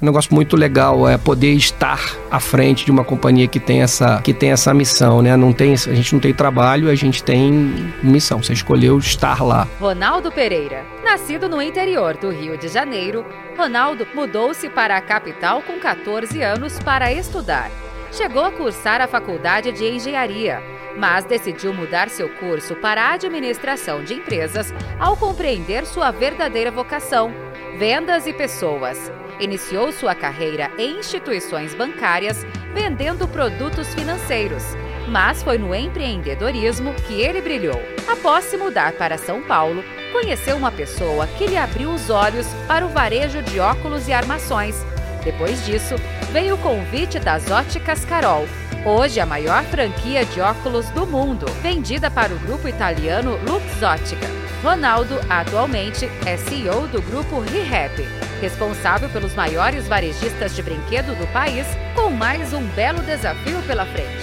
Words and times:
Um 0.00 0.06
negócio 0.06 0.32
muito 0.32 0.54
legal 0.54 1.08
é 1.08 1.18
poder 1.18 1.54
estar 1.54 2.00
à 2.30 2.38
frente 2.38 2.84
de 2.84 2.90
uma 2.92 3.02
companhia 3.02 3.48
que 3.48 3.58
tem 3.58 3.82
essa, 3.82 4.22
que 4.22 4.32
tem 4.32 4.52
essa 4.52 4.72
missão, 4.72 5.20
né? 5.20 5.36
Não 5.36 5.52
tem, 5.52 5.72
a 5.72 5.76
gente 5.76 6.12
não 6.12 6.20
tem 6.20 6.32
trabalho, 6.32 6.88
a 6.88 6.94
gente 6.94 7.20
tem 7.20 7.92
missão. 8.00 8.40
Você 8.40 8.52
escolheu 8.52 8.96
estar 8.98 9.42
lá. 9.42 9.66
Ronaldo 9.80 10.30
Pereira. 10.30 10.84
Nascido 11.02 11.48
no 11.48 11.60
interior 11.60 12.16
do 12.16 12.30
Rio 12.30 12.56
de 12.56 12.68
Janeiro, 12.68 13.26
Ronaldo 13.56 14.06
mudou-se 14.14 14.68
para 14.68 14.96
a 14.96 15.00
capital 15.00 15.62
com 15.62 15.80
14 15.80 16.40
anos 16.42 16.78
para 16.78 17.12
estudar. 17.12 17.68
Chegou 18.12 18.44
a 18.44 18.52
cursar 18.52 19.00
a 19.00 19.08
faculdade 19.08 19.72
de 19.72 19.84
engenharia, 19.84 20.62
mas 20.96 21.24
decidiu 21.24 21.74
mudar 21.74 22.08
seu 22.08 22.28
curso 22.28 22.76
para 22.76 23.02
a 23.02 23.14
administração 23.14 24.04
de 24.04 24.14
empresas 24.14 24.72
ao 25.00 25.16
compreender 25.16 25.84
sua 25.84 26.12
verdadeira 26.12 26.70
vocação: 26.70 27.32
vendas 27.78 28.26
e 28.26 28.32
pessoas. 28.32 28.98
Iniciou 29.38 29.92
sua 29.92 30.12
carreira 30.12 30.68
em 30.76 30.98
instituições 30.98 31.74
bancárias 31.74 32.44
vendendo 32.74 33.28
produtos 33.28 33.94
financeiros, 33.94 34.64
mas 35.08 35.44
foi 35.44 35.58
no 35.58 35.72
empreendedorismo 35.72 36.92
que 37.06 37.20
ele 37.20 37.40
brilhou. 37.40 37.80
Após 38.08 38.46
se 38.46 38.56
mudar 38.56 38.92
para 38.94 39.16
São 39.16 39.40
Paulo, 39.42 39.84
conheceu 40.12 40.56
uma 40.56 40.72
pessoa 40.72 41.28
que 41.38 41.46
lhe 41.46 41.56
abriu 41.56 41.90
os 41.90 42.10
olhos 42.10 42.48
para 42.66 42.84
o 42.84 42.88
varejo 42.88 43.42
de 43.42 43.60
óculos 43.60 44.08
e 44.08 44.12
armações. 44.12 44.84
Depois 45.22 45.64
disso, 45.64 45.94
veio 46.32 46.56
o 46.56 46.58
convite 46.58 47.20
das 47.20 47.48
óticas 47.48 48.04
Carol, 48.04 48.44
hoje 48.84 49.20
a 49.20 49.26
maior 49.26 49.62
franquia 49.64 50.24
de 50.24 50.40
óculos 50.40 50.90
do 50.90 51.06
mundo, 51.06 51.46
vendida 51.62 52.10
para 52.10 52.34
o 52.34 52.38
grupo 52.40 52.66
italiano 52.66 53.38
Luxótica. 53.46 54.47
Ronaldo 54.62 55.20
atualmente 55.30 56.10
é 56.26 56.36
CEO 56.36 56.88
do 56.88 57.00
grupo 57.00 57.38
ReHap, 57.38 58.02
responsável 58.40 59.08
pelos 59.08 59.34
maiores 59.34 59.86
varejistas 59.86 60.54
de 60.54 60.62
brinquedo 60.62 61.16
do 61.16 61.26
país, 61.32 61.64
com 61.94 62.10
mais 62.10 62.52
um 62.52 62.64
belo 62.68 63.00
desafio 63.02 63.62
pela 63.68 63.86
frente. 63.86 64.18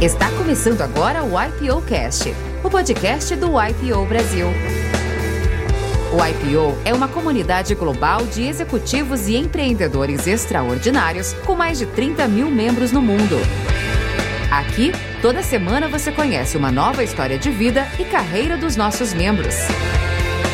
Está 0.00 0.28
começando 0.32 0.80
agora 0.80 1.22
o 1.22 1.40
IPO 1.40 1.82
Cast, 1.82 2.34
o 2.64 2.70
podcast 2.70 3.36
do 3.36 3.52
IPO 3.62 4.04
Brasil. 4.06 4.48
O 6.12 6.26
IPO 6.26 6.76
é 6.84 6.92
uma 6.92 7.06
comunidade 7.06 7.72
global 7.76 8.26
de 8.26 8.42
executivos 8.42 9.28
e 9.28 9.36
empreendedores 9.36 10.26
extraordinários 10.26 11.34
com 11.46 11.54
mais 11.54 11.78
de 11.78 11.86
30 11.86 12.26
mil 12.26 12.50
membros 12.50 12.90
no 12.90 13.00
mundo. 13.00 13.36
Aqui, 14.50 14.90
toda 15.22 15.44
semana 15.44 15.86
você 15.86 16.10
conhece 16.10 16.56
uma 16.56 16.72
nova 16.72 17.04
história 17.04 17.38
de 17.38 17.50
vida 17.50 17.86
e 18.00 18.04
carreira 18.04 18.56
dos 18.56 18.74
nossos 18.74 19.14
membros. 19.14 19.54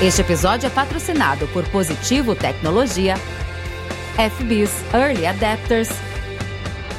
Este 0.03 0.21
episódio 0.21 0.67
é 0.67 0.71
patrocinado 0.71 1.47
por 1.49 1.67
Positivo 1.69 2.35
Tecnologia, 2.35 3.17
FBIS 4.37 4.71
Early 4.93 5.27
Adapters, 5.27 5.89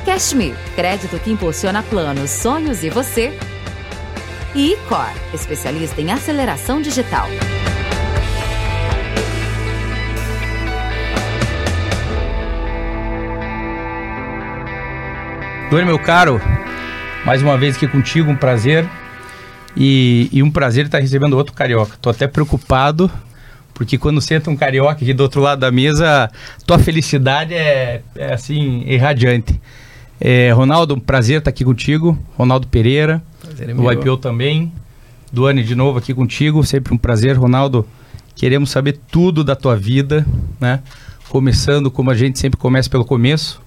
Cashme, 0.04 0.56
crédito 0.76 1.20
que 1.20 1.30
impulsiona 1.30 1.84
planos, 1.84 2.32
sonhos 2.32 2.84
e 2.84 2.90
você, 2.90 3.32
e 4.56 4.74
Icor, 4.74 5.12
especialista 5.36 6.02
em 6.02 6.12
aceleração 6.12 6.82
digital. 6.82 7.28
Doni, 15.70 15.86
meu 15.86 16.00
caro, 16.00 16.42
mais 17.26 17.42
uma 17.42 17.58
vez 17.58 17.76
aqui 17.76 17.88
contigo, 17.88 18.32
um 18.32 18.36
prazer. 18.36 18.88
E, 19.76 20.30
e 20.32 20.42
um 20.42 20.50
prazer 20.50 20.86
estar 20.86 21.00
recebendo 21.00 21.34
outro 21.38 21.54
carioca. 21.54 21.98
Tô 22.02 22.10
até 22.10 22.28
preocupado, 22.28 23.12
porque 23.74 23.98
quando 23.98 24.20
senta 24.20 24.50
um 24.50 24.56
carioca 24.56 24.94
aqui 24.94 25.14
do 25.14 25.22
outro 25.22 25.40
lado 25.40 25.60
da 25.60 25.72
mesa, 25.72 26.32
tua 26.66 26.80
felicidade 26.80 27.54
é, 27.54 28.02
é 28.16 28.34
assim, 28.34 28.84
irradiante. 28.88 29.60
É, 30.20 30.52
Ronaldo, 30.52 30.96
um 30.96 31.00
prazer 31.00 31.40
estar 31.40 31.52
aqui 31.52 31.64
contigo. 31.64 32.18
Ronaldo 32.36 32.68
Pereira, 32.68 33.22
Prazer 33.40 33.70
é 33.70 33.74
do. 33.74 33.92
IPO 33.92 34.18
também. 34.18 34.72
Duane, 35.32 35.64
de 35.64 35.76
novo 35.76 36.00
aqui 36.00 36.14
contigo, 36.14 36.64
sempre 36.64 36.94
um 36.94 36.98
prazer. 36.98 37.38
Ronaldo, 37.38 37.86
queremos 38.36 38.72
saber 38.72 39.00
tudo 39.12 39.44
da 39.44 39.56
tua 39.56 39.76
vida, 39.76 40.26
né? 40.60 40.82
Começando 41.30 41.92
como 41.92 42.10
a 42.10 42.16
gente 42.16 42.40
sempre 42.40 42.58
começa 42.58 42.90
pelo 42.90 43.06
começo, 43.06 43.62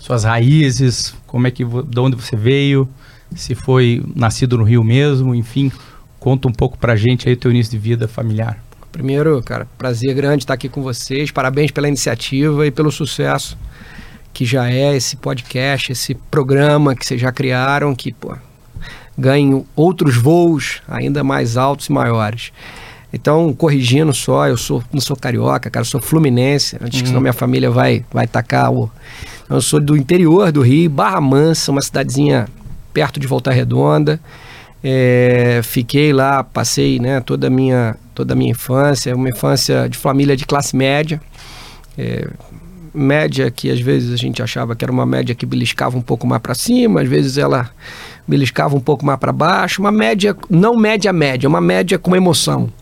suas 0.00 0.24
raízes, 0.24 1.14
como 1.26 1.46
é 1.46 1.50
que, 1.52 1.64
de 1.64 2.00
onde 2.00 2.16
você 2.16 2.34
veio, 2.34 2.88
se 3.36 3.54
foi 3.54 4.02
nascido 4.16 4.58
no 4.58 4.64
Rio 4.64 4.82
mesmo, 4.82 5.34
enfim, 5.34 5.70
conta 6.18 6.48
um 6.48 6.52
pouco 6.52 6.76
pra 6.76 6.96
gente 6.96 7.28
aí 7.28 7.34
o 7.34 7.36
teu 7.36 7.52
início 7.52 7.70
de 7.70 7.78
vida 7.78 8.08
familiar. 8.08 8.58
Primeiro, 8.90 9.40
cara, 9.42 9.68
prazer 9.78 10.12
grande 10.14 10.42
estar 10.42 10.54
aqui 10.54 10.68
com 10.68 10.82
vocês. 10.82 11.30
Parabéns 11.30 11.70
pela 11.70 11.86
iniciativa 11.86 12.66
e 12.66 12.72
pelo 12.72 12.90
sucesso 12.90 13.56
que 14.32 14.44
já 14.44 14.68
é 14.68 14.96
esse 14.96 15.16
podcast, 15.16 15.92
esse 15.92 16.14
programa 16.14 16.94
que 16.96 17.06
vocês 17.06 17.20
já 17.20 17.30
criaram, 17.30 17.94
que 17.94 18.12
pô, 18.12 18.36
ganhem 19.16 19.64
outros 19.76 20.16
voos 20.16 20.82
ainda 20.88 21.22
mais 21.22 21.56
altos 21.56 21.86
e 21.86 21.92
maiores. 21.92 22.52
Então, 23.12 23.52
corrigindo 23.52 24.12
só, 24.12 24.46
eu 24.48 24.56
sou, 24.56 24.82
não 24.92 25.00
sou 25.00 25.16
carioca, 25.16 25.68
cara, 25.68 25.82
eu 25.82 25.88
sou 25.88 26.00
fluminense, 26.00 26.76
antes 26.80 27.02
que 27.02 27.08
senão 27.08 27.20
minha 27.20 27.32
família 27.32 27.70
vai, 27.70 28.04
vai 28.12 28.26
tacar 28.26 28.72
o... 28.72 28.90
Eu 29.50 29.60
sou 29.60 29.80
do 29.80 29.96
interior 29.96 30.52
do 30.52 30.62
Rio, 30.62 30.88
Barra 30.88 31.20
Mansa, 31.20 31.72
uma 31.72 31.82
cidadezinha 31.82 32.46
perto 32.94 33.18
de 33.18 33.26
Volta 33.26 33.50
Redonda. 33.50 34.20
É, 34.82 35.60
fiquei 35.64 36.12
lá, 36.12 36.44
passei 36.44 37.00
né, 37.00 37.18
toda, 37.18 37.48
a 37.48 37.50
minha, 37.50 37.96
toda 38.14 38.32
a 38.32 38.36
minha 38.36 38.52
infância, 38.52 39.14
uma 39.14 39.28
infância 39.28 39.88
de 39.88 39.98
família 39.98 40.36
de 40.36 40.46
classe 40.46 40.76
média. 40.76 41.20
É, 41.98 42.28
média 42.94 43.50
que 43.50 43.68
às 43.68 43.80
vezes 43.80 44.12
a 44.12 44.16
gente 44.16 44.40
achava 44.40 44.76
que 44.76 44.84
era 44.84 44.92
uma 44.92 45.04
média 45.04 45.34
que 45.34 45.44
beliscava 45.44 45.98
um 45.98 46.02
pouco 46.02 46.28
mais 46.28 46.40
para 46.40 46.54
cima, 46.54 47.02
às 47.02 47.08
vezes 47.08 47.36
ela 47.36 47.70
beliscava 48.28 48.76
um 48.76 48.80
pouco 48.80 49.04
mais 49.04 49.18
para 49.18 49.32
baixo, 49.32 49.82
uma 49.82 49.90
média, 49.90 50.36
não 50.48 50.76
média 50.76 51.12
média, 51.12 51.48
uma 51.48 51.60
média 51.60 51.98
com 51.98 52.14
emoção. 52.14 52.72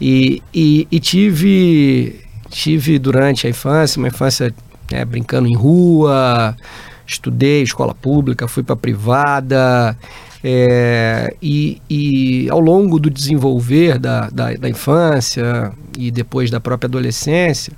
E, 0.00 0.42
e, 0.54 0.88
e 0.90 0.98
tive, 0.98 2.18
tive 2.48 2.98
durante 2.98 3.46
a 3.46 3.50
infância, 3.50 3.98
uma 3.98 4.08
infância 4.08 4.54
né, 4.90 5.04
brincando 5.04 5.48
em 5.48 5.54
rua, 5.54 6.56
estudei 7.06 7.62
escola 7.62 7.94
pública, 7.94 8.48
fui 8.48 8.62
para 8.62 8.76
privada, 8.76 9.96
é, 10.42 11.34
e, 11.42 11.82
e 11.90 12.48
ao 12.50 12.60
longo 12.60 12.98
do 12.98 13.10
desenvolver 13.10 13.98
da, 13.98 14.28
da, 14.30 14.52
da 14.54 14.68
infância 14.68 15.72
e 15.96 16.10
depois 16.10 16.50
da 16.50 16.60
própria 16.60 16.86
adolescência, 16.86 17.72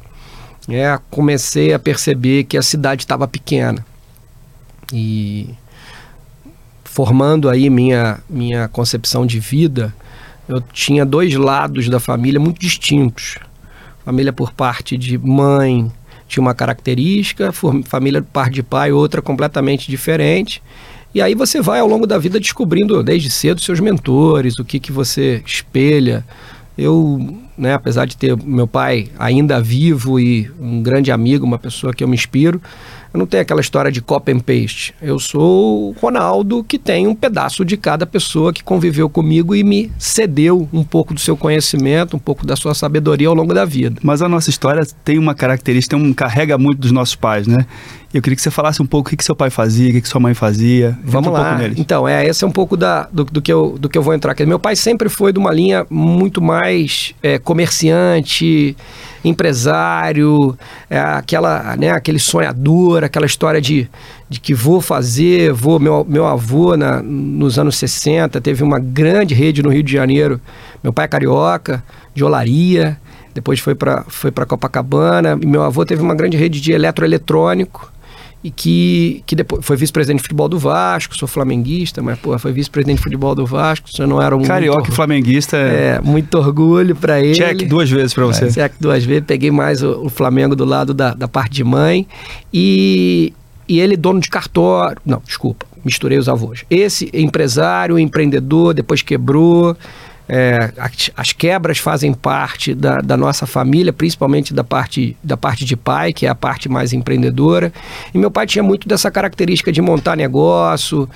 é, 0.69 0.99
comecei 1.11 1.73
a 1.73 1.79
perceber 1.79 2.45
que 2.45 2.57
a 2.57 2.63
cidade 2.63 3.03
estava 3.03 3.27
pequena. 3.27 3.85
E 4.93 5.51
formando 6.85 7.49
aí 7.49 7.71
minha, 7.71 8.19
minha 8.29 8.69
concepção 8.69 9.25
de 9.25 9.41
vida, 9.41 9.95
eu 10.49 10.61
tinha 10.61 11.07
dois 11.07 11.35
lados 11.35 11.89
da 11.89 12.01
família 12.01 12.41
muito 12.41 12.61
distintos. 12.61 13.39
Família 14.05 14.33
por 14.33 14.53
parte 14.53 14.99
de 14.99 15.17
mãe 15.17 15.91
tinha 16.31 16.41
uma 16.41 16.55
característica, 16.55 17.53
família 17.85 18.23
parte 18.23 18.55
de 18.55 18.63
pai 18.63 18.93
outra 18.93 19.21
completamente 19.21 19.91
diferente. 19.91 20.63
E 21.13 21.21
aí 21.21 21.35
você 21.35 21.61
vai 21.61 21.81
ao 21.81 21.89
longo 21.89 22.07
da 22.07 22.17
vida 22.19 22.39
descobrindo 22.39 23.03
desde 23.03 23.29
cedo 23.29 23.61
seus 23.61 23.81
mentores, 23.81 24.57
o 24.61 24.65
que, 24.65 24.79
que 24.79 24.93
você 24.93 25.43
espelha. 25.45 26.25
Eu, 26.79 27.37
né, 27.59 27.75
apesar 27.75 28.07
de 28.07 28.17
ter 28.17 28.37
meu 28.37 28.69
pai 28.69 29.09
ainda 29.19 29.61
vivo 29.61 30.21
e 30.21 30.49
um 30.61 30.81
grande 30.81 31.11
amigo, 31.11 31.45
uma 31.45 31.59
pessoa 31.59 31.93
que 31.93 32.05
eu 32.05 32.09
me 32.09 32.15
inspiro, 32.15 32.63
eu 33.13 33.19
não 33.19 33.27
tenho 33.27 33.43
aquela 33.43 33.61
história 33.61 33.91
de 33.91 34.01
copy 34.01 34.33
and 34.33 34.41
paste. 34.41 34.95
Eu 35.03 35.19
sou 35.19 35.91
o 35.91 35.93
Ronaldo 36.01 36.63
que 36.63 36.79
tem 36.79 37.07
um 37.07 37.15
pedaço 37.15 37.65
de 37.65 37.77
cada 37.77 38.07
pessoa 38.07 38.53
que 38.53 38.63
conviveu 38.63 39.09
comigo 39.09 39.55
e 39.55 39.65
me 39.65 39.91
cedeu 39.99 40.69
um 40.73 40.85
pouco 40.85 41.13
do 41.13 41.21
seu 41.21 41.37
conhecimento, 41.37 42.17
um 42.17 42.21
pouco 42.21 42.47
da 42.47 42.55
sua 42.55 42.75
sabedoria 42.75 43.29
ao 43.29 43.35
longo 43.35 43.53
da 43.53 43.65
vida. 43.65 44.01
Mas 44.03 44.23
a 44.23 44.29
nossa 44.29 44.51
história 44.51 44.87
tem 45.05 45.19
uma 45.19 45.35
característica, 45.35 45.97
um, 45.97 46.13
carrega 46.13 46.57
muito 46.57 46.79
dos 46.79 46.93
nossos 46.93 47.17
pais, 47.17 47.47
né? 47.47 47.67
Eu 48.13 48.21
queria 48.21 48.35
que 48.35 48.43
você 48.43 48.51
falasse 48.51 48.83
um 48.83 48.87
pouco 48.87 49.07
o 49.07 49.11
que, 49.11 49.17
que 49.17 49.25
seu 49.25 49.37
pai 49.37 49.51
fazia, 49.51 49.89
o 49.89 49.93
que, 49.93 50.01
que 50.01 50.09
sua 50.09 50.21
mãe 50.21 50.35
fazia. 50.35 50.99
Vamos 51.05 51.29
um 51.29 51.33
lá. 51.33 51.61
Então, 51.77 52.09
é, 52.09 52.27
esse 52.27 52.43
é 52.43 52.47
um 52.47 52.51
pouco 52.51 52.77
da, 52.77 53.09
do, 53.13 53.25
do 53.25 53.41
que 53.41 53.53
eu, 53.53 53.77
do 53.79 53.89
que 53.89 53.97
eu 53.97 54.03
vou 54.03 54.13
entrar 54.13 54.33
aqui. 54.33 54.45
Meu 54.45 54.59
pai 54.59 54.75
sempre 54.75 55.09
foi 55.09 55.33
de 55.33 55.39
uma 55.39 55.53
linha 55.53 55.87
muito 55.89 56.43
mais 56.43 57.15
é, 57.23 57.39
comerciante, 57.39 58.77
empresário, 59.25 60.59
é, 60.89 60.99
aquela, 60.99 61.77
né, 61.77 61.93
aquele 61.93 62.19
sonhador, 62.19 63.05
aquela 63.05 63.27
história 63.27 63.61
de, 63.61 63.89
de 64.29 64.41
que 64.41 64.55
vou 64.55 64.81
fazer, 64.81 65.53
vou. 65.53 65.79
Meu, 65.79 66.05
meu 66.09 66.27
avô, 66.27 66.77
na, 66.77 67.01
nos 67.01 67.61
anos 67.61 67.77
60, 67.77 68.41
teve 68.41 68.65
uma 68.65 68.81
grande 68.81 69.35
rede 69.35 69.63
no 69.63 69.69
Rio 69.69 69.85
de 69.85 69.93
Janeiro. 69.93 70.41
Meu 70.83 70.93
pai 70.93 71.05
é 71.05 71.09
carioca, 71.09 71.81
de 72.13 72.25
olaria. 72.25 72.99
Depois 73.33 73.61
foi 73.61 73.77
para 73.77 74.03
foi 74.09 74.33
para 74.33 74.45
Copacabana. 74.45 75.39
E 75.41 75.47
meu 75.47 75.63
avô 75.63 75.85
teve 75.87 76.03
uma 76.03 76.17
grande 76.17 76.37
rede 76.37 76.61
de 76.61 76.73
eletroeletrônico. 76.73 77.93
E 78.43 78.51
que, 78.51 79.23
que 79.27 79.37
depois 79.37 79.65
foi 79.65 79.77
vice-presidente 79.77 80.19
de 80.19 80.23
futebol 80.23 80.49
do 80.49 80.59
Vasco, 80.59 81.15
sou 81.17 81.29
flamenguista, 81.29 82.03
mas 82.03 82.19
pô, 82.19 82.39
foi 82.39 82.53
vice-presidente 82.53 82.97
de 82.97 83.03
futebol 83.03 83.35
do 83.35 83.45
Vasco, 83.45 83.91
você 83.91 84.07
não 84.07 84.21
era 84.21 84.35
um 84.35 84.43
carioca 84.43 84.81
muito, 84.81 84.93
flamenguista 84.93 85.57
é... 85.57 85.97
é 85.97 86.01
muito 86.01 86.39
orgulho 86.39 86.97
para 86.97 87.21
ele. 87.21 87.35
Check 87.35 87.69
duas 87.69 87.91
vezes 87.91 88.15
para 88.15 88.25
você. 88.25 88.47
É, 88.47 88.51
check 88.51 88.73
duas 88.81 89.05
vezes, 89.05 89.25
peguei 89.27 89.51
mais 89.51 89.83
o, 89.83 90.07
o 90.07 90.09
Flamengo 90.09 90.57
do 90.57 90.65
lado 90.65 90.95
da, 90.95 91.13
da 91.13 91.29
parte 91.29 91.53
de 91.53 91.65
mãe 91.65 92.07
e 92.53 93.33
e 93.69 93.79
ele 93.79 93.97
dono 93.97 94.19
de 94.19 94.29
cartório, 94.29 95.01
não, 95.07 95.23
desculpa, 95.25 95.65
misturei 95.85 96.19
os 96.19 96.29
avós. 96.29 96.65
Esse 96.69 97.09
empresário, 97.15 98.01
empreendedor, 98.01 98.75
depois 98.75 99.01
quebrou, 99.01 99.77
é, 100.33 100.73
as 101.17 101.33
quebras 101.33 101.79
fazem 101.79 102.15
parte 102.15 102.73
da, 102.73 103.01
da, 103.01 103.17
nossa 103.17 103.49
família, 103.49 103.93
principalmente 103.93 104.55
da 104.55 104.63
parte, 104.63 105.17
da 105.25 105.37
parte 105.37 105.65
de 105.65 105.77
pai, 105.77 106.13
que 106.13 106.25
é 106.25 106.29
a 106.29 106.37
parte 106.37 106.69
mais 106.69 106.93
empreendedora. 106.93 107.73
E 108.15 108.19
meu 108.19 108.31
pai 108.31 108.47
tinha 108.47 108.63
muito 108.63 108.87
dessa 108.87 109.11
característica 109.11 109.73
de 109.73 109.83
montar 109.83 110.17
negócio. 110.17 111.09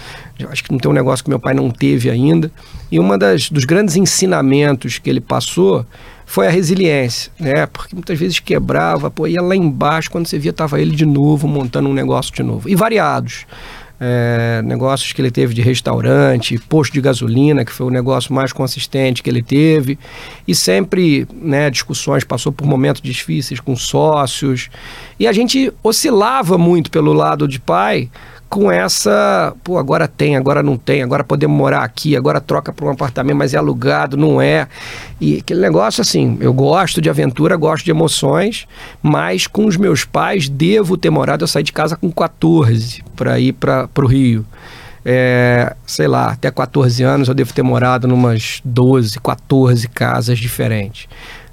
Acho 0.51 0.65
que 0.65 0.73
não 0.73 0.81
tem 0.81 0.91
um 0.91 0.95
negócio 0.95 1.25
que 1.25 1.31
meu 1.31 1.39
pai 1.39 1.55
não 1.55 1.71
teve 1.71 2.11
ainda. 2.11 2.51
E 2.91 2.99
das 3.17 3.49
dos 3.49 3.65
grandes 3.65 3.95
ensinamentos 3.95 4.99
que 4.99 5.09
ele 5.09 5.21
passou 5.21 5.87
foi 6.27 6.49
a 6.49 6.51
resiliência, 6.51 7.31
né? 7.39 7.67
Porque 7.67 7.95
muitas 7.95 8.19
vezes 8.19 8.41
quebrava, 8.41 9.13
pô, 9.13 9.29
ia 9.29 9.41
lá 9.41 9.55
embaixo, 9.55 10.11
quando 10.11 10.27
você 10.27 10.41
via, 10.41 10.53
tava 10.53 10.81
ele 10.81 10.97
de 10.97 11.07
novo 11.07 11.47
montando 11.47 11.89
um 11.89 11.95
negócio 11.95 12.35
de 12.35 12.43
novo. 12.43 12.69
E 12.69 12.75
variados 12.75 13.47
é, 14.01 14.61
negócios 14.63 15.13
que 15.13 15.23
ele 15.23 15.31
teve 15.31 15.55
de 15.55 15.63
restaurante, 15.63 16.59
posto 16.69 16.93
de 16.93 17.01
gasolina, 17.01 17.65
que 17.65 17.73
foi 17.73 17.87
o 17.87 17.91
negócio 17.91 18.35
mais 18.35 18.53
consistente 18.53 19.23
que 19.23 19.31
ele 19.31 19.43
teve, 19.43 19.99
e 20.47 20.55
sempre 20.55 21.27
né, 21.33 21.71
discussões, 21.71 22.25
passou 22.25 22.53
por 22.53 22.67
momentos 22.67 23.01
difíceis 23.01 23.61
com 23.61 23.77
sócios, 23.77 24.69
e 25.19 25.27
a 25.27 25.33
gente 25.33 25.73
oscilava 25.83 26.59
muito 26.59 26.91
pelo 26.91 27.13
lado 27.13 27.47
de 27.47 27.61
pai, 27.61 28.11
com 28.55 28.71
essa, 28.71 29.53
pô, 29.65 29.79
agora 29.79 30.07
tem, 30.07 30.37
agora 30.37 30.63
não 30.63 30.77
tem, 30.77 31.03
agora 31.03 31.25
podemos 31.25 31.59
morar 31.59 31.83
aqui, 31.83 32.17
agora 32.17 32.41
troca 32.41 32.73
para 32.73 32.87
um 32.87 32.91
apartamento, 32.91 33.37
mas 33.37 33.53
é 33.53 33.57
alugado, 33.57 34.17
não 34.17 34.41
é. 34.41 34.69
E 35.21 35.39
aquele 35.39 35.61
negócio 35.61 36.01
assim, 36.01 36.39
eu 36.41 36.53
gosto 36.53 37.01
de 37.01 37.11
aventura, 37.11 37.57
gosto 37.57 37.85
de 37.85 37.91
emoções, 37.91 38.69
mas 39.03 39.49
com 39.49 39.67
os 39.67 39.77
meus 39.77 40.05
pais 40.05 40.49
devo 40.49 40.97
ter 40.97 41.11
morado, 41.11 41.43
eu 41.43 41.49
saí 41.49 41.65
de 41.65 41.73
casa 41.73 41.97
com 41.97 42.13
14 42.13 43.03
para 43.17 43.41
ir 43.41 43.55
para 43.55 43.89
o 43.99 44.07
Rio. 44.07 44.47
É, 45.05 45.75
sei 45.85 46.07
lá, 46.07 46.31
até 46.31 46.49
14 46.49 47.03
anos 47.03 47.27
eu 47.27 47.35
devo 47.35 47.53
ter 47.53 47.65
morado 47.65 48.07
numas 48.07 48.61
12, 48.65 49.19
14 49.19 49.89
casas 49.89 50.39
diferentes 50.39 51.09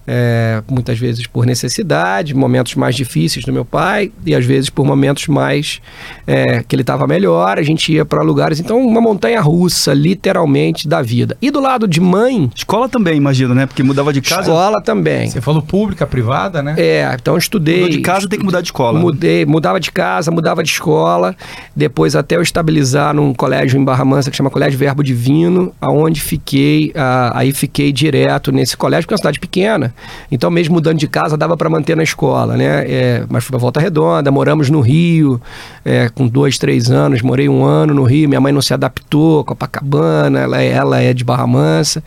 é, 0.08 0.62
muitas 0.70 0.98
vezes 0.98 1.28
por 1.28 1.46
necessidade, 1.46 2.34
momentos 2.34 2.76
mais 2.76 2.96
difíceis 2.96 3.46
do 3.46 3.54
meu 3.54 3.64
pai 3.64 4.12
e 4.26 4.34
às 4.34 4.46
vezes 4.46 4.70
por 4.70 4.86
momentos 4.86 5.28
mais 5.28 5.82
é, 6.26 6.64
que 6.64 6.76
ele 6.76 6.82
estava 6.82 7.06
melhor, 7.08 7.58
a 7.58 7.64
gente 7.64 7.94
ia 7.94 8.04
para 8.06 8.24
lugares. 8.24 8.60
Então, 8.60 8.80
uma 8.80 9.02
montanha 9.02 9.40
russa, 9.42 9.94
literalmente, 9.94 10.88
da 10.88 11.02
vida. 11.02 11.38
E 11.42 11.52
do 11.52 11.60
lado 11.60 11.88
de 11.88 12.02
mãe. 12.02 12.50
Escola 12.56 12.90
também, 12.90 13.18
imagino, 13.18 13.54
né? 13.54 13.66
Porque 13.66 13.84
mudava 13.84 14.12
de 14.12 14.22
casa. 14.22 14.42
Escola 14.42 14.82
também. 14.82 15.30
Você 15.30 15.42
falou 15.42 15.62
pública, 15.62 16.06
privada, 16.08 16.62
né? 16.62 16.76
É, 16.78 17.16
então 17.20 17.38
estudei. 17.38 17.82
Mudou 17.82 17.90
de 17.90 18.02
casa 18.02 18.28
tem 18.28 18.40
que 18.40 18.46
mudar 18.46 18.62
de 18.62 18.68
escola. 18.68 19.00
Mudei, 19.00 19.46
mudava 19.46 19.80
de 19.80 19.92
casa, 19.92 20.32
mudava 20.32 20.64
de 20.64 20.70
escola. 20.70 21.36
Depois, 21.76 22.16
até 22.16 22.36
eu 22.36 22.42
estabilizar 22.42 23.14
num 23.14 23.34
colégio 23.34 23.80
em 23.80 23.84
Barra 23.84 24.04
Mansa 24.06 24.32
que 24.32 24.38
chama 24.38 24.50
Colégio 24.50 24.78
Verbo 24.80 25.04
Divino, 25.04 25.74
aonde 25.80 26.22
fiquei, 26.22 26.92
ah, 26.96 27.32
aí 27.36 27.52
fiquei 27.52 27.92
direto 27.92 28.52
nesse 28.52 28.76
colégio, 28.76 29.04
porque 29.04 29.14
é 29.14 29.16
uma 29.16 29.20
cidade 29.20 29.40
pequena. 29.40 29.91
Então, 30.32 30.50
mesmo 30.50 30.76
mudando 30.76 30.98
de 30.98 31.08
casa, 31.08 31.38
dava 31.38 31.56
para 31.58 31.70
manter 31.70 31.96
na 31.96 32.04
escola, 32.04 32.56
né? 32.56 32.86
É, 32.88 33.26
mas 33.30 33.44
fui 33.44 33.52
para 33.52 33.60
Volta 33.60 33.80
Redonda, 33.80 34.32
moramos 34.32 34.70
no 34.70 34.82
Rio, 34.82 35.42
é, 35.84 36.10
com 36.10 36.28
dois, 36.28 36.58
três 36.58 36.90
anos, 36.90 37.22
morei 37.22 37.48
um 37.50 37.64
ano 37.64 37.94
no 37.94 38.04
Rio, 38.04 38.28
minha 38.28 38.42
mãe 38.42 38.52
não 38.52 38.62
se 38.62 38.74
adaptou, 38.74 39.44
Copacabana, 39.44 40.40
ela, 40.40 40.62
ela 40.62 41.02
é 41.02 41.14
de 41.14 41.24
Barra 41.24 41.48
Mansa. 41.48 42.04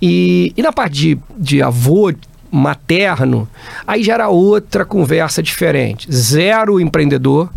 E, 0.00 0.52
e 0.56 0.62
na 0.62 0.72
parte 0.72 0.92
de, 0.92 1.18
de 1.36 1.62
avô, 1.62 2.12
materno, 2.50 3.48
aí 3.86 4.02
já 4.02 4.14
era 4.14 4.28
outra 4.28 4.84
conversa 4.84 5.42
diferente. 5.42 6.10
Zero 6.10 6.80
empreendedor, 6.80 7.50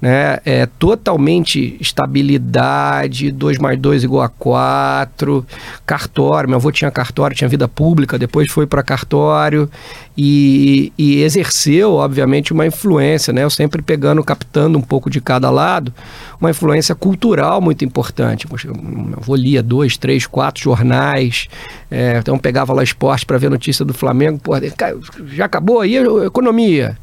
né? 0.00 0.38
É 0.44 0.66
totalmente 0.66 1.76
estabilidade, 1.78 3.30
2 3.30 3.58
mais 3.58 3.78
2 3.78 4.04
igual 4.04 4.22
a 4.22 4.28
4, 4.28 5.46
cartório, 5.84 6.48
meu 6.48 6.56
avô 6.56 6.72
tinha 6.72 6.90
cartório, 6.90 7.36
tinha 7.36 7.48
vida 7.48 7.68
pública, 7.68 8.18
depois 8.18 8.50
foi 8.50 8.66
para 8.66 8.82
cartório 8.82 9.70
e, 10.16 10.92
e, 10.96 11.22
exerceu, 11.22 11.94
obviamente, 11.94 12.52
uma 12.52 12.66
influência, 12.66 13.32
né? 13.32 13.44
Eu 13.44 13.50
sempre 13.50 13.82
pegando, 13.82 14.24
captando 14.24 14.78
um 14.78 14.82
pouco 14.82 15.10
de 15.10 15.20
cada 15.20 15.50
lado, 15.50 15.92
uma 16.40 16.50
influência 16.50 16.94
cultural 16.94 17.60
muito 17.60 17.84
importante. 17.84 18.46
Meu 18.50 19.18
avô 19.18 19.34
lia 19.34 19.62
dois, 19.62 19.96
três, 19.96 20.26
quatro 20.26 20.62
jornais, 20.62 21.48
é, 21.90 22.18
então 22.18 22.38
pegava 22.38 22.72
lá 22.72 22.82
esporte 22.82 23.26
para 23.26 23.38
ver 23.38 23.50
notícia 23.50 23.84
do 23.84 23.92
Flamengo, 23.92 24.40
já 25.26 25.44
acabou 25.44 25.80
aí 25.80 25.98
a 25.98 26.26
economia 26.26 26.96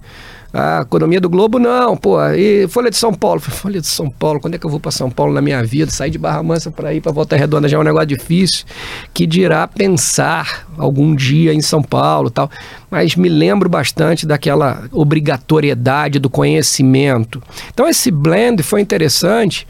a 0.53 0.81
economia 0.81 1.19
do 1.19 1.29
Globo, 1.29 1.59
não, 1.59 1.97
pô. 1.97 2.19
E 2.29 2.67
Folha 2.67 2.89
de 2.89 2.97
São 2.97 3.13
Paulo. 3.13 3.39
Folha 3.41 3.81
de 3.81 3.88
São 3.88 4.09
Paulo, 4.09 4.39
quando 4.39 4.55
é 4.55 4.57
que 4.57 4.65
eu 4.65 4.69
vou 4.69 4.79
para 4.79 4.91
São 4.91 5.09
Paulo 5.09 5.33
na 5.33 5.41
minha 5.41 5.63
vida? 5.63 5.91
Sair 5.91 6.09
de 6.09 6.17
Barra 6.17 6.41
Mansa 6.41 6.71
para 6.71 6.94
ir 6.94 7.01
para 7.01 7.11
Volta 7.11 7.35
Redonda 7.35 7.67
já 7.67 7.77
é 7.77 7.79
um 7.79 7.83
negócio 7.83 8.07
difícil, 8.07 8.65
que 9.13 9.25
dirá 9.25 9.67
pensar 9.67 10.67
algum 10.77 11.13
dia 11.15 11.53
em 11.53 11.61
São 11.61 11.81
Paulo 11.81 12.29
tal. 12.29 12.49
Mas 12.89 13.15
me 13.15 13.29
lembro 13.29 13.69
bastante 13.69 14.25
daquela 14.25 14.83
obrigatoriedade 14.91 16.19
do 16.19 16.29
conhecimento. 16.29 17.41
Então 17.73 17.88
esse 17.88 18.09
blend 18.09 18.63
foi 18.63 18.81
interessante 18.81 19.67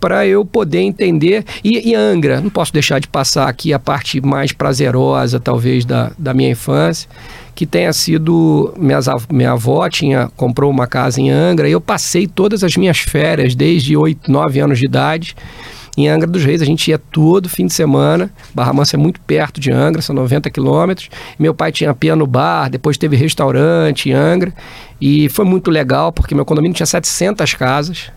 para 0.00 0.26
eu 0.26 0.44
poder 0.44 0.80
entender. 0.80 1.44
E, 1.62 1.90
e, 1.90 1.94
Angra, 1.94 2.40
não 2.40 2.50
posso 2.50 2.72
deixar 2.72 2.98
de 2.98 3.08
passar 3.08 3.48
aqui 3.48 3.72
a 3.72 3.78
parte 3.78 4.20
mais 4.20 4.52
prazerosa, 4.52 5.40
talvez, 5.40 5.84
da, 5.84 6.12
da 6.18 6.34
minha 6.34 6.50
infância 6.50 7.08
que 7.54 7.66
tenha 7.66 7.92
sido 7.92 8.74
minhas, 8.76 9.06
minha 9.30 9.52
avó 9.52 9.88
tinha 9.88 10.30
comprou 10.36 10.70
uma 10.70 10.86
casa 10.86 11.20
em 11.20 11.30
Angra 11.30 11.68
e 11.68 11.72
eu 11.72 11.80
passei 11.80 12.26
todas 12.26 12.64
as 12.64 12.76
minhas 12.76 12.98
férias 12.98 13.54
desde 13.54 13.96
8, 13.96 14.30
9 14.30 14.60
anos 14.60 14.78
de 14.78 14.86
idade 14.86 15.36
em 15.96 16.08
Angra 16.08 16.26
dos 16.26 16.44
Reis. 16.44 16.60
A 16.60 16.64
gente 16.64 16.90
ia 16.90 16.98
todo 16.98 17.48
fim 17.48 17.66
de 17.66 17.72
semana. 17.72 18.30
Barra 18.52 18.72
Mansa 18.72 18.96
é 18.96 18.98
muito 18.98 19.20
perto 19.20 19.60
de 19.60 19.70
Angra, 19.70 20.02
são 20.02 20.14
90 20.14 20.50
quilômetros. 20.50 21.08
Meu 21.38 21.54
pai 21.54 21.70
tinha 21.70 21.94
piano 21.94 22.26
bar, 22.26 22.68
depois 22.68 22.98
teve 22.98 23.16
restaurante 23.16 24.10
em 24.10 24.12
Angra. 24.12 24.52
E 25.00 25.28
foi 25.28 25.44
muito 25.44 25.70
legal, 25.70 26.12
porque 26.12 26.34
meu 26.34 26.44
condomínio 26.44 26.74
tinha 26.74 26.86
700 26.86 27.54
casas. 27.54 28.10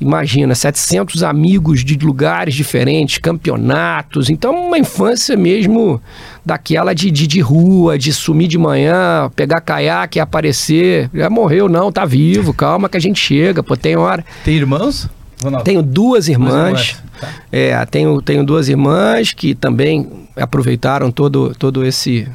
Imagina, 0.00 0.54
700 0.54 1.22
amigos 1.22 1.84
de 1.84 1.94
lugares 1.98 2.54
diferentes, 2.54 3.18
campeonatos. 3.18 4.30
Então, 4.30 4.68
uma 4.68 4.78
infância 4.78 5.36
mesmo 5.36 6.00
daquela 6.44 6.94
de, 6.94 7.10
de, 7.10 7.26
de 7.26 7.40
rua, 7.40 7.98
de 7.98 8.10
sumir 8.10 8.48
de 8.48 8.56
manhã, 8.56 9.30
pegar 9.36 9.60
caiaque 9.60 10.18
e 10.18 10.20
aparecer. 10.20 11.10
Já 11.12 11.28
morreu, 11.28 11.68
não, 11.68 11.92
tá 11.92 12.06
vivo, 12.06 12.54
calma 12.54 12.88
que 12.88 12.96
a 12.96 13.00
gente 13.00 13.20
chega, 13.20 13.62
pô, 13.62 13.76
tem 13.76 13.94
hora. 13.94 14.24
Tem 14.42 14.54
irmãos? 14.54 15.06
Ronaldo. 15.42 15.64
Tenho 15.64 15.82
duas 15.82 16.28
irmãs. 16.28 17.02
Tá. 17.20 17.28
É, 17.52 17.84
tenho, 17.86 18.22
tenho 18.22 18.44
duas 18.44 18.68
irmãs 18.68 19.34
que 19.34 19.54
também 19.54 20.08
aproveitaram 20.34 21.10
todo, 21.10 21.54
todo 21.58 21.84
esse, 21.84 22.26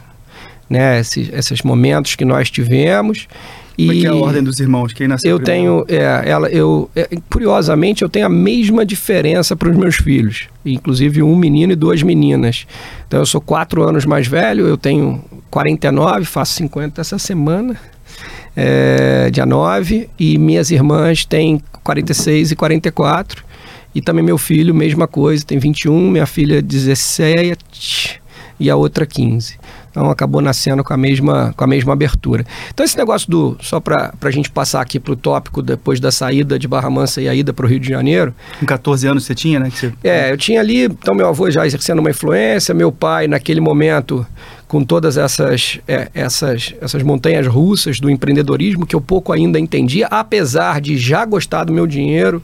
né, 0.69 0.99
esse, 0.99 1.31
esses 1.33 1.63
momentos 1.63 2.15
que 2.15 2.25
nós 2.25 2.51
tivemos. 2.51 3.27
Como 3.77 3.91
é 3.91 3.95
que 3.95 4.05
é 4.05 4.09
a 4.09 4.15
ordem 4.15 4.43
dos 4.43 4.59
irmãos? 4.59 4.93
Quem 4.93 5.07
nasceu 5.07 5.31
Eu 5.31 5.39
primeiro? 5.39 5.85
tenho, 5.85 5.99
é, 6.01 6.29
ela, 6.29 6.49
eu, 6.49 6.89
é, 6.95 7.09
curiosamente, 7.29 8.01
eu 8.03 8.09
tenho 8.09 8.25
a 8.25 8.29
mesma 8.29 8.85
diferença 8.85 9.55
para 9.55 9.69
os 9.69 9.75
meus 9.75 9.95
filhos. 9.95 10.47
Inclusive 10.65 11.21
um 11.21 11.35
menino 11.35 11.73
e 11.73 11.75
duas 11.75 12.01
meninas. 12.01 12.65
Então 13.07 13.19
eu 13.19 13.25
sou 13.25 13.41
quatro 13.41 13.83
anos 13.83 14.05
mais 14.05 14.27
velho, 14.27 14.65
eu 14.65 14.77
tenho 14.77 15.23
49, 15.51 16.25
faço 16.25 16.53
50 16.53 17.01
essa 17.01 17.19
semana, 17.19 17.77
é, 18.55 19.29
dia 19.31 19.45
9. 19.45 20.09
E 20.17 20.37
minhas 20.37 20.71
irmãs 20.71 21.25
têm 21.25 21.61
46 21.83 22.51
e 22.51 22.55
44. 22.55 23.43
E 23.93 24.01
também 24.01 24.23
meu 24.23 24.37
filho, 24.37 24.75
mesma 24.75 25.07
coisa, 25.07 25.45
tem 25.45 25.57
21, 25.57 26.11
minha 26.11 26.25
filha 26.25 26.61
17 26.61 28.21
e 28.59 28.69
a 28.69 28.75
outra 28.75 29.05
15. 29.05 29.57
Então 29.95 30.09
acabou 30.09 30.41
nascendo 30.41 30.83
com 30.83 30.93
a 30.93 30.97
mesma, 30.97 31.53
com 31.55 31.63
a 31.63 31.67
mesma 31.67 31.93
abertura. 31.93 32.45
Então 32.73 32.85
esse 32.85 32.97
negócio 32.97 33.31
do, 33.31 33.57
só 33.61 33.79
para 33.79 34.13
a 34.21 34.31
gente 34.31 34.51
passar 34.51 34.81
aqui 34.81 34.99
para 34.99 35.13
o 35.13 35.15
tópico 35.15 35.61
depois 35.61 36.01
da 36.01 36.11
saída 36.11 36.59
de 36.59 36.67
Barra 36.67 36.89
Mansa 36.89 37.21
e 37.21 37.29
a 37.29 37.33
ida 37.33 37.53
para 37.53 37.65
o 37.65 37.69
Rio 37.69 37.79
de 37.79 37.87
Janeiro. 37.87 38.35
Com 38.59 38.65
14 38.65 39.07
anos 39.07 39.23
você 39.23 39.33
tinha, 39.33 39.57
né? 39.57 39.69
Você... 39.69 39.93
É, 40.03 40.33
eu 40.33 40.37
tinha 40.37 40.59
ali, 40.59 40.83
então 40.83 41.15
meu 41.15 41.29
avô 41.29 41.49
já 41.49 41.65
exercendo 41.65 41.99
uma 41.99 42.09
influência, 42.09 42.75
meu 42.75 42.91
pai 42.91 43.25
naquele 43.25 43.61
momento 43.61 44.27
com 44.67 44.83
todas 44.83 45.15
essas, 45.15 45.79
é, 45.87 46.09
essas, 46.13 46.73
essas 46.81 47.01
montanhas 47.01 47.47
russas 47.47 47.97
do 47.97 48.09
empreendedorismo 48.09 48.85
que 48.85 48.97
eu 48.97 49.01
pouco 49.01 49.31
ainda 49.31 49.57
entendia, 49.57 50.07
apesar 50.07 50.81
de 50.81 50.97
já 50.97 51.23
gostar 51.23 51.63
do 51.63 51.71
meu 51.71 51.87
dinheiro 51.87 52.43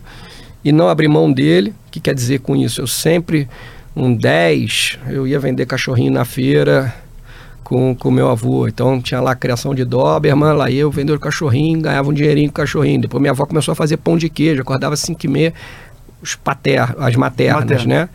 e 0.64 0.72
não 0.72 0.88
abrir 0.88 1.10
mão 1.10 1.30
dele. 1.30 1.74
O 1.88 1.92
que 1.92 2.00
quer 2.00 2.16
dizer 2.16 2.40
com 2.40 2.56
isso? 2.56 2.80
Eu 2.80 2.88
sempre, 2.88 3.50
um 3.94 4.14
10, 4.14 5.00
eu 5.10 5.28
ia 5.28 5.40
vender 5.40 5.66
cachorrinho 5.66 6.14
na 6.14 6.24
feira, 6.24 6.96
com 7.96 8.10
o 8.10 8.12
meu 8.12 8.30
avô. 8.30 8.68
Então 8.68 9.02
tinha 9.02 9.22
lá 9.22 9.32
a 9.32 9.36
criação 9.36 9.74
de 9.74 9.84
Doberman, 9.86 10.54
lá 10.54 10.70
eu 10.72 10.90
vendendo 10.92 11.20
cachorrinho, 11.20 11.82
ganhava 11.82 12.10
um 12.10 12.14
dinheirinho 12.14 12.50
com 12.50 12.56
cachorrinho. 12.56 13.02
Depois 13.02 13.22
minha 13.22 13.32
avó 13.32 13.46
começou 13.46 13.72
a 13.72 13.76
fazer 13.76 13.98
pão 13.98 14.18
de 14.18 14.30
queijo, 14.30 14.62
acordava 14.62 14.94
às 14.94 15.00
5 15.02 15.26
e 15.26 15.30
meia, 15.30 15.54
os 16.22 16.36
pater, 16.36 16.82
as 17.00 17.16
maternas, 17.16 17.62
Materna. 17.64 17.96
né? 18.04 18.10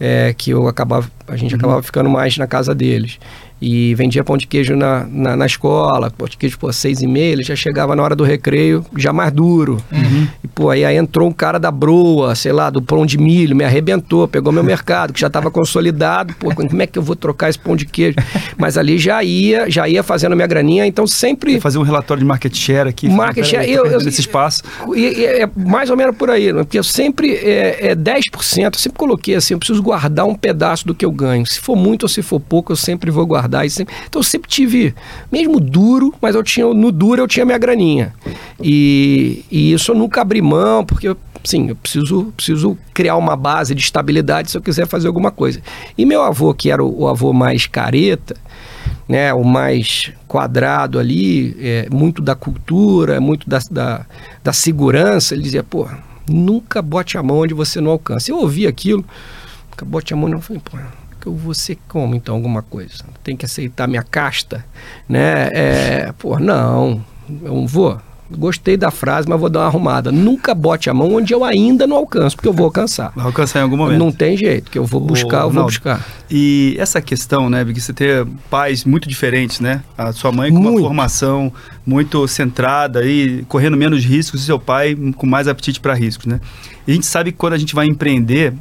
É, 0.00 0.34
que 0.36 0.50
eu 0.50 0.66
acabava, 0.66 1.08
a 1.28 1.36
gente 1.36 1.52
Uhum. 1.54 1.58
acabava 1.58 1.82
ficando 1.82 2.10
mais 2.10 2.36
na 2.36 2.46
casa 2.46 2.74
deles. 2.74 3.18
E 3.64 3.94
vendia 3.94 4.24
pão 4.24 4.36
de 4.36 4.44
queijo 4.46 4.74
na, 4.74 5.06
na, 5.08 5.36
na 5.36 5.46
escola, 5.46 6.10
pão 6.10 6.26
de 6.26 6.36
queijo, 6.36 6.58
pô, 6.58 6.72
seis 6.72 7.00
e 7.00 7.06
meia, 7.06 7.32
ele 7.32 7.44
já 7.44 7.54
chegava 7.54 7.94
na 7.94 8.02
hora 8.02 8.16
do 8.16 8.24
recreio, 8.24 8.84
já 8.96 9.12
mais 9.12 9.30
duro. 9.32 9.78
Uhum. 9.92 10.26
E, 10.42 10.48
pô, 10.48 10.68
aí, 10.68 10.84
aí 10.84 10.96
entrou 10.96 11.28
um 11.28 11.32
cara 11.32 11.60
da 11.60 11.70
broa, 11.70 12.34
sei 12.34 12.50
lá, 12.52 12.68
do 12.70 12.82
pão 12.82 13.06
de 13.06 13.16
milho, 13.18 13.54
me 13.54 13.62
arrebentou, 13.64 14.26
pegou 14.26 14.52
meu 14.52 14.64
mercado, 14.64 15.12
que 15.12 15.20
já 15.20 15.28
estava 15.28 15.48
consolidado, 15.48 16.34
pô, 16.40 16.52
como 16.52 16.82
é 16.82 16.86
que 16.88 16.98
eu 16.98 17.02
vou 17.02 17.14
trocar 17.14 17.50
esse 17.50 17.58
pão 17.58 17.76
de 17.76 17.86
queijo? 17.86 18.16
Mas 18.58 18.76
ali 18.76 18.98
já 18.98 19.22
ia, 19.22 19.70
já 19.70 19.88
ia 19.88 20.02
fazendo 20.02 20.32
a 20.32 20.34
minha 20.36 20.48
graninha, 20.48 20.84
então 20.84 21.06
sempre... 21.06 21.60
Fazer 21.60 21.78
um 21.78 21.82
relatório 21.82 22.20
de 22.20 22.26
market 22.26 22.56
share 22.56 22.88
aqui. 22.88 23.08
Market 23.08 23.44
share, 23.44 23.70
eu- 23.70 23.86
eu- 23.86 23.98
esse 24.00 24.20
espaço. 24.20 24.62
E, 24.96 25.00
e 25.20 25.24
é 25.24 25.48
mais 25.54 25.88
ou 25.88 25.96
menos 25.96 26.16
por 26.16 26.30
aí, 26.30 26.52
né? 26.52 26.64
porque 26.64 26.78
eu 26.80 26.84
sempre, 26.84 27.32
é, 27.36 27.90
é 27.90 27.94
10%, 27.94 28.74
eu 28.74 28.78
sempre 28.80 28.98
coloquei 28.98 29.36
assim, 29.36 29.54
eu 29.54 29.58
preciso 29.58 29.80
guardar 29.80 30.26
um 30.26 30.34
pedaço 30.34 30.84
do 30.84 30.94
que 30.94 31.04
eu 31.04 31.12
ganho. 31.12 31.46
Se 31.46 31.60
for 31.60 31.76
muito 31.76 32.02
ou 32.02 32.08
se 32.08 32.22
for 32.22 32.40
pouco, 32.40 32.72
eu 32.72 32.76
sempre 32.76 33.08
vou 33.08 33.24
guardar. 33.24 33.51
E 33.64 33.70
sempre- 33.70 33.94
então 34.06 34.20
eu 34.20 34.24
sempre 34.24 34.48
tive, 34.48 34.94
mesmo 35.30 35.60
duro, 35.60 36.14
mas 36.20 36.34
eu 36.34 36.42
tinha, 36.42 36.66
no 36.66 36.90
duro 36.90 37.22
eu 37.22 37.28
tinha 37.28 37.44
minha 37.44 37.58
graninha. 37.58 38.14
E, 38.62 39.44
e 39.50 39.72
isso 39.72 39.92
eu 39.92 39.96
nunca 39.96 40.20
abri 40.22 40.40
mão, 40.40 40.84
porque 40.84 41.14
sim, 41.44 41.68
eu 41.70 41.76
preciso, 41.76 42.32
preciso 42.36 42.78
criar 42.94 43.16
uma 43.16 43.36
base 43.36 43.74
de 43.74 43.80
estabilidade 43.82 44.50
se 44.50 44.56
eu 44.56 44.62
quiser 44.62 44.86
fazer 44.86 45.08
alguma 45.08 45.30
coisa. 45.30 45.60
E 45.98 46.04
meu 46.06 46.22
avô, 46.22 46.54
que 46.54 46.70
era 46.70 46.82
o, 46.82 47.02
o 47.02 47.08
avô 47.08 47.32
mais 47.32 47.66
careta, 47.66 48.36
né, 49.08 49.34
o 49.34 49.44
mais 49.44 50.12
quadrado 50.28 50.98
ali, 50.98 51.56
é, 51.60 51.88
muito 51.90 52.22
da 52.22 52.34
cultura, 52.34 53.20
muito 53.20 53.48
da, 53.48 53.58
da, 53.70 54.06
da 54.42 54.52
segurança, 54.52 55.34
ele 55.34 55.42
dizia, 55.42 55.62
pô, 55.62 55.86
nunca 56.28 56.80
bote 56.80 57.18
a 57.18 57.22
mão 57.22 57.38
onde 57.38 57.52
você 57.52 57.80
não 57.80 57.90
alcança. 57.90 58.30
Eu 58.30 58.38
ouvi 58.38 58.66
aquilo, 58.66 59.04
nunca 59.70 59.84
bote 59.84 60.14
a 60.14 60.16
mão, 60.16 60.28
não, 60.28 60.38
eu 60.38 60.42
falei, 60.42 60.62
pô, 60.64 60.78
que 61.22 61.28
eu 61.28 61.34
vou 61.36 61.54
ser 61.54 61.78
como 61.86 62.16
então 62.16 62.34
alguma 62.34 62.62
coisa? 62.62 63.04
Tem 63.22 63.36
que 63.36 63.44
aceitar 63.44 63.86
minha 63.86 64.02
casta, 64.02 64.64
né? 65.08 65.48
É, 65.52 66.12
pô, 66.18 66.38
não, 66.40 67.02
eu 67.42 67.54
não 67.54 67.66
vou. 67.66 67.98
Gostei 68.28 68.78
da 68.78 68.90
frase, 68.90 69.28
mas 69.28 69.38
vou 69.38 69.50
dar 69.50 69.60
uma 69.60 69.66
arrumada. 69.66 70.10
Nunca 70.10 70.54
bote 70.54 70.88
a 70.88 70.94
mão 70.94 71.14
onde 71.14 71.34
eu 71.34 71.44
ainda 71.44 71.86
não 71.86 71.98
alcanço, 71.98 72.34
porque 72.34 72.48
eu 72.48 72.52
vou 72.52 72.64
alcançar. 72.64 73.12
Vai 73.14 73.26
alcançar 73.26 73.60
em 73.60 73.62
algum 73.62 73.76
momento. 73.76 73.98
Não 73.98 74.10
tem 74.10 74.36
jeito, 74.36 74.70
que 74.70 74.78
eu 74.78 74.86
vou 74.86 75.00
buscar, 75.00 75.38
eu 75.38 75.42
vou 75.42 75.48
Ronaldo, 75.50 75.70
buscar. 75.70 76.04
E 76.30 76.74
essa 76.78 77.00
questão, 77.02 77.50
né, 77.50 77.62
de 77.62 77.78
você 77.78 77.92
ter 77.92 78.26
pais 78.48 78.84
muito 78.86 79.06
diferentes, 79.06 79.60
né? 79.60 79.82
A 79.98 80.12
sua 80.12 80.32
mãe 80.32 80.50
com 80.50 80.58
uma 80.58 80.70
Muito. 80.70 80.84
formação 80.84 81.52
muito 81.84 82.26
centrada 82.26 83.04
e 83.04 83.44
correndo 83.48 83.76
menos 83.76 84.02
riscos, 84.02 84.42
e 84.42 84.46
seu 84.46 84.58
pai 84.58 84.96
com 85.14 85.26
mais 85.26 85.46
apetite 85.46 85.78
para 85.78 85.92
riscos, 85.92 86.26
né? 86.26 86.40
E 86.86 86.92
a 86.92 86.94
gente 86.94 87.06
sabe 87.06 87.32
que 87.32 87.38
quando 87.38 87.52
a 87.52 87.58
gente 87.58 87.74
vai 87.74 87.86
empreender, 87.86 88.54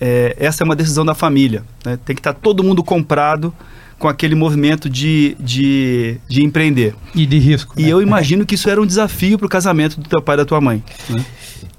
é, 0.00 0.34
essa 0.38 0.62
é 0.62 0.64
uma 0.64 0.76
decisão 0.76 1.04
da 1.04 1.14
família, 1.14 1.62
né? 1.84 1.98
Tem 2.04 2.14
que 2.16 2.20
estar 2.20 2.32
todo 2.32 2.62
mundo 2.64 2.82
comprado 2.82 3.52
com 3.98 4.08
aquele 4.08 4.34
movimento 4.34 4.88
de, 4.88 5.36
de, 5.38 6.16
de 6.26 6.42
empreender. 6.42 6.94
E 7.14 7.26
de 7.26 7.38
risco. 7.38 7.74
E 7.76 7.82
né? 7.82 7.88
eu 7.90 8.00
imagino 8.00 8.46
que 8.46 8.54
isso 8.54 8.70
era 8.70 8.80
um 8.80 8.86
desafio 8.86 9.36
para 9.38 9.44
o 9.46 9.48
casamento 9.48 10.00
do 10.00 10.08
teu 10.08 10.22
pai 10.22 10.36
e 10.36 10.38
da 10.38 10.44
tua 10.46 10.58
mãe. 10.60 10.82
né? 11.10 11.22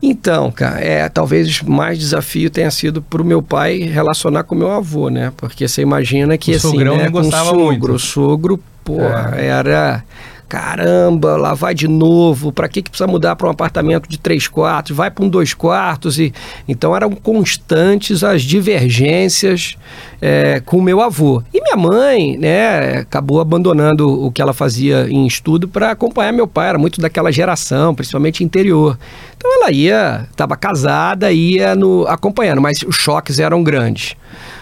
Então, 0.01 0.51
cara, 0.51 0.79
é, 0.79 1.09
talvez 1.09 1.61
mais 1.63 1.97
desafio 1.97 2.49
tenha 2.49 2.69
sido 2.69 3.01
pro 3.01 3.25
meu 3.25 3.41
pai 3.41 3.79
relacionar 3.79 4.43
com 4.43 4.53
meu 4.53 4.71
avô, 4.71 5.09
né? 5.09 5.31
Porque 5.35 5.67
você 5.67 5.81
imagina 5.81 6.37
que 6.37 6.51
O 6.51 6.55
assim, 6.55 6.69
sogrão 6.69 6.97
né, 6.97 7.09
com 7.09 7.19
o 7.19 7.23
sogro, 7.31 7.59
muito. 7.65 7.91
o 7.91 7.99
sogro, 7.99 8.59
porra, 8.83 9.33
É. 9.37 9.47
era 9.47 10.03
caramba, 10.51 11.38
lá 11.38 11.53
vai 11.53 11.74
de 11.74 11.88
novo, 11.88 12.51
pra 12.51 12.67
que 12.67 12.81
que 12.81 12.89
precisa 12.89 13.08
mudar 13.08 13.38
para 13.38 13.48
um 13.48 13.51
apartamento 13.51 14.10
de 14.10 14.20
três 14.20 14.50
quartos? 14.50 14.93
Vai 14.93 15.10
para 15.10 15.24
um 15.24 15.29
dois 15.29 15.53
quartos 15.53 16.20
e 16.20 16.34
então 16.67 16.93
eram 16.93 17.12
constantes 17.12 18.22
as 18.22 18.41
divergências 18.41 19.77
é, 20.22 20.62
com 20.65 20.81
meu 20.81 21.00
avô. 21.00 21.41
E 21.53 21.62
minha 21.62 21.77
mãe, 21.77 22.38
né, 22.38 22.98
acabou 22.98 23.39
abandonando 23.39 24.10
o 24.25 24.29
que 24.29 24.41
ela 24.41 24.51
fazia 24.51 25.08
em 25.10 25.25
estudo 25.25 25.70
para 25.70 25.91
acompanhar 25.91 26.34
meu 26.34 26.48
pai, 26.48 26.67
era 26.67 26.77
muito 26.77 27.00
daquela 27.00 27.31
geração, 27.31 27.96
principalmente 27.96 28.43
interior. 28.43 29.00
Então 29.38 29.50
ela 29.55 29.72
ia, 29.72 30.27
estava 30.29 30.58
casada, 30.58 31.31
ia 31.31 31.75
no, 31.75 32.05
acompanhando, 32.08 32.62
mas 32.62 32.79
os 32.86 32.98
choques 32.98 33.39
eram 33.39 33.63
grandes. 33.63 34.17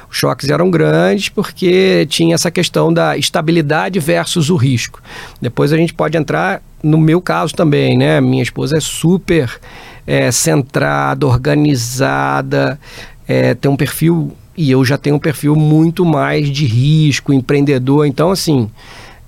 Os 0.10 0.18
choques 0.18 0.50
eram 0.50 0.72
grandes 0.72 1.30
porque 1.30 2.06
tinha 2.10 2.36
essa 2.36 2.50
questão 2.50 2.92
da 2.92 3.18
estabilidade 3.18 4.00
versus 4.00 4.50
o 4.50 4.56
risco. 4.56 5.02
Depois 5.42 5.72
a 5.72 5.78
gente 5.78 5.94
pode 5.94 6.18
entrar 6.18 6.62
no 6.82 6.98
meu 6.98 7.22
caso 7.22 7.54
também, 7.54 7.98
né? 7.98 8.20
Minha 8.20 8.44
esposa 8.44 8.78
é 8.78 8.80
super 8.80 9.60
é, 10.08 10.32
centrada, 10.32 11.28
organizada, 11.28 12.80
é, 13.28 13.54
tem 13.54 13.70
um 13.70 13.76
perfil 13.76 14.32
e 14.58 14.72
eu 14.72 14.84
já 14.84 14.98
tenho 14.98 15.16
um 15.16 15.20
perfil 15.20 15.56
muito 15.56 16.04
mais 16.04 16.50
de 16.50 16.66
risco, 16.66 17.32
empreendedor. 17.32 18.06
Então, 18.06 18.32
assim, 18.32 18.70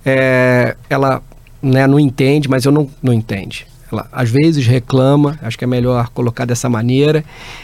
é, 0.05 0.75
ela 0.89 1.21
né, 1.61 1.88
não 1.88 2.00
entende, 2.00 2.50
mas 2.50 2.65
eu 2.65 2.71
não, 2.71 2.89
não 3.01 3.13
entende. 3.13 3.65
Ela 3.91 4.07
às 4.12 4.29
vezes 4.29 4.65
reclama, 4.65 5.38
acho 5.41 5.57
que 5.57 5.63
é 5.63 5.67
melhor 5.67 6.10
colocar 6.10 6.45
dessa 6.45 6.69
maneira, 6.69 7.24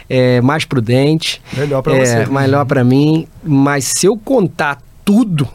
é 0.10 0.42
mais 0.42 0.66
prudente, 0.66 1.42
Melhor 1.56 1.82
para 1.82 1.96
é, 1.96 2.24
você. 2.26 2.32
melhor 2.32 2.66
para 2.66 2.84
mim. 2.84 3.28
Mas 3.44 3.86
se 3.96 4.06
eu 4.06 4.18
contar 4.18 4.82
tudo 5.06 5.48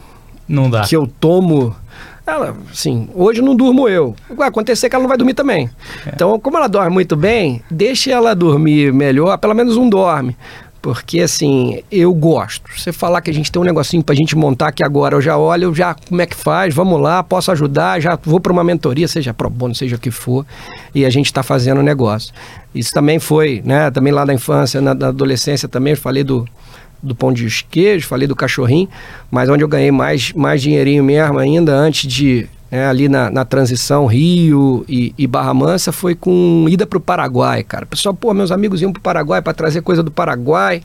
Não 0.47 0.69
dá. 0.69 0.81
que 0.81 0.95
eu 0.95 1.05
tomo, 1.07 1.75
ela, 2.25 2.55
assim, 2.71 3.09
hoje 3.13 3.41
não 3.41 3.55
durmo 3.55 3.87
eu. 3.87 4.15
Vai 4.35 4.47
acontecer 4.47 4.89
que 4.89 4.95
ela 4.95 5.03
não 5.03 5.09
vai 5.09 5.17
dormir 5.17 5.33
também. 5.33 5.69
Então, 6.07 6.39
como 6.39 6.57
ela 6.57 6.67
dorme 6.67 6.89
muito 6.89 7.15
bem, 7.15 7.61
deixe 7.69 8.11
ela 8.11 8.33
dormir 8.33 8.91
melhor, 8.93 9.37
pelo 9.37 9.53
menos 9.53 9.77
um 9.77 9.87
dorme. 9.89 10.35
Porque, 10.83 11.21
assim, 11.21 11.81
eu 11.89 12.13
gosto. 12.13 12.69
Você 12.77 12.91
falar 12.91 13.21
que 13.21 13.31
a 13.31 13.33
gente 13.33 13.49
tem 13.49 13.61
um 13.61 13.63
negocinho 13.63 14.03
pra 14.03 14.13
gente 14.13 14.35
montar 14.35 14.67
aqui 14.67 14.83
agora, 14.83 15.15
eu 15.15 15.21
já 15.21 15.37
olho, 15.37 15.63
eu 15.63 15.73
já 15.73 15.93
como 15.93 16.21
é 16.21 16.25
que 16.25 16.35
faz, 16.35 16.75
vamos 16.75 16.99
lá, 16.99 17.23
posso 17.23 17.49
ajudar, 17.53 18.01
já 18.01 18.19
vou 18.21 18.37
para 18.37 18.51
uma 18.51 18.65
mentoria, 18.65 19.07
seja 19.07 19.33
pro 19.33 19.49
bono, 19.49 19.73
seja 19.73 19.95
o 19.95 19.99
que 19.99 20.11
for, 20.11 20.45
e 20.93 21.05
a 21.05 21.09
gente 21.09 21.27
está 21.27 21.41
fazendo 21.41 21.77
o 21.77 21.83
negócio. 21.83 22.33
Isso 22.75 22.91
também 22.91 23.17
foi, 23.17 23.61
né, 23.63 23.89
também 23.91 24.11
lá 24.11 24.25
na 24.25 24.33
infância, 24.33 24.81
na, 24.81 24.93
na 24.93 25.07
adolescência 25.07 25.69
também, 25.69 25.93
eu 25.93 25.97
falei 25.97 26.21
do, 26.21 26.45
do 27.01 27.15
pão 27.15 27.31
de 27.31 27.47
queijo, 27.71 28.05
falei 28.05 28.27
do 28.27 28.35
cachorrinho, 28.35 28.89
mas 29.31 29.47
onde 29.47 29.63
eu 29.63 29.69
ganhei 29.69 29.89
mais, 29.89 30.33
mais 30.33 30.61
dinheirinho 30.61 31.01
mesmo 31.01 31.39
ainda, 31.39 31.73
antes 31.73 32.11
de, 32.11 32.45
né, 32.73 32.87
ali 32.87 33.07
na, 33.07 33.29
na 33.29 33.45
transição 33.45 34.07
Rio 34.07 34.83
e, 34.89 35.13
e 35.17 35.27
Barra 35.27 35.53
Mansa, 35.53 35.91
foi 35.91 36.15
com 36.15 36.65
ida 36.67 36.87
para 36.87 36.97
o 36.97 37.01
Paraguai, 37.01 37.63
cara. 37.63 37.85
O 37.85 37.87
pessoal, 37.87 38.15
pô, 38.15 38.33
meus 38.33 38.51
amigos 38.51 38.81
iam 38.81 38.91
para 38.91 38.99
o 38.99 39.03
Paraguai 39.03 39.41
para 39.41 39.53
trazer 39.53 39.81
coisa 39.81 40.01
do 40.01 40.09
Paraguai. 40.09 40.81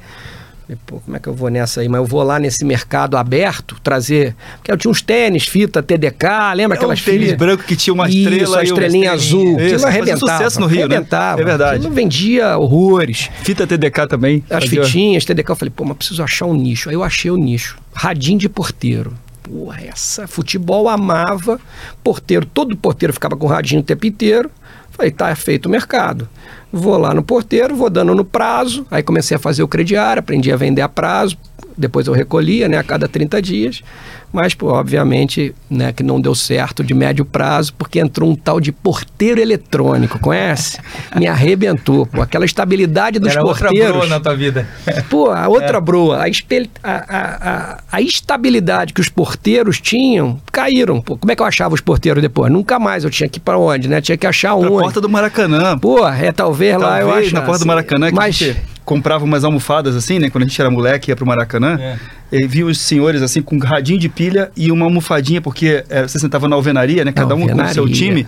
Falei, 0.67 0.79
pô, 0.85 1.01
como 1.01 1.17
é 1.17 1.21
que 1.21 1.27
eu 1.27 1.33
vou 1.35 1.49
nessa 1.49 1.81
aí? 1.81 1.89
Mas 1.89 1.99
eu 1.99 2.05
vou 2.05 2.23
lá 2.23 2.39
nesse 2.39 2.63
mercado 2.63 3.17
aberto 3.17 3.75
trazer. 3.83 4.37
Porque 4.59 4.71
eu 4.71 4.77
tinha 4.77 4.91
uns 4.91 5.01
tênis, 5.01 5.45
fita 5.49 5.83
TDK, 5.83 6.27
lembra 6.55 6.77
É 6.77 6.79
aquelas 6.79 7.01
um 7.01 7.05
tênis 7.05 7.23
fitas? 7.23 7.39
branco 7.39 7.65
que 7.65 7.75
tinha 7.75 7.95
uma 7.95 8.07
Isso, 8.07 8.19
estrela 8.19 8.43
e 8.43 8.51
uma 8.51 8.63
estrelinha 8.65 9.13
azul. 9.13 9.59
Isso, 9.59 9.75
Aquilo 9.77 9.87
arrebentava. 9.87 10.33
sucesso 10.37 10.61
no 10.61 10.67
Rio, 10.67 10.87
né? 10.87 10.95
arrebentava. 10.97 11.41
É 11.41 11.45
verdade. 11.47 11.77
Aquilo 11.79 11.91
vendia 11.95 12.59
horrores. 12.59 13.31
Fita 13.43 13.67
TDK 13.67 14.07
também. 14.07 14.45
As 14.51 14.65
fazia- 14.65 14.85
fitinhas, 14.85 15.25
TDK, 15.25 15.51
eu 15.53 15.57
falei, 15.57 15.73
pô, 15.75 15.87
mas 15.87 15.97
preciso 15.97 16.23
achar 16.23 16.45
um 16.45 16.53
nicho. 16.55 16.91
Aí 16.91 16.95
eu 16.95 17.03
achei 17.03 17.31
o 17.31 17.37
nicho. 17.39 17.79
Radinho 17.95 18.39
de 18.39 18.49
porteiro. 18.51 19.15
Porra, 19.49 19.81
essa 19.87 20.27
futebol 20.27 20.89
amava. 20.89 21.59
Porteiro, 22.05 22.45
todo 22.45 22.77
porteiro 22.77 23.13
ficava 23.13 23.37
com 23.37 23.47
radinho 23.47 23.81
o 23.81 23.85
tempo 23.85 24.07
inteiro. 24.07 24.51
Falei, 24.91 25.11
tá 25.11 25.35
feito 25.35 25.67
o 25.67 25.71
mercado. 25.71 26.29
Vou 26.71 26.99
lá 26.99 27.15
no 27.15 27.23
porteiro, 27.23 27.75
vou 27.75 27.89
dando 27.89 28.15
no 28.15 28.25
prazo. 28.25 28.87
Aí 28.91 29.03
comecei 29.03 29.37
a 29.37 29.41
fazer 29.41 29.63
o 29.63 29.69
crediário, 29.69 30.21
aprendi 30.21 30.53
a 30.53 30.57
vender 30.57 30.83
a 30.83 30.89
prazo. 30.89 31.37
Depois 31.79 32.07
eu 32.09 32.13
recolhia, 32.13 32.69
né, 32.69 32.77
a 32.77 32.83
cada 32.83 33.07
30 33.07 33.41
dias. 33.41 33.83
Mas, 34.31 34.53
pô, 34.53 34.67
obviamente, 34.73 35.55
né, 35.71 35.91
que 35.91 36.03
não 36.03 36.21
deu 36.21 36.35
certo 36.35 36.85
de 36.85 36.93
médio 36.93 37.25
prazo, 37.25 37.73
porque 37.79 37.99
entrou 37.99 38.29
um 38.29 38.35
tal 38.35 38.61
de 38.61 38.71
porteiro 38.73 39.41
eletrônico, 39.41 40.19
conhece? 40.19 40.79
Me 41.17 41.27
arrebentou, 41.27 42.05
pô. 42.05 42.21
Aquela 42.21 42.45
estabilidade 42.45 43.19
dos 43.19 43.31
Era 43.33 43.43
outra 43.43 43.69
porteiros. 43.69 43.93
broa 43.97 44.07
na 44.07 44.21
tua 44.21 44.35
vida. 44.37 44.69
Pô, 45.09 45.31
a 45.31 45.47
outra 45.49 45.81
broa, 45.81 46.23
a, 46.25 46.29
espel- 46.29 46.67
a, 46.83 46.93
a, 46.93 47.51
a, 47.51 47.79
a 47.93 48.03
estabilidade 48.03 48.93
que 48.93 49.01
os 49.01 49.09
porteiros 49.09 49.81
tinham, 49.81 50.39
caíram. 50.53 51.01
Pô, 51.01 51.17
como 51.17 51.33
é 51.33 51.37
que 51.37 51.41
eu 51.41 51.47
achava 51.47 51.75
os 51.75 51.81
porteiros 51.81 52.21
depois? 52.21 52.53
Nunca 52.53 52.79
mais 52.79 53.05
eu 53.05 53.11
tinha 53.11 53.29
que 53.31 53.39
ir 53.39 53.43
pra 53.43 53.57
onde, 53.59 53.89
né? 53.89 54.01
Tinha 54.03 54.19
que 54.19 54.27
achar 54.27 54.51
Na 54.51 54.57
um. 54.57 54.69
porta 54.69 55.01
do 55.01 55.09
Maracanã. 55.09 55.79
Pô, 55.79 56.07
é 56.07 56.33
talvez, 56.33 56.77
lá 56.77 57.01
eu 57.01 57.07
Talvez 57.07 57.27
acho. 57.29 57.35
na 57.35 57.43
porta 57.43 57.61
do 57.61 57.67
Maracanã 57.67 58.09
que 58.11 58.15
Mas, 58.15 58.35
gente 58.35 58.57
comprava 58.89 59.23
umas 59.23 59.45
almofadas 59.45 59.95
assim, 59.95 60.19
né? 60.19 60.31
Quando 60.31 60.45
a 60.45 60.47
gente 60.47 60.59
era 60.59 60.71
moleque 60.71 61.11
ia 61.11 61.17
pro 61.17 61.27
Maracanã. 61.27 61.77
É. 61.79 61.99
E 62.33 62.47
via 62.47 62.65
os 62.67 62.79
senhores 62.81 63.21
assim 63.23 63.43
com 63.43 63.57
um 63.57 63.59
radinho 63.59 63.99
de 63.99 64.09
pilha 64.09 64.51
e 64.57 64.71
uma 64.73 64.85
almofadinha, 64.87 65.41
porque 65.43 65.85
é, 65.91 66.03
você 66.09 66.19
sentava 66.19 66.49
na 66.49 66.57
alvenaria, 66.57 67.05
né? 67.05 67.13
Cada 67.13 67.35
um 67.35 67.41
com 67.47 67.55
o 67.63 67.69
seu 67.69 67.83
Alvenaria. 67.83 67.95
time. 67.95 68.27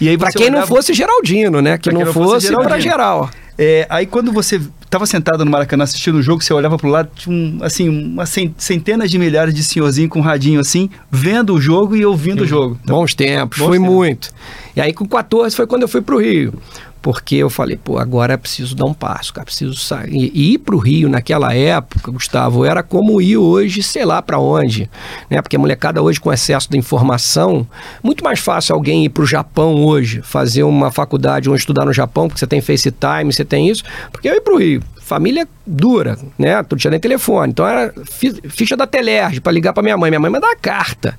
E 0.00 0.08
aí 0.08 0.16
pra 0.18 0.30
quem 0.30 0.46
não 0.50 0.58
olhava- 0.58 0.66
fosse 0.66 0.92
Geraldino, 0.94 1.60
né? 1.62 1.78
Que 1.78 1.92
não 1.92 2.00
não 2.00 2.12
fosse 2.12 2.46
fosse 2.46 2.46
pra 2.52 2.62
Geraldino. 2.78 2.82
geral. 2.90 3.30
É, 3.58 3.86
aí 3.90 4.06
quando 4.06 4.32
você 4.32 4.58
tava 4.88 5.04
sentado 5.04 5.44
no 5.44 5.50
Maracanã 5.50 5.84
assistindo 5.84 6.14
o 6.16 6.22
jogo, 6.22 6.42
você 6.42 6.52
olhava 6.54 6.78
pro 6.78 6.88
lado, 6.88 7.10
tinha 7.14 7.34
um, 7.36 7.58
assim, 7.60 7.88
uma 7.88 8.24
centenas 8.24 9.10
de 9.10 9.18
milhares 9.18 9.52
de 9.54 9.62
senhorzinho 9.62 10.08
com 10.08 10.18
um 10.20 10.22
radinho 10.22 10.60
assim, 10.60 10.88
vendo 11.10 11.52
o 11.54 11.60
jogo 11.60 11.94
e 11.94 12.04
ouvindo 12.06 12.42
o 12.42 12.46
jogo. 12.46 12.78
Então, 12.82 12.96
Bons 12.96 13.14
tempos, 13.14 13.58
Bons 13.58 13.66
foi 13.68 13.78
tempos. 13.78 13.94
muito. 13.94 14.30
E 14.74 14.80
aí 14.80 14.92
com 14.94 15.06
14 15.06 15.54
foi 15.54 15.66
quando 15.66 15.82
eu 15.82 15.88
fui 15.88 16.00
pro 16.00 16.18
Rio. 16.18 16.54
Porque 17.02 17.36
eu 17.36 17.48
falei, 17.48 17.76
pô, 17.76 17.98
agora 17.98 18.36
preciso 18.36 18.74
dar 18.76 18.84
um 18.84 18.92
passo, 18.92 19.32
cara, 19.32 19.44
preciso 19.46 19.74
sair. 19.74 20.30
E 20.34 20.52
ir 20.54 20.58
pro 20.58 20.76
Rio 20.76 21.08
naquela 21.08 21.54
época, 21.54 22.10
Gustavo, 22.10 22.64
era 22.64 22.82
como 22.82 23.22
ir 23.22 23.38
hoje, 23.38 23.82
sei 23.82 24.04
lá 24.04 24.20
para 24.20 24.38
onde, 24.38 24.90
né? 25.30 25.40
Porque 25.40 25.56
a 25.56 25.58
molecada 25.58 26.02
hoje 26.02 26.20
com 26.20 26.30
excesso 26.32 26.70
de 26.70 26.76
informação, 26.76 27.66
muito 28.02 28.22
mais 28.22 28.38
fácil 28.40 28.74
alguém 28.74 29.04
ir 29.06 29.08
pro 29.08 29.24
Japão 29.24 29.82
hoje, 29.84 30.20
fazer 30.22 30.62
uma 30.62 30.90
faculdade 30.90 31.48
ou 31.48 31.56
estudar 31.56 31.86
no 31.86 31.92
Japão, 31.92 32.28
porque 32.28 32.38
você 32.38 32.46
tem 32.46 32.60
FaceTime, 32.60 33.32
você 33.32 33.44
tem 33.44 33.68
isso, 33.68 33.82
porque 34.12 34.28
eu 34.28 34.34
ir 34.34 34.40
pro 34.42 34.58
Rio. 34.58 34.82
Família 35.00 35.48
dura, 35.66 36.16
né? 36.38 36.62
Tu 36.62 36.76
tinha 36.76 36.90
nem 36.92 37.00
telefone. 37.00 37.50
Então 37.50 37.66
era 37.66 37.92
fi- 38.04 38.40
ficha 38.48 38.76
da 38.76 38.86
Telerge 38.86 39.40
para 39.40 39.50
ligar 39.50 39.72
para 39.72 39.82
minha 39.82 39.96
mãe. 39.96 40.08
Minha 40.08 40.20
mãe 40.20 40.30
mandava 40.30 40.54
carta. 40.54 41.18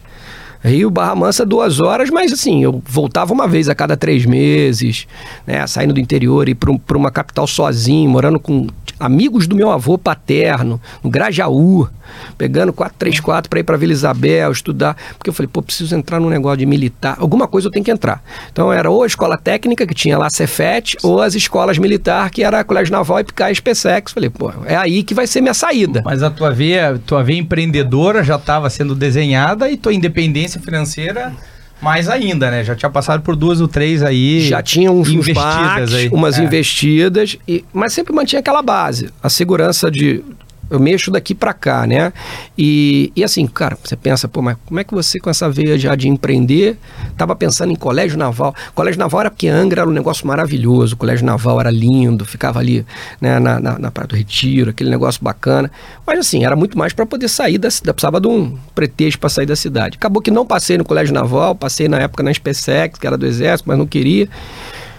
Rio 0.64 0.92
Barra 0.92 1.16
Mansa, 1.16 1.46
duas 1.46 1.80
horas, 1.80 2.10
mas 2.10 2.32
assim, 2.32 2.64
eu 2.64 2.82
voltava 2.86 3.34
uma 3.34 3.48
vez 3.48 3.68
a 3.68 3.74
cada 3.74 3.98
três 3.98 4.26
meses, 4.26 5.08
né? 5.46 5.66
Saindo 5.66 5.94
do 5.94 6.00
interior 6.00 6.48
e 6.48 6.54
para 6.54 6.98
uma 6.98 7.10
capital 7.10 7.48
sozinho, 7.48 8.10
morando 8.10 8.40
com 8.40 8.68
amigos 9.02 9.48
do 9.48 9.56
meu 9.56 9.72
avô 9.72 9.98
paterno, 9.98 10.80
no 11.04 11.10
Grajaú, 11.10 11.90
pegando 12.38 12.72
434 12.72 13.50
para 13.50 13.60
ir 13.60 13.64
para 13.64 13.78
Vila 13.78 13.92
Isabel, 13.92 14.52
estudar, 14.52 14.96
porque 15.18 15.30
eu 15.30 15.34
falei, 15.34 15.50
pô, 15.52 15.62
preciso 15.62 15.96
entrar 15.96 16.20
num 16.20 16.30
negócio 16.30 16.58
de 16.58 16.66
militar, 16.66 17.16
alguma 17.20 17.48
coisa 17.48 17.68
eu 17.68 17.72
tenho 17.72 17.84
que 17.84 17.92
entrar. 17.92 18.24
Então 18.52 18.72
era 18.72 18.90
ou 18.90 19.04
a 19.04 19.08
escola 19.08 19.38
técnica, 19.38 19.86
que 19.88 19.94
tinha 19.94 20.18
lá 20.18 20.30
Cefet, 20.30 20.98
ou 21.04 21.22
as 21.22 21.36
escolas 21.36 21.78
militar, 21.78 22.30
que 22.30 22.44
era 22.44 22.64
Colégio 22.64 22.92
Naval 22.92 23.20
e 23.20 23.24
Picai 23.24 23.52
Espesex. 23.52 24.12
Falei, 24.12 24.30
pô, 24.30 24.52
é 24.66 24.76
aí 24.76 25.04
que 25.04 25.14
vai 25.14 25.28
ser 25.28 25.42
minha 25.42 25.54
saída. 25.54 26.02
Mas 26.06 26.22
a 26.22 26.30
tua 26.30 26.52
veia, 26.52 27.00
tua 27.06 27.24
veia 27.24 27.40
empreendedora 27.40 28.24
já 28.24 28.36
estava 28.36 28.70
sendo 28.70 28.94
desenhada 28.94 29.70
e 29.70 29.78
tua 29.78 29.94
independência 29.94 30.62
financeira 30.62 31.34
mais 31.82 32.08
ainda, 32.10 32.52
né? 32.52 32.64
Já 32.64 32.76
tinha 32.76 32.90
passado 32.90 33.22
por 33.22 33.36
duas 33.36 33.60
ou 33.60 33.68
três 33.68 34.04
aí. 34.04 34.42
Já 34.42 34.62
tinha 34.62 34.92
uns 34.92 35.10
investidas 35.10 35.90
investidas 35.90 35.94
aí. 35.96 36.10
umas 36.10 36.38
É. 36.38 36.44
investidas, 36.44 37.38
e, 37.48 37.66
mas 37.74 37.94
sempre 37.94 38.14
mantinha 38.14 38.40
aquela 38.40 38.62
base, 38.62 39.10
a 39.22 39.30
segurança 39.30 39.90
de 39.90 40.24
eu 40.72 40.80
mexo 40.80 41.12
daqui 41.12 41.36
para 41.36 41.54
cá, 41.54 41.86
né? 41.86 42.14
E, 42.58 43.12
e 43.14 43.24
assim, 43.26 43.46
cara, 43.46 43.78
você 43.84 43.98
pensa, 43.98 44.28
pô, 44.28 44.42
mas 44.42 44.56
como 44.66 44.80
é 44.80 44.84
que 44.86 44.94
você 44.94 45.20
com 45.20 45.30
essa 45.30 45.50
veia 45.50 45.78
já 45.78 45.94
de 45.96 46.08
empreender, 46.08 46.78
tava 47.18 47.36
pensando 47.36 47.74
em 47.74 47.76
colégio 47.76 48.18
naval? 48.18 48.56
Colégio 48.74 48.98
naval 48.98 49.22
era 49.22 49.30
porque 49.30 49.50
Angra 49.50 49.82
era 49.82 49.90
um 49.90 49.94
negócio 49.94 50.26
maravilhoso, 50.26 50.96
o 50.96 50.98
colégio 50.98 51.26
naval 51.26 51.60
era 51.60 51.70
lindo, 51.70 52.24
ficava 52.26 52.60
ali 52.60 52.86
né, 53.20 53.38
na, 53.38 53.60
na, 53.60 53.78
na 53.78 53.92
Praia 53.92 54.08
do 54.08 54.16
Retiro, 54.16 54.70
aquele 54.70 54.90
negócio 54.90 55.22
bacana. 55.22 55.70
Mas 56.08 56.20
assim, 56.20 56.46
era 56.46 56.56
muito 56.56 56.78
mais 56.78 56.94
para 56.94 57.06
poder 57.06 57.28
sair 57.28 57.58
da 57.58 57.70
cidade, 57.70 57.94
precisava 57.94 58.22
de 58.22 58.28
um 58.30 58.58
pretexto 58.74 59.20
para 59.20 59.30
sair 59.30 59.46
da 59.46 59.58
cidade. 59.58 59.98
Acabou 59.98 60.22
que 60.22 60.32
não 60.32 60.46
passei 60.46 60.78
no 60.78 60.86
colégio 60.86 61.14
naval, 61.14 61.54
passei 61.54 61.90
na 61.90 62.00
época 62.00 62.24
na 62.24 62.34
SpaceX, 62.34 62.98
que 62.98 63.06
era 63.06 63.18
do 63.18 63.26
exército, 63.26 63.68
mas 63.68 63.78
não 63.78 63.86
queria. 63.86 64.30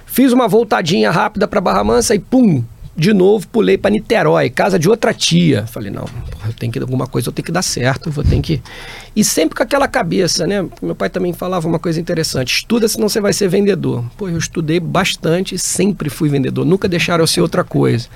Fiz 0.05 0.31
uma 0.31 0.47
voltadinha 0.47 1.11
rápida 1.11 1.49
para 1.49 1.59
Barra 1.59 1.83
Mansa 1.83 2.15
e 2.15 2.19
pum, 2.19 2.63
de 2.97 3.13
novo 3.13 3.49
pulei 3.49 3.79
para 3.79 3.91
Niterói, 3.91 4.51
casa 4.51 4.79
de 4.79 4.89
outra 4.89 5.15
tia. 5.15 5.67
Falei, 5.67 5.91
não, 5.91 6.05
porra, 6.05 6.49
eu 6.49 6.53
tenho 6.53 6.73
que 6.73 6.79
alguma 6.79 7.07
coisa, 7.07 7.29
eu 7.29 7.33
tenho 7.33 7.47
que 7.47 7.53
dar 7.53 7.63
certo, 7.63 8.09
eu 8.09 8.13
vou 8.13 8.25
ter 8.25 8.41
que 8.41 8.63
e 9.15 9.23
sempre 9.23 9.55
com 9.55 9.63
aquela 9.63 9.87
cabeça, 9.87 10.47
né? 10.47 10.67
Meu 10.81 10.95
pai 10.95 11.11
também 11.11 11.35
falava 11.35 11.69
uma 11.69 11.79
coisa 11.79 12.01
interessante: 12.01 12.55
estuda, 12.55 12.89
senão 12.89 13.09
você 13.09 13.21
vai 13.21 13.33
ser 13.33 13.49
vendedor. 13.49 14.05
Pô, 14.17 14.29
eu 14.29 14.39
estudei 14.39 14.81
bastante, 14.81 15.59
sempre 15.59 16.09
fui 16.09 16.31
vendedor, 16.31 16.65
nunca 16.65 16.89
deixaram 16.89 17.23
eu 17.23 17.27
ser 17.27 17.43
outra 17.43 17.63
coisa. 17.63 18.09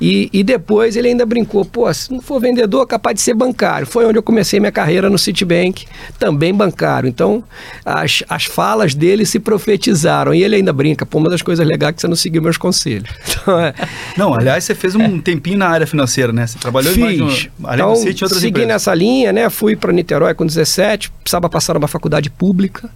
E, 0.00 0.28
e 0.32 0.42
depois 0.44 0.96
ele 0.96 1.08
ainda 1.08 1.26
brincou: 1.26 1.64
pô, 1.64 1.92
se 1.92 2.12
não 2.12 2.20
for 2.20 2.40
vendedor, 2.40 2.86
capaz 2.86 3.14
de 3.16 3.20
ser 3.20 3.34
bancário. 3.34 3.86
Foi 3.86 4.06
onde 4.06 4.18
eu 4.18 4.22
comecei 4.22 4.60
minha 4.60 4.70
carreira 4.72 5.10
no 5.10 5.18
Citibank, 5.18 5.86
também 6.18 6.54
bancário. 6.54 7.08
Então, 7.08 7.42
as, 7.84 8.22
as 8.28 8.44
falas 8.44 8.94
dele 8.94 9.26
se 9.26 9.38
profetizaram. 9.40 10.32
E 10.32 10.42
ele 10.42 10.56
ainda 10.56 10.72
brinca: 10.72 11.04
pô, 11.04 11.18
uma 11.18 11.28
das 11.28 11.42
coisas 11.42 11.66
legais 11.66 11.90
é 11.90 11.92
que 11.94 12.00
você 12.00 12.08
não 12.08 12.16
seguiu 12.16 12.42
meus 12.42 12.56
conselhos. 12.56 13.08
Então, 13.48 13.58
é, 13.60 13.72
Não, 14.16 14.34
aliás, 14.34 14.64
você 14.64 14.74
fez 14.74 14.94
um 14.94 15.20
tempinho 15.20 15.58
na 15.58 15.68
área 15.68 15.86
financeira, 15.86 16.32
né? 16.32 16.46
Você 16.46 16.58
trabalhou 16.58 16.92
em 16.92 16.98
mais 16.98 17.16
de 17.16 17.24
Fiz. 17.24 17.50
uma, 17.58 17.70
além 17.70 17.80
Então, 17.80 17.92
do 17.94 17.98
City, 18.00 18.24
outras 18.24 18.40
segui 18.40 18.50
empresas. 18.50 18.68
nessa 18.68 18.94
linha, 18.94 19.32
né? 19.32 19.48
Fui 19.48 19.74
para 19.74 19.90
Niterói 19.92 20.34
com 20.34 20.44
17, 20.44 21.10
precisava 21.22 21.48
passar 21.48 21.74
numa 21.74 21.88
faculdade 21.88 22.28
pública. 22.30 22.90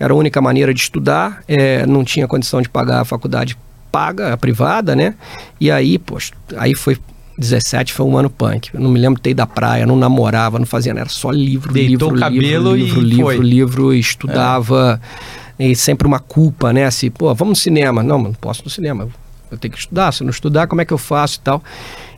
Era 0.00 0.12
a 0.12 0.16
única 0.16 0.40
maneira 0.40 0.74
de 0.74 0.80
estudar. 0.80 1.44
é, 1.46 1.86
não 1.86 2.02
tinha 2.04 2.26
condição 2.26 2.60
de 2.60 2.68
pagar 2.68 3.00
a 3.02 3.04
faculdade 3.04 3.56
paga, 3.94 4.32
a 4.32 4.36
privada, 4.36 4.96
né? 4.96 5.14
E 5.60 5.70
aí, 5.70 6.00
poxa, 6.00 6.32
aí 6.56 6.74
foi 6.74 6.98
17 7.38 7.92
foi 7.92 8.04
um 8.04 8.18
ano 8.18 8.28
punk. 8.28 8.70
Eu 8.74 8.80
não 8.80 8.90
me 8.90 8.98
lembro 8.98 9.16
de 9.16 9.22
ter 9.22 9.30
ido 9.30 9.36
da 9.36 9.46
praia, 9.46 9.86
não 9.86 9.96
namorava, 9.96 10.58
não 10.58 10.66
fazia 10.66 10.92
nada, 10.92 11.02
era 11.02 11.10
só 11.10 11.30
livro, 11.30 11.72
Deitou 11.72 12.10
livro, 12.10 12.28
livro, 12.28 12.76
e 12.76 12.82
livro, 12.82 13.00
livro, 13.00 13.42
livro, 13.42 13.94
e 13.94 14.00
estudava. 14.00 15.00
E 15.56 15.76
sempre 15.76 16.08
uma 16.08 16.18
culpa, 16.18 16.72
né? 16.72 16.86
Assim, 16.86 17.08
pô, 17.08 17.32
vamos 17.32 17.58
no 17.58 17.62
cinema. 17.62 18.02
Não, 18.02 18.20
não 18.20 18.32
posso 18.32 18.64
no 18.64 18.70
cinema. 18.70 19.08
Eu 19.48 19.56
tenho 19.56 19.72
que 19.72 19.78
estudar. 19.78 20.10
Se 20.12 20.22
eu 20.22 20.24
não 20.24 20.32
estudar, 20.32 20.66
como 20.66 20.80
é 20.80 20.84
que 20.84 20.92
eu 20.92 20.98
faço 20.98 21.38
e 21.38 21.40
tal? 21.40 21.62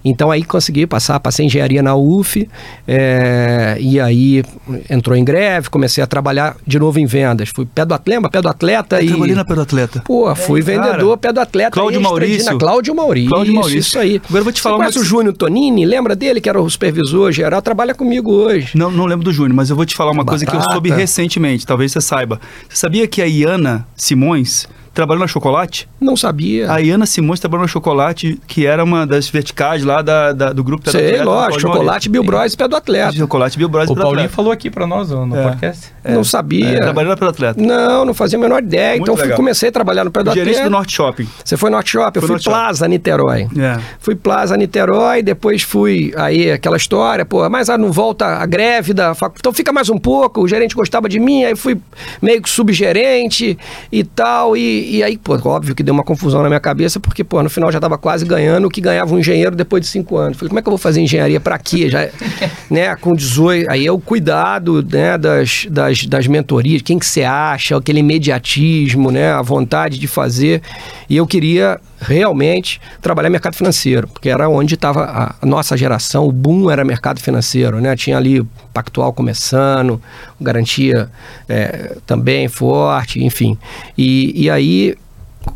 Então 0.09 0.31
aí 0.31 0.45
consegui 0.45 0.87
passar, 0.87 1.19
passei 1.19 1.47
engenharia 1.47 1.83
na 1.83 1.97
UF, 1.97 2.49
é, 2.87 3.77
e 3.81 3.99
aí 3.99 4.45
entrou 4.88 5.16
em 5.16 5.25
greve, 5.25 5.69
comecei 5.69 6.03
a 6.03 6.07
trabalhar 6.07 6.57
de 6.64 6.79
novo 6.79 7.01
em 7.01 7.07
vendas. 7.07 7.49
Fui 7.49 7.66
pé 7.66 7.85
do 7.85 7.92
atleta, 7.92 8.31
pé 8.31 8.40
do 8.40 8.49
atleta 8.49 9.01
Eu 9.01 9.05
e. 9.05 9.09
trabalhei 9.09 9.35
na 9.35 9.45
Pedro 9.45 9.62
Atleta. 9.62 10.03
Pô, 10.07 10.35
fui 10.37 10.62
cara. 10.62 10.83
vendedor, 10.83 11.19
pé 11.19 11.33
do 11.33 11.40
atleta. 11.40 11.71
Cláudio 11.73 12.01
Maurício. 12.01 12.57
Cláudio 12.57 12.95
Maurício. 12.95 13.31
Cláudio 13.31 13.55
Maurício. 13.55 13.79
Isso 13.81 13.99
aí. 13.99 14.21
Agora 14.25 14.40
eu 14.40 14.45
vou 14.45 14.53
te 14.53 14.61
falar 14.61 14.77
Você 14.77 14.81
uma 14.81 14.85
conhece 14.92 14.99
o 15.01 15.05
Júnior 15.05 15.37
Tonini? 15.37 15.85
Lembra 15.85 16.14
dele, 16.14 16.40
que 16.40 16.49
era 16.49 16.61
o 16.61 16.71
supervisor 16.71 17.33
geral? 17.33 17.61
Trabalha 17.61 17.95
comigo 17.95 18.31
hoje. 18.33 18.77
Não, 18.77 18.90
não 18.90 19.07
lembro 19.07 19.25
do 19.25 19.33
Júnior, 19.33 19.55
mas 19.55 19.71
eu 19.71 19.77
vou 19.77 19.85
te 19.85 19.97
falar 19.97 20.12
uma 20.12 20.25
coisa 20.25 20.45
que 20.45 20.51
eu 20.51 20.59
Batata. 20.59 20.73
soube 20.73 20.90
recentemente, 20.90 21.66
talvez 21.66 21.90
você 21.90 22.01
saiba. 22.01 22.40
Você 22.69 22.77
sabia 22.77 23.09
que 23.09 23.21
a 23.21 23.27
Iana 23.27 23.87
Simões 23.97 24.69
trabalhou 24.96 25.20
na 25.20 25.28
Chocolate? 25.28 25.88
Não 26.00 26.16
sabia. 26.16 26.72
A 26.72 26.78
Iana 26.80 27.06
Simões 27.06 27.38
trabalhou 27.38 27.62
na 27.62 27.68
Chocolate, 27.68 28.40
que 28.48 28.66
era 28.66 28.82
uma 28.82 29.06
das 29.06 29.28
verticais 29.28 29.85
lá 29.85 30.02
da, 30.02 30.32
da- 30.32 30.52
do 30.52 30.64
grupo 30.64 30.90
Sei, 30.90 31.06
Atleta, 31.06 31.24
do 31.24 31.30
lógico, 31.30 31.61
chocolate. 31.61 32.09
Bill 32.09 32.24
Bros 32.24 32.56
pé 32.56 32.66
do 32.66 32.74
atleta. 32.76 33.12
Chocolate 33.12 33.59
Bill 33.59 33.68
Bros. 33.68 33.90
O 33.90 33.94
Paulinho 33.94 34.12
Atleta. 34.14 34.35
falou 34.35 34.50
aqui 34.50 34.70
pra 34.70 34.87
nós 34.87 35.11
no 35.11 35.37
É. 35.37 35.42
podcast. 35.44 35.92
Não 36.04 36.24
sabia. 36.24 36.66
É, 36.68 36.80
trabalhou 36.80 37.11
na 37.11 37.16
Pedro 37.16 37.28
Atleta. 37.30 37.61
Não, 37.62 38.04
não 38.04 38.14
fazia 38.14 38.38
a 38.38 38.40
menor 38.42 38.62
ideia. 38.62 38.96
Muito 38.96 39.12
então 39.12 39.16
fui- 39.16 39.35
comecei 39.37 39.68
a 39.68 39.72
trabalhar 39.72 40.04
no 40.04 40.11
pé 40.11 40.22
do 40.22 40.30
Gerente 40.32 40.50
atleta. 40.50 40.68
do 40.68 40.72
Norte 40.72 40.92
Shopping. 40.94 41.28
Você 41.44 41.56
foi 41.56 41.70
no 41.70 41.76
Norte 41.76 41.90
Shopping, 41.90 42.18
eu 42.18 42.22
fui 42.22 42.30
Norte 42.30 42.44
Shopping. 42.44 42.56
Plaza 42.56 42.88
Niterói. 42.88 43.48
É. 43.59 43.78
Fui 44.00 44.14
Plaza 44.14 44.56
Niterói, 44.56 45.22
depois 45.22 45.62
fui 45.62 46.12
aí 46.16 46.50
aquela 46.50 46.76
história, 46.76 47.24
pô, 47.26 47.48
mas 47.50 47.68
ah, 47.68 47.76
não 47.76 47.92
volta 47.92 48.26
a 48.26 48.46
greve 48.46 48.94
da 48.94 49.14
facu... 49.14 49.37
Então 49.38 49.52
fica 49.52 49.72
mais 49.72 49.90
um 49.90 49.98
pouco, 49.98 50.40
o 50.40 50.48
gerente 50.48 50.74
gostava 50.74 51.09
de 51.09 51.18
mim, 51.18 51.44
aí 51.44 51.54
fui 51.56 51.76
meio 52.22 52.40
que 52.40 52.48
subgerente 52.48 53.59
e 53.90 54.04
tal, 54.04 54.56
e, 54.56 54.86
e 54.87 55.03
aí, 55.03 55.18
pô, 55.18 55.38
óbvio 55.49 55.75
que 55.75 55.83
deu 55.83 55.92
uma 55.92 56.05
confusão 56.05 56.42
na 56.42 56.49
minha 56.49 56.61
cabeça, 56.61 57.01
porque, 57.01 57.25
pô, 57.25 57.42
no 57.42 57.51
final 57.51 57.70
já 57.72 57.81
tava 57.81 57.99
quase 57.99 58.25
ganhando 58.25 58.66
o 58.66 58.70
que 58.70 58.81
ganhava 58.81 59.14
um 59.14 59.18
engenheiro 59.18 59.57
depois 59.57 59.83
de 59.83 59.88
cinco 59.88 60.16
anos. 60.16 60.38
Falei, 60.38 60.49
como 60.49 60.59
é 60.59 60.62
que 60.62 60.68
eu 60.68 60.72
vou 60.72 60.79
fazer 60.79 61.01
engenharia 61.01 61.40
pra 61.40 61.59
quê? 61.59 61.90
Já, 61.90 62.09
né, 62.70 62.94
com 62.96 63.14
18, 63.14 63.70
aí 63.70 63.87
é 63.87 63.92
o 63.92 63.99
cuidado, 63.99 64.83
né, 64.83 65.18
das, 65.18 65.66
das, 65.70 66.07
das 66.07 66.27
mentorias, 66.27 66.83
quem 66.83 66.99
que 66.99 67.07
você 67.07 67.25
acha, 67.25 67.77
aquele 67.77 68.01
imediatismo, 68.01 69.11
né, 69.11 69.33
a 69.33 69.42
vontade 69.42 69.99
de 69.99 70.07
fazer, 70.07 70.62
e 71.09 71.16
eu 71.16 71.27
queria 71.27 71.81
realmente 71.98 72.80
trabalhar 73.00 73.30
mercado 73.30 73.56
financeiro, 73.56 74.09
porque 74.09 74.28
era 74.28 74.48
onde 74.48 74.74
estava 74.74 75.35
a, 75.40 75.46
nossa 75.46 75.76
geração, 75.76 76.26
o 76.26 76.32
boom 76.32 76.70
era 76.70 76.85
mercado 76.85 77.20
financeiro, 77.20 77.80
né? 77.80 77.96
Tinha 77.96 78.16
ali 78.16 78.46
Pactual 78.72 79.12
começando, 79.12 80.00
garantia 80.40 81.11
é, 81.48 81.96
também 82.06 82.48
forte, 82.48 83.24
enfim. 83.24 83.59
E, 83.96 84.44
e 84.44 84.50
aí 84.50 84.94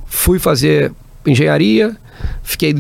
fui 0.07 0.39
fazer 0.39 0.93
engenharia, 1.27 1.97
fiquei 2.43 2.75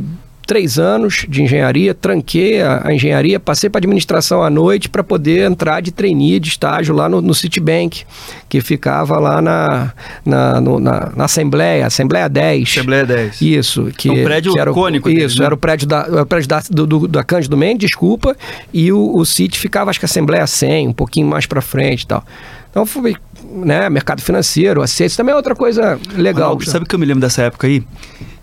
três 0.50 0.80
anos 0.80 1.24
de 1.28 1.44
engenharia, 1.44 1.94
tranquei 1.94 2.60
a, 2.60 2.88
a 2.88 2.92
engenharia, 2.92 3.38
passei 3.38 3.70
para 3.70 3.78
administração 3.78 4.42
à 4.42 4.50
noite 4.50 4.88
para 4.88 5.04
poder 5.04 5.48
entrar 5.48 5.80
de 5.80 5.92
trainee, 5.92 6.40
de 6.40 6.48
estágio 6.48 6.92
lá 6.92 7.08
no, 7.08 7.22
no 7.22 7.32
Citibank, 7.32 8.02
que 8.48 8.60
ficava 8.60 9.16
lá 9.20 9.40
na, 9.40 9.92
na, 10.26 10.60
no- 10.60 10.80
na, 10.80 11.12
na 11.14 11.24
Assembleia, 11.26 11.86
Assembleia 11.86 12.28
10. 12.28 12.68
Assembleia 12.68 13.06
10. 13.06 13.40
Isso, 13.40 13.92
que, 13.96 14.08
É 14.08 14.12
um 14.12 14.24
prédio 14.24 14.52
que 14.52 14.58
era 14.58 14.72
o, 14.72 14.74
cônico 14.74 15.08
Isso, 15.08 15.38
né? 15.38 15.44
era 15.46 15.54
o 15.54 15.56
prédio 15.56 15.86
da, 15.86 15.98
era 16.00 16.22
o 16.22 16.26
prédio 16.26 16.48
da, 16.48 16.60
do, 16.68 16.84
do- 16.84 17.06
da 17.06 17.22
Cândido 17.22 17.56
Mendes, 17.56 17.88
desculpa, 17.88 18.36
e 18.74 18.90
o, 18.90 19.16
o 19.16 19.24
City 19.24 19.56
ficava, 19.56 19.88
acho 19.88 20.00
que 20.00 20.04
Assembleia 20.04 20.48
100, 20.48 20.88
um 20.88 20.92
pouquinho 20.92 21.28
mais 21.28 21.46
para 21.46 21.60
frente 21.60 22.02
e 22.02 22.06
tal. 22.08 22.24
Então 22.70 22.84
fui, 22.84 23.14
né, 23.52 23.88
mercado 23.88 24.20
financeiro, 24.20 24.82
aceito, 24.82 25.16
também 25.16 25.32
é 25.32 25.36
outra 25.36 25.54
coisa 25.54 25.96
legal. 26.16 26.48
Ronaldo, 26.54 26.68
sabe 26.68 26.84
o 26.84 26.88
que 26.88 26.94
eu 26.96 26.98
me 26.98 27.06
lembro 27.06 27.20
dessa 27.20 27.42
época 27.42 27.68
aí? 27.68 27.84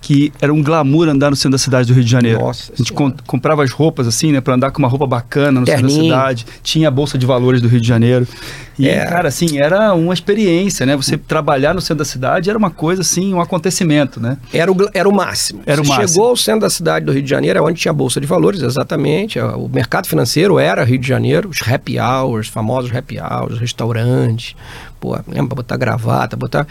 Que 0.08 0.32
era 0.40 0.54
um 0.54 0.64
glamour 0.64 1.10
andar 1.10 1.30
no 1.32 1.36
centro 1.36 1.52
da 1.52 1.58
cidade 1.58 1.86
do 1.90 1.94
Rio 1.94 2.02
de 2.06 2.10
Janeiro. 2.10 2.40
Nossa 2.40 2.72
a 2.72 2.78
gente 2.78 2.94
com- 2.94 3.12
comprava 3.26 3.62
as 3.62 3.72
roupas 3.72 4.08
assim, 4.08 4.32
né, 4.32 4.40
para 4.40 4.54
andar 4.54 4.72
com 4.72 4.80
uma 4.80 4.88
roupa 4.88 5.06
bacana 5.06 5.60
no 5.60 5.66
centro 5.66 5.82
da 5.82 5.88
Terninho. 5.90 6.04
cidade. 6.14 6.46
Tinha 6.64 6.88
a 6.88 6.92
bolsa 6.92 7.18
de 7.18 7.26
valores 7.26 7.62
do 7.62 7.68
Rio 7.68 7.82
de 7.82 7.88
Janeiro. 7.88 8.26
E 8.80 8.88
É. 8.88 9.06
cara, 9.06 9.28
assim, 9.28 9.58
era 9.58 9.94
uma 9.96 10.14
experiência, 10.14 10.86
né? 10.86 10.96
Você 10.96 11.18
trabalhar 11.18 11.74
no 11.74 11.82
centro 11.82 11.98
da 11.98 12.06
cidade 12.06 12.48
era 12.50 12.58
uma 12.58 12.70
coisa 12.70 13.02
assim, 13.02 13.34
um 13.34 13.42
acontecimento, 13.42 14.20
né? 14.22 14.38
Era 14.54 14.72
o, 14.72 14.78
era 14.94 15.10
o 15.10 15.12
máximo. 15.14 15.62
Era 15.66 15.82
o 15.82 15.84
Você 15.84 15.90
máximo. 15.92 16.08
chegou 16.10 16.28
ao 16.30 16.38
centro 16.38 16.62
da 16.62 16.70
cidade 16.70 17.04
do 17.06 17.12
Rio 17.12 17.24
de 17.24 17.30
Janeiro, 17.30 17.60
é 17.60 17.62
onde 17.62 17.82
tinha 17.82 17.90
a 17.92 17.94
Bolsa 17.94 18.22
de 18.22 18.28
Valores, 18.28 18.62
exatamente. 18.62 19.40
O 19.40 19.68
mercado 19.68 20.08
financeiro 20.08 20.58
era 20.58 20.86
Rio 20.86 21.00
de 21.00 21.08
Janeiro, 21.08 21.50
os 21.50 21.60
happy 21.68 21.98
hours, 22.00 22.48
famosos 22.48 22.96
happy 22.96 23.18
hours, 23.20 23.58
restaurantes. 23.60 24.56
Pô, 25.00 25.16
lembra 25.28 25.56
botar 25.56 25.78
gravata, 25.78 26.36
botar. 26.36 26.66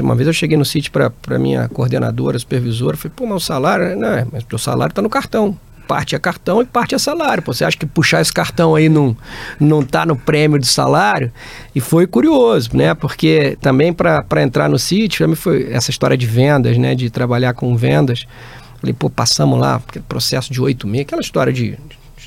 Uma 0.00 0.14
vez 0.14 0.26
eu 0.26 0.32
cheguei 0.34 0.58
no 0.58 0.64
sítio 0.64 0.92
para 0.92 1.38
minha 1.38 1.68
coordenadora, 1.68 2.38
supervisora, 2.38 2.71
falei, 2.78 3.12
pô, 3.14 3.26
mas 3.26 3.42
o 3.42 3.46
salário, 3.46 3.96
não, 3.96 4.08
é, 4.08 4.26
mas 4.30 4.44
o 4.50 4.58
salário 4.58 4.94
tá 4.94 5.02
no 5.02 5.10
cartão. 5.10 5.56
Parte 5.86 6.14
é 6.14 6.18
cartão 6.18 6.62
e 6.62 6.64
parte 6.64 6.94
é 6.94 6.98
salário. 6.98 7.42
Pô, 7.42 7.52
você 7.52 7.64
acha 7.64 7.76
que 7.76 7.84
puxar 7.84 8.20
esse 8.20 8.32
cartão 8.32 8.74
aí 8.74 8.88
não, 8.88 9.16
não 9.58 9.82
tá 9.82 10.06
no 10.06 10.16
prêmio 10.16 10.58
de 10.58 10.66
salário? 10.66 11.30
E 11.74 11.80
foi 11.80 12.06
curioso, 12.06 12.70
né? 12.74 12.94
Porque 12.94 13.58
também 13.60 13.92
para 13.92 14.42
entrar 14.42 14.68
no 14.68 14.78
sítio, 14.78 15.28
mim 15.28 15.34
foi 15.34 15.72
essa 15.72 15.90
história 15.90 16.16
de 16.16 16.26
vendas, 16.26 16.78
né? 16.78 16.94
De 16.94 17.10
trabalhar 17.10 17.52
com 17.54 17.76
vendas. 17.76 18.26
Falei, 18.80 18.94
pô, 18.94 19.10
passamos 19.10 19.58
lá, 19.58 19.80
porque 19.80 20.00
processo 20.00 20.52
de 20.52 20.60
oito 20.60 20.86
meses, 20.86 21.06
aquela 21.06 21.20
história 21.20 21.52
de, 21.52 21.78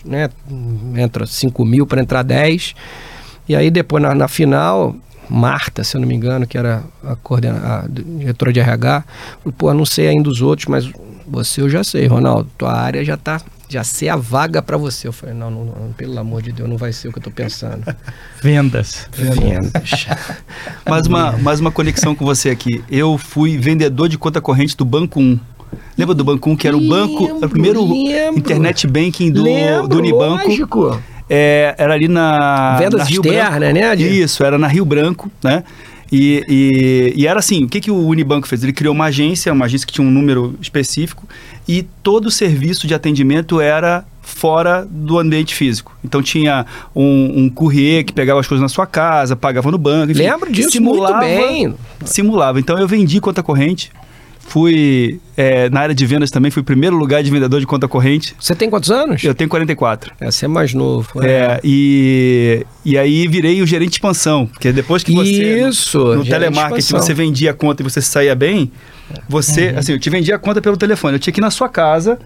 né? 0.06 0.30
Entra 0.98 1.26
5 1.26 1.66
mil 1.66 1.88
para 1.88 2.02
entrar 2.02 2.24
10. 2.24 2.76
E 3.48 3.56
aí 3.56 3.72
depois 3.72 4.02
na, 4.02 4.14
na 4.14 4.28
final, 4.28 4.96
Marta, 5.30 5.84
se 5.84 5.96
eu 5.98 6.02
não 6.02 6.08
me 6.08 6.16
engano, 6.16 6.46
que 6.48 6.58
era 6.58 6.84
a, 7.04 7.16
coordena, 7.16 7.58
a 7.58 7.86
diretora 7.88 8.54
de 8.54 8.60
RH, 8.60 9.04
falou, 9.40 9.54
pô, 9.58 9.74
não 9.74 9.86
sei 9.86 10.08
ainda 10.08 10.30
os 10.30 10.42
outros, 10.42 10.68
mas 10.68 10.90
você 11.28 11.62
eu 11.62 11.70
já 11.70 11.84
sei, 11.84 12.06
Ronaldo, 12.08 12.50
tua 12.58 12.72
área 12.74 13.04
já 13.04 13.18
tá, 13.18 13.42
já 13.68 13.84
sei 13.84 14.10
a 14.10 14.16
vaga 14.16 14.62
para 14.62 14.78
você. 14.78 15.08
Eu 15.08 15.14
falei, 15.14 15.34
não, 15.34 15.50
não, 15.50 15.66
não, 15.66 15.94
pelo 15.94 16.18
amor 16.20 16.42
de 16.42 16.52
Deus, 16.52 16.70
não 16.70 16.78
vai 16.78 16.94
ser 16.94 17.08
o 17.08 17.12
que 17.12 17.18
eu 17.20 17.24
tô 17.24 17.32
pensando. 17.32 17.84
Vendas. 18.42 19.08
Vendas. 19.12 20.06
Mais 20.88 21.08
uma, 21.08 21.32
mais 21.34 21.60
uma 21.60 21.72
conexão 21.72 22.14
com 22.16 22.24
você 22.24 22.50
aqui. 22.52 22.84
Eu 22.90 23.18
fui 23.18 23.58
vendedor 23.58 24.08
de 24.08 24.18
conta 24.18 24.40
corrente 24.40 24.78
do 24.78 24.86
Banco 24.86 25.20
1. 25.20 25.40
Lembra 25.98 26.14
do 26.14 26.24
Banco 26.24 26.50
1, 26.52 26.56
que 26.56 26.68
era 26.68 26.78
o 26.78 26.88
banco, 26.88 27.24
Lembro, 27.24 27.46
o 27.46 27.50
primeiro 27.50 27.84
lembro. 27.86 28.40
internet 28.40 28.86
banking 28.88 29.32
do, 29.32 29.44
Lembro, 29.44 29.88
do 29.88 29.98
Unibanco. 29.98 30.48
lógico. 30.48 31.02
É, 31.30 31.74
era 31.78 31.94
ali 31.94 32.08
na. 32.08 32.78
Vendas 32.78 33.00
na 33.00 33.06
Rio 33.06 33.22
externas, 33.24 33.60
Branco. 33.60 33.74
né, 33.74 33.96
de- 33.96 34.22
Isso, 34.22 34.44
era 34.44 34.58
na 34.58 34.68
Rio 34.68 34.86
Branco, 34.86 35.32
né? 35.44 35.64
E, 36.12 36.44
e, 36.48 37.14
e 37.22 37.28
era 37.28 37.40
assim, 37.40 37.64
o 37.64 37.68
que, 37.68 37.82
que 37.82 37.90
o 37.90 38.08
Unibanco 38.08 38.48
fez? 38.48 38.64
Ele 38.64 38.72
criou 38.72 38.94
uma 38.94 39.06
agência, 39.06 39.52
uma 39.52 39.66
agência 39.66 39.88
que 39.88 39.94
tinha 39.94 40.08
um 40.08 40.12
número 40.12 40.56
específico, 40.62 41.28
e 41.68 41.82
todo 42.04 42.28
o 42.28 42.32
serviço 42.32 42.86
de 42.86 42.94
atendimento 42.94 43.60
era 43.60 44.06
fora 44.22 44.88
do 44.90 45.18
ambiente 45.18 45.56
físico. 45.56 45.98
Então 46.04 46.22
tinha 46.22 46.66
um, 46.96 47.46
um 47.46 47.50
courrier 47.50 48.04
que 48.06 48.14
pegava 48.14 48.40
as 48.40 48.48
coisas 48.48 48.62
na 48.62 48.70
sua 48.70 48.86
casa, 48.86 49.36
pagava 49.36 49.72
no 49.72 49.78
banco. 49.80 50.12
enfim, 50.12 50.22
Lembro 50.22 50.52
disso 50.52 50.80
muito 50.82 51.18
bem. 51.20 51.74
Simulava. 52.06 52.60
Então 52.60 52.78
eu 52.78 52.88
vendi 52.88 53.20
conta 53.20 53.42
corrente, 53.42 53.92
fui 54.46 55.20
é, 55.36 55.70
na 55.70 55.82
área 55.82 55.96
de 55.96 56.06
vendas 56.06 56.30
também, 56.30 56.52
fui 56.52 56.64
primeiro 56.64 56.96
lugar 56.96 57.22
de 57.24 57.32
vendedor 57.32 57.60
de 57.60 57.66
conta 57.66 57.88
corrente. 57.88 58.36
Você 58.40 58.56
tem 58.56 58.70
quantos 58.70 58.92
anos? 58.92 59.24
Eu 59.24 59.34
tenho 59.34 59.50
44. 59.50 60.14
É, 60.20 60.32
você 60.32 60.46
é 60.46 60.48
mais 60.48 60.74
novo. 60.74 61.10
É, 61.22 61.60
e, 61.64 62.66
e 62.86 62.98
aí 62.98 63.28
virei 63.28 63.62
o 63.62 63.68
gerente 63.68 63.90
de 63.90 63.96
expansão, 63.96 64.46
porque 64.46 64.72
depois 64.72 65.04
que 65.04 65.14
você 65.14 65.68
Isso, 65.68 65.98
no, 65.98 66.16
no 66.18 66.26
telemarketing 66.26 66.94
você 66.94 67.14
vendia 67.14 67.52
a 67.52 67.54
conta 67.54 67.82
e 67.82 67.84
você 67.84 68.02
saía 68.02 68.36
bem, 68.36 68.72
você, 69.28 69.74
assim, 69.76 69.94
eu 69.94 70.00
te 70.00 70.10
vendia 70.10 70.36
a 70.36 70.40
conta 70.40 70.62
pelo 70.62 70.78
telefone, 70.78 71.16
eu 71.16 71.20
tinha 71.20 71.34
que 71.34 71.40
ir 71.40 71.42
na 71.42 71.52
sua 71.52 71.68
casa 71.68 72.20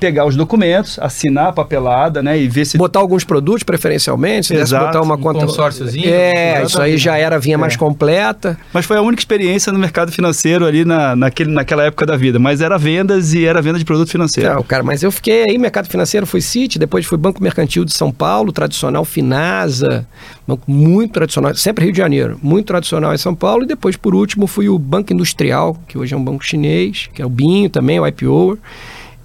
pegar 0.00 0.24
os 0.24 0.34
documentos, 0.34 0.98
assinar 0.98 1.48
a 1.48 1.52
papelada, 1.52 2.22
né, 2.22 2.40
e 2.40 2.48
ver 2.48 2.64
se 2.64 2.78
Botar 2.78 2.98
alguns 3.00 3.22
produtos, 3.22 3.62
preferencialmente, 3.62 4.46
se 4.48 4.54
desse 4.54 4.64
Exato, 4.74 4.86
botar 4.86 5.02
uma 5.02 5.14
um 5.14 5.20
conta. 5.20 5.40
consórciozinho. 5.46 6.08
É, 6.08 6.62
isso 6.64 6.80
aí 6.80 6.96
já 6.96 7.16
era, 7.18 7.38
vinha 7.38 7.58
mais 7.58 7.74
É. 7.74 7.76
completa. 7.76 8.58
Mas 8.72 8.86
foi 8.86 8.96
a 8.96 9.02
única 9.02 9.20
experiência 9.20 9.70
no 9.72 9.78
mercado 9.78 10.10
financeiro 10.10 10.64
ali 10.64 10.84
na, 10.84 11.14
naquele, 11.14 11.50
naquela 11.52 11.84
época 11.84 12.06
da 12.06 12.16
vida. 12.16 12.38
Mas 12.38 12.60
era 12.62 12.78
vendas 12.78 13.34
e 13.34 13.44
era 13.44 13.60
venda 13.60 13.78
de 13.78 13.84
produto 13.84 14.08
financeiro. 14.10 14.54
Não, 14.54 14.62
cara, 14.62 14.82
mas 14.82 15.02
eu 15.02 15.12
fiquei 15.12 15.44
aí, 15.48 15.58
mercado 15.58 15.88
financeiro, 15.88 16.26
fui 16.26 16.40
City, 16.40 16.78
depois 16.78 17.04
fui 17.04 17.18
Banco 17.18 17.42
Mercantil 17.42 17.84
de 17.84 17.92
São 17.92 18.10
Paulo, 18.10 18.50
tradicional 18.52 19.04
Finasa, 19.04 20.06
banco 20.48 20.62
muito 20.70 21.12
tradicional, 21.12 21.54
sempre 21.54 21.84
Rio 21.84 21.92
de 21.92 21.98
Janeiro, 21.98 22.38
muito 22.42 22.66
tradicional 22.66 23.12
em 23.14 23.18
São 23.18 23.34
Paulo, 23.34 23.64
e 23.64 23.66
depois, 23.66 23.96
por 23.96 24.14
último, 24.14 24.46
fui 24.46 24.68
o 24.68 24.78
Banco 24.78 25.12
Industrial, 25.12 25.76
que 25.86 25.98
hoje 25.98 26.14
é 26.14 26.16
um 26.16 26.24
banco 26.24 26.44
chinês, 26.44 27.08
que 27.12 27.20
é 27.20 27.26
o 27.26 27.28
BINho 27.28 27.68
também, 27.68 28.00
o 28.00 28.06
IPO, 28.06 28.58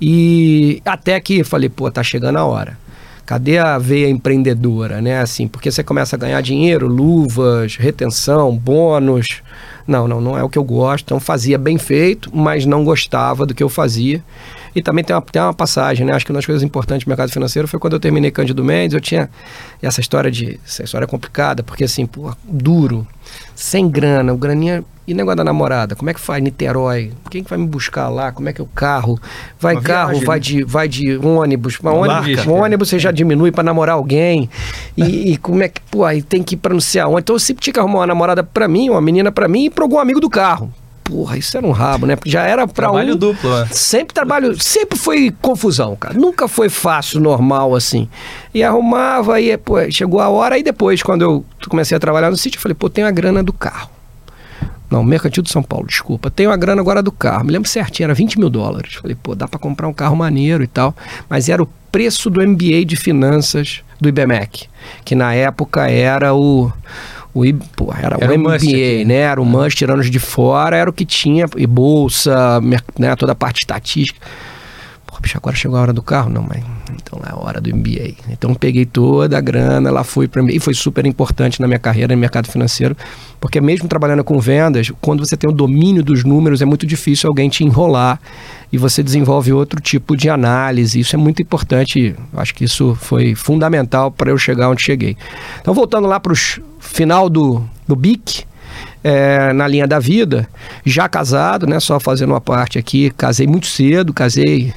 e 0.08 0.84
até 0.86 1.20
que 1.20 1.44
falei, 1.44 1.68
pô, 1.68 1.90
tá 1.90 2.04
chegando 2.04 2.38
a 2.38 2.46
hora. 2.46 2.78
Cadê 3.26 3.58
a 3.58 3.80
veia 3.80 4.08
empreendedora, 4.08 5.02
né? 5.02 5.20
Assim, 5.20 5.48
porque 5.48 5.72
você 5.72 5.84
começa 5.84 6.16
a 6.16 6.20
ganhar 6.20 6.40
dinheiro, 6.42 6.88
luvas, 6.88 7.76
retenção, 7.76 8.56
bônus. 8.56 9.42
Não, 9.88 10.08
não, 10.08 10.22
não 10.22 10.38
é 10.38 10.44
o 10.44 10.50
que 10.50 10.60
eu 10.60 10.64
gosto. 10.64 11.06
Então 11.06 11.20
fazia 11.20 11.58
bem 11.58 11.80
feito, 11.80 12.30
mas 12.32 12.68
não 12.68 12.86
gostava 12.86 13.48
do 13.48 13.56
que 13.56 13.64
eu 13.64 13.68
fazia. 13.68 14.24
E 14.76 14.82
também 14.82 15.04
tem 15.04 15.16
uma, 15.16 15.22
tem 15.22 15.42
uma 15.42 15.54
passagem, 15.54 16.06
né? 16.06 16.12
Acho 16.14 16.26
que 16.26 16.32
uma 16.32 16.38
das 16.38 16.46
coisas 16.46 16.62
importantes 16.62 17.06
do 17.06 17.08
mercado 17.08 17.32
financeiro 17.32 17.66
foi 17.66 17.80
quando 17.80 17.94
eu 17.94 18.00
terminei 18.00 18.30
Cândido 18.30 18.62
Mendes, 18.64 18.94
eu 18.94 19.00
tinha 19.00 19.30
essa 19.82 20.02
história 20.02 20.30
de. 20.30 20.60
Essa 20.66 20.84
história 20.84 21.06
é 21.06 21.08
complicada, 21.08 21.64
porque 21.64 21.86
assim, 21.86 22.06
pô, 22.06 22.36
duro, 22.44 23.08
sem 23.56 23.90
grana, 23.90 24.34
o 24.34 24.38
graninha. 24.38 24.84
E 25.08 25.14
negócio 25.14 25.38
da 25.38 25.44
namorada, 25.44 25.96
como 25.96 26.10
é 26.10 26.16
que 26.16 26.20
faz 26.20 26.42
Niterói? 26.42 27.14
Quem 27.30 27.44
que 27.44 27.50
vai 27.52 27.60
me 27.60 27.68
buscar 27.68 28.10
lá? 28.10 28.32
Como 28.32 28.50
é 28.50 28.54
que 28.54 28.60
é 28.60 28.64
o 28.64 28.68
carro? 28.68 29.20
Vai 29.60 29.76
Uma 29.76 29.82
carro, 29.84 30.10
viagem, 30.14 30.26
vai 30.26 30.38
né? 30.38 30.42
de, 30.42 30.64
vai 30.64 30.88
de 30.88 31.18
ônibus, 31.18 31.80
Uma 31.80 31.94
ônibus, 31.94 32.48
um 32.48 32.54
ônibus 32.54 32.90
você 32.90 32.98
já 32.98 33.12
diminui 33.12 33.52
para 33.52 33.64
namorar 33.64 33.98
alguém. 33.98 34.50
E, 34.98 35.34
e 35.34 35.38
como 35.38 35.62
é 35.62 35.70
que, 35.70 35.80
pô, 35.92 36.04
aí 36.04 36.24
tem 36.24 36.42
que 36.42 36.56
ir 36.56 36.58
pra 36.58 36.74
não 36.74 36.82
sei 36.82 37.02
aonde. 37.02 37.20
Então 37.20 37.36
eu 37.36 37.40
sempre 37.40 37.62
tinha 37.62 37.72
que 37.76 37.80
arrumar 37.80 38.00
uma 38.00 38.08
namorada 38.08 38.44
pra 38.44 38.68
mim, 38.68 38.90
uma 38.90 39.00
menina 39.00 39.32
pra 39.32 39.48
mim 39.48 39.66
e 39.66 39.70
pra 39.70 39.84
algum 39.84 40.00
amigo 40.00 40.20
do 40.20 40.28
carro. 40.28 40.74
Porra, 41.06 41.38
isso 41.38 41.56
era 41.56 41.66
um 41.66 41.72
rabo, 41.72 42.08
né? 42.08 42.16
Porque 42.16 42.32
já 42.32 42.42
era 42.42 42.66
pra 42.66 42.88
Trabalho 42.88 43.14
um... 43.14 43.18
duplo, 43.18 43.50
né? 43.60 43.68
Sempre 43.72 44.12
trabalho, 44.14 44.60
sempre 44.60 44.98
foi 44.98 45.32
confusão, 45.40 45.96
cara. 45.96 46.16
Nunca 46.16 46.48
foi 46.48 46.68
fácil, 46.68 47.20
normal 47.20 47.76
assim. 47.76 48.10
E 48.52 48.64
arrumava, 48.64 49.36
aí 49.36 49.56
pô, 49.56 49.76
chegou 49.92 50.20
a 50.20 50.30
hora, 50.30 50.56
aí 50.56 50.64
depois, 50.64 51.04
quando 51.04 51.22
eu 51.22 51.46
comecei 51.70 51.96
a 51.96 52.00
trabalhar 52.00 52.32
no 52.32 52.38
sítio, 52.38 52.58
eu 52.58 52.62
falei, 52.62 52.74
pô, 52.74 52.90
tem 52.90 53.04
a 53.04 53.12
grana 53.12 53.44
do 53.44 53.54
carro. 53.54 53.92
Não, 54.90 55.04
Mercantil 55.04 55.44
de 55.44 55.52
São 55.52 55.62
Paulo, 55.62 55.86
desculpa. 55.86 56.32
Tenho 56.32 56.52
a 56.52 56.58
grana 56.58 56.82
agora 56.82 57.04
do 57.04 57.12
carro. 57.12 57.46
Me 57.46 57.52
lembro 57.52 57.70
certinho, 57.70 58.06
era 58.06 58.14
20 58.14 58.40
mil 58.40 58.50
dólares. 58.50 58.96
Falei, 58.96 59.16
pô, 59.16 59.36
dá 59.36 59.48
pra 59.48 59.60
comprar 59.60 59.88
um 59.88 59.94
carro 59.94 60.16
maneiro 60.16 60.64
e 60.64 60.68
tal. 60.68 60.96
Mas 61.30 61.50
era 61.50 61.62
o 61.62 61.70
preço 61.92 62.30
do 62.30 62.46
MBA 62.46 62.84
de 62.86 62.96
finanças 62.96 63.82
do 64.02 64.10
IBMEC, 64.10 64.68
que 65.04 65.16
na 65.16 65.34
época 65.34 65.90
era 65.90 66.34
o. 66.34 66.72
O, 67.36 67.46
I- 67.46 67.56
era, 68.02 68.18
Era 68.20 68.34
o 68.34 68.40
MBA, 68.40 68.56
aqui. 68.56 69.06
né? 69.06 69.16
Era 69.16 69.42
o 69.42 69.46
must, 69.46 69.78
tirando 69.78 70.00
os 70.00 70.10
de 70.10 70.20
fora, 70.20 70.76
era 70.78 70.90
o 70.90 70.94
que 70.94 71.06
tinha, 71.06 71.46
e 71.58 71.68
bolsa, 71.68 72.62
né? 72.98 73.14
toda 73.18 73.34
a 73.34 73.36
parte 73.36 73.60
estatística. 73.60 74.18
Pô, 75.06 75.18
bicho, 75.22 75.38
agora 75.38 75.56
chegou 75.56 75.78
a 75.78 75.82
hora 75.82 75.94
do 75.94 76.02
carro? 76.02 76.30
Não, 76.30 76.42
mas 76.42 76.64
então 76.94 77.20
é 77.28 77.32
a 77.32 77.36
hora 77.38 77.60
do 77.62 77.70
MBA. 77.76 78.16
Então 78.30 78.54
peguei 78.56 78.86
toda 78.86 79.38
a 79.38 79.42
grana, 79.42 79.92
lá 79.92 80.04
fui 80.04 80.28
para 80.30 80.42
E 80.52 80.60
foi 80.60 80.74
super 80.74 81.06
importante 81.06 81.60
na 81.62 81.68
minha 81.68 81.80
carreira 81.80 82.16
no 82.16 82.20
mercado 82.20 82.50
financeiro, 82.50 82.96
porque 83.40 83.60
mesmo 83.62 83.88
trabalhando 83.88 84.24
com 84.24 84.40
vendas, 84.40 84.92
quando 85.02 85.26
você 85.26 85.36
tem 85.38 85.50
o 85.50 85.54
domínio 85.54 86.04
dos 86.04 86.24
números, 86.24 86.62
é 86.62 86.66
muito 86.66 86.86
difícil 86.88 87.28
alguém 87.30 87.50
te 87.50 87.64
enrolar 87.66 88.20
e 88.76 88.78
você 88.78 89.02
desenvolve 89.02 89.54
outro 89.54 89.80
tipo 89.80 90.18
de 90.18 90.30
análise. 90.30 91.00
Isso 91.00 91.16
é 91.16 91.18
muito 91.18 91.42
importante. 91.42 92.14
Acho 92.34 92.54
que 92.54 92.66
isso 92.66 92.94
foi 93.00 93.34
fundamental 93.34 94.12
para 94.12 94.30
eu 94.30 94.38
chegar 94.38 94.70
onde 94.70 94.82
cheguei. 94.82 95.16
Então, 95.62 95.74
voltando 95.74 96.06
lá 96.06 96.20
para 96.20 96.34
o 96.34 96.36
final 96.78 97.30
do, 97.30 97.64
do 97.88 97.96
BIC, 97.96 98.44
é, 99.02 99.54
na 99.54 99.66
linha 99.66 99.88
da 99.88 99.98
vida, 99.98 100.46
já 100.86 101.08
casado, 101.08 101.66
né? 101.66 101.80
Só 101.80 102.02
fazendo 102.02 102.32
uma 102.32 102.42
parte 102.42 102.78
aqui, 102.78 103.12
casei 103.12 103.48
muito 103.48 103.68
cedo, 103.68 104.14
casei. 104.14 104.74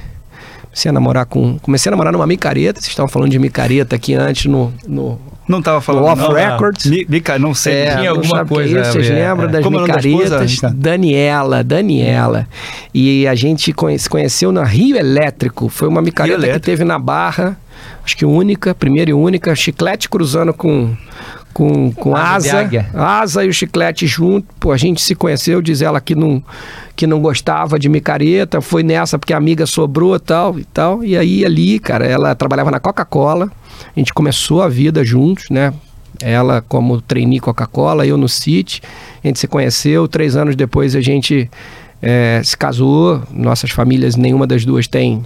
Comecei 0.79 0.89
a 0.89 0.93
namorar 0.93 1.25
com. 1.25 1.59
Comecei 1.59 1.89
a 1.89 1.91
namorar 1.91 2.13
numa 2.13 2.25
micareta. 2.25 2.79
Vocês 2.79 2.89
estavam 2.91 3.09
falando 3.09 3.31
de 3.31 3.37
micareta 3.37 3.97
aqui 3.97 4.13
antes 4.13 4.45
no, 4.45 4.73
no, 4.87 5.19
Não 5.45 5.61
tava 5.61 5.75
no 5.77 5.81
falando. 5.81 6.05
Off 6.05 6.21
não. 6.21 6.31
Records. 6.31 6.85
Mi- 6.85 7.05
Mica, 7.09 7.37
não 7.37 7.53
sei. 7.53 7.73
É, 7.73 7.85
Tinha 7.97 8.09
não 8.11 8.17
alguma 8.21 8.39
é 8.41 8.45
coisa, 8.45 8.79
isso? 8.81 8.91
Vocês 8.93 9.09
é, 9.09 9.13
lembram 9.13 9.49
é. 9.49 9.51
das 9.51 9.63
Como 9.63 9.75
da 9.77 9.83
micaretas? 9.83 10.51
Ricardo? 10.53 10.77
Daniela, 10.77 11.63
Daniela. 11.65 12.47
E 12.93 13.27
a 13.27 13.35
gente 13.35 13.73
conhe- 13.73 13.99
se 13.99 14.09
conheceu 14.09 14.53
na 14.53 14.63
Rio 14.63 14.95
Elétrico. 14.95 15.67
Foi 15.67 15.89
uma 15.89 16.01
micareta 16.01 16.47
que 16.47 16.59
teve 16.59 16.85
na 16.85 16.97
Barra, 16.97 17.57
acho 18.05 18.15
que 18.15 18.23
única, 18.25 18.73
primeira 18.73 19.11
e 19.11 19.13
única, 19.13 19.53
chiclete 19.55 20.07
cruzando 20.09 20.53
com. 20.53 20.95
Com, 21.59 21.91
com 21.91 22.15
Asa 22.15 22.69
asa, 22.93 23.43
e 23.43 23.49
o 23.49 23.53
chiclete 23.53 24.07
junto. 24.07 24.47
Pô, 24.61 24.71
a 24.71 24.77
gente 24.77 25.01
se 25.01 25.13
conheceu, 25.13 25.61
diz 25.61 25.81
ela 25.81 25.99
que 25.99 26.15
não, 26.15 26.41
que 26.95 27.05
não 27.05 27.19
gostava 27.19 27.77
de 27.77 27.89
micareta, 27.89 28.61
foi 28.61 28.81
nessa 28.81 29.19
porque 29.19 29.33
a 29.33 29.37
amiga 29.37 29.65
sobrou 29.65 30.15
e 30.15 30.19
tal 30.19 30.57
e 30.57 30.63
tal. 30.63 31.03
E 31.03 31.17
aí 31.17 31.43
ali, 31.43 31.77
cara, 31.77 32.05
ela 32.05 32.33
trabalhava 32.33 32.71
na 32.71 32.79
Coca-Cola. 32.79 33.51
A 33.93 33.99
gente 33.99 34.13
começou 34.13 34.61
a 34.61 34.69
vida 34.69 35.03
juntos, 35.03 35.49
né? 35.49 35.73
Ela 36.21 36.61
como 36.61 37.01
trainee 37.01 37.41
Coca-Cola, 37.41 38.07
eu 38.07 38.15
no 38.15 38.29
City. 38.29 38.81
A 39.21 39.27
gente 39.27 39.37
se 39.37 39.47
conheceu, 39.47 40.07
três 40.07 40.37
anos 40.37 40.55
depois 40.55 40.95
a 40.95 41.01
gente 41.01 41.51
é, 42.01 42.39
se 42.41 42.55
casou, 42.55 43.21
nossas 43.33 43.69
famílias, 43.71 44.15
nenhuma 44.15 44.47
das 44.47 44.63
duas 44.63 44.87
tem 44.87 45.25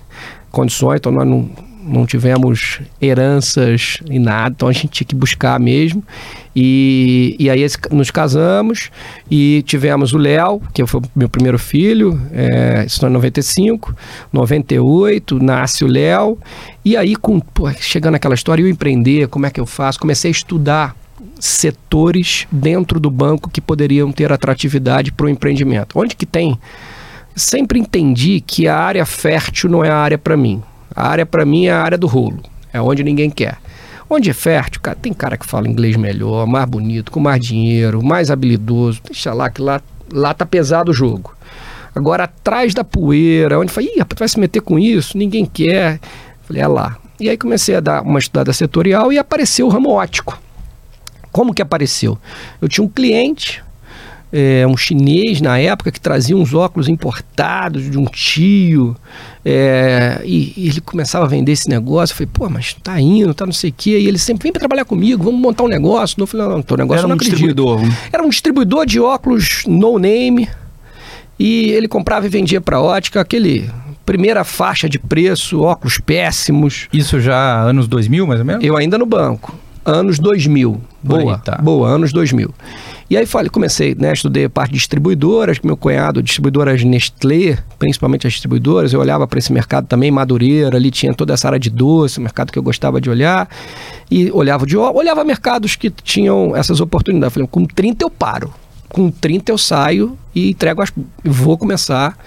condições, 0.51 0.97
então 0.97 1.11
nós 1.11 1.27
não, 1.27 1.47
não 1.85 2.05
tivemos 2.05 2.79
heranças 3.01 3.97
e 4.09 4.17
nada, 4.17 4.53
então 4.55 4.67
a 4.67 4.71
gente 4.71 4.87
tinha 4.87 5.07
que 5.07 5.15
buscar 5.15 5.59
mesmo. 5.59 6.03
E, 6.55 7.35
e 7.39 7.49
aí 7.49 7.65
nos 7.91 8.11
casamos 8.11 8.91
e 9.29 9.63
tivemos 9.65 10.13
o 10.13 10.17
Léo, 10.17 10.61
que 10.73 10.85
foi 10.85 11.01
meu 11.15 11.27
primeiro 11.27 11.57
filho, 11.57 12.19
é, 12.31 12.85
isso 12.85 13.05
em 13.05 13.09
95, 13.09 13.95
98, 14.31 15.43
nasce 15.43 15.83
o 15.83 15.87
Léo. 15.87 16.37
E 16.85 16.95
aí, 16.95 17.15
com, 17.15 17.39
pô, 17.39 17.71
chegando 17.73 18.15
aquela 18.15 18.35
história, 18.35 18.61
eu 18.61 18.69
empreender, 18.69 19.27
como 19.27 19.45
é 19.45 19.49
que 19.49 19.59
eu 19.59 19.65
faço? 19.65 19.99
Comecei 19.99 20.29
a 20.29 20.31
estudar 20.31 20.95
setores 21.39 22.47
dentro 22.51 22.99
do 22.99 23.09
banco 23.09 23.49
que 23.49 23.59
poderiam 23.59 24.11
ter 24.11 24.31
atratividade 24.31 25.11
para 25.11 25.25
o 25.25 25.29
empreendimento. 25.29 25.97
Onde 25.99 26.15
que 26.15 26.25
tem? 26.25 26.57
Sempre 27.35 27.79
entendi 27.79 28.41
que 28.45 28.67
a 28.67 28.77
área 28.77 29.05
fértil 29.05 29.69
não 29.69 29.83
é 29.83 29.89
a 29.89 29.97
área 29.97 30.17
para 30.17 30.37
mim. 30.37 30.61
A 30.95 31.07
área 31.07 31.25
para 31.25 31.45
mim 31.45 31.65
é 31.65 31.71
a 31.71 31.81
área 31.81 31.97
do 31.97 32.07
rolo, 32.07 32.41
é 32.71 32.81
onde 32.81 33.03
ninguém 33.03 33.29
quer. 33.29 33.57
Onde 34.09 34.29
é 34.29 34.33
fértil, 34.33 34.81
cara, 34.81 34.97
tem 35.01 35.13
cara 35.13 35.37
que 35.37 35.45
fala 35.45 35.67
inglês 35.67 35.95
melhor, 35.95 36.45
mais 36.45 36.65
bonito, 36.65 37.11
com 37.11 37.19
mais 37.19 37.43
dinheiro, 37.43 38.03
mais 38.03 38.29
habilidoso. 38.29 39.01
Deixa 39.03 39.33
lá 39.33 39.49
que 39.49 39.61
lá, 39.61 39.81
lá 40.11 40.33
tá 40.33 40.45
pesado 40.45 40.91
o 40.91 40.93
jogo. 40.93 41.35
Agora, 41.95 42.25
atrás 42.25 42.73
da 42.73 42.83
poeira, 42.83 43.59
onde 43.59 43.71
fala, 43.71 43.87
ih, 43.87 43.99
rapaz, 43.99 44.19
vai 44.19 44.27
se 44.27 44.39
meter 44.39 44.61
com 44.61 44.77
isso, 44.77 45.17
ninguém 45.17 45.45
quer. 45.45 45.99
Falei, 46.43 46.61
é 46.61 46.67
lá. 46.67 46.97
E 47.19 47.29
aí 47.29 47.37
comecei 47.37 47.75
a 47.75 47.79
dar 47.79 48.01
uma 48.01 48.19
estudada 48.19 48.51
setorial 48.51 49.13
e 49.13 49.17
apareceu 49.17 49.67
o 49.67 49.69
ramo 49.69 49.89
ótico. 49.89 50.39
Como 51.31 51.53
que 51.53 51.61
apareceu? 51.61 52.17
Eu 52.61 52.67
tinha 52.67 52.83
um 52.83 52.89
cliente, 52.89 53.63
é, 54.35 54.65
um 54.65 54.75
chinês 54.75 55.39
na 55.39 55.59
época, 55.59 55.91
que 55.91 56.01
trazia 56.01 56.35
uns 56.35 56.55
óculos 56.55 56.89
importados 56.89 57.91
de 57.91 57.99
um 57.99 58.05
tio, 58.05 58.95
é, 59.45 60.19
e, 60.25 60.53
e, 60.57 60.69
ele 60.69 60.81
começava 60.81 61.25
a 61.25 61.27
vender 61.27 61.51
esse 61.51 61.69
negócio. 61.69 62.13
Eu 62.13 62.17
falei, 62.17 62.29
pô, 62.33 62.49
mas 62.49 62.73
tá 62.73 62.99
indo, 62.99 63.31
tá 63.35 63.45
não 63.45 63.53
sei 63.53 63.69
o 63.69 63.73
quê. 63.77 63.99
E 63.99 64.07
ele 64.07 64.17
sempre, 64.17 64.43
vem 64.43 64.51
para 64.51 64.61
trabalhar 64.61 64.85
comigo, 64.85 65.23
vamos 65.23 65.39
montar 65.39 65.63
um 65.63 65.67
negócio. 65.67 66.19
Eu 66.19 66.25
falei, 66.25 66.47
não, 66.47 66.55
não, 66.55 66.63
teu 66.63 66.77
negócio 66.77 67.05
Era 67.05 67.13
um 67.13 67.15
distribuidor. 67.17 67.81
Era 68.11 68.23
um 68.23 68.29
distribuidor 68.29 68.87
de 68.87 68.99
óculos 68.99 69.65
no 69.67 69.99
name, 69.99 70.49
e 71.37 71.69
ele 71.69 71.87
comprava 71.87 72.25
e 72.25 72.29
vendia 72.29 72.59
para 72.59 72.81
ótica 72.81 73.21
aquele 73.21 73.69
primeira 74.03 74.43
faixa 74.43 74.89
de 74.89 74.97
preço, 74.97 75.61
óculos 75.61 75.99
péssimos. 75.99 76.87
Isso 76.91 77.19
já 77.19 77.61
anos 77.61 77.87
2000, 77.87 78.25
mais 78.25 78.39
ou 78.39 78.45
menos? 78.45 78.63
Eu 78.63 78.75
ainda 78.75 78.97
no 78.97 79.05
banco 79.05 79.55
anos 79.85 80.19
2000. 80.19 80.81
Boa, 81.01 81.37
tá. 81.37 81.57
boa, 81.61 81.89
anos 81.89 82.13
2000. 82.13 82.53
E 83.09 83.17
aí 83.17 83.25
falei, 83.25 83.49
comecei, 83.49 83.95
né, 83.95 84.13
estudei 84.13 84.47
parte 84.47 84.71
de 84.71 84.77
distribuidoras, 84.77 85.59
meu 85.61 85.75
cunhado, 85.75 86.23
distribuidoras 86.23 86.83
Nestlé, 86.83 87.57
principalmente 87.77 88.25
as 88.25 88.33
distribuidoras, 88.33 88.93
eu 88.93 88.99
olhava 88.99 89.27
para 89.27 89.39
esse 89.39 89.51
mercado 89.51 89.87
também, 89.87 90.09
Madureira, 90.09 90.77
ali 90.77 90.89
tinha 90.89 91.13
toda 91.13 91.33
essa 91.33 91.47
área 91.47 91.59
de 91.59 91.69
doce, 91.69 92.19
mercado 92.19 92.51
que 92.51 92.57
eu 92.57 92.63
gostava 92.63 93.01
de 93.01 93.09
olhar, 93.09 93.49
e 94.09 94.31
olhava 94.31 94.65
de 94.65 94.77
olhava 94.77 95.23
mercados 95.23 95.75
que 95.75 95.89
tinham 95.89 96.55
essas 96.55 96.79
oportunidades. 96.79 97.33
Falei, 97.33 97.47
com 97.47 97.65
30 97.65 98.05
eu 98.05 98.09
paro, 98.09 98.53
com 98.89 99.11
30 99.11 99.51
eu 99.51 99.57
saio 99.57 100.17
e 100.33 100.51
entrego 100.51 100.81
as, 100.81 100.91
vou 101.23 101.57
começar 101.57 102.17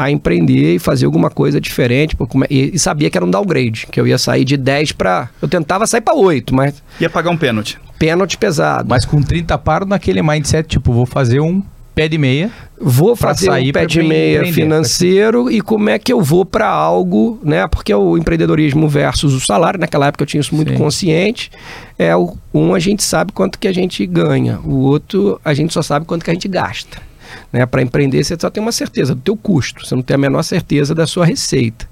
a 0.00 0.10
empreender 0.10 0.76
e 0.76 0.78
fazer 0.78 1.06
alguma 1.06 1.30
coisa 1.30 1.60
diferente. 1.60 2.16
E, 2.48 2.78
sabia 2.78 3.10
que 3.10 3.18
era 3.18 3.24
um 3.24 3.30
downgrade, 3.30 3.86
que 3.90 4.00
eu 4.00 4.06
ia 4.06 4.18
sair 4.18 4.44
de 4.44 4.56
10 4.56 4.92
para. 4.92 5.28
Eu 5.40 5.48
tentava 5.48 5.86
sair 5.86 6.00
para 6.00 6.14
8, 6.14 6.54
mas. 6.54 6.82
Ia 7.00 7.10
pagar 7.10 7.30
um 7.30 7.36
pênalti. 7.36 7.78
Pênalti 7.98 8.38
pesado. 8.38 8.88
Mas 8.88 9.04
com 9.04 9.22
30 9.22 9.56
paro 9.58 9.84
naquele 9.84 10.22
mindset, 10.22 10.66
tipo, 10.66 10.92
vou 10.92 11.04
fazer 11.04 11.40
um 11.40 11.62
pé 11.94 12.08
de 12.08 12.16
meia. 12.16 12.50
Vou 12.80 13.14
fazer 13.14 13.50
um 13.50 13.72
pé 13.72 13.84
de 13.84 14.02
meia 14.02 14.50
financeiro 14.52 15.50
e 15.50 15.60
como 15.60 15.90
é 15.90 15.98
que 15.98 16.10
eu 16.10 16.22
vou 16.22 16.46
para 16.46 16.66
algo, 16.66 17.38
né? 17.44 17.66
Porque 17.66 17.92
o 17.94 18.16
empreendedorismo 18.16 18.88
versus 18.88 19.34
o 19.34 19.40
salário, 19.40 19.78
naquela 19.78 20.06
época 20.06 20.22
eu 20.22 20.26
tinha 20.26 20.40
isso 20.40 20.54
muito 20.54 20.70
Sim. 20.72 20.78
consciente. 20.78 21.50
É 21.98 22.16
o, 22.16 22.38
um 22.54 22.74
a 22.74 22.78
gente 22.78 23.02
sabe 23.02 23.32
quanto 23.32 23.58
que 23.58 23.68
a 23.68 23.72
gente 23.72 24.06
ganha, 24.06 24.58
o 24.64 24.78
outro 24.78 25.38
a 25.44 25.52
gente 25.52 25.74
só 25.74 25.82
sabe 25.82 26.06
quanto 26.06 26.24
que 26.24 26.30
a 26.30 26.34
gente 26.34 26.48
gasta. 26.48 27.09
Né? 27.52 27.64
Para 27.66 27.82
empreender, 27.82 28.24
você 28.24 28.36
só 28.38 28.50
tem 28.50 28.62
uma 28.62 28.72
certeza 28.72 29.14
do 29.14 29.20
teu 29.20 29.36
custo, 29.36 29.86
você 29.86 29.94
não 29.94 30.02
tem 30.02 30.14
a 30.14 30.18
menor 30.18 30.42
certeza 30.42 30.94
da 30.94 31.06
sua 31.06 31.24
receita. 31.24 31.88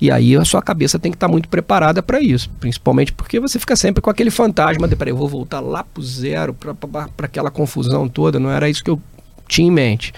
E 0.00 0.10
aí 0.10 0.36
a 0.36 0.44
sua 0.44 0.60
cabeça 0.60 0.98
tem 0.98 1.12
que 1.12 1.16
estar 1.16 1.28
tá 1.28 1.32
muito 1.32 1.48
preparada 1.48 2.02
para 2.02 2.20
isso, 2.20 2.50
principalmente 2.58 3.12
porque 3.12 3.38
você 3.38 3.58
fica 3.58 3.76
sempre 3.76 4.02
com 4.02 4.10
aquele 4.10 4.30
fantasma 4.30 4.88
de, 4.88 4.96
peraí, 4.96 5.12
eu 5.12 5.16
vou 5.16 5.28
voltar 5.28 5.60
lá 5.60 5.84
para 5.84 6.02
zero, 6.02 6.52
para 6.54 7.26
aquela 7.26 7.50
confusão 7.50 8.08
toda, 8.08 8.40
não 8.40 8.50
era 8.50 8.68
isso 8.68 8.82
que 8.82 8.90
eu 8.90 9.00
tinha 9.46 9.68
em 9.68 9.70
mente. 9.70 10.12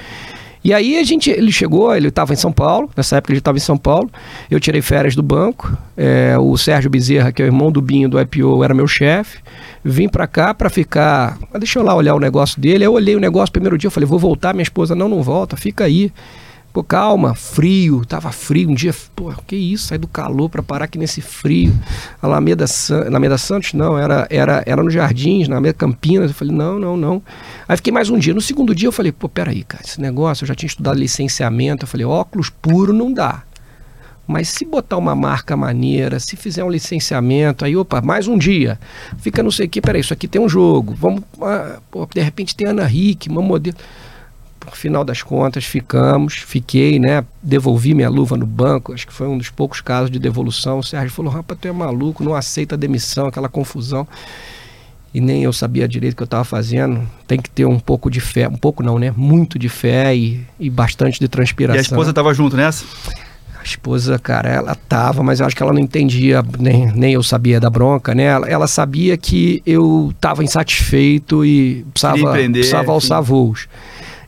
E 0.64 0.72
aí 0.72 0.98
a 0.98 1.04
gente, 1.04 1.28
ele 1.28 1.52
chegou, 1.52 1.94
ele 1.94 2.08
estava 2.08 2.32
em 2.32 2.37
São 2.37 2.50
Paulo, 2.50 2.88
nessa 2.96 3.18
época 3.18 3.32
ele 3.32 3.38
estava 3.38 3.58
em 3.58 3.60
São 3.60 3.76
Paulo, 3.76 4.10
eu 4.50 4.58
tirei 4.58 4.80
férias 4.80 5.14
do 5.14 5.22
banco, 5.22 5.76
é, 5.94 6.38
o 6.38 6.56
Sérgio 6.56 6.88
Bezerra, 6.88 7.30
que 7.30 7.42
é 7.42 7.44
o 7.44 7.48
irmão 7.48 7.70
do 7.70 7.82
Binho 7.82 8.08
do 8.08 8.18
IPO, 8.18 8.64
era 8.64 8.72
meu 8.72 8.87
chefe, 8.87 9.40
vim 9.85 10.09
para 10.09 10.27
cá 10.27 10.55
para 10.55 10.70
ficar, 10.70 11.38
ah, 11.53 11.59
deixa 11.59 11.79
eu 11.79 11.83
lá 11.83 11.94
olhar 11.94 12.14
o 12.14 12.20
negócio 12.20 12.61
dele, 12.61 12.85
eu 12.85 12.92
olhei 12.92 13.14
o 13.14 13.20
negócio 13.20 13.53
primeiro 13.53 13.77
dia, 13.77 13.88
eu 13.88 13.92
falei, 13.92 14.09
vou 14.09 14.18
voltar, 14.18 14.55
minha 14.55 14.62
esposa, 14.62 14.94
não, 14.94 15.09
não 15.09 15.23
volta, 15.23 15.57
fica 15.57 15.85
aí. 15.85 16.11
Pô, 16.73 16.83
calma, 16.83 17.37
frio, 17.37 18.05
tava 18.05 18.33
frio 18.33 18.68
um 18.68 18.75
dia, 18.75 18.92
pô, 19.14 19.33
que 19.47 19.55
isso, 19.55 19.87
sai 19.87 19.97
do 19.97 20.09
calor 20.09 20.51
para 20.51 20.61
parar 20.61 20.87
aqui 20.87 20.99
nesse 20.99 21.20
frio. 21.20 21.73
Alameda, 22.20 22.66
San, 22.66 23.03
Alameda 23.07 23.38
Santos, 23.38 23.75
não, 23.75 23.97
era, 23.97 24.27
era, 24.29 24.61
era 24.66 24.83
no 24.83 24.90
Jardins, 24.90 25.47
na 25.47 25.55
Alameda 25.55 25.75
Campinas. 25.75 26.33
Eu 26.33 26.35
falei, 26.35 26.53
não, 26.53 26.77
não, 26.77 26.97
não. 26.97 27.23
Aí 27.68 27.77
fiquei 27.77 27.92
mais 27.92 28.11
um 28.11 28.18
dia. 28.18 28.35
No 28.35 28.40
segundo 28.40 28.75
dia 28.75 28.88
eu 28.88 28.92
falei, 28.92 29.12
pô, 29.12 29.29
peraí, 29.29 29.62
cara, 29.62 29.85
esse 29.87 30.01
negócio, 30.01 30.42
eu 30.42 30.49
já 30.49 30.55
tinha 30.57 30.66
estudado 30.66 30.99
licenciamento. 30.99 31.85
Eu 31.85 31.88
falei, 31.88 32.05
óculos 32.05 32.51
puro 32.51 32.92
não 32.92 33.12
dá. 33.12 33.44
Mas 34.26 34.48
se 34.48 34.64
botar 34.64 34.96
uma 34.96 35.14
marca 35.14 35.56
maneira, 35.56 36.18
se 36.18 36.37
fizer 36.37 36.64
um 36.64 36.70
licenciamento, 36.70 37.64
aí, 37.64 37.76
opa, 37.76 38.00
mais 38.00 38.26
um 38.26 38.38
dia. 38.38 38.78
Fica 39.18 39.42
não 39.42 39.50
sei 39.50 39.66
o 39.66 39.68
que, 39.68 39.80
peraí, 39.80 40.00
isso 40.00 40.14
aqui 40.14 40.26
tem 40.26 40.40
um 40.40 40.48
jogo. 40.48 40.94
Vamos, 40.94 41.22
ah, 41.42 41.78
pô, 41.90 42.08
de 42.12 42.20
repente 42.20 42.56
tem 42.56 42.66
Ana 42.66 42.87
Rick, 42.87 43.28
uma 43.28 43.42
modelo 43.42 43.76
por 44.64 44.76
final 44.76 45.04
das 45.04 45.22
contas, 45.22 45.64
ficamos, 45.64 46.34
fiquei, 46.34 46.98
né? 46.98 47.24
Devolvi 47.42 47.94
minha 47.94 48.08
luva 48.08 48.37
no 48.37 48.46
banco, 48.46 48.92
acho 48.92 49.06
que 49.06 49.12
foi 49.12 49.28
um 49.28 49.37
dos 49.37 49.50
poucos 49.50 49.80
casos 49.80 50.10
de 50.10 50.18
devolução. 50.18 50.78
O 50.78 50.82
Sérgio 50.82 51.10
falou: 51.10 51.30
rapaz, 51.30 51.60
tu 51.60 51.68
é 51.68 51.72
maluco, 51.72 52.24
não 52.24 52.34
aceita 52.34 52.76
demissão, 52.76 53.26
aquela 53.26 53.48
confusão. 53.48 54.06
E 55.12 55.20
nem 55.20 55.44
eu 55.44 55.52
sabia 55.52 55.87
direito 55.87 56.14
o 56.14 56.16
que 56.16 56.22
eu 56.24 56.26
estava 56.26 56.42
fazendo. 56.44 57.06
Tem 57.24 57.38
que 57.40 57.48
ter 57.48 57.64
um 57.64 57.78
pouco 57.78 58.10
de 58.10 58.20
fé, 58.20 58.48
um 58.48 58.56
pouco 58.56 58.82
não, 58.82 58.98
né? 58.98 59.12
Muito 59.16 59.58
de 59.58 59.68
fé 59.68 60.16
e, 60.16 60.44
e 60.58 60.68
bastante 60.68 61.20
de 61.20 61.28
transpiração. 61.28 61.76
E 61.76 61.78
a 61.78 61.82
esposa 61.82 62.10
estava 62.10 62.34
junto 62.34 62.56
nessa? 62.56 62.84
A 63.64 63.66
esposa, 63.66 64.18
cara, 64.18 64.50
ela 64.50 64.74
tava, 64.74 65.22
mas 65.22 65.40
eu 65.40 65.46
acho 65.46 65.57
que 65.57 65.62
ela 65.62 65.72
não 65.72 65.81
entendia, 65.81 66.44
nem, 66.59 66.92
nem 66.92 67.14
eu 67.14 67.22
sabia 67.22 67.59
da 67.59 67.70
bronca, 67.70 68.14
né? 68.14 68.24
Ela, 68.24 68.46
ela 68.46 68.66
sabia 68.66 69.16
que 69.16 69.62
eu 69.64 70.12
estava 70.14 70.44
insatisfeito 70.44 71.42
e 71.46 71.83
precisava, 71.94 72.33
precisava 72.33 72.92
alçar 72.92 73.22
voos. 73.22 73.66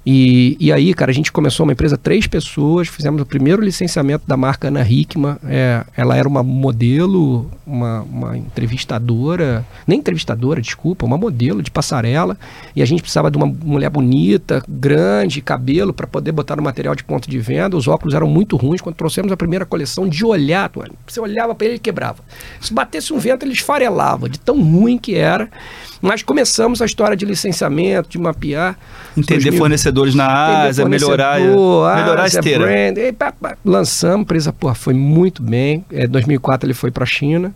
E, 0.07 0.57
e 0.61 0.73
aí, 0.73 0.95
cara, 0.95 1.11
a 1.11 1.15
gente 1.15 1.33
começou 1.33 1.67
uma 1.67 1.73
empresa, 1.73 1.99
três 1.99 2.29
pessoas, 2.29 2.87
fizemos 2.87 3.21
o 3.21 3.27
primeiro 3.27 3.61
licenciamento 3.61 4.23
da 4.25 4.37
marca 4.37 4.69
Ana 4.69 4.89
Hickman. 4.89 5.37
É, 5.45 5.85
ela 5.97 6.17
era 6.17 6.29
uma 6.29 6.45
modelo, 6.45 7.51
uma, 7.67 8.03
uma 8.03 8.39
entrevistadora, 8.39 9.67
nem 9.85 9.99
entrevistadora, 9.99 10.63
desculpa, 10.63 11.05
uma 11.05 11.19
modelo 11.19 11.61
de 11.61 11.73
passarela. 11.73 12.39
E 12.77 12.83
a 12.83 12.85
gente 12.85 13.01
precisava 13.03 13.33
de 13.33 13.37
uma 13.37 13.47
mulher 13.47 13.91
bonita, 13.91 14.63
grande, 14.69 15.41
cabelo, 15.41 15.93
para 15.93 16.07
poder 16.07 16.31
botar 16.31 16.55
no 16.55 16.63
material 16.63 16.95
de 16.95 17.03
ponto 17.03 17.29
de 17.29 17.41
venda. 17.41 17.77
Os 17.77 17.89
óculos 17.89 18.15
eram 18.15 18.29
muito 18.29 18.57
ruins. 18.57 18.81
Quando 18.81 18.95
trouxemos 18.95 19.33
a 19.33 19.37
primeira 19.37 19.67
coleção, 19.67 20.09
de 20.09 20.25
olhar, 20.25 20.71
você 21.05 21.19
olhava 21.19 21.53
para 21.53 21.65
ele, 21.65 21.75
ele 21.75 21.81
quebrava. 21.81 22.23
Se 22.61 22.73
batesse 22.73 23.13
um 23.13 23.19
vento, 23.19 23.45
ele 23.45 23.55
esfarelava, 23.55 24.29
de 24.29 24.39
tão 24.39 24.63
ruim 24.63 24.99
que 24.99 25.17
era. 25.17 25.51
Mas 26.01 26.23
começamos 26.23 26.83
a 26.83 26.87
história 26.87 27.17
de 27.17 27.25
licenciamento, 27.25 28.09
de 28.09 28.19
mapear. 28.19 28.79
Entender 29.17 29.45
2000, 29.45 29.59
fornecedores 29.59 30.15
na 30.15 30.63
Ásia, 30.63 30.87
melhorar, 30.87 31.41
melhorar 31.41 32.23
a 32.23 32.27
esteira. 32.27 32.65
Brand, 32.65 32.99
e, 32.99 33.13
pá, 33.13 33.33
pá, 33.33 33.57
lançamos, 33.65 34.19
a 34.19 34.23
empresa 34.23 34.53
porra, 34.53 34.75
foi 34.75 34.95
muito 34.95 35.43
bem. 35.43 35.85
Em 35.91 36.03
é, 36.03 36.07
2004 36.07 36.67
ele 36.67 36.75
foi 36.75 36.91
para 36.91 37.05
a 37.05 37.07
China. 37.07 37.55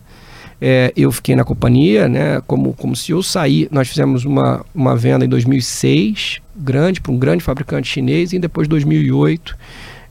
É, 0.59 0.93
eu 0.95 1.11
fiquei 1.11 1.35
na 1.35 1.43
companhia, 1.43 2.07
né, 2.07 2.41
como, 2.45 2.73
como 2.73 2.95
se 2.95 3.11
eu 3.11 3.23
saí. 3.23 3.67
Nós 3.71 3.87
fizemos 3.87 4.25
uma, 4.25 4.63
uma 4.75 4.95
venda 4.95 5.25
em 5.25 5.29
2006, 5.29 6.39
grande, 6.55 7.01
para 7.01 7.11
um 7.11 7.17
grande 7.17 7.43
fabricante 7.43 7.87
chinês, 7.87 8.31
e 8.31 8.39
depois 8.39 8.67
2008. 8.67 9.57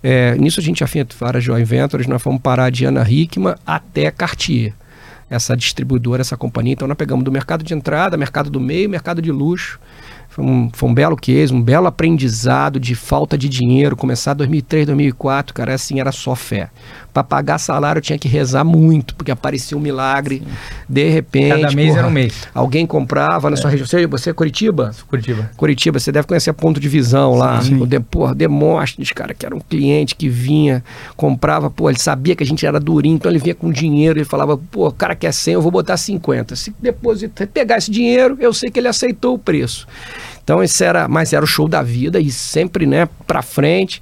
É, 0.03 0.35
nisso 0.37 0.59
a 0.59 0.63
gente 0.63 0.81
já 0.81 0.87
fez 0.87 1.07
várias 1.19 1.45
joint 1.45 1.65
ventures, 1.65 2.07
nós 2.07 2.21
fomos 2.23 2.41
parar 2.41 2.71
de 2.71 2.85
Ana 2.85 3.07
Hickman 3.09 3.55
até 3.67 4.11
Cartier 4.11 4.73
essa 5.31 5.57
distribuidora, 5.57 6.21
essa 6.21 6.37
companhia. 6.37 6.73
Então 6.73 6.89
nós 6.89 6.97
pegamos 6.97 7.25
do 7.25 7.31
mercado 7.31 7.63
de 7.63 7.73
entrada, 7.73 8.17
mercado 8.17 8.51
do 8.51 8.61
meio, 8.61 8.91
mercado 8.91 9.23
de 9.23 9.31
luxo. 9.31 9.79
Foi 10.29 10.45
um, 10.45 10.71
foi 10.73 10.89
um 10.89 10.95
belo 10.95 11.17
case, 11.17 11.53
um 11.53 11.63
belo 11.63 11.87
aprendizado 11.87 12.79
de 12.79 12.95
falta 12.95 13.39
de 13.39 13.49
dinheiro. 13.49 13.97
Começar 13.97 14.35
2003, 14.35 14.87
2004, 14.87 15.55
cara, 15.55 15.75
assim, 15.75 16.01
era 16.01 16.13
só 16.13 16.35
fé. 16.35 16.71
Para 17.13 17.25
pagar 17.25 17.59
salário 17.59 17.99
eu 17.99 18.03
tinha 18.03 18.19
que 18.19 18.29
rezar 18.29 18.65
muito, 18.65 19.15
porque 19.15 19.31
aparecia 19.31 19.77
um 19.77 19.81
milagre. 19.81 20.43
De 20.89 21.09
repente. 21.09 21.49
Cada 21.49 21.75
mês 21.75 21.89
porra, 21.89 21.99
era 21.99 22.09
um 22.09 22.11
mês. 22.11 22.49
Alguém 22.55 22.87
comprava 22.87 23.51
na 23.51 23.55
é. 23.55 23.57
sua 23.57 23.71
região. 23.71 23.87
Você, 23.87 24.07
você 24.07 24.31
é 24.31 24.33
Curitiba? 24.33 24.93
Curitiba. 25.09 25.51
Curitiba, 25.57 25.99
você 25.99 26.13
deve 26.13 26.27
conhecer 26.27 26.51
a 26.51 26.55
ponto 26.55 26.79
de 26.79 26.89
visão 26.89 27.35
lá. 27.35 27.61
Sim. 27.61 27.81
O 27.81 27.87
de, 27.87 27.99
porra, 28.01 28.35
Demóstenes, 28.35 29.13
cara, 29.13 29.35
que 29.35 29.45
era 29.45 29.55
um 29.55 29.61
cliente 29.61 30.15
que 30.15 30.29
vinha, 30.29 30.85
comprava, 31.17 31.71
pô, 31.71 31.91
ele 31.91 31.99
sabia 31.99 32.35
que 32.37 32.43
a 32.43 32.47
gente 32.47 32.65
era 32.65 32.79
durinho, 32.79 33.17
então 33.17 33.31
ele 33.31 33.39
vinha 33.39 33.55
com 33.55 33.71
dinheiro, 33.71 34.19
ele 34.19 34.25
falava, 34.25 34.57
pô, 34.57 34.89
o 34.89 34.93
cara 34.93 35.15
quer 35.15 35.33
100, 35.33 35.55
eu 35.55 35.63
vou 35.63 35.71
botar 35.71 35.97
50. 35.97 36.57
Se 36.57 36.75
depositar, 36.81 37.47
pegar 37.49 37.79
esse 37.79 37.91
dinheiro, 37.91 38.37
eu 38.41 38.53
sei 38.53 38.71
que 38.71 38.79
ele 38.79 38.89
aceitou 38.89 39.35
o 39.35 39.39
preço. 39.39 39.87
Então 40.43 40.63
esse 40.63 40.83
era, 40.85 41.07
mas 41.07 41.33
era 41.33 41.45
o 41.45 41.49
show 41.49 41.69
da 41.69 41.83
vida 41.83 42.19
e 42.19 42.31
sempre, 42.31 42.87
né, 42.87 43.09
para 43.27 43.43
frente. 43.43 44.01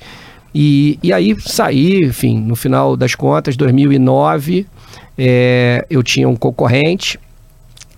E, 0.55 0.99
e 1.03 1.13
aí 1.13 1.37
saí, 1.41 2.05
enfim, 2.05 2.39
no 2.39 2.57
final 2.57 2.97
das 2.97 3.15
contas, 3.15 3.57
2009, 3.57 4.67
é, 5.17 5.87
eu 5.91 6.03
tinha 6.03 6.29
um 6.29 6.37
concorrente, 6.37 7.19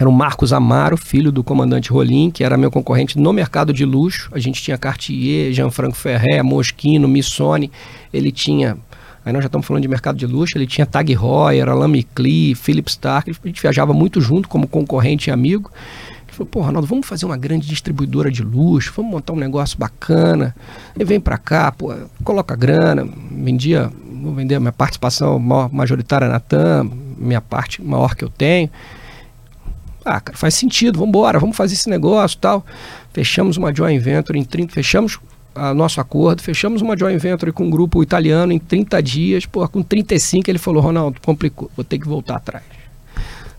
era 0.01 0.09
o 0.09 0.13
Marcos 0.13 0.51
Amaro, 0.51 0.97
filho 0.97 1.31
do 1.31 1.45
comandante 1.45 1.91
Rolim, 1.91 2.31
que 2.31 2.43
era 2.43 2.57
meu 2.57 2.71
concorrente 2.71 3.19
no 3.19 3.35
mercado 3.35 3.71
de 3.71 3.85
luxo. 3.85 4.31
A 4.33 4.39
gente 4.39 4.63
tinha 4.63 4.79
Cartier, 4.79 5.53
Jean-Franco 5.53 5.95
Ferré, 5.95 6.43
Moschino, 6.43 7.07
Missoni. 7.07 7.71
Ele 8.11 8.33
tinha, 8.33 8.79
aí 9.23 9.31
nós 9.31 9.43
já 9.43 9.49
estamos 9.49 9.67
falando 9.67 9.83
de 9.83 9.89
mercado 9.89 10.17
de 10.17 10.25
luxo, 10.25 10.57
ele 10.57 10.67
tinha 10.67 10.87
Tag 10.87 11.13
Heuer, 11.13 11.69
Alain 11.69 11.91
Micli, 11.91 12.55
Philip 12.55 12.89
Stark. 12.89 13.31
A 13.31 13.47
gente 13.47 13.61
viajava 13.61 13.93
muito 13.93 14.23
junto 14.23 14.49
como 14.49 14.67
concorrente 14.67 15.29
e 15.29 15.33
amigo. 15.35 15.71
Falei, 16.31 16.49
pô, 16.51 16.61
Ronaldo, 16.61 16.87
vamos 16.87 17.07
fazer 17.07 17.27
uma 17.27 17.37
grande 17.37 17.67
distribuidora 17.67 18.31
de 18.31 18.43
luxo, 18.43 18.93
vamos 18.97 19.11
montar 19.11 19.33
um 19.33 19.37
negócio 19.37 19.79
bacana. 19.79 20.55
Ele 20.95 21.05
vem 21.05 21.21
para 21.21 21.37
cá, 21.37 21.73
pô, 21.73 21.95
coloca 22.23 22.55
grana, 22.55 23.07
vendia, 23.31 23.91
vou 24.23 24.33
vender 24.35 24.59
minha 24.59 24.73
participação 24.73 25.39
majoritária 25.39 26.29
na 26.29 26.39
TAM, 26.39 26.91
minha 27.19 27.41
parte 27.41 27.83
maior 27.83 28.15
que 28.15 28.25
eu 28.25 28.29
tenho. 28.29 28.71
Ah, 30.05 30.21
cara, 30.21 30.37
faz 30.37 30.55
sentido, 30.55 30.99
vamos 30.99 31.11
embora, 31.11 31.39
vamos 31.39 31.57
fazer 31.57 31.75
esse 31.75 31.91
negócio 31.91 32.39
tal. 32.39 32.65
Fechamos 33.13 33.57
uma 33.57 33.75
joint 33.75 34.01
venture 34.03 34.39
em 34.39 34.45
30, 34.45 34.73
fechamos 34.73 35.19
a 35.55 35.75
nosso 35.75 36.01
acordo, 36.01 36.43
fechamos 36.43 36.81
uma 36.81 36.97
joint 36.97 37.21
venture 37.21 37.53
com 37.53 37.65
um 37.65 37.71
grupo 37.71 38.03
italiano 38.03 38.53
em 38.53 38.59
30 38.59 39.03
dias, 39.03 39.47
pô, 39.47 39.69
com 39.69 39.83
35 39.83 40.49
ele 40.49 40.59
falou, 40.59 40.83
Ronaldo, 40.83 41.21
complicou, 41.21 41.71
vou 41.77 41.85
ter 41.85 41.99
que 41.99 42.07
voltar 42.07 42.37
atrás. 42.37 42.65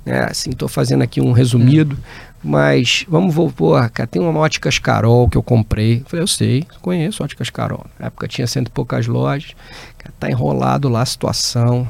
É, 0.05 0.21
assim, 0.23 0.49
estou 0.49 0.67
fazendo 0.67 1.03
aqui 1.03 1.21
um 1.21 1.31
resumido. 1.31 1.97
Mas 2.43 3.05
vamos 3.07 3.35
voltar, 3.35 3.89
cara, 3.91 4.07
tem 4.07 4.21
uma 4.21 4.39
Óticas 4.39 4.79
Carol 4.79 5.29
que 5.29 5.37
eu 5.37 5.43
comprei. 5.43 5.99
Eu 5.99 6.05
falei, 6.05 6.23
eu 6.23 6.27
sei, 6.27 6.65
conheço 6.81 7.23
Óticas 7.23 7.51
Carol. 7.51 7.85
Na 7.99 8.07
época 8.07 8.27
tinha 8.27 8.47
cento 8.47 8.67
e 8.67 8.71
poucas 8.71 9.05
lojas. 9.05 9.53
Cara, 9.97 10.13
tá 10.19 10.29
enrolado 10.29 10.89
lá 10.89 11.01
a 11.01 11.05
situação. 11.05 11.87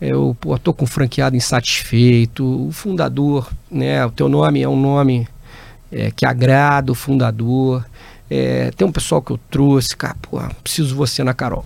Eu 0.00 0.36
pô, 0.40 0.58
tô 0.58 0.74
com 0.74 0.86
franqueado 0.86 1.36
insatisfeito. 1.36 2.44
O 2.66 2.72
fundador, 2.72 3.48
né? 3.70 4.04
O 4.04 4.10
teu 4.10 4.28
nome 4.28 4.60
é 4.60 4.68
um 4.68 4.78
nome 4.78 5.28
é, 5.92 6.10
que 6.10 6.26
agrada 6.26 6.90
o 6.90 6.94
fundador. 6.94 7.86
É, 8.28 8.72
tem 8.72 8.86
um 8.86 8.92
pessoal 8.92 9.22
que 9.22 9.30
eu 9.30 9.38
trouxe, 9.48 9.96
cara, 9.96 10.16
pô, 10.20 10.40
preciso 10.62 10.96
você 10.96 11.22
na 11.22 11.32
Carol. 11.32 11.64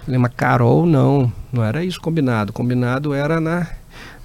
Eu 0.00 0.04
falei, 0.06 0.18
mas 0.18 0.32
Carol 0.36 0.84
não, 0.84 1.32
não 1.52 1.62
era 1.62 1.84
isso 1.84 2.00
combinado. 2.00 2.52
Combinado 2.52 3.14
era 3.14 3.40
na 3.40 3.68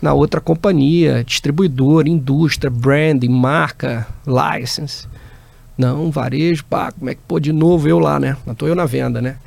na 0.05 0.13
outra 0.13 0.39
companhia, 0.39 1.23
distribuidor, 1.23 2.07
indústria, 2.07 2.69
branding, 2.69 3.29
marca, 3.29 4.05
license. 4.27 5.07
Não, 5.75 6.11
varejo, 6.11 6.63
pá, 6.65 6.91
como 6.91 7.09
é 7.09 7.15
que 7.15 7.21
pô, 7.27 7.39
de 7.39 7.51
novo 7.51 7.89
eu 7.89 7.97
lá, 7.97 8.19
né? 8.19 8.37
Não 8.45 8.53
estou 8.53 8.67
eu 8.67 8.75
na 8.75 8.85
venda, 8.85 9.19
né? 9.19 9.37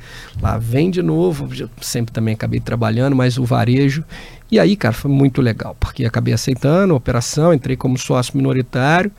Lá 0.41 0.57
vem 0.57 0.91
de 0.91 1.01
novo, 1.01 1.47
sempre 1.79 2.11
também 2.11 2.33
acabei 2.33 2.59
trabalhando, 2.59 3.15
mas 3.15 3.37
o 3.37 3.45
varejo. 3.45 4.03
E 4.51 4.59
aí, 4.59 4.75
cara, 4.75 4.93
foi 4.93 5.09
muito 5.09 5.41
legal, 5.41 5.77
porque 5.79 6.03
acabei 6.03 6.33
aceitando 6.33 6.93
a 6.93 6.97
operação, 6.97 7.53
entrei 7.53 7.77
como 7.77 7.97
sócio 7.97 8.35
minoritário 8.35 9.09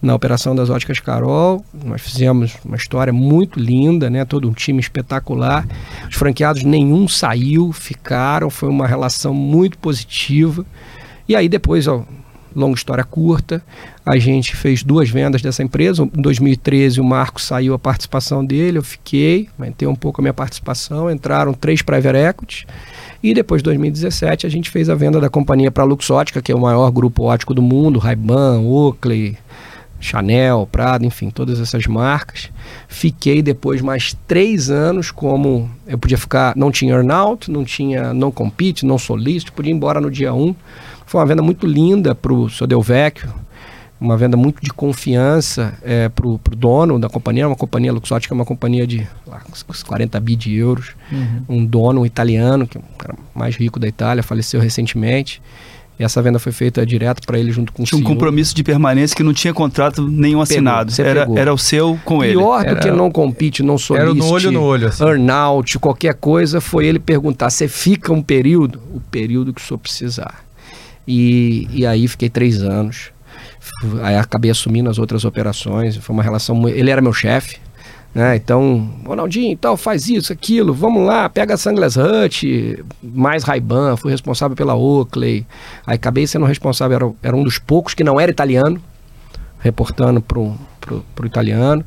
na 0.00 0.14
operação 0.14 0.54
das 0.54 0.70
óticas 0.70 1.00
Carol. 1.00 1.64
Nós 1.84 2.00
fizemos 2.00 2.56
uma 2.64 2.76
história 2.76 3.12
muito 3.12 3.58
linda, 3.58 4.08
né? 4.08 4.24
Todo 4.24 4.48
um 4.48 4.52
time 4.52 4.80
espetacular. 4.80 5.66
Os 6.08 6.16
franqueados 6.16 6.62
nenhum 6.62 7.08
saiu, 7.08 7.72
ficaram, 7.72 8.48
foi 8.50 8.68
uma 8.68 8.86
relação 8.86 9.34
muito 9.34 9.78
positiva. 9.78 10.64
E 11.28 11.36
aí 11.36 11.48
depois, 11.48 11.86
ó, 11.86 12.04
longa 12.54 12.76
história 12.76 13.04
curta, 13.04 13.62
a 14.04 14.18
gente 14.18 14.56
fez 14.56 14.82
duas 14.82 15.10
vendas 15.10 15.42
dessa 15.42 15.62
empresa. 15.62 16.02
Em 16.02 16.22
2013 16.22 17.00
o 17.00 17.04
Marco 17.04 17.40
saiu 17.40 17.74
a 17.74 17.78
participação 17.78 18.44
dele, 18.44 18.78
eu 18.78 18.82
fiquei, 18.82 19.48
aumentei 19.58 19.86
um 19.86 19.94
pouco 19.94 20.20
a 20.20 20.22
minha 20.22 20.34
participação, 20.34 21.10
entraram 21.10 21.52
três 21.52 21.82
private 21.82 22.16
equity. 22.16 22.66
E 23.22 23.34
depois 23.34 23.60
de 23.60 23.64
2017 23.64 24.46
a 24.46 24.50
gente 24.50 24.70
fez 24.70 24.88
a 24.88 24.94
venda 24.94 25.20
da 25.20 25.28
companhia 25.28 25.70
para 25.70 25.82
a 25.82 25.86
Luxótica, 25.86 26.40
que 26.40 26.52
é 26.52 26.54
o 26.54 26.60
maior 26.60 26.90
grupo 26.90 27.24
ótico 27.24 27.52
do 27.52 27.60
mundo, 27.60 27.98
Ray-Ban, 27.98 28.60
Oakley, 28.60 29.36
Chanel, 30.00 30.68
Prada, 30.70 31.04
enfim, 31.04 31.30
todas 31.30 31.60
essas 31.60 31.86
marcas. 31.86 32.50
Fiquei 32.86 33.42
depois 33.42 33.80
mais 33.80 34.16
três 34.26 34.70
anos 34.70 35.10
como 35.10 35.70
eu 35.86 35.98
podia 35.98 36.18
ficar, 36.18 36.54
não 36.56 36.70
tinha 36.70 36.94
earnout, 36.94 37.50
não 37.50 37.64
tinha 37.64 38.14
não 38.14 38.30
compete, 38.30 38.86
não 38.86 38.98
solicito, 38.98 39.52
podia 39.52 39.72
ir 39.72 39.76
embora 39.76 40.00
no 40.00 40.10
dia 40.10 40.32
1. 40.32 40.40
Um. 40.40 40.54
Foi 41.06 41.20
uma 41.20 41.26
venda 41.26 41.42
muito 41.42 41.66
linda 41.66 42.14
para 42.14 42.32
o 42.32 42.48
Sodelvecchio, 42.48 43.32
uma 44.00 44.16
venda 44.16 44.36
muito 44.36 44.62
de 44.62 44.70
confiança 44.70 45.74
é, 45.82 46.08
para 46.08 46.26
o 46.26 46.38
dono 46.56 46.98
da 46.98 47.08
companhia, 47.08 47.48
uma 47.48 47.56
companhia 47.56 47.92
Luxótica, 47.92 48.32
uma 48.32 48.44
companhia 48.44 48.86
de 48.86 49.08
lá, 49.26 49.42
40 49.86 50.20
bi 50.20 50.36
de 50.36 50.54
euros, 50.54 50.94
uhum. 51.10 51.42
um 51.48 51.66
dono 51.66 52.06
italiano, 52.06 52.66
que 52.66 52.78
é 52.78 52.80
o 52.80 52.96
cara 52.96 53.14
mais 53.34 53.56
rico 53.56 53.80
da 53.80 53.88
Itália, 53.88 54.22
faleceu 54.22 54.60
recentemente. 54.60 55.42
E 55.98 56.04
essa 56.04 56.22
venda 56.22 56.38
foi 56.38 56.52
feita 56.52 56.86
direto 56.86 57.26
para 57.26 57.38
ele 57.38 57.50
junto 57.50 57.72
com 57.72 57.82
tinha 57.82 57.98
o 57.98 58.00
Tinha 58.00 58.08
um 58.08 58.14
compromisso 58.14 58.54
de 58.54 58.62
permanência 58.62 59.16
que 59.16 59.22
não 59.22 59.34
tinha 59.34 59.52
contrato 59.52 60.06
nenhum 60.06 60.40
assinado. 60.40 60.94
Pegou, 60.94 61.10
era, 61.10 61.40
era 61.40 61.52
o 61.52 61.58
seu 61.58 61.98
com 62.04 62.22
ele. 62.22 62.34
Pior 62.34 62.62
do 62.62 62.70
era, 62.70 62.80
que 62.80 62.90
não 62.90 63.10
compete, 63.10 63.62
não 63.62 63.76
solicite. 63.76 64.10
Era 64.10 64.14
no 64.14 64.32
olho 64.32 64.52
no 64.52 64.62
olho. 64.62 64.88
Assim. 64.88 65.02
Earnout, 65.02 65.78
qualquer 65.80 66.14
coisa, 66.14 66.60
foi 66.60 66.86
ele 66.86 67.00
perguntar: 67.00 67.50
você 67.50 67.66
fica 67.66 68.12
um 68.12 68.22
período? 68.22 68.80
O 68.94 69.00
período 69.00 69.52
que 69.52 69.60
o 69.60 69.64
senhor 69.64 69.78
precisar. 69.78 70.44
E, 71.06 71.66
e 71.72 71.84
aí 71.84 72.06
fiquei 72.06 72.28
três 72.28 72.62
anos. 72.62 73.10
Aí 74.02 74.16
acabei 74.16 74.50
assumindo 74.50 74.88
as 74.88 74.98
outras 74.98 75.24
operações. 75.24 75.96
Foi 75.96 76.14
uma 76.14 76.22
relação. 76.22 76.68
Ele 76.68 76.90
era 76.90 77.02
meu 77.02 77.12
chefe, 77.12 77.58
né? 78.14 78.36
Então, 78.36 78.90
Ronaldinho, 79.06 79.56
tal, 79.56 79.76
faz 79.76 80.08
isso, 80.08 80.32
aquilo, 80.32 80.72
vamos 80.72 81.06
lá, 81.06 81.28
pega 81.28 81.54
a 81.54 81.56
Sunglass 81.56 81.96
Hut, 81.96 82.84
mais 83.02 83.44
Ray-Ban, 83.44 83.96
fui 83.96 84.10
responsável 84.10 84.56
pela 84.56 84.74
Oakley. 84.74 85.46
Aí 85.86 85.96
acabei 85.96 86.26
sendo 86.26 86.46
responsável, 86.46 86.96
era, 86.96 87.12
era 87.22 87.36
um 87.36 87.44
dos 87.44 87.58
poucos 87.58 87.94
que 87.94 88.02
não 88.02 88.18
era 88.18 88.30
italiano, 88.30 88.80
reportando 89.60 90.20
pro, 90.20 90.54
pro, 90.80 91.04
pro 91.14 91.26
italiano. 91.26 91.84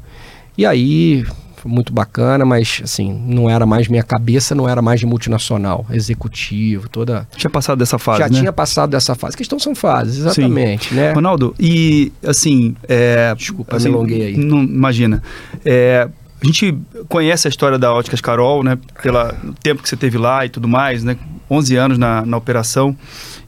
E 0.58 0.66
aí, 0.66 1.26
muito 1.66 1.94
bacana, 1.94 2.46
mas 2.46 2.82
assim, 2.84 3.14
não 3.26 3.50
era 3.50 3.66
mais 3.66 3.88
minha 3.88 4.04
cabeça, 4.04 4.56
não 4.56 4.68
era 4.68 4.82
mais 4.82 5.00
de 5.00 5.06
multinacional, 5.06 5.86
executivo, 5.92 6.90
toda. 6.90 7.28
Tinha 7.36 7.50
passado 7.50 7.80
dessa 7.80 7.98
fase, 7.98 8.20
Já 8.20 8.30
né? 8.30 8.40
tinha 8.40 8.54
passado 8.54 8.92
dessa 8.92 9.16
fase. 9.16 9.36
A 9.36 9.38
questão 9.38 9.60
são 9.60 9.76
fases, 9.76 10.18
exatamente, 10.18 10.90
Sim. 10.90 10.96
né? 10.96 11.14
Ronaldo, 11.14 11.56
e 11.60 12.12
assim, 12.26 12.76
é, 12.88 13.34
desculpa, 13.36 13.78
assim, 13.78 13.90
me 13.90 13.96
alonguei 13.96 14.28
aí. 14.28 14.38
Não, 14.38 14.64
imagina. 14.64 15.22
É, 15.66 16.08
a 16.42 16.46
gente 16.46 16.76
conhece 17.08 17.48
a 17.48 17.50
história 17.50 17.78
da 17.78 17.94
Óticas 17.94 18.20
Carol, 18.20 18.64
né? 18.64 18.78
Pelo 19.04 19.32
tempo 19.62 19.84
que 19.84 19.88
você 19.88 19.96
teve 19.96 20.18
lá 20.18 20.44
e 20.44 20.50
tudo 20.50 20.68
mais, 20.68 21.04
né? 21.04 21.16
11 21.50 21.76
anos 21.76 21.98
na, 22.00 22.26
na 22.26 22.36
operação. 22.36 22.98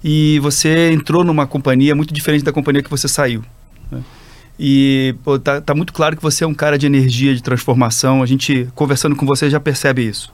E 0.03 0.37
você 0.39 0.91
entrou 0.91 1.23
numa 1.23 1.47
companhia 1.47 1.95
muito 1.95 2.13
diferente 2.13 2.43
da 2.43 2.51
companhia 2.51 2.83
que 2.83 2.89
você 2.89 3.07
saiu. 3.07 3.43
Né? 3.89 4.01
E 4.59 5.15
pô, 5.23 5.39
tá, 5.39 5.59
tá 5.61 5.73
muito 5.73 5.91
claro 5.93 6.15
que 6.15 6.21
você 6.21 6.43
é 6.43 6.47
um 6.47 6.53
cara 6.53 6.77
de 6.77 6.85
energia, 6.85 7.33
de 7.33 7.41
transformação. 7.41 8.21
A 8.21 8.25
gente, 8.25 8.67
conversando 8.75 9.15
com 9.15 9.25
você, 9.25 9.49
já 9.49 9.59
percebe 9.59 10.07
isso. 10.07 10.31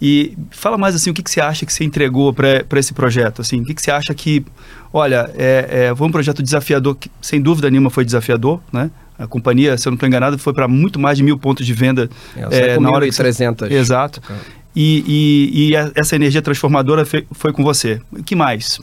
E 0.00 0.36
fala 0.50 0.76
mais 0.76 0.94
assim, 0.94 1.10
o 1.10 1.14
que, 1.14 1.22
que 1.22 1.30
você 1.30 1.40
acha 1.40 1.64
que 1.64 1.72
você 1.72 1.82
entregou 1.82 2.32
para 2.32 2.78
esse 2.78 2.92
projeto? 2.92 3.40
Assim, 3.40 3.60
o 3.60 3.64
que, 3.64 3.74
que 3.74 3.80
você 3.80 3.90
acha 3.90 4.12
que, 4.14 4.44
olha, 4.92 5.30
é, 5.34 5.88
é, 5.90 5.96
foi 5.96 6.06
um 6.06 6.12
projeto 6.12 6.42
desafiador, 6.42 6.96
que 6.96 7.10
sem 7.22 7.40
dúvida 7.40 7.70
nenhuma 7.70 7.88
foi 7.88 8.04
desafiador, 8.04 8.60
né? 8.70 8.90
A 9.18 9.26
companhia, 9.26 9.78
se 9.78 9.88
eu 9.88 9.90
não 9.90 9.94
estou 9.94 10.06
enganado, 10.06 10.38
foi 10.38 10.52
para 10.52 10.68
muito 10.68 10.98
mais 10.98 11.16
de 11.16 11.24
mil 11.24 11.38
pontos 11.38 11.64
de 11.64 11.72
venda 11.72 12.10
é, 12.50 12.72
é 12.72 12.78
na 12.78 12.90
hora 12.90 13.08
que 13.08 13.16
300. 13.16 13.66
Você... 13.66 13.74
Exato. 13.74 14.20
E, 14.74 15.02
e, 15.06 15.70
e, 15.70 15.76
essa 15.94 16.14
energia 16.14 16.42
transformadora 16.42 17.06
foi, 17.06 17.26
foi 17.32 17.50
com 17.50 17.64
você. 17.64 17.98
O 18.12 18.22
que 18.22 18.36
mais? 18.36 18.78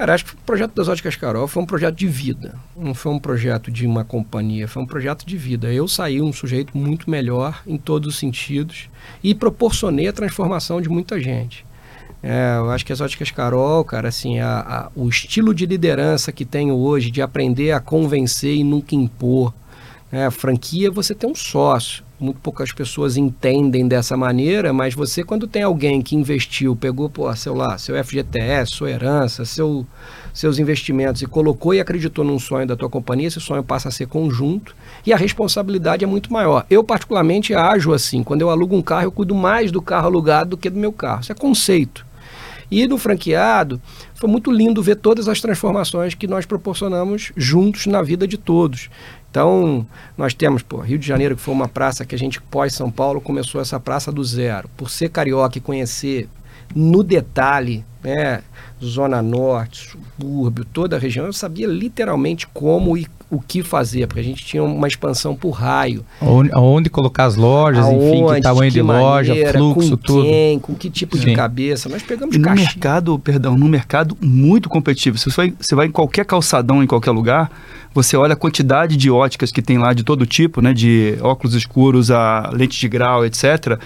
Cara, 0.00 0.14
acho 0.14 0.24
que 0.24 0.32
o 0.32 0.36
projeto 0.46 0.72
das 0.72 0.88
Óticas 0.88 1.14
Carol 1.14 1.46
foi 1.46 1.62
um 1.62 1.66
projeto 1.66 1.94
de 1.94 2.06
vida. 2.06 2.58
Não 2.74 2.94
foi 2.94 3.12
um 3.12 3.18
projeto 3.18 3.70
de 3.70 3.86
uma 3.86 4.02
companhia, 4.02 4.66
foi 4.66 4.82
um 4.82 4.86
projeto 4.86 5.26
de 5.26 5.36
vida. 5.36 5.70
Eu 5.70 5.86
saí 5.86 6.22
um 6.22 6.32
sujeito 6.32 6.74
muito 6.74 7.10
melhor 7.10 7.62
em 7.66 7.76
todos 7.76 8.14
os 8.14 8.18
sentidos 8.18 8.88
e 9.22 9.34
proporcionei 9.34 10.08
a 10.08 10.12
transformação 10.14 10.80
de 10.80 10.88
muita 10.88 11.20
gente. 11.20 11.66
É, 12.22 12.56
eu 12.56 12.70
acho 12.70 12.86
que 12.86 12.94
as 12.94 13.02
óticas 13.02 13.30
Carol, 13.30 13.84
cara, 13.84 14.08
assim, 14.08 14.38
a, 14.38 14.60
a, 14.60 14.90
o 14.96 15.06
estilo 15.06 15.52
de 15.54 15.66
liderança 15.66 16.32
que 16.32 16.46
tenho 16.46 16.76
hoje, 16.76 17.10
de 17.10 17.20
aprender 17.20 17.72
a 17.72 17.78
convencer 17.78 18.54
e 18.54 18.64
nunca 18.64 18.94
impor, 18.94 19.52
É, 20.10 20.30
franquia 20.30 20.90
você 20.90 21.14
tem 21.14 21.30
um 21.30 21.34
sócio. 21.34 22.02
Muito 22.20 22.38
poucas 22.40 22.70
pessoas 22.70 23.16
entendem 23.16 23.88
dessa 23.88 24.14
maneira, 24.14 24.74
mas 24.74 24.92
você 24.92 25.24
quando 25.24 25.48
tem 25.48 25.62
alguém 25.62 26.02
que 26.02 26.14
investiu, 26.14 26.76
pegou, 26.76 27.08
pô, 27.08 27.34
seu 27.34 27.54
lá, 27.54 27.78
seu 27.78 27.96
FGTS, 28.04 28.72
sua 28.74 28.90
herança, 28.90 29.46
seu, 29.46 29.86
seus 30.34 30.58
investimentos 30.58 31.22
e 31.22 31.26
colocou 31.26 31.72
e 31.72 31.80
acreditou 31.80 32.22
num 32.22 32.38
sonho 32.38 32.66
da 32.66 32.76
tua 32.76 32.90
companhia, 32.90 33.28
esse 33.28 33.40
sonho 33.40 33.62
passa 33.62 33.88
a 33.88 33.90
ser 33.90 34.06
conjunto 34.06 34.76
e 35.06 35.14
a 35.14 35.16
responsabilidade 35.16 36.04
é 36.04 36.06
muito 36.06 36.30
maior. 36.30 36.66
Eu 36.68 36.84
particularmente 36.84 37.54
ajo 37.54 37.90
assim, 37.94 38.22
quando 38.22 38.42
eu 38.42 38.50
alugo 38.50 38.76
um 38.76 38.82
carro, 38.82 39.04
eu 39.04 39.12
cuido 39.12 39.34
mais 39.34 39.72
do 39.72 39.80
carro 39.80 40.06
alugado 40.08 40.50
do 40.50 40.56
que 40.58 40.68
do 40.68 40.78
meu 40.78 40.92
carro. 40.92 41.22
Isso 41.22 41.32
é 41.32 41.34
conceito. 41.34 42.04
E 42.70 42.86
no 42.86 42.96
franqueado, 42.96 43.80
foi 44.14 44.30
muito 44.30 44.52
lindo 44.52 44.80
ver 44.80 44.96
todas 44.96 45.28
as 45.28 45.40
transformações 45.40 46.14
que 46.14 46.28
nós 46.28 46.46
proporcionamos 46.46 47.32
juntos 47.36 47.86
na 47.86 48.00
vida 48.00 48.28
de 48.28 48.38
todos. 48.38 48.88
Então, 49.30 49.86
nós 50.18 50.34
temos, 50.34 50.62
pô, 50.62 50.78
Rio 50.78 50.98
de 50.98 51.06
Janeiro, 51.06 51.36
que 51.36 51.42
foi 51.42 51.54
uma 51.54 51.68
praça 51.68 52.04
que 52.04 52.14
a 52.14 52.18
gente, 52.18 52.40
pós-São 52.40 52.90
Paulo, 52.90 53.20
começou 53.20 53.60
essa 53.60 53.78
praça 53.78 54.10
do 54.10 54.24
zero. 54.24 54.68
Por 54.76 54.90
ser 54.90 55.08
carioca 55.08 55.56
e 55.56 55.60
conhecer 55.60 56.28
no 56.74 57.02
detalhe, 57.04 57.84
né, 58.02 58.42
Zona 58.82 59.20
Norte, 59.20 59.90
subúrbio, 59.90 60.64
toda 60.64 60.96
a 60.96 60.98
região, 60.98 61.26
eu 61.26 61.32
sabia 61.32 61.66
literalmente 61.66 62.46
como 62.46 62.96
e 62.96 63.06
o 63.30 63.40
que 63.40 63.62
fazer, 63.62 64.06
porque 64.08 64.20
a 64.20 64.24
gente 64.24 64.44
tinha 64.44 64.62
uma 64.62 64.88
expansão 64.88 65.36
por 65.36 65.50
raio. 65.50 66.04
Onde, 66.20 66.50
aonde 66.52 66.90
colocar 66.90 67.26
as 67.26 67.36
lojas, 67.36 67.84
Aonde, 67.84 68.04
enfim, 68.04 68.34
que 68.34 68.40
tamanho 68.40 68.70
de, 68.70 68.74
de 68.74 68.82
loja, 68.82 69.28
maneira, 69.28 69.58
fluxo, 69.58 69.90
com 69.90 69.96
tudo. 69.96 70.22
Quem, 70.24 70.58
com 70.58 70.74
que 70.74 70.90
tipo 70.90 71.16
Sim. 71.16 71.26
de 71.26 71.34
cabeça. 71.36 71.88
Nós 71.88 72.02
pegamos 72.02 72.36
no 72.36 72.50
mercado, 72.50 73.18
perdão, 73.20 73.56
num 73.56 73.68
mercado 73.68 74.16
muito 74.20 74.68
competitivo. 74.68 75.16
Você 75.16 75.30
vai, 75.30 75.54
você 75.60 75.74
vai 75.76 75.86
em 75.86 75.92
qualquer 75.92 76.24
calçadão, 76.24 76.82
em 76.82 76.88
qualquer 76.88 77.12
lugar, 77.12 77.52
você 77.94 78.16
olha 78.16 78.32
a 78.32 78.36
quantidade 78.36 78.96
de 78.96 79.10
óticas 79.10 79.52
que 79.52 79.62
tem 79.62 79.78
lá 79.78 79.92
de 79.92 80.02
todo 80.02 80.26
tipo, 80.26 80.60
né? 80.60 80.72
De 80.72 81.16
óculos 81.20 81.54
escuros 81.54 82.10
a 82.10 82.50
lente 82.52 82.80
de 82.80 82.88
grau, 82.88 83.24
etc. 83.24 83.78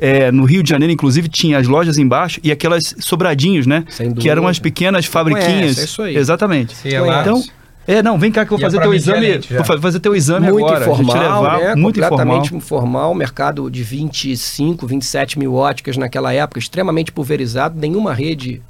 É, 0.00 0.32
no 0.32 0.44
Rio 0.44 0.62
de 0.62 0.70
Janeiro, 0.70 0.92
inclusive, 0.92 1.28
tinha 1.28 1.58
as 1.58 1.66
lojas 1.66 1.98
embaixo 1.98 2.40
e 2.42 2.50
aquelas 2.50 2.94
sobradinhos, 3.00 3.66
né? 3.66 3.84
Que 4.18 4.30
eram 4.30 4.46
as 4.46 4.58
pequenas 4.58 5.04
fabriquinhas. 5.04 5.74
Conhece, 5.74 5.80
é 5.80 5.84
isso 5.84 6.02
aí. 6.02 6.16
Exatamente. 6.16 6.74
Então, 6.84 7.42
é, 7.86 8.02
não, 8.02 8.18
vem 8.18 8.30
cá 8.30 8.44
que 8.44 8.52
eu 8.52 8.56
vou 8.58 8.64
fazer 8.64 8.80
teu 8.80 8.94
exame. 8.94 9.38
Vou 9.38 9.80
fazer 9.80 10.00
teu 10.00 10.14
exame 10.14 10.50
muito 10.50 10.64
agora. 10.64 10.84
Informal, 10.84 11.42
levar, 11.42 11.58
né? 11.58 11.74
Muito 11.74 12.00
completamente 12.00 12.54
informal. 12.54 12.84
informal. 12.86 13.14
Mercado 13.14 13.70
de 13.70 13.82
25, 13.82 14.86
27 14.86 15.38
mil 15.38 15.54
óticas 15.54 15.96
naquela 15.96 16.32
época, 16.32 16.58
extremamente 16.58 17.10
pulverizado. 17.10 17.78
Nenhuma 17.78 18.14
rede 18.14 18.62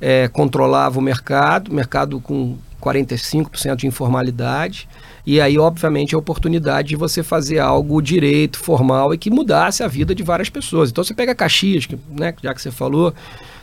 é, 0.00 0.28
controlava 0.28 0.98
o 0.98 1.02
mercado. 1.02 1.72
Mercado 1.72 2.20
com 2.20 2.56
45% 2.82 3.76
de 3.76 3.86
informalidade. 3.86 4.88
E 5.26 5.40
aí, 5.40 5.58
obviamente, 5.58 6.14
a 6.14 6.18
oportunidade 6.18 6.88
de 6.88 6.96
você 6.96 7.22
fazer 7.22 7.58
algo 7.58 8.00
direito, 8.00 8.58
formal 8.58 9.12
e 9.12 9.18
que 9.18 9.30
mudasse 9.30 9.82
a 9.82 9.88
vida 9.88 10.14
de 10.14 10.22
várias 10.22 10.48
pessoas. 10.48 10.90
Então, 10.90 11.04
você 11.04 11.14
pega 11.14 11.34
Caxias, 11.34 11.86
que, 11.86 11.98
né, 12.08 12.34
já 12.42 12.54
que 12.54 12.62
você 12.62 12.70
falou, 12.70 13.12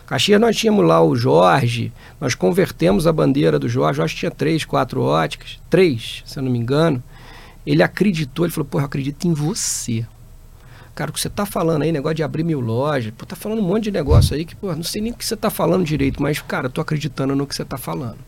Caxias 0.05 0.39
nós 0.39 0.55
tínhamos 0.55 0.85
lá 0.85 1.03
o 1.03 1.15
Jorge, 1.15 1.91
nós 2.21 2.35
convertemos 2.35 3.07
a 3.07 3.11
bandeira 3.11 3.57
do 3.57 3.67
Jorge, 3.67 3.97
Jorge 3.97 4.15
tinha 4.15 4.31
três, 4.31 4.63
quatro 4.63 5.01
óticas, 5.01 5.59
três, 5.69 6.21
se 6.25 6.37
eu 6.37 6.43
não 6.43 6.51
me 6.51 6.59
engano. 6.59 7.03
Ele 7.65 7.81
acreditou, 7.81 8.45
ele 8.45 8.53
falou, 8.53 8.67
pô, 8.69 8.79
eu 8.79 8.85
acredito 8.85 9.27
em 9.27 9.33
você. 9.33 10.05
Cara, 10.93 11.09
o 11.09 11.13
que 11.13 11.19
você 11.19 11.27
está 11.27 11.45
falando 11.45 11.81
aí, 11.81 11.91
negócio 11.91 12.15
de 12.15 12.23
abrir 12.23 12.43
mil 12.43 12.59
lojas, 12.59 13.11
pô, 13.17 13.25
tá 13.25 13.35
falando 13.35 13.59
um 13.59 13.67
monte 13.67 13.85
de 13.85 13.91
negócio 13.91 14.35
aí 14.35 14.45
que, 14.45 14.55
pô, 14.55 14.73
não 14.75 14.83
sei 14.83 15.01
nem 15.01 15.11
o 15.11 15.15
que 15.15 15.25
você 15.25 15.33
está 15.33 15.49
falando 15.49 15.83
direito, 15.83 16.21
mas, 16.21 16.39
cara, 16.39 16.67
eu 16.67 16.69
tô 16.69 16.79
acreditando 16.79 17.35
no 17.35 17.47
que 17.47 17.55
você 17.55 17.63
está 17.63 17.77
falando. 17.77 18.19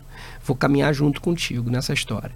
Vou 0.44 0.56
caminhar 0.56 0.92
junto 0.94 1.20
contigo 1.20 1.70
nessa 1.70 1.92
história. 1.92 2.32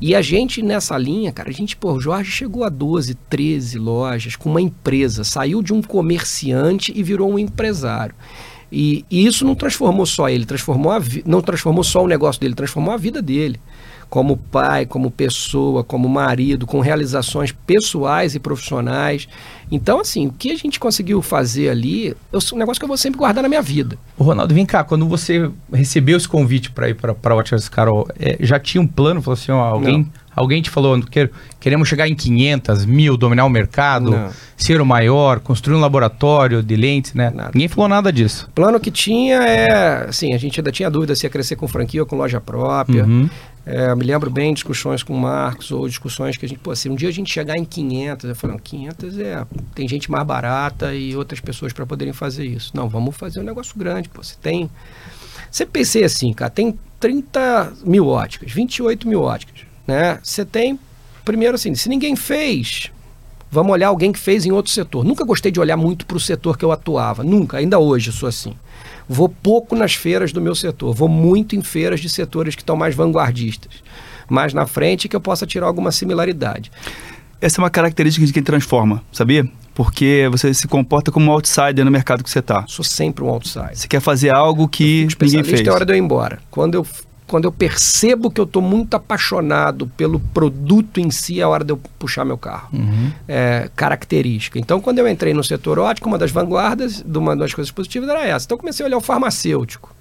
E 0.00 0.14
a 0.14 0.22
gente, 0.22 0.62
nessa 0.62 0.96
linha, 0.98 1.32
cara, 1.32 1.48
a 1.48 1.52
gente, 1.52 1.76
pô, 1.76 1.98
Jorge 1.98 2.30
chegou 2.30 2.64
a 2.64 2.68
12, 2.68 3.14
13 3.28 3.78
lojas 3.78 4.36
com 4.36 4.50
uma 4.50 4.60
empresa, 4.60 5.24
saiu 5.24 5.62
de 5.62 5.72
um 5.72 5.82
comerciante 5.82 6.92
e 6.94 7.02
virou 7.02 7.32
um 7.32 7.38
empresário. 7.38 8.14
E, 8.70 9.04
e 9.10 9.24
isso 9.24 9.44
não 9.44 9.54
transformou 9.54 10.04
só 10.04 10.28
ele, 10.28 10.44
transformou 10.44 10.90
a 10.90 11.00
não 11.24 11.40
transformou 11.40 11.84
só 11.84 12.02
o 12.02 12.08
negócio 12.08 12.40
dele, 12.40 12.54
transformou 12.54 12.92
a 12.92 12.96
vida 12.96 13.22
dele. 13.22 13.60
Como 14.14 14.36
pai, 14.36 14.86
como 14.86 15.10
pessoa, 15.10 15.82
como 15.82 16.08
marido, 16.08 16.68
com 16.68 16.78
realizações 16.78 17.50
pessoais 17.50 18.36
e 18.36 18.38
profissionais. 18.38 19.26
Então, 19.72 19.98
assim, 19.98 20.28
o 20.28 20.32
que 20.32 20.52
a 20.52 20.56
gente 20.56 20.78
conseguiu 20.78 21.20
fazer 21.20 21.68
ali 21.68 22.10
é 22.10 22.54
um 22.54 22.58
negócio 22.58 22.78
que 22.78 22.84
eu 22.84 22.88
vou 22.88 22.96
sempre 22.96 23.18
guardar 23.18 23.42
na 23.42 23.48
minha 23.48 23.60
vida. 23.60 23.98
O 24.16 24.22
Ronaldo, 24.22 24.54
vem 24.54 24.64
cá, 24.64 24.84
quando 24.84 25.04
você 25.08 25.50
recebeu 25.72 26.16
esse 26.16 26.28
convite 26.28 26.70
para 26.70 26.88
ir 26.88 26.94
para 26.94 27.12
a 27.12 27.34
Óticas 27.34 27.68
Carol, 27.68 28.06
é, 28.16 28.36
já 28.38 28.60
tinha 28.60 28.80
um 28.80 28.86
plano? 28.86 29.20
Falou 29.20 29.34
assim, 29.34 29.50
ó, 29.50 29.64
alguém... 29.64 29.98
Não 29.98 30.24
Alguém 30.36 30.60
te 30.60 30.68
falou, 30.68 31.00
queremos 31.60 31.88
chegar 31.88 32.08
em 32.08 32.14
500, 32.14 32.84
mil, 32.84 33.16
dominar 33.16 33.44
o 33.44 33.48
mercado, 33.48 34.10
Não. 34.10 34.30
ser 34.56 34.80
o 34.80 34.86
maior, 34.86 35.38
construir 35.38 35.76
um 35.76 35.80
laboratório 35.80 36.60
de 36.60 36.74
lentes, 36.74 37.14
né? 37.14 37.30
Nada. 37.30 37.50
Ninguém 37.54 37.68
falou 37.68 37.88
nada 37.88 38.12
disso. 38.12 38.48
O 38.50 38.52
plano 38.52 38.80
que 38.80 38.90
tinha 38.90 39.36
é, 39.36 40.08
assim, 40.08 40.34
a 40.34 40.38
gente 40.38 40.58
ainda 40.58 40.72
tinha 40.72 40.90
dúvida 40.90 41.14
se 41.14 41.24
ia 41.24 41.30
crescer 41.30 41.54
com 41.54 41.68
franquia 41.68 42.02
ou 42.02 42.06
com 42.06 42.16
loja 42.16 42.40
própria. 42.40 43.04
Uhum. 43.04 43.30
É, 43.66 43.94
me 43.94 44.04
lembro 44.04 44.30
bem 44.30 44.52
discussões 44.52 45.02
com 45.02 45.14
o 45.14 45.18
Marcos 45.18 45.70
ou 45.70 45.88
discussões 45.88 46.36
que 46.36 46.44
a 46.44 46.48
gente, 46.48 46.58
pô, 46.58 46.74
se 46.76 46.88
um 46.88 46.94
dia 46.94 47.08
a 47.08 47.12
gente 47.12 47.32
chegar 47.32 47.56
em 47.56 47.64
500, 47.64 48.28
eu 48.28 48.36
falei, 48.36 48.58
500 48.62 49.18
é, 49.18 49.46
tem 49.74 49.88
gente 49.88 50.10
mais 50.10 50.26
barata 50.26 50.94
e 50.94 51.16
outras 51.16 51.40
pessoas 51.40 51.72
para 51.72 51.86
poderem 51.86 52.12
fazer 52.12 52.44
isso. 52.44 52.72
Não, 52.74 52.88
vamos 52.88 53.16
fazer 53.16 53.40
um 53.40 53.44
negócio 53.44 53.76
grande, 53.76 54.08
pô, 54.08 54.22
você 54.22 54.36
tem... 54.40 54.70
Você 55.50 55.64
pensei 55.64 56.04
assim, 56.04 56.32
cara, 56.32 56.50
tem 56.50 56.78
30 57.00 57.72
mil 57.84 58.06
óticas, 58.08 58.52
28 58.52 59.08
mil 59.08 59.22
óticas 59.22 59.64
né? 59.86 60.18
Você 60.22 60.44
tem, 60.44 60.78
primeiro 61.24 61.54
assim, 61.54 61.74
se 61.74 61.88
ninguém 61.88 62.16
fez, 62.16 62.90
vamos 63.50 63.72
olhar 63.72 63.88
alguém 63.88 64.12
que 64.12 64.18
fez 64.18 64.46
em 64.46 64.52
outro 64.52 64.72
setor. 64.72 65.04
Nunca 65.04 65.24
gostei 65.24 65.52
de 65.52 65.60
olhar 65.60 65.76
muito 65.76 66.06
para 66.06 66.16
o 66.16 66.20
setor 66.20 66.56
que 66.56 66.64
eu 66.64 66.72
atuava, 66.72 67.22
nunca, 67.22 67.58
ainda 67.58 67.78
hoje 67.78 68.12
sou 68.12 68.28
assim. 68.28 68.56
Vou 69.08 69.28
pouco 69.28 69.76
nas 69.76 69.94
feiras 69.94 70.32
do 70.32 70.40
meu 70.40 70.54
setor, 70.54 70.94
vou 70.94 71.08
muito 71.08 71.54
em 71.54 71.62
feiras 71.62 72.00
de 72.00 72.08
setores 72.08 72.54
que 72.54 72.62
estão 72.62 72.76
mais 72.76 72.94
vanguardistas, 72.94 73.72
mais 74.28 74.54
na 74.54 74.66
frente 74.66 75.08
que 75.08 75.16
eu 75.16 75.20
possa 75.20 75.46
tirar 75.46 75.66
alguma 75.66 75.92
similaridade. 75.92 76.70
Essa 77.40 77.60
é 77.60 77.62
uma 77.62 77.70
característica 77.70 78.24
de 78.24 78.32
quem 78.32 78.42
transforma, 78.42 79.02
sabia? 79.12 79.46
Porque 79.74 80.28
você 80.30 80.54
se 80.54 80.68
comporta 80.68 81.10
como 81.10 81.30
um 81.30 81.32
outsider 81.32 81.84
no 81.84 81.90
mercado 81.90 82.22
que 82.22 82.30
você 82.30 82.38
está. 82.38 82.64
Sou 82.66 82.84
sempre 82.84 83.24
um 83.24 83.28
outsider. 83.28 83.76
Você 83.76 83.88
quer 83.88 84.00
fazer 84.00 84.34
algo 84.34 84.68
que 84.68 85.08
ninguém 85.20 85.42
fez. 85.42 85.66
é 85.66 85.70
hora 85.70 85.84
de 85.84 85.92
eu 85.92 85.96
ir 85.96 85.98
embora. 85.98 86.38
Quando 86.50 86.74
eu 86.74 86.86
quando 87.26 87.44
eu 87.46 87.52
percebo 87.52 88.30
que 88.30 88.40
eu 88.40 88.44
estou 88.44 88.60
muito 88.60 88.94
apaixonado 88.94 89.86
pelo 89.96 90.20
produto 90.20 91.00
em 91.00 91.10
si, 91.10 91.40
é 91.40 91.46
hora 91.46 91.64
de 91.64 91.72
eu 91.72 91.80
puxar 91.98 92.24
meu 92.24 92.36
carro. 92.36 92.68
Uhum. 92.72 93.12
É, 93.26 93.70
característica. 93.74 94.58
Então, 94.58 94.80
quando 94.80 94.98
eu 94.98 95.08
entrei 95.08 95.32
no 95.32 95.42
setor 95.42 95.78
ótico, 95.78 96.08
uma 96.08 96.18
das 96.18 96.30
vanguardas, 96.30 97.02
de 97.02 97.18
uma 97.18 97.34
das 97.34 97.54
coisas 97.54 97.70
positivas 97.70 98.08
era 98.08 98.26
essa. 98.26 98.44
Então, 98.44 98.58
comecei 98.58 98.84
a 98.84 98.86
olhar 98.86 98.98
o 98.98 99.00
farmacêutico. 99.00 99.94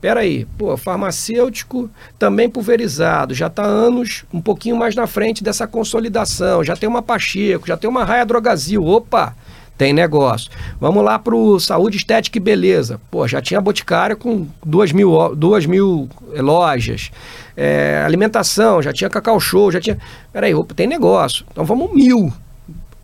Peraí, 0.00 0.46
pô, 0.58 0.76
farmacêutico 0.76 1.88
também 2.18 2.50
pulverizado, 2.50 3.34
já 3.34 3.46
está 3.46 3.62
anos 3.62 4.24
um 4.34 4.40
pouquinho 4.40 4.76
mais 4.76 4.96
na 4.96 5.06
frente 5.06 5.44
dessa 5.44 5.64
consolidação, 5.64 6.64
já 6.64 6.74
tem 6.74 6.88
uma 6.88 7.00
Pacheco, 7.00 7.68
já 7.68 7.76
tem 7.76 7.88
uma 7.88 8.04
Raia 8.04 8.26
Drogazil, 8.26 8.84
opa, 8.84 9.36
tem 9.82 9.92
negócio. 9.92 10.48
Vamos 10.80 11.02
lá 11.02 11.18
para 11.18 11.34
o 11.34 11.58
saúde, 11.58 11.96
estética 11.96 12.38
e 12.38 12.40
beleza. 12.40 13.00
Pô, 13.10 13.26
já 13.26 13.42
tinha 13.42 13.60
Boticário 13.60 14.16
com 14.16 14.46
duas 14.64 14.92
mil, 14.92 15.34
duas 15.34 15.66
mil 15.66 16.08
eh, 16.32 16.40
lojas. 16.40 17.10
É, 17.56 18.00
alimentação, 18.06 18.80
já 18.80 18.92
tinha 18.92 19.10
Cacau 19.10 19.40
Show, 19.40 19.72
já 19.72 19.80
tinha... 19.80 19.98
Peraí, 20.32 20.54
opa, 20.54 20.72
tem 20.72 20.86
negócio. 20.86 21.44
Então 21.50 21.64
vamos 21.64 21.92
mil. 21.92 22.32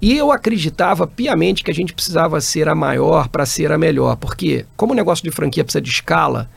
E 0.00 0.16
eu 0.16 0.30
acreditava 0.30 1.04
piamente 1.04 1.64
que 1.64 1.70
a 1.72 1.74
gente 1.74 1.92
precisava 1.92 2.40
ser 2.40 2.68
a 2.68 2.76
maior 2.76 3.26
para 3.26 3.44
ser 3.44 3.72
a 3.72 3.76
melhor. 3.76 4.14
Porque 4.14 4.64
como 4.76 4.92
o 4.92 4.96
negócio 4.96 5.24
de 5.24 5.32
franquia 5.32 5.64
precisa 5.64 5.82
de 5.82 5.90
escala, 5.90 6.48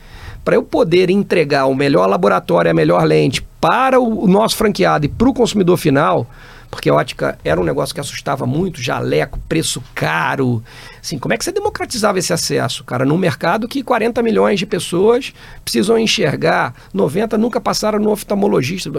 para 0.45 0.53
eu 0.55 0.61
poder 0.61 1.09
entregar 1.09 1.65
o 1.65 1.73
melhor 1.73 2.07
laboratório, 2.07 2.69
a 2.69 2.75
melhor 2.75 3.03
lente 3.05 3.41
para 3.59 3.99
o 3.99 4.27
nosso 4.27 4.55
franqueado 4.55 5.07
e 5.07 5.09
para 5.09 5.29
o 5.29 5.33
consumidor 5.33 5.77
final 5.77 6.27
porque 6.71 6.89
a 6.89 6.93
ótica 6.93 7.37
era 7.43 7.59
um 7.59 7.63
negócio 7.65 7.93
que 7.93 7.99
assustava 7.99 8.45
muito, 8.45 8.81
jaleco, 8.81 9.37
preço 9.47 9.83
caro. 9.93 10.63
Assim, 11.01 11.19
como 11.19 11.33
é 11.33 11.37
que 11.37 11.43
você 11.43 11.51
democratizava 11.51 12.17
esse 12.17 12.31
acesso, 12.31 12.83
cara, 12.85 13.03
num 13.03 13.17
mercado 13.17 13.67
que 13.67 13.83
40 13.83 14.23
milhões 14.23 14.57
de 14.57 14.65
pessoas 14.65 15.33
precisam 15.65 15.99
enxergar, 15.99 16.73
90 16.93 17.37
nunca 17.37 17.59
passaram 17.59 17.99
no 17.99 18.11
oftalmologista, 18.11 18.89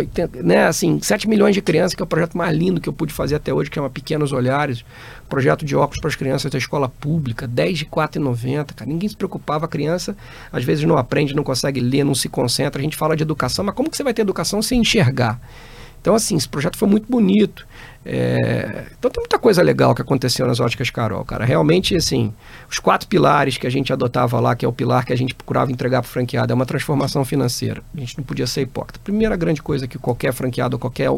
né? 0.44 0.66
Assim, 0.66 1.00
7 1.00 1.26
milhões 1.26 1.54
de 1.54 1.62
crianças, 1.62 1.94
que 1.94 2.02
é 2.02 2.04
o 2.04 2.06
projeto 2.06 2.36
mais 2.36 2.54
lindo 2.54 2.80
que 2.80 2.88
eu 2.88 2.92
pude 2.92 3.12
fazer 3.12 3.36
até 3.36 3.54
hoje, 3.54 3.70
que 3.70 3.78
é 3.78 3.82
uma 3.82 3.90
Pequenos 3.90 4.32
Olhares, 4.32 4.84
projeto 5.28 5.64
de 5.64 5.74
óculos 5.74 5.98
para 5.98 6.08
as 6.08 6.16
crianças 6.16 6.50
da 6.50 6.58
escola 6.58 6.90
pública, 6.90 7.46
10 7.46 7.78
de 7.78 7.86
4,90, 7.86 8.74
cara. 8.74 8.90
Ninguém 8.90 9.08
se 9.08 9.16
preocupava, 9.16 9.64
a 9.64 9.68
criança 9.68 10.14
às 10.52 10.62
vezes 10.62 10.84
não 10.84 10.98
aprende, 10.98 11.34
não 11.34 11.42
consegue 11.42 11.80
ler, 11.80 12.04
não 12.04 12.14
se 12.14 12.28
concentra. 12.28 12.80
A 12.80 12.84
gente 12.84 12.98
fala 12.98 13.16
de 13.16 13.22
educação, 13.22 13.64
mas 13.64 13.74
como 13.74 13.88
que 13.88 13.96
você 13.96 14.04
vai 14.04 14.12
ter 14.12 14.20
educação 14.20 14.60
sem 14.60 14.80
enxergar? 14.80 15.40
Então, 16.03 16.14
assim, 16.16 16.36
esse 16.36 16.48
projeto 16.48 16.76
foi 16.76 16.88
muito 16.88 17.07
bonito. 17.09 17.66
É... 18.05 18.86
Então 18.98 19.09
tem 19.09 19.22
muita 19.22 19.38
coisa 19.38 19.62
legal 19.62 19.94
que 19.94 20.03
aconteceu 20.03 20.44
nas 20.44 20.59
óticas 20.59 20.90
Carol, 20.90 21.24
cara. 21.24 21.44
Realmente, 21.44 21.94
assim, 21.94 22.34
os 22.68 22.80
quatro 22.80 23.07
pilares 23.07 23.57
que 23.57 23.66
a 23.66 23.70
gente 23.70 23.92
adotava 23.92 24.40
lá, 24.40 24.57
que 24.57 24.64
é 24.64 24.68
o 24.68 24.72
pilar 24.72 25.07
que 25.07 25.12
a 25.12 25.16
gente 25.16 25.32
procurava 25.32 25.70
entregar 25.70 26.03
para 26.03 26.09
o 26.09 26.11
franqueado, 26.11 26.53
é 26.53 26.55
uma 26.55 26.66
transformação 26.66 27.24
financeira. 27.24 27.82
A 27.96 28.00
gente 28.00 28.18
não 28.18 28.24
podia 28.24 28.48
ser 28.48 28.62
hipócrita. 28.62 28.98
Primeira 29.03 29.36
grande 29.36 29.62
coisa 29.62 29.86
que 29.86 29.96
qualquer 29.96 30.32
franqueado, 30.32 30.76
qualquer 30.76 31.09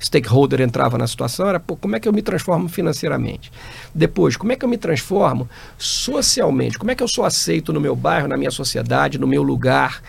stakeholder 0.00 0.60
entrava 0.60 0.98
na 0.98 1.06
situação 1.06 1.48
era 1.48 1.58
pô, 1.58 1.76
como 1.76 1.96
é 1.96 2.00
que 2.00 2.06
eu 2.08 2.12
me 2.12 2.22
transformo 2.22 2.68
financeiramente. 2.68 3.50
Depois, 3.92 4.36
como 4.36 4.52
é 4.52 4.56
que 4.56 4.64
eu 4.64 4.68
me 4.68 4.78
transformo 4.78 5.48
socialmente? 5.76 6.78
Como 6.78 6.90
é 6.90 6.94
que 6.94 7.02
eu 7.02 7.08
sou 7.08 7.24
aceito 7.24 7.72
no 7.72 7.80
meu 7.80 7.96
bairro, 7.96 8.28
na 8.28 8.36
minha 8.36 8.50
sociedade, 8.50 9.18
no 9.18 9.26
meu 9.26 9.42
lugar? 9.42 10.00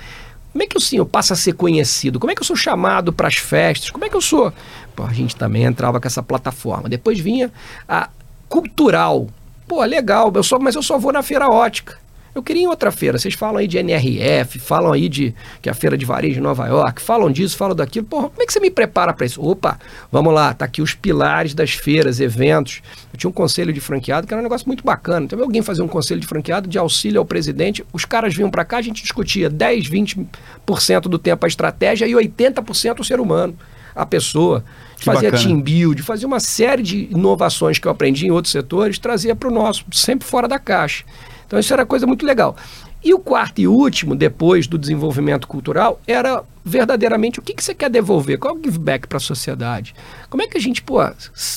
Como 0.55 0.63
é 0.63 0.67
que 0.67 0.79
sim, 0.79 0.95
eu 0.95 1.05
passo 1.05 1.33
a 1.33 1.35
ser 1.35 1.51
conhecido? 1.51 2.17
Como 2.17 2.31
é 2.31 2.33
que 2.33 2.41
eu 2.41 2.45
sou 2.45 2.55
chamado 2.55 3.11
para 3.11 3.27
as 3.27 3.35
festas? 3.35 3.91
Como 3.91 4.05
é 4.05 4.09
que 4.09 4.15
eu 4.15 4.21
sou? 4.21 4.53
Pô, 4.95 5.03
a 5.03 5.11
gente 5.11 5.35
também 5.35 5.65
entrava 5.65 5.99
com 5.99 6.07
essa 6.07 6.23
plataforma. 6.23 6.87
Depois 6.87 7.19
vinha 7.19 7.51
a 7.89 8.09
cultural. 8.47 9.27
Pô, 9.67 9.83
legal, 9.83 10.31
eu 10.33 10.43
só, 10.43 10.57
mas 10.57 10.73
eu 10.73 10.81
só 10.81 10.97
vou 10.97 11.11
na 11.11 11.21
feira 11.21 11.49
ótica. 11.49 11.97
Eu 12.35 12.43
queria 12.43 12.63
em 12.63 12.67
outra 12.67 12.91
feira. 12.91 13.17
Vocês 13.17 13.33
falam 13.33 13.55
aí 13.55 13.65
de 13.65 13.77
NRF, 13.77 14.59
falam 14.59 14.91
aí 14.91 15.07
de 15.07 15.33
que 15.61 15.69
é 15.69 15.71
a 15.71 15.75
feira 15.75 15.97
de 15.97 16.05
varejo 16.05 16.33
de 16.33 16.41
Nova 16.41 16.67
York, 16.67 17.01
falam 17.01 17.31
disso, 17.31 17.55
falam 17.55 17.73
daquilo. 17.73 18.05
Porra, 18.05 18.27
como 18.27 18.43
é 18.43 18.45
que 18.45 18.51
você 18.51 18.59
me 18.59 18.69
prepara 18.69 19.13
para 19.13 19.25
isso? 19.25 19.41
Opa, 19.41 19.79
vamos 20.11 20.33
lá, 20.33 20.53
tá 20.53 20.65
aqui 20.65 20.81
os 20.81 20.93
pilares 20.93 21.53
das 21.53 21.71
feiras, 21.71 22.19
eventos. 22.19 22.81
Eu 23.13 23.17
tinha 23.17 23.29
um 23.29 23.33
conselho 23.33 23.71
de 23.71 23.79
franqueado 23.79 24.27
que 24.27 24.33
era 24.33 24.41
um 24.41 24.43
negócio 24.43 24.67
muito 24.67 24.83
bacana. 24.83 25.25
Então, 25.25 25.39
alguém 25.39 25.61
fazer 25.61 25.81
um 25.81 25.87
conselho 25.87 26.19
de 26.19 26.27
franqueado 26.27 26.67
de 26.67 26.77
auxílio 26.77 27.19
ao 27.19 27.25
presidente, 27.25 27.85
os 27.93 28.03
caras 28.03 28.35
vinham 28.35 28.51
para 28.51 28.65
cá, 28.65 28.79
a 28.79 28.81
gente 28.81 29.01
discutia 29.01 29.49
10, 29.49 29.89
20% 29.89 31.01
do 31.03 31.17
tempo 31.17 31.45
a 31.45 31.47
estratégia 31.47 32.05
e 32.05 32.11
80% 32.11 32.99
o 32.99 33.03
ser 33.05 33.21
humano, 33.21 33.57
a 33.95 34.05
pessoa. 34.05 34.61
Fazia 34.97 35.31
bacana. 35.31 35.41
team 35.41 35.61
build, 35.61 36.01
fazia 36.01 36.27
uma 36.27 36.41
série 36.41 36.83
de 36.83 37.07
inovações 37.11 37.79
que 37.79 37.87
eu 37.87 37.91
aprendi 37.91 38.27
em 38.27 38.31
outros 38.31 38.51
setores, 38.51 38.99
trazia 38.99 39.35
para 39.35 39.47
o 39.47 39.51
nosso, 39.51 39.85
sempre 39.91 40.27
fora 40.27 40.49
da 40.49 40.59
caixa. 40.59 41.05
Então 41.45 41.59
isso 41.59 41.73
era 41.73 41.85
coisa 41.85 42.05
muito 42.07 42.25
legal. 42.25 42.55
E 43.03 43.13
o 43.13 43.19
quarto 43.19 43.61
e 43.61 43.67
último, 43.67 44.15
depois 44.15 44.65
do 44.65 44.79
desenvolvimento 44.79 45.47
cultural, 45.47 46.01
era 46.07 46.43
verdadeiramente 46.63 47.37
o 47.37 47.41
que, 47.43 47.53
que 47.53 47.63
você 47.63 47.75
quer 47.75 47.87
devolver, 47.87 48.39
qual 48.39 48.55
é 48.55 48.57
o 48.57 48.63
give 48.63 48.79
back 48.79 49.07
para 49.07 49.17
a 49.17 49.21
sociedade. 49.21 49.93
Como 50.27 50.41
é 50.41 50.47
que 50.47 50.57
a 50.57 50.59
gente, 50.59 50.81
pô, 50.81 50.97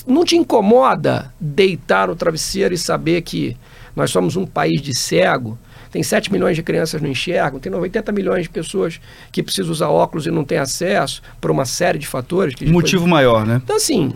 não 0.06 0.26
te 0.26 0.36
incomoda 0.36 1.32
deitar 1.40 2.08
no 2.08 2.14
travesseiro 2.14 2.74
e 2.74 2.78
saber 2.78 3.22
que 3.22 3.56
nós 3.96 4.10
somos 4.10 4.36
um 4.36 4.44
país 4.44 4.82
de 4.82 4.94
cego? 4.94 5.58
Tem 5.90 6.02
7 6.02 6.30
milhões 6.30 6.54
de 6.54 6.62
crianças 6.62 7.00
não 7.00 7.08
enxergam, 7.08 7.58
tem 7.58 7.72
80 7.72 8.12
milhões 8.12 8.42
de 8.42 8.50
pessoas 8.50 9.00
que 9.32 9.42
precisam 9.42 9.72
usar 9.72 9.88
óculos 9.88 10.26
e 10.26 10.30
não 10.30 10.44
têm 10.44 10.58
acesso 10.58 11.22
por 11.40 11.50
uma 11.50 11.64
série 11.64 11.98
de 11.98 12.06
fatores. 12.06 12.54
Que 12.54 12.66
Motivo 12.66 13.08
maior, 13.08 13.46
né? 13.46 13.58
Então, 13.64 13.76
assim, 13.76 14.12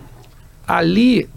ali 0.67 1.27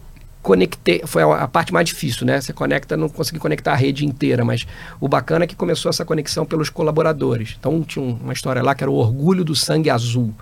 conectei, 0.47 1.03
foi 1.05 1.24
a, 1.24 1.49
parte 1.49 1.72
mais 1.72 1.86
difícil, 1.86 2.24
né? 2.24 2.40
Você 2.40 2.53
conecta, 2.53 2.97
não 2.97 3.09
consegui 3.09 3.40
conectar 3.40 3.72
a 3.72 3.74
rede 3.74 4.07
inteira, 4.07 4.44
mas 4.44 4.64
o 5.01 5.09
bacana 5.09 5.42
é 5.42 5.47
que 5.49 5.57
começou 5.57 5.90
essa 5.90 6.05
conexão 6.05 6.47
pelos 6.47 6.70
colaboradores. 6.70 7.57
Então 7.59 7.82
tinha 7.82 8.05
uma 8.05 8.32
história 8.32 8.62
lá 8.62 8.72
que 8.72 8.84
era 8.84 8.90
o 8.90 8.94
orgulho 8.94 9.44
do 9.44 9.57
sangue 9.57 9.90
azul. 9.90 10.32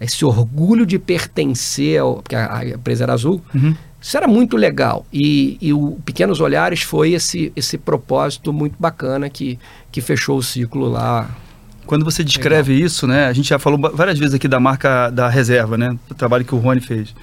Esse 0.00 0.24
orgulho 0.24 0.84
de 0.84 0.98
pertencer, 0.98 2.00
ao, 2.00 2.16
porque 2.16 2.34
a, 2.34 2.58
a 2.58 2.68
empresa 2.68 3.04
era 3.04 3.12
azul, 3.12 3.40
uhum. 3.54 3.76
isso 4.00 4.16
era 4.16 4.26
muito 4.26 4.56
legal. 4.56 5.06
E, 5.12 5.56
e, 5.60 5.72
o 5.72 5.98
Pequenos 6.04 6.40
Olhares 6.40 6.82
foi 6.82 7.12
esse, 7.12 7.52
esse 7.54 7.78
propósito 7.78 8.52
muito 8.52 8.74
bacana 8.76 9.30
que, 9.30 9.56
que 9.92 10.00
fechou 10.00 10.38
o 10.38 10.42
ciclo 10.42 10.88
lá 10.88 11.30
quando 11.88 12.04
você 12.04 12.22
descreve 12.22 12.74
Legal. 12.74 12.86
isso, 12.86 13.06
né? 13.06 13.24
A 13.24 13.32
gente 13.32 13.48
já 13.48 13.58
falou 13.58 13.80
várias 13.94 14.18
vezes 14.18 14.34
aqui 14.34 14.46
da 14.46 14.60
marca 14.60 15.08
da 15.08 15.26
reserva, 15.26 15.78
né? 15.78 15.96
O 16.10 16.14
trabalho 16.14 16.44
que 16.44 16.54
o 16.54 16.58
Rony 16.58 16.82
fez. 16.82 17.14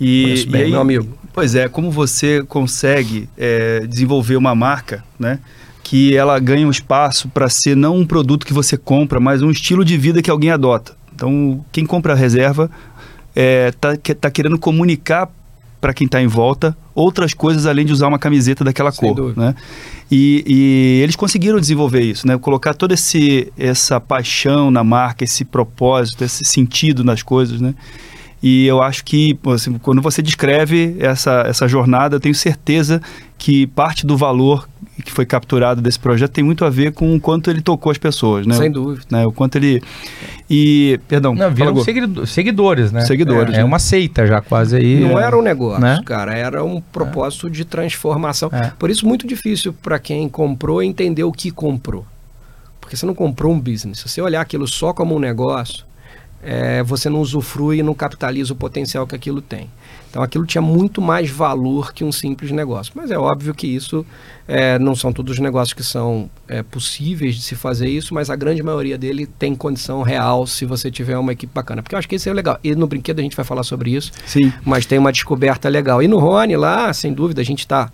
E, 0.00 0.44
bem, 0.50 0.62
e 0.62 0.64
aí, 0.64 0.70
meu 0.72 0.80
amigo. 0.80 1.16
Pois 1.32 1.54
é, 1.54 1.68
como 1.68 1.88
você 1.88 2.42
consegue 2.42 3.28
é, 3.38 3.86
desenvolver 3.86 4.34
uma 4.34 4.56
marca, 4.56 5.04
né? 5.16 5.38
Que 5.84 6.16
ela 6.16 6.36
ganha 6.40 6.66
um 6.66 6.70
espaço 6.70 7.28
para 7.28 7.48
ser 7.48 7.76
não 7.76 7.96
um 7.96 8.04
produto 8.04 8.44
que 8.44 8.52
você 8.52 8.76
compra, 8.76 9.20
mas 9.20 9.40
um 9.40 9.52
estilo 9.52 9.84
de 9.84 9.96
vida 9.96 10.20
que 10.20 10.30
alguém 10.30 10.50
adota. 10.50 10.96
Então, 11.14 11.64
quem 11.70 11.86
compra 11.86 12.12
a 12.12 12.16
reserva 12.16 12.68
está 13.36 13.92
é, 13.92 14.14
tá 14.14 14.30
querendo 14.32 14.58
comunicar 14.58 15.30
para 15.80 15.94
quem 15.94 16.06
está 16.06 16.20
em 16.20 16.26
volta 16.26 16.76
outras 16.94 17.32
coisas 17.32 17.64
além 17.64 17.86
de 17.86 17.92
usar 17.92 18.08
uma 18.08 18.18
camiseta 18.18 18.64
daquela 18.64 18.90
Sem 18.90 19.08
cor, 19.08 19.16
dúvida. 19.16 19.40
né? 19.40 19.54
E, 20.10 20.44
e, 20.46 21.02
eles 21.02 21.14
conseguiram 21.14 21.60
desenvolver 21.60 22.00
isso, 22.00 22.26
né? 22.26 22.36
Colocar 22.36 22.74
toda 22.74 22.94
esse 22.94 23.52
essa 23.56 24.00
paixão 24.00 24.70
na 24.70 24.82
marca, 24.82 25.22
esse 25.22 25.44
propósito, 25.44 26.24
esse 26.24 26.44
sentido 26.44 27.04
nas 27.04 27.22
coisas, 27.22 27.60
né? 27.60 27.74
E 28.42 28.66
eu 28.66 28.82
acho 28.82 29.04
que 29.04 29.38
assim, 29.46 29.78
quando 29.78 30.00
você 30.00 30.22
descreve 30.22 30.96
essa, 30.98 31.44
essa 31.46 31.68
jornada, 31.68 32.16
eu 32.16 32.20
tenho 32.20 32.34
certeza 32.34 33.00
que 33.38 33.68
parte 33.68 34.04
do 34.04 34.16
valor 34.16 34.68
que 35.04 35.12
foi 35.12 35.24
capturado 35.24 35.80
desse 35.80 35.98
projeto 35.98 36.32
tem 36.32 36.42
muito 36.42 36.64
a 36.64 36.70
ver 36.70 36.92
com 36.92 37.14
o 37.14 37.20
quanto 37.20 37.48
ele 37.48 37.62
tocou 37.62 37.92
as 37.92 37.98
pessoas, 37.98 38.44
né? 38.44 38.54
Sem 38.56 38.70
dúvida. 38.70 39.06
Né? 39.08 39.24
O 39.24 39.30
quanto 39.30 39.56
ele 39.56 39.80
e 40.50 40.98
perdão, 41.06 41.34
não, 41.34 41.50
viram 41.50 41.76
seguidores, 42.26 42.90
né? 42.90 43.02
Seguidores. 43.02 43.54
É, 43.54 43.60
é, 43.60 43.64
uma 43.64 43.78
seita 43.78 44.26
já 44.26 44.40
quase 44.40 44.76
aí. 44.76 45.00
Não 45.00 45.18
é. 45.18 45.22
era 45.22 45.38
um 45.38 45.42
negócio, 45.42 45.80
né? 45.80 46.00
cara, 46.04 46.34
era 46.34 46.64
um 46.64 46.80
propósito 46.80 47.46
é. 47.46 47.50
de 47.50 47.64
transformação. 47.64 48.50
É. 48.52 48.72
Por 48.76 48.90
isso 48.90 49.06
muito 49.06 49.26
difícil 49.26 49.72
para 49.72 49.98
quem 49.98 50.28
comprou 50.28 50.82
entender 50.82 51.22
o 51.22 51.30
que 51.30 51.50
comprou. 51.50 52.04
Porque 52.80 52.96
você 52.96 53.06
não 53.06 53.14
comprou 53.14 53.52
um 53.52 53.60
business. 53.60 54.00
Se 54.00 54.08
você 54.08 54.20
olhar 54.20 54.40
aquilo 54.40 54.66
só 54.66 54.92
como 54.92 55.14
um 55.14 55.18
negócio, 55.18 55.84
é, 56.42 56.82
você 56.82 57.08
não 57.08 57.20
usufrui 57.20 57.78
e 57.78 57.82
não 57.82 57.94
capitaliza 57.94 58.52
o 58.52 58.56
potencial 58.56 59.06
que 59.06 59.14
aquilo 59.14 59.40
tem. 59.40 59.68
Então 60.10 60.22
aquilo 60.22 60.46
tinha 60.46 60.62
muito 60.62 61.00
mais 61.00 61.30
valor 61.30 61.92
que 61.92 62.04
um 62.04 62.12
simples 62.12 62.50
negócio. 62.50 62.92
Mas 62.94 63.10
é 63.10 63.18
óbvio 63.18 63.54
que 63.54 63.66
isso 63.66 64.04
é, 64.46 64.78
não 64.78 64.94
são 64.94 65.12
todos 65.12 65.34
os 65.34 65.38
negócios 65.38 65.74
que 65.74 65.82
são 65.82 66.30
é, 66.48 66.62
possíveis 66.62 67.34
de 67.34 67.42
se 67.42 67.54
fazer 67.54 67.88
isso, 67.88 68.14
mas 68.14 68.30
a 68.30 68.36
grande 68.36 68.62
maioria 68.62 68.96
dele 68.96 69.26
tem 69.26 69.54
condição 69.54 70.02
real 70.02 70.46
se 70.46 70.64
você 70.64 70.90
tiver 70.90 71.18
uma 71.18 71.32
equipe 71.32 71.52
bacana. 71.52 71.82
Porque 71.82 71.94
eu 71.94 71.98
acho 71.98 72.08
que 72.08 72.16
isso 72.16 72.28
é 72.28 72.32
legal. 72.32 72.58
E 72.64 72.74
no 72.74 72.86
brinquedo 72.86 73.20
a 73.20 73.22
gente 73.22 73.36
vai 73.36 73.44
falar 73.44 73.62
sobre 73.62 73.90
isso. 73.90 74.10
Sim. 74.26 74.52
Mas 74.64 74.86
tem 74.86 74.98
uma 74.98 75.12
descoberta 75.12 75.68
legal. 75.68 76.02
E 76.02 76.08
no 76.08 76.18
Rony 76.18 76.56
lá, 76.56 76.92
sem 76.92 77.12
dúvida, 77.12 77.42
a 77.42 77.44
gente 77.44 77.60
está 77.60 77.90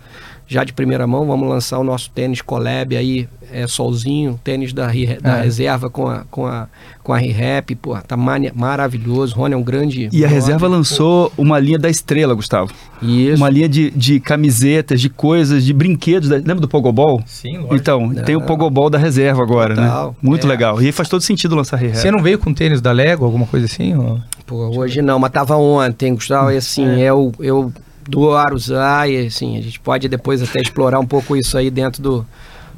já 0.47 0.63
de 0.63 0.73
primeira 0.73 1.07
mão, 1.07 1.25
vamos 1.25 1.49
lançar 1.49 1.79
o 1.79 1.83
nosso 1.83 2.09
tênis 2.11 2.41
Collab 2.41 2.95
aí, 2.95 3.27
é, 3.51 3.67
solzinho, 3.67 4.39
tênis 4.43 4.73
da, 4.73 4.87
da 5.21 5.37
é. 5.37 5.41
reserva 5.41 5.89
com 5.89 6.07
a, 6.07 6.23
com 6.29 6.45
a, 6.45 6.67
com 7.03 7.13
a 7.13 7.17
ReHap, 7.17 7.75
pô, 7.75 7.95
tá 7.97 8.15
maravilhoso. 8.17 9.35
Rony 9.35 9.53
é 9.53 9.57
um 9.57 9.63
grande. 9.63 10.09
E 10.11 10.23
a 10.23 10.27
reserva 10.27 10.67
lançou 10.67 11.31
pô. 11.31 11.41
uma 11.41 11.59
linha 11.59 11.79
da 11.79 11.89
estrela, 11.89 12.33
Gustavo. 12.33 12.71
Isso. 13.01 13.37
Uma 13.37 13.49
linha 13.49 13.67
de, 13.67 13.89
de 13.91 14.19
camisetas, 14.19 15.01
de 15.01 15.09
coisas, 15.09 15.63
de 15.63 15.73
brinquedos. 15.73 16.29
Da... 16.29 16.35
Lembra 16.35 16.61
do 16.61 16.67
Pogobol? 16.67 17.23
Sim, 17.25 17.57
lógico. 17.57 17.75
Então, 17.75 18.07
não. 18.07 18.23
tem 18.23 18.35
o 18.35 18.41
Pogobol 18.41 18.89
da 18.89 18.97
reserva 18.97 19.41
agora, 19.41 19.75
né? 19.75 19.87
Total. 19.87 20.07
né? 20.09 20.15
Muito 20.21 20.45
é. 20.45 20.49
legal. 20.49 20.81
E 20.81 20.91
faz 20.91 21.09
todo 21.09 21.21
sentido 21.21 21.55
lançar 21.55 21.77
a 21.77 21.79
ReHap. 21.79 21.97
Você 21.97 22.11
não 22.11 22.21
veio 22.21 22.37
com 22.37 22.53
tênis 22.53 22.81
da 22.81 22.91
Lego, 22.91 23.25
alguma 23.25 23.47
coisa 23.47 23.65
assim? 23.65 23.95
Ou... 23.95 24.19
Pô, 24.45 24.67
hoje 24.77 25.01
não, 25.01 25.17
mas 25.17 25.31
tava 25.31 25.55
ontem, 25.57 26.13
Gustavo, 26.13 26.51
e 26.51 26.57
assim, 26.57 26.87
é. 27.01 27.05
eu, 27.05 27.31
eu 27.39 27.73
do 28.07 28.29
usar 28.53 29.09
e 29.09 29.27
assim, 29.27 29.57
a 29.57 29.61
gente 29.61 29.79
pode 29.79 30.07
depois 30.07 30.41
até 30.41 30.61
explorar 30.61 30.99
um 30.99 31.05
pouco 31.05 31.35
isso 31.35 31.57
aí 31.57 31.69
dentro 31.69 32.01
do, 32.01 32.25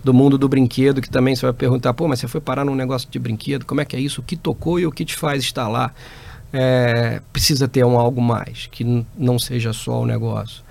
do 0.03 0.13
mundo 0.13 0.37
do 0.37 0.47
brinquedo, 0.47 1.01
que 1.01 1.09
também 1.09 1.35
você 1.35 1.45
vai 1.45 1.53
perguntar, 1.53 1.93
pô, 1.93 2.07
mas 2.07 2.19
você 2.19 2.27
foi 2.27 2.39
parar 2.41 2.63
num 2.63 2.75
negócio 2.75 3.09
de 3.09 3.19
brinquedo, 3.19 3.65
como 3.65 3.81
é 3.81 3.85
que 3.85 3.95
é 3.95 3.99
isso? 3.99 4.21
O 4.21 4.23
que 4.23 4.35
tocou 4.35 4.79
e 4.79 4.85
o 4.85 4.91
que 4.91 5.03
te 5.03 5.15
faz 5.15 5.43
estar 5.43 5.67
lá? 5.67 5.91
É, 6.53 7.21
precisa 7.33 7.67
ter 7.67 7.85
um 7.85 7.99
algo 7.99 8.21
mais, 8.21 8.67
que 8.71 9.05
não 9.17 9.37
seja 9.37 9.73
só 9.73 10.01
o 10.01 10.05
negócio. 10.05 10.63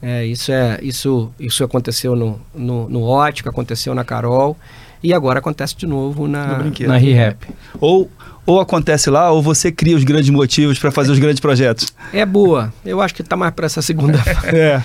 É, 0.00 0.26
isso, 0.26 0.50
é, 0.50 0.80
isso, 0.82 1.30
isso 1.38 1.62
aconteceu 1.62 2.16
no, 2.16 2.40
no, 2.52 2.88
no 2.88 3.02
Ótico, 3.04 3.48
aconteceu 3.48 3.94
na 3.94 4.02
Carol, 4.02 4.56
e 5.00 5.12
agora 5.14 5.38
acontece 5.38 5.76
de 5.76 5.86
novo 5.86 6.26
na, 6.26 6.58
na 6.58 6.96
ReHap. 6.96 7.46
Ou 7.80 8.10
ou 8.44 8.60
acontece 8.60 9.08
lá, 9.08 9.30
ou 9.30 9.40
você 9.40 9.70
cria 9.70 9.96
os 9.96 10.04
grandes 10.04 10.30
motivos 10.30 10.78
para 10.78 10.90
fazer 10.90 11.12
os 11.12 11.18
grandes 11.18 11.40
projetos? 11.40 11.92
É 12.12 12.26
boa. 12.26 12.72
Eu 12.84 13.00
acho 13.00 13.14
que 13.14 13.22
está 13.22 13.36
mais 13.36 13.52
para 13.54 13.66
essa 13.66 13.80
segunda 13.80 14.22
É. 14.44 14.82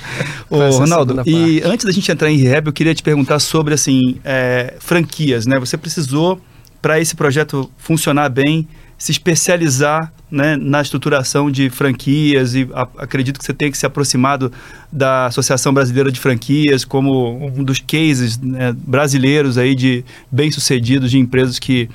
Ô, 0.49 0.69
Ronaldo, 0.69 1.21
e 1.25 1.61
antes 1.63 1.85
da 1.85 1.91
gente 1.91 2.11
entrar 2.11 2.29
em 2.29 2.37
rehab, 2.37 2.67
eu 2.67 2.73
queria 2.73 2.93
te 2.93 3.01
perguntar 3.01 3.39
sobre 3.39 3.73
assim, 3.73 4.19
é, 4.23 4.75
franquias, 4.79 5.45
né? 5.45 5.59
Você 5.59 5.77
precisou, 5.77 6.39
para 6.81 6.99
esse 6.99 7.15
projeto 7.15 7.69
funcionar 7.77 8.29
bem, 8.29 8.67
se 8.97 9.11
especializar 9.11 10.11
né, 10.29 10.57
na 10.57 10.81
estruturação 10.81 11.49
de 11.51 11.69
franquias 11.69 12.55
e 12.55 12.67
a, 12.73 12.87
acredito 12.97 13.39
que 13.39 13.45
você 13.45 13.53
tenha 13.53 13.71
que 13.71 13.77
se 13.77 13.85
aproximado 13.85 14.51
da 14.91 15.27
Associação 15.27 15.73
Brasileira 15.73 16.11
de 16.11 16.19
Franquias 16.19 16.83
como 16.83 17.45
um 17.45 17.63
dos 17.63 17.79
cases 17.79 18.37
né, 18.37 18.75
brasileiros 18.75 19.57
aí 19.57 19.75
de 19.75 20.03
bem-sucedidos 20.31 21.11
de 21.11 21.19
empresas 21.19 21.59
que 21.59 21.89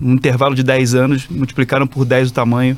num 0.00 0.14
intervalo 0.14 0.54
de 0.54 0.62
10 0.62 0.94
anos, 0.94 1.28
multiplicaram 1.28 1.86
por 1.86 2.04
10 2.04 2.30
o 2.30 2.32
tamanho, 2.32 2.76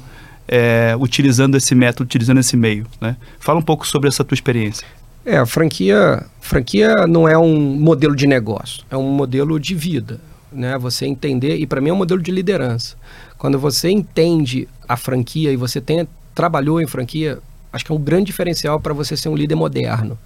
é, 0.49 0.95
utilizando 0.99 1.57
esse 1.57 1.75
método, 1.75 2.05
utilizando 2.05 2.39
esse 2.39 2.57
meio. 2.57 2.87
Né? 3.01 3.17
Fala 3.39 3.59
um 3.59 3.63
pouco 3.63 3.87
sobre 3.87 4.09
essa 4.09 4.25
tua 4.25 4.35
experiência. 4.35 4.87
É, 5.25 5.37
a 5.37 5.47
franquia, 5.47 6.25
franquia 6.41 7.07
não 7.07 7.29
é 7.29 7.37
um 7.37 7.57
modelo 7.57 8.17
de 8.17 8.27
negócio, 8.27 8.83
é 8.91 8.97
um 8.97 9.11
modelo 9.11 9.61
de 9.61 9.75
vida. 9.75 10.21
Né? 10.51 10.77
Você 10.79 11.07
entender, 11.07 11.57
e 11.57 11.67
para 11.67 11.81
mim 11.81 11.91
é 11.91 11.93
um 11.93 11.97
modelo 11.97 12.21
de 12.21 12.31
liderança. 12.31 12.97
Quando 13.39 13.59
você 13.59 13.91
entende 13.91 14.67
a 14.89 14.97
franquia 14.97 15.53
e 15.53 15.57
você 15.57 15.81
tem, 15.81 16.09
trabalhou 16.35 16.81
em 16.81 16.87
franquia, 16.87 17.39
acho 17.73 17.85
que 17.85 17.93
é 17.93 17.95
um 17.95 18.01
grande 18.01 18.27
diferencial 18.27 18.81
para 18.81 18.93
você 18.93 19.17
ser 19.17 19.29
um 19.29 19.37
líder 19.37 19.55
moderno 19.55 20.19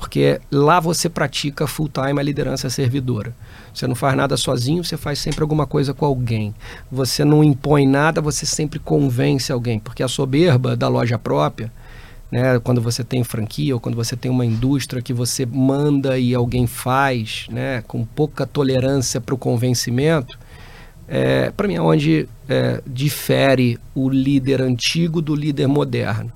Porque 0.00 0.40
lá 0.50 0.80
você 0.80 1.10
pratica 1.10 1.66
full 1.66 1.90
time 1.90 2.18
a 2.18 2.22
liderança 2.22 2.70
servidora. 2.70 3.34
Você 3.72 3.86
não 3.86 3.94
faz 3.94 4.16
nada 4.16 4.34
sozinho, 4.34 4.82
você 4.82 4.96
faz 4.96 5.18
sempre 5.18 5.42
alguma 5.42 5.66
coisa 5.66 5.92
com 5.92 6.06
alguém. 6.06 6.54
Você 6.90 7.22
não 7.22 7.44
impõe 7.44 7.86
nada, 7.86 8.18
você 8.22 8.46
sempre 8.46 8.78
convence 8.78 9.52
alguém. 9.52 9.78
Porque 9.78 10.02
a 10.02 10.08
soberba 10.08 10.74
da 10.74 10.88
loja 10.88 11.18
própria, 11.18 11.70
né, 12.32 12.58
quando 12.60 12.80
você 12.80 13.04
tem 13.04 13.22
franquia 13.22 13.74
ou 13.74 13.80
quando 13.80 13.94
você 13.94 14.16
tem 14.16 14.30
uma 14.30 14.46
indústria 14.46 15.02
que 15.02 15.12
você 15.12 15.44
manda 15.44 16.18
e 16.18 16.34
alguém 16.34 16.66
faz, 16.66 17.46
né, 17.50 17.82
com 17.86 18.02
pouca 18.02 18.46
tolerância 18.46 19.20
para 19.20 19.34
o 19.34 19.38
convencimento, 19.38 20.38
é, 21.06 21.50
para 21.50 21.68
mim 21.68 21.74
é 21.74 21.82
onde 21.82 22.26
é, 22.48 22.80
difere 22.86 23.78
o 23.94 24.08
líder 24.08 24.62
antigo 24.62 25.20
do 25.20 25.34
líder 25.34 25.66
moderno. 25.66 26.32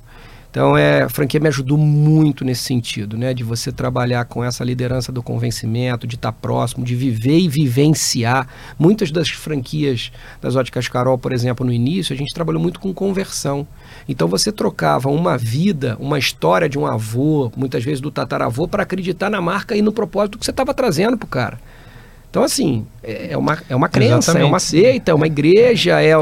Então, 0.54 0.76
é, 0.76 1.02
a 1.02 1.08
franquia 1.08 1.40
me 1.40 1.48
ajudou 1.48 1.76
muito 1.76 2.44
nesse 2.44 2.62
sentido, 2.62 3.18
né? 3.18 3.34
De 3.34 3.42
você 3.42 3.72
trabalhar 3.72 4.24
com 4.24 4.44
essa 4.44 4.62
liderança 4.62 5.10
do 5.10 5.20
convencimento, 5.20 6.06
de 6.06 6.14
estar 6.14 6.30
próximo, 6.30 6.84
de 6.84 6.94
viver 6.94 7.40
e 7.40 7.48
vivenciar. 7.48 8.46
Muitas 8.78 9.10
das 9.10 9.28
franquias 9.30 10.12
das 10.40 10.54
óticas 10.54 10.86
Carol, 10.86 11.18
por 11.18 11.32
exemplo, 11.32 11.66
no 11.66 11.72
início, 11.72 12.14
a 12.14 12.16
gente 12.16 12.32
trabalhou 12.32 12.62
muito 12.62 12.78
com 12.78 12.94
conversão. 12.94 13.66
Então, 14.08 14.28
você 14.28 14.52
trocava 14.52 15.10
uma 15.10 15.36
vida, 15.36 15.96
uma 15.98 16.20
história 16.20 16.68
de 16.68 16.78
um 16.78 16.86
avô, 16.86 17.50
muitas 17.56 17.82
vezes 17.82 18.00
do 18.00 18.12
tataravô, 18.12 18.68
para 18.68 18.84
acreditar 18.84 19.28
na 19.28 19.40
marca 19.40 19.74
e 19.74 19.82
no 19.82 19.90
propósito 19.90 20.38
que 20.38 20.44
você 20.44 20.52
estava 20.52 20.72
trazendo 20.72 21.18
para 21.18 21.26
o 21.26 21.28
cara. 21.28 21.58
Então, 22.34 22.42
assim, 22.42 22.84
é, 23.00 23.28
é 23.30 23.38
uma, 23.38 23.56
é 23.68 23.76
uma 23.76 23.88
crença, 23.88 24.32
Exatamente. 24.32 24.42
é 24.42 24.48
uma 24.48 24.58
seita, 24.58 25.12
é 25.12 25.14
uma 25.14 25.26
igreja, 25.28 26.02
é, 26.02 26.14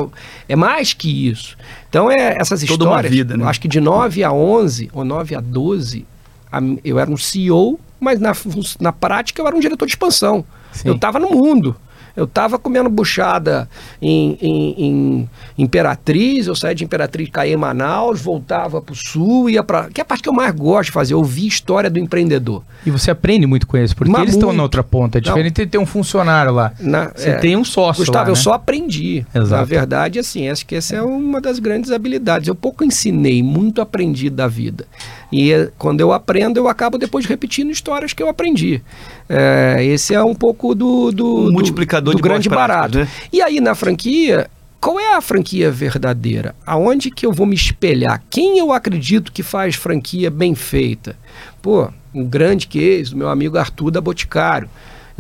é 0.47 0.55
mais 0.55 0.93
que 0.93 1.31
isso. 1.31 1.57
Então, 1.89 2.11
é 2.11 2.37
essas 2.39 2.61
Toda 2.65 2.85
histórias. 2.85 3.11
Uma 3.11 3.17
vida, 3.17 3.35
né? 3.35 3.47
Acho 3.47 3.59
que 3.59 3.67
de 3.67 3.81
9 3.81 4.23
a 4.23 4.31
11, 4.31 4.91
ou 4.93 5.07
9 5.07 5.35
a 5.35 5.41
12, 5.41 6.05
a, 6.53 6.61
eu 6.85 6.99
era 6.99 7.11
um 7.11 7.17
CEO, 7.17 7.81
mas 7.99 8.21
na, 8.21 8.35
na 8.79 8.93
prática 8.93 9.41
eu 9.41 9.47
era 9.47 9.57
um 9.57 9.59
diretor 9.59 9.87
de 9.87 9.93
expansão. 9.93 10.45
Sim. 10.71 10.89
Eu 10.89 10.97
estava 10.97 11.19
no 11.19 11.31
mundo. 11.31 11.75
Eu 12.17 12.25
estava 12.25 12.59
comendo 12.59 12.91
buchada 12.91 13.69
em, 14.01 14.37
em, 14.41 14.75
em, 14.79 15.31
Imperatriz, 15.57 16.47
eu 16.47 16.55
saía 16.55 16.75
de 16.75 16.85
Imperatriz, 16.85 17.29
caía 17.31 17.55
em 17.55 17.57
Manaus, 17.57 18.21
voltava 18.21 18.81
para 18.83 18.93
o 18.93 18.97
sul, 18.97 19.49
ia 19.49 19.63
para. 19.63 19.89
Que 19.89 20.01
é 20.01 20.03
a 20.03 20.05
parte 20.05 20.23
que 20.23 20.29
eu 20.29 20.33
mais 20.33 20.55
gosto 20.55 20.87
de 20.87 20.93
fazer, 20.93 21.15
ouvir 21.15 21.47
história 21.47 21.89
do 21.89 21.99
empreendedor. 21.99 22.63
E 22.85 22.91
você 22.91 23.11
aprende 23.11 23.47
muito 23.47 23.67
com 23.67 23.77
eles, 23.77 23.95
porque 23.95 24.11
Mas 24.11 24.23
eles 24.23 24.35
muito. 24.35 24.45
estão 24.45 24.57
na 24.57 24.63
outra 24.63 24.83
ponta. 24.83 25.19
É 25.19 25.21
diferente 25.21 25.59
Não. 25.59 25.65
de 25.65 25.71
ter 25.71 25.79
um 25.79 25.87
funcionário 25.87 26.53
lá. 26.53 26.73
Na, 26.81 27.13
você 27.15 27.31
é, 27.31 27.35
tem 27.35 27.57
um 27.57 27.65
sócio. 27.65 28.05
Gustavo, 28.05 28.25
lá, 28.25 28.31
eu 28.31 28.37
né? 28.37 28.41
só 28.41 28.53
aprendi. 28.53 29.25
Exato. 29.35 29.51
Na 29.51 29.65
verdade, 29.65 30.19
assim, 30.19 30.49
acho 30.49 30.67
que 30.67 30.75
essa 30.75 30.97
é 30.97 31.03
uma 31.03 31.41
das 31.41 31.59
grandes 31.59 31.91
habilidades. 31.91 32.49
Eu 32.49 32.55
pouco 32.55 32.85
ensinei, 32.85 33.43
muito 33.43 33.81
aprendi 33.81 34.29
da 34.29 34.47
vida. 34.47 34.87
E 35.33 35.53
eh, 35.53 35.71
quando 35.79 36.01
eu 36.01 36.13
aprendo, 36.13 36.59
eu 36.59 36.69
acabo 36.69 36.99
depois 36.99 37.25
repetindo 37.25 37.71
histórias 37.71 38.13
que 38.13 38.23
eu 38.23 38.29
aprendi. 38.29 38.83
É, 39.29 39.83
esse 39.83 40.15
é 40.15 40.23
um 40.23 40.35
pouco 40.35 40.75
do, 40.75 41.11
do, 41.11 41.49
um 41.49 41.53
multiplicador 41.53 42.13
do, 42.13 42.19
do 42.19 42.23
grande 42.23 42.49
barato. 42.49 42.99
Né? 42.99 43.09
E 43.33 43.41
aí 43.41 43.61
na 43.61 43.75
franquia, 43.75 44.51
qual 44.79 45.01
é 45.01 45.15
a 45.15 45.21
franquia 45.21 45.71
verdadeira? 45.71 46.55
Aonde 46.67 47.11
que 47.11 47.25
eu 47.25 47.33
vou 47.33 47.47
me 47.47 47.55
espelhar? 47.55 48.23
Quem 48.29 48.59
eu 48.59 48.73
acredito 48.73 49.33
que 49.33 49.43
faz 49.43 49.75
franquia 49.75 50.31
bem 50.31 50.55
feita? 50.55 51.17
Pô, 51.63 51.89
um 52.15 52.25
grande 52.25 52.67
case, 52.67 53.17
meu 53.17 53.29
amigo 53.29 53.57
Arthur 53.57 53.91
da 53.91 54.01
Boticário. 54.01 54.69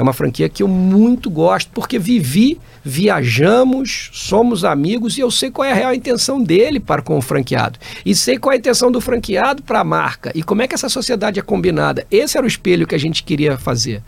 É 0.02 0.04
uma 0.04 0.12
franquia 0.12 0.48
que 0.48 0.64
eu 0.64 0.68
muito 0.68 1.30
gosto, 1.30 1.70
porque 1.72 1.96
vivi, 1.96 2.58
viajamos, 2.82 4.10
somos 4.12 4.64
amigos 4.64 5.16
e 5.16 5.20
eu 5.20 5.30
sei 5.30 5.48
qual 5.48 5.64
é 5.64 5.70
a 5.70 5.76
real 5.76 5.94
intenção 5.94 6.42
dele 6.42 6.80
para 6.80 7.00
com 7.00 7.16
o 7.16 7.22
franqueado. 7.22 7.78
E 8.04 8.12
sei 8.12 8.36
qual 8.36 8.52
é 8.52 8.56
a 8.56 8.58
intenção 8.58 8.90
do 8.90 9.00
franqueado 9.00 9.62
para 9.62 9.78
a 9.78 9.84
marca. 9.84 10.32
E 10.34 10.42
como 10.42 10.60
é 10.60 10.66
que 10.66 10.74
essa 10.74 10.88
sociedade 10.88 11.38
é 11.38 11.42
combinada. 11.42 12.04
Esse 12.10 12.36
era 12.36 12.44
o 12.44 12.48
espelho 12.48 12.84
que 12.84 12.96
a 12.96 12.98
gente 12.98 13.22
queria 13.22 13.56
fazer. 13.56 14.02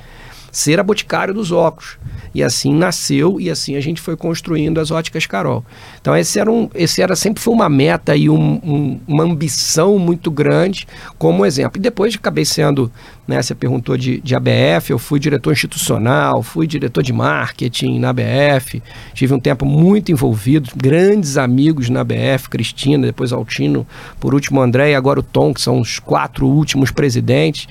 Ser 0.55 0.79
a 0.79 0.85
Boticário 0.85 1.35
dos 1.35 1.51
óculos. 1.51 1.99
E 2.33 2.41
assim 2.41 2.73
nasceu 2.73 3.41
e 3.41 3.51
assim 3.51 3.75
a 3.75 3.81
gente 3.81 4.01
foi 4.01 4.17
construindo 4.17 4.79
as 4.79 4.93
óticas 4.93 5.27
Carol. 5.27 5.65
Então 6.01 6.17
esse 6.17 6.39
era, 6.39 6.51
um, 6.51 6.71
esse 6.75 7.03
era 7.03 7.17
sempre 7.17 7.43
foi 7.43 7.53
uma 7.53 7.69
meta 7.69 8.15
e 8.15 8.31
um, 8.31 8.61
um, 8.63 9.01
uma 9.07 9.25
ambição 9.25 9.99
muito 9.99 10.31
grande 10.31 10.87
como 11.19 11.45
exemplo. 11.45 11.79
E 11.79 11.81
depois 11.81 12.15
acabei 12.15 12.45
sendo, 12.45 12.91
né, 13.27 13.43
você 13.43 13.53
perguntou 13.53 13.97
de, 13.97 14.21
de 14.21 14.35
ABF, 14.37 14.93
eu 14.93 14.99
fui 14.99 15.19
diretor 15.19 15.53
institucional, 15.53 16.41
fui 16.41 16.69
diretor 16.69 17.03
de 17.03 17.13
marketing 17.13 17.99
na 17.99 18.11
ABF, 18.11 18.81
tive 19.13 19.35
um 19.35 19.41
tempo 19.41 19.67
muito 19.67 20.13
envolvido, 20.13 20.71
grandes 20.77 21.37
amigos 21.37 21.89
na 21.89 22.03
ABF, 22.03 22.49
Cristina, 22.49 23.07
depois 23.07 23.33
Altino, 23.33 23.85
por 24.21 24.35
último 24.35 24.61
André 24.61 24.93
e 24.93 24.95
agora 24.95 25.19
o 25.19 25.23
Tom, 25.23 25.53
que 25.53 25.61
são 25.61 25.81
os 25.81 25.99
quatro 25.99 26.47
últimos 26.47 26.93
presidentes. 26.93 27.67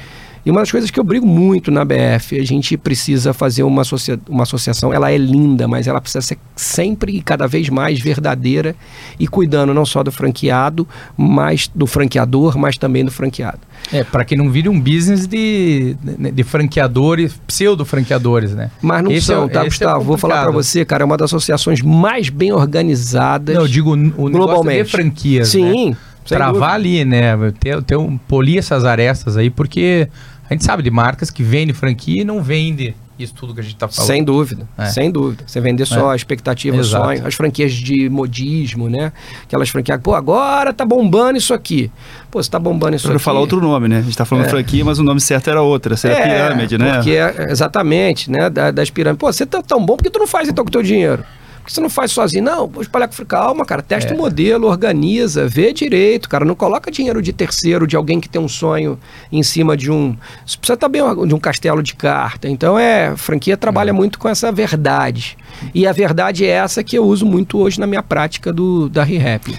E 0.46 0.52
uma 0.52 0.60
das 0.60 0.72
coisas 0.72 0.92
que 0.92 1.00
eu 1.00 1.04
brigo 1.04 1.26
muito 1.26 1.72
na 1.72 1.86
BF, 1.86 2.38
a 2.38 2.46
gente 2.46 2.76
precisa 2.76 3.34
fazer 3.34 3.64
uma, 3.64 3.82
associa 3.82 4.20
uma 4.28 4.44
associação, 4.44 4.94
ela 4.94 5.10
é 5.10 5.18
linda, 5.18 5.68
mas 5.70 5.88
ela 5.88 6.02
precisa 6.02 6.22
ser 6.22 6.38
sempre 6.54 7.16
e 7.16 7.22
cada 7.22 7.48
vez 7.48 7.70
mais 7.70 8.00
verdadeira 8.00 8.76
e 9.18 9.26
cuidando 9.26 9.74
não 9.74 9.86
só 9.86 10.04
do 10.04 10.12
franqueado, 10.12 10.86
mas 11.16 11.72
do 11.74 11.88
franqueador, 11.88 12.58
mas 12.58 12.78
também 12.78 13.06
do 13.06 13.12
franqueado. 13.12 13.60
É, 13.92 14.04
para 14.04 14.26
que 14.26 14.36
não 14.36 14.50
vire 14.50 14.68
um 14.68 14.80
business 14.80 15.28
de, 15.28 15.96
de, 16.02 16.32
de 16.32 16.44
franqueadores, 16.44 17.40
pseudo-franqueadores, 17.48 18.54
né? 18.54 18.70
Mas 18.82 19.04
não 19.04 19.12
esse 19.12 19.28
são, 19.28 19.46
é, 19.46 19.48
tá, 19.48 19.62
é 19.62 19.66
Gustavo? 19.66 20.02
É 20.02 20.06
Vou 20.06 20.18
falar 20.18 20.44
para 20.44 20.52
você, 20.52 20.84
cara, 20.84 21.04
é 21.04 21.06
uma 21.06 21.18
das 21.18 21.30
associações 21.30 21.82
mais 21.82 22.30
bem 22.30 22.52
organizadas. 22.52 23.56
Não, 23.56 23.64
eu 23.64 23.68
digo 23.68 23.94
o 23.94 24.30
globalmente. 24.30 24.84
de 24.84 24.92
franquias, 24.92 25.50
Sim. 25.50 25.92
Né? 25.92 25.98
Travar 26.26 26.54
dúvida. 26.54 26.74
ali, 26.74 27.06
né? 27.06 27.54
Ter, 27.60 27.84
ter 27.84 27.98
um, 27.98 28.18
polir 28.18 28.58
essas 28.58 28.86
arestas 28.86 29.36
aí, 29.36 29.50
porque 29.50 30.08
a 30.50 30.54
gente 30.54 30.64
sabe 30.64 30.84
de 30.84 30.92
marcas 30.92 31.30
que 31.30 31.44
vendem 31.44 31.74
franquia 31.74 32.22
e 32.22 32.26
não 32.26 32.42
vende 32.42 32.96
isso 33.18 33.34
tudo 33.34 33.54
que 33.54 33.60
a 33.60 33.64
gente 33.64 33.76
está 33.76 33.88
falando. 33.88 34.08
Sem 34.08 34.24
dúvida, 34.24 34.68
é. 34.78 34.86
sem 34.88 35.12
dúvida. 35.12 35.44
Você 35.46 35.62
vender 35.62 35.86
só 35.86 36.10
é. 36.10 36.14
a 36.14 36.16
expectativa, 36.16 36.78
o 36.78 36.84
sonho. 36.84 37.26
As 37.26 37.36
franquias 37.36 37.72
de 37.72 38.10
modismo, 38.10 38.90
né? 38.90 39.14
Aquelas 39.44 39.70
franquias, 39.70 40.00
pô, 40.02 40.16
agora 40.16 40.74
tá 40.74 40.84
bombando 40.84 41.38
isso 41.38 41.54
aqui. 41.54 41.92
Pô, 42.32 42.42
você 42.42 42.50
tá 42.50 42.58
bombando 42.58 42.96
isso 42.96 43.08
Eu 43.08 43.16
aqui. 43.16 43.24
falar 43.24 43.40
outro 43.40 43.62
nome, 43.62 43.88
né? 43.88 44.00
A 44.00 44.02
gente 44.02 44.18
tá 44.18 44.26
falando 44.26 44.46
é. 44.46 44.50
franquia, 44.50 44.84
mas 44.84 44.98
o 45.00 45.04
nome 45.04 45.22
certo 45.22 45.50
era 45.50 45.62
outro, 45.62 45.94
essa 45.94 46.08
é, 46.08 46.18
a 46.18 46.24
pirâmide, 46.24 46.78
né? 46.78 46.96
Porque, 46.96 47.12
é, 47.12 47.52
exatamente, 47.52 48.32
né? 48.32 48.50
Das 48.50 48.90
pirâmides. 48.90 49.20
Pô, 49.20 49.32
você 49.32 49.46
tá 49.46 49.62
tão 49.62 49.86
bom, 49.86 49.96
por 49.96 50.04
que 50.04 50.10
tu 50.10 50.20
não 50.20 50.28
faz 50.28 50.50
então 50.50 50.64
com 50.64 50.70
o 50.70 50.72
teu 50.72 50.84
dinheiro? 50.84 51.24
Porque 51.64 51.74
você 51.74 51.80
não 51.80 51.90
faz 51.90 52.12
sozinho, 52.12 52.44
não, 52.44 52.68
vou 52.68 52.82
espalhar 52.82 53.08
com 53.08 53.26
calma, 53.26 53.66
cara, 53.66 53.82
testa 53.82 54.12
é. 54.12 54.16
o 54.16 54.18
modelo, 54.18 54.68
organiza, 54.68 55.48
vê 55.48 55.72
direito, 55.72 56.28
cara, 56.28 56.44
não 56.44 56.56
coloca 56.56 56.92
dinheiro 56.92 57.22
de 57.22 57.32
terceiro, 57.32 57.88
de 57.88 57.96
alguém 57.96 58.20
que 58.20 58.28
tem 58.28 58.42
um 58.42 58.50
sonho 58.50 59.00
em 59.32 59.42
cima 59.42 59.78
de 59.78 59.90
um, 59.90 60.14
você 60.46 60.58
precisa 60.58 60.76
também 60.76 61.02
de 61.26 61.34
um 61.34 61.40
castelo 61.40 61.82
de 61.82 61.96
carta. 61.96 62.50
Então 62.50 62.78
é, 62.78 63.16
franquia 63.16 63.56
trabalha 63.56 63.92
é. 63.92 63.94
muito 63.94 64.20
com 64.20 64.28
essa 64.28 64.52
verdade. 64.52 65.38
E 65.74 65.88
a 65.88 65.94
verdade 65.94 66.44
é 66.44 66.50
essa 66.50 66.84
que 66.84 66.98
eu 66.98 67.06
uso 67.06 67.26
muito 67.26 67.58
hoje 67.58 67.80
na 67.80 67.88
minha 67.88 68.04
prática 68.04 68.52
do 68.52 68.90
da 68.90 69.06
ReHap. 69.06 69.56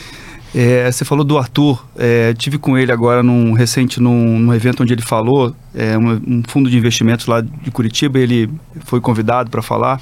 É, 0.55 0.93
você 0.93 1.05
falou 1.05 1.25
do 1.25 1.37
Arthur, 1.39 1.85
é, 1.97 2.33
tive 2.35 2.59
com 2.59 2.79
ele 2.79 2.93
agora 2.93 3.23
num 3.23 3.55
recente 3.55 3.99
num, 3.99 4.39
num 4.39 4.55
evento 4.55 4.83
onde 4.83 4.93
ele 4.93 5.03
falou, 5.03 5.57
é, 5.75 5.99
um, 5.99 6.11
um, 6.13 6.43
fundo 6.47 6.71
de 6.71 6.77
investimentos 6.77 7.27
lá 7.27 7.41
de 7.41 7.71
Curitiba, 7.73 8.21
ele 8.21 8.49
foi 8.85 9.01
convidado 9.01 9.51
para 9.51 9.63
falar. 9.63 10.01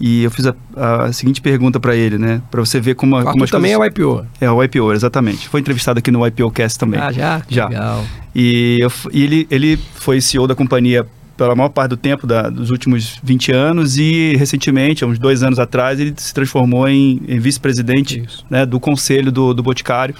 E 0.00 0.22
eu 0.22 0.30
fiz 0.30 0.46
a, 0.46 0.54
a 0.76 1.12
seguinte 1.12 1.40
pergunta 1.40 1.80
para 1.80 1.96
ele, 1.96 2.18
né? 2.18 2.40
Para 2.50 2.60
você 2.60 2.80
ver 2.80 2.94
como, 2.94 3.20
como 3.24 3.44
as 3.44 3.50
também 3.50 3.74
coisas... 3.74 3.98
é 3.98 4.02
o 4.02 4.06
IPO. 4.06 4.26
É 4.40 4.50
o 4.50 4.62
IPO, 4.62 4.92
exatamente. 4.92 5.48
Foi 5.48 5.60
entrevistado 5.60 5.98
aqui 5.98 6.10
no 6.10 6.24
IPO 6.26 6.50
Cast 6.52 6.78
também. 6.78 7.00
Ah, 7.00 7.10
já? 7.10 7.42
Já. 7.48 7.68
Legal. 7.68 8.04
E, 8.34 8.78
eu, 8.80 8.92
e 9.12 9.24
ele, 9.24 9.46
ele 9.50 9.76
foi 9.94 10.20
CEO 10.20 10.46
da 10.46 10.54
companhia 10.54 11.04
pela 11.36 11.54
maior 11.54 11.68
parte 11.68 11.90
do 11.90 11.96
tempo 11.96 12.26
da, 12.26 12.50
dos 12.50 12.70
últimos 12.70 13.18
20 13.22 13.52
anos 13.52 13.96
e 13.96 14.34
recentemente, 14.36 15.04
há 15.04 15.06
uns 15.06 15.18
dois 15.18 15.42
anos 15.42 15.58
atrás, 15.60 16.00
ele 16.00 16.12
se 16.16 16.34
transformou 16.34 16.88
em, 16.88 17.22
em 17.28 17.38
vice-presidente 17.38 18.24
né, 18.50 18.66
do 18.66 18.80
conselho 18.80 19.30
do, 19.30 19.54
do 19.54 19.62
Boticário. 19.62 20.14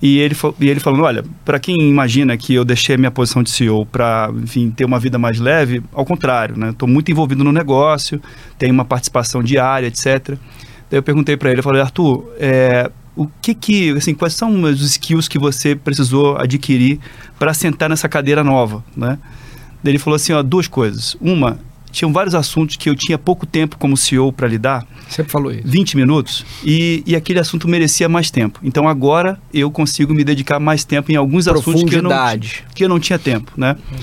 E 0.00 0.18
ele, 0.18 0.36
e 0.60 0.68
ele 0.68 0.78
falando, 0.78 1.04
olha, 1.04 1.24
para 1.44 1.58
quem 1.58 1.88
imagina 1.88 2.36
que 2.36 2.54
eu 2.54 2.64
deixei 2.64 2.96
minha 2.96 3.10
posição 3.10 3.42
de 3.42 3.50
CEO 3.50 3.86
para, 3.86 4.30
enfim, 4.42 4.70
ter 4.70 4.84
uma 4.84 4.98
vida 4.98 5.18
mais 5.18 5.40
leve, 5.40 5.82
ao 5.92 6.04
contrário, 6.04 6.56
né? 6.56 6.70
Estou 6.70 6.86
muito 6.86 7.10
envolvido 7.10 7.42
no 7.42 7.50
negócio, 7.50 8.20
tenho 8.58 8.74
uma 8.74 8.84
participação 8.84 9.42
diária, 9.42 9.86
etc. 9.86 10.36
Daí 10.90 10.98
eu 10.98 11.02
perguntei 11.02 11.36
para 11.36 11.50
ele, 11.50 11.60
eu 11.60 11.64
falei, 11.64 11.80
Arthur, 11.80 12.30
é, 12.38 12.90
o 13.16 13.26
que 13.40 13.54
que, 13.54 13.90
assim, 13.92 14.14
quais 14.14 14.34
são 14.34 14.62
os 14.64 14.82
skills 14.82 15.28
que 15.28 15.38
você 15.38 15.74
precisou 15.74 16.36
adquirir 16.36 17.00
para 17.38 17.54
sentar 17.54 17.88
nessa 17.88 18.08
cadeira 18.08 18.44
nova, 18.44 18.84
né? 18.94 19.18
Ele 19.82 19.98
falou 19.98 20.16
assim, 20.16 20.32
ó, 20.32 20.42
duas 20.42 20.68
coisas. 20.68 21.16
Uma, 21.20 21.58
tinham 21.96 22.12
vários 22.12 22.34
assuntos 22.34 22.76
que 22.76 22.90
eu 22.90 22.94
tinha 22.94 23.16
pouco 23.16 23.46
tempo 23.46 23.78
como 23.78 23.96
CEO 23.96 24.30
para 24.30 24.46
lidar. 24.46 24.86
Sempre 25.08 25.32
falou 25.32 25.50
isso. 25.50 25.62
20 25.64 25.96
minutos. 25.96 26.44
E, 26.62 27.02
e 27.06 27.16
aquele 27.16 27.38
assunto 27.38 27.66
merecia 27.66 28.06
mais 28.06 28.30
tempo. 28.30 28.60
Então 28.62 28.86
agora 28.86 29.38
eu 29.52 29.70
consigo 29.70 30.12
me 30.12 30.22
dedicar 30.22 30.60
mais 30.60 30.84
tempo 30.84 31.10
em 31.10 31.16
alguns 31.16 31.48
assuntos 31.48 31.84
que 31.84 31.96
eu 31.96 32.02
não, 32.02 32.10
que 32.74 32.84
eu 32.84 32.88
não 32.88 33.00
tinha 33.00 33.18
tempo, 33.18 33.50
né? 33.56 33.76
Uhum. 33.90 33.98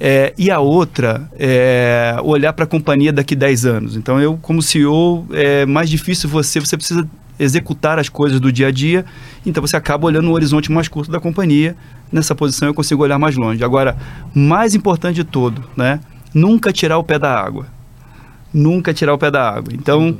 É, 0.00 0.32
e 0.38 0.50
a 0.50 0.58
outra 0.58 1.30
é 1.38 2.16
olhar 2.22 2.54
para 2.54 2.64
a 2.64 2.66
companhia 2.66 3.12
daqui 3.12 3.36
10 3.36 3.66
anos. 3.66 3.96
Então, 3.96 4.18
eu, 4.18 4.38
como 4.40 4.62
CEO, 4.62 5.26
é 5.30 5.66
mais 5.66 5.90
difícil 5.90 6.30
você, 6.30 6.58
você 6.60 6.78
precisa 6.78 7.06
executar 7.38 7.98
as 7.98 8.08
coisas 8.08 8.40
do 8.40 8.50
dia 8.50 8.68
a 8.68 8.70
dia, 8.70 9.04
então 9.44 9.60
você 9.60 9.76
acaba 9.76 10.06
olhando 10.06 10.30
o 10.30 10.32
horizonte 10.32 10.72
mais 10.72 10.88
curto 10.88 11.10
da 11.10 11.20
companhia. 11.20 11.76
Nessa 12.10 12.34
posição 12.34 12.68
eu 12.68 12.74
consigo 12.74 13.02
olhar 13.02 13.18
mais 13.18 13.36
longe. 13.36 13.62
Agora, 13.62 13.96
mais 14.34 14.74
importante 14.74 15.16
de 15.16 15.24
tudo, 15.24 15.62
né? 15.76 16.00
Nunca 16.34 16.72
tirar 16.72 16.98
o 16.98 17.04
pé 17.04 17.18
da 17.18 17.32
água. 17.32 17.66
Nunca 18.52 18.92
tirar 18.92 19.14
o 19.14 19.18
pé 19.18 19.30
da 19.30 19.48
água. 19.48 19.72
Então, 19.72 20.18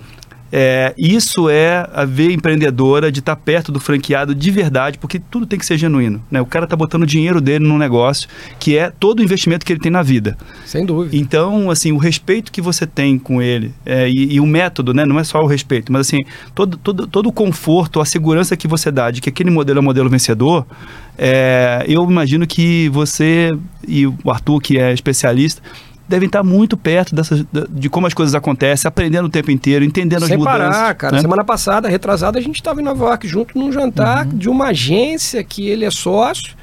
é, 0.56 0.94
isso 0.96 1.50
é 1.50 1.84
a 1.92 2.04
veia 2.04 2.32
empreendedora 2.32 3.10
de 3.10 3.18
estar 3.18 3.34
perto 3.34 3.72
do 3.72 3.80
franqueado 3.80 4.32
de 4.32 4.50
verdade, 4.52 4.98
porque 4.98 5.18
tudo 5.18 5.46
tem 5.46 5.58
que 5.58 5.66
ser 5.66 5.76
genuíno. 5.76 6.22
Né? 6.30 6.40
O 6.40 6.46
cara 6.46 6.64
está 6.64 6.76
botando 6.76 7.02
o 7.02 7.06
dinheiro 7.06 7.40
dele 7.40 7.66
num 7.66 7.76
negócio 7.76 8.28
que 8.60 8.78
é 8.78 8.88
todo 8.88 9.18
o 9.18 9.22
investimento 9.24 9.66
que 9.66 9.72
ele 9.72 9.80
tem 9.80 9.90
na 9.90 10.00
vida. 10.00 10.38
Sem 10.64 10.86
dúvida. 10.86 11.16
Então, 11.16 11.72
assim, 11.72 11.90
o 11.90 11.96
respeito 11.96 12.52
que 12.52 12.60
você 12.60 12.86
tem 12.86 13.18
com 13.18 13.42
ele 13.42 13.74
é, 13.84 14.08
e, 14.08 14.34
e, 14.34 14.38
o 14.40 14.46
método, 14.46 14.94
né? 14.94 15.04
não 15.04 15.18
é 15.18 15.24
só 15.24 15.42
o 15.42 15.46
respeito, 15.46 15.92
mas 15.92 16.06
assim, 16.06 16.24
todo, 16.54 16.76
todo, 16.76 17.08
todo 17.08 17.28
o 17.28 17.32
conforto, 17.32 18.00
a 18.00 18.04
segurança 18.04 18.56
que 18.56 18.68
você 18.68 18.92
dá 18.92 19.10
de 19.10 19.20
que 19.20 19.28
aquele 19.28 19.50
modelo 19.50 19.80
é 19.80 19.82
um 19.82 19.84
modelo 19.84 20.08
vencedor, 20.08 20.64
é, 21.18 21.84
eu 21.88 22.08
imagino 22.08 22.46
que 22.46 22.88
você 22.90 23.50
e 23.88 24.06
o 24.06 24.14
Arthur, 24.28 24.60
que 24.60 24.78
é 24.78 24.92
especialista, 24.92 25.60
devem 26.08 26.26
estar 26.26 26.42
muito 26.42 26.76
perto 26.76 27.14
dessas, 27.14 27.44
de 27.70 27.88
como 27.88 28.06
as 28.06 28.14
coisas 28.14 28.34
acontecem, 28.34 28.88
aprendendo 28.88 29.26
o 29.26 29.30
tempo 29.30 29.50
inteiro, 29.50 29.84
entendendo 29.84 30.26
Sem 30.26 30.34
as 30.34 30.38
mudanças. 30.38 30.76
Parar, 30.76 30.94
cara. 30.94 31.16
Né? 31.16 31.22
Semana 31.22 31.44
passada, 31.44 31.88
retrasada, 31.88 32.38
a 32.38 32.42
gente 32.42 32.56
estava 32.56 32.80
em 32.80 32.84
Nova 32.84 33.06
York 33.06 33.26
junto 33.26 33.58
num 33.58 33.72
jantar 33.72 34.26
uhum. 34.26 34.36
de 34.36 34.48
uma 34.48 34.66
agência 34.66 35.42
que 35.42 35.66
ele 35.68 35.84
é 35.84 35.90
sócio, 35.90 36.54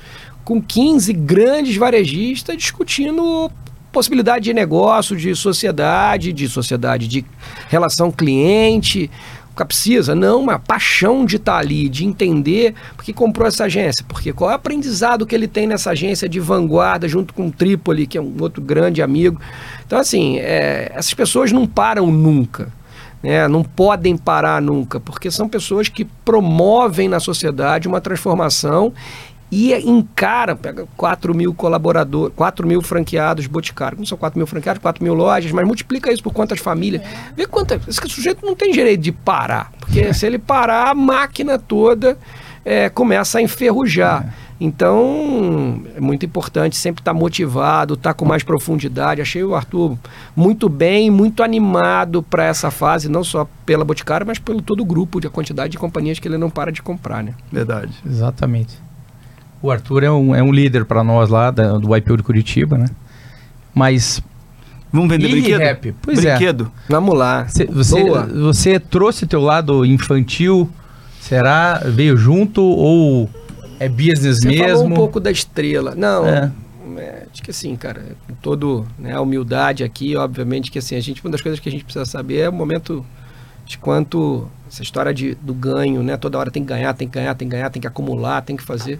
com 0.43 0.61
15 0.61 1.13
grandes 1.13 1.75
varejistas 1.75 2.57
discutindo 2.57 3.51
possibilidade 3.91 4.45
de 4.45 4.53
negócio, 4.53 5.17
de 5.17 5.35
sociedade, 5.35 6.31
de 6.31 6.47
sociedade, 6.47 7.07
de 7.07 7.25
relação 7.67 8.09
cliente, 8.09 9.11
precisa, 9.65 10.15
não, 10.15 10.41
uma 10.41 10.57
paixão 10.57 11.25
de 11.25 11.35
estar 11.35 11.53
tá 11.53 11.57
ali, 11.59 11.89
de 11.89 12.05
entender 12.05 12.73
porque 12.95 13.13
comprou 13.13 13.47
essa 13.47 13.65
agência, 13.65 14.03
porque 14.07 14.33
qual 14.33 14.49
é 14.49 14.53
o 14.53 14.55
aprendizado 14.55 15.25
que 15.25 15.35
ele 15.35 15.47
tem 15.47 15.67
nessa 15.67 15.91
agência 15.91 16.27
de 16.27 16.39
vanguarda, 16.39 17.07
junto 17.07 17.33
com 17.33 17.47
o 17.47 17.51
Trípoli, 17.51 18.07
que 18.07 18.17
é 18.17 18.21
um 18.21 18.35
outro 18.39 18.61
grande 18.61 19.01
amigo. 19.01 19.39
Então, 19.85 19.99
assim, 19.99 20.37
é, 20.39 20.91
essas 20.95 21.13
pessoas 21.13 21.51
não 21.51 21.67
param 21.67 22.07
nunca. 22.11 22.71
Né? 23.21 23.47
Não 23.47 23.63
podem 23.63 24.17
parar 24.17 24.61
nunca, 24.61 24.99
porque 24.99 25.29
são 25.29 25.47
pessoas 25.47 25.87
que 25.87 26.05
promovem 26.05 27.07
na 27.07 27.19
sociedade 27.19 27.87
uma 27.87 28.01
transformação 28.01 28.93
e 29.51 29.73
encara, 29.73 30.55
pega 30.55 30.87
4 30.95 31.35
mil 31.35 31.53
colaboradores, 31.53 32.33
4 32.37 32.65
mil 32.65 32.81
franqueados 32.81 33.47
Boticário. 33.47 33.97
Não 33.97 34.05
são 34.05 34.17
4 34.17 34.39
mil 34.39 34.47
franqueados, 34.47 34.81
4 34.81 35.03
mil 35.03 35.13
lojas, 35.13 35.51
mas 35.51 35.67
multiplica 35.67 36.11
isso 36.11 36.23
por 36.23 36.31
quantas 36.31 36.59
famílias. 36.59 37.01
É. 37.01 37.33
Vê 37.35 37.45
quantas. 37.45 37.85
Esse 37.85 37.99
sujeito 38.07 38.45
não 38.45 38.55
tem 38.55 38.71
direito 38.71 39.01
de 39.01 39.11
parar. 39.11 39.69
Porque 39.77 40.13
se 40.13 40.25
ele 40.25 40.39
parar, 40.39 40.91
a 40.91 40.93
máquina 40.93 41.59
toda 41.59 42.17
é, 42.63 42.87
começa 42.89 43.39
a 43.39 43.41
enferrujar. 43.41 44.33
É. 44.47 44.51
Então, 44.63 45.81
é 45.97 45.99
muito 45.99 46.23
importante 46.25 46.77
sempre 46.77 47.01
estar 47.01 47.13
tá 47.13 47.19
motivado, 47.19 47.95
estar 47.95 48.11
tá 48.11 48.13
com 48.13 48.23
mais 48.23 48.43
profundidade. 48.43 49.19
Achei 49.19 49.43
o 49.43 49.53
Arthur 49.53 49.97
muito 50.33 50.69
bem, 50.69 51.09
muito 51.09 51.43
animado 51.43 52.23
para 52.23 52.45
essa 52.45 52.71
fase, 52.71 53.09
não 53.09 53.23
só 53.23 53.45
pela 53.65 53.83
Boticário, 53.83 54.25
mas 54.25 54.39
pelo 54.39 54.61
todo 54.61 54.81
o 54.81 54.85
grupo, 54.85 55.19
de 55.19 55.27
a 55.27 55.29
quantidade 55.31 55.71
de 55.71 55.77
companhias 55.77 56.19
que 56.19 56.27
ele 56.27 56.37
não 56.37 56.49
para 56.49 56.71
de 56.71 56.81
comprar, 56.81 57.21
né? 57.21 57.33
Verdade. 57.51 57.91
Exatamente. 58.05 58.90
O 59.61 59.69
Arthur 59.69 60.03
é 60.03 60.11
um, 60.11 60.35
é 60.35 60.41
um 60.41 60.51
líder 60.51 60.85
para 60.85 61.03
nós 61.03 61.29
lá 61.29 61.51
da, 61.51 61.77
do 61.77 61.95
IPO 61.95 62.17
de 62.17 62.23
Curitiba, 62.23 62.77
né? 62.77 62.87
Mas 63.73 64.21
Vamos 64.91 65.09
vender 65.09 65.27
e 65.27 65.31
brinquedo? 65.31 65.59
Rap? 65.59 65.95
Pois 66.01 66.25
é. 66.25 66.31
brinquedo. 66.31 66.71
É. 66.89 66.91
Vamos 66.91 67.17
lá. 67.17 67.47
Cê, 67.47 67.65
você, 67.65 68.03
você 68.03 68.79
trouxe 68.79 69.25
teu 69.25 69.41
lado 69.41 69.85
infantil? 69.85 70.69
Será? 71.19 71.81
Veio 71.85 72.17
junto 72.17 72.61
ou 72.61 73.29
é 73.79 73.87
business 73.87 74.39
você 74.39 74.49
mesmo? 74.49 74.67
Falou 74.67 74.87
um 74.87 74.93
pouco 74.93 75.19
da 75.19 75.31
estrela. 75.31 75.95
Não. 75.95 76.27
É. 76.27 76.51
É, 76.97 77.23
acho 77.31 77.41
que 77.41 77.51
assim, 77.51 77.75
cara, 77.75 78.03
com 78.27 78.33
todo 78.35 78.85
né, 78.99 79.13
a 79.13 79.21
humildade 79.21 79.83
aqui, 79.83 80.15
obviamente 80.15 80.69
que 80.69 80.77
assim, 80.77 80.95
a 80.95 80.99
gente, 80.99 81.23
uma 81.23 81.31
das 81.31 81.41
coisas 81.41 81.59
que 81.59 81.69
a 81.69 81.71
gente 81.71 81.83
precisa 81.83 82.05
saber 82.05 82.39
é 82.39 82.49
o 82.49 82.53
momento 82.53 83.05
de 83.65 83.77
quanto 83.77 84.47
essa 84.69 84.83
história 84.83 85.13
de, 85.13 85.35
do 85.35 85.53
ganho, 85.53 86.03
né? 86.03 86.17
Toda 86.17 86.37
hora 86.37 86.51
tem 86.51 86.63
que 86.63 86.69
ganhar, 86.69 86.93
tem 86.93 87.07
que 87.07 87.13
ganhar, 87.13 87.33
tem 87.33 87.47
que 87.47 87.55
ganhar, 87.55 87.69
tem 87.69 87.81
que 87.81 87.87
acumular, 87.87 88.41
tem 88.41 88.57
que 88.57 88.63
fazer. 88.63 88.99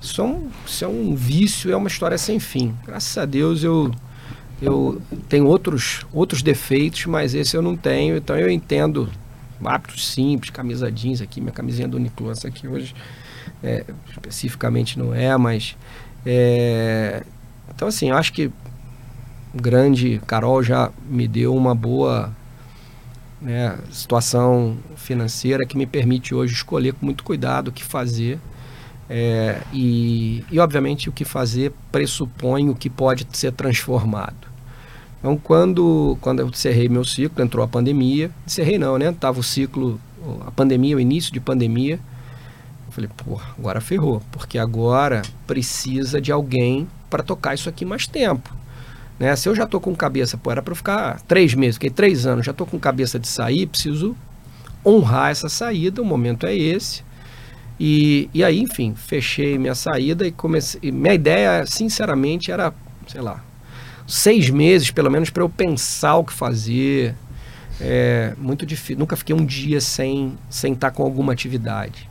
Isso 0.00 0.20
é 0.20 0.24
um, 0.24 0.48
isso 0.66 0.84
é 0.84 0.88
um 0.88 1.14
vício, 1.14 1.72
é 1.72 1.76
uma 1.76 1.88
história 1.88 2.16
sem 2.16 2.38
fim. 2.38 2.74
Graças 2.86 3.16
a 3.18 3.24
Deus 3.24 3.64
eu, 3.64 3.92
eu 4.62 5.02
tenho 5.28 5.46
outros, 5.46 6.06
outros 6.12 6.42
defeitos, 6.42 7.06
mas 7.06 7.34
esse 7.34 7.56
eu 7.56 7.62
não 7.62 7.76
tenho. 7.76 8.16
Então 8.16 8.36
eu 8.38 8.50
entendo 8.50 9.10
hábitos 9.64 10.08
simples, 10.08 10.50
camisa 10.50 10.90
jeans 10.90 11.20
aqui, 11.20 11.40
minha 11.40 11.52
camisinha 11.52 11.88
do 11.88 11.96
Uniqlo, 11.96 12.30
essa 12.30 12.48
aqui 12.48 12.68
hoje 12.68 12.94
é, 13.62 13.84
especificamente 14.10 14.98
não 14.98 15.14
é, 15.14 15.36
mas 15.36 15.76
é, 16.24 17.22
então 17.74 17.88
assim, 17.88 18.10
eu 18.10 18.16
acho 18.16 18.32
que 18.32 18.46
o 19.54 19.62
grande 19.62 20.20
Carol 20.26 20.62
já 20.62 20.90
me 21.08 21.26
deu 21.26 21.54
uma 21.54 21.74
boa 21.74 22.32
né, 23.40 23.78
situação 23.90 24.76
financeira 24.96 25.64
que 25.64 25.76
me 25.76 25.86
permite 25.86 26.34
hoje 26.34 26.54
escolher 26.54 26.92
com 26.94 27.06
muito 27.06 27.24
cuidado 27.24 27.68
o 27.68 27.72
que 27.72 27.84
fazer 27.84 28.38
é, 29.08 29.60
e, 29.72 30.44
e, 30.50 30.58
obviamente, 30.58 31.08
o 31.08 31.12
que 31.12 31.24
fazer 31.24 31.72
pressupõe 31.90 32.68
o 32.68 32.74
que 32.74 32.90
pode 32.90 33.26
ser 33.32 33.52
transformado. 33.52 34.48
Então, 35.18 35.36
quando, 35.36 36.16
quando 36.20 36.40
eu 36.40 36.48
encerrei 36.48 36.88
meu 36.88 37.04
ciclo, 37.04 37.42
entrou 37.42 37.64
a 37.64 37.68
pandemia. 37.68 38.30
Encerrei 38.46 38.78
não, 38.78 38.98
né? 38.98 39.12
Tava 39.12 39.40
o 39.40 39.42
ciclo, 39.42 39.98
a 40.46 40.50
pandemia, 40.50 40.96
o 40.96 41.00
início 41.00 41.32
de 41.32 41.40
pandemia. 41.40 41.98
Eu 42.86 42.92
falei, 42.92 43.10
pô, 43.16 43.40
agora 43.58 43.80
ferrou. 43.80 44.22
Porque 44.30 44.58
agora 44.58 45.22
precisa 45.46 46.20
de 46.20 46.30
alguém 46.30 46.86
para 47.08 47.22
tocar 47.22 47.54
isso 47.54 47.68
aqui 47.68 47.84
mais 47.84 48.06
tempo. 48.06 48.54
Né? 49.18 49.34
Se 49.34 49.48
eu 49.48 49.54
já 49.54 49.66
tô 49.66 49.80
com 49.80 49.94
cabeça, 49.96 50.36
pô, 50.36 50.50
era 50.52 50.62
para 50.62 50.74
ficar 50.74 51.20
três 51.22 51.52
meses, 51.54 51.74
fiquei 51.76 51.90
três 51.90 52.24
anos, 52.24 52.46
já 52.46 52.52
tô 52.52 52.64
com 52.64 52.78
cabeça 52.78 53.18
de 53.18 53.26
sair, 53.26 53.66
preciso 53.66 54.14
honrar 54.86 55.30
essa 55.30 55.48
saída, 55.48 56.00
o 56.00 56.04
momento 56.04 56.46
é 56.46 56.54
esse. 56.54 57.02
E, 57.78 58.28
e 58.34 58.42
aí, 58.42 58.58
enfim, 58.58 58.94
fechei 58.94 59.56
minha 59.56 59.74
saída 59.74 60.26
e 60.26 60.32
comecei. 60.32 60.90
Minha 60.90 61.14
ideia, 61.14 61.64
sinceramente, 61.66 62.50
era, 62.50 62.72
sei 63.06 63.20
lá, 63.20 63.42
seis 64.06 64.50
meses 64.50 64.90
pelo 64.90 65.10
menos 65.10 65.30
para 65.30 65.42
eu 65.42 65.48
pensar 65.48 66.16
o 66.16 66.24
que 66.24 66.32
fazer. 66.32 67.14
É 67.80 68.34
muito 68.36 68.66
difícil. 68.66 68.98
Nunca 68.98 69.16
fiquei 69.16 69.34
um 69.34 69.44
dia 69.44 69.80
sem, 69.80 70.36
sem 70.50 70.72
estar 70.72 70.90
com 70.90 71.04
alguma 71.04 71.32
atividade 71.32 72.08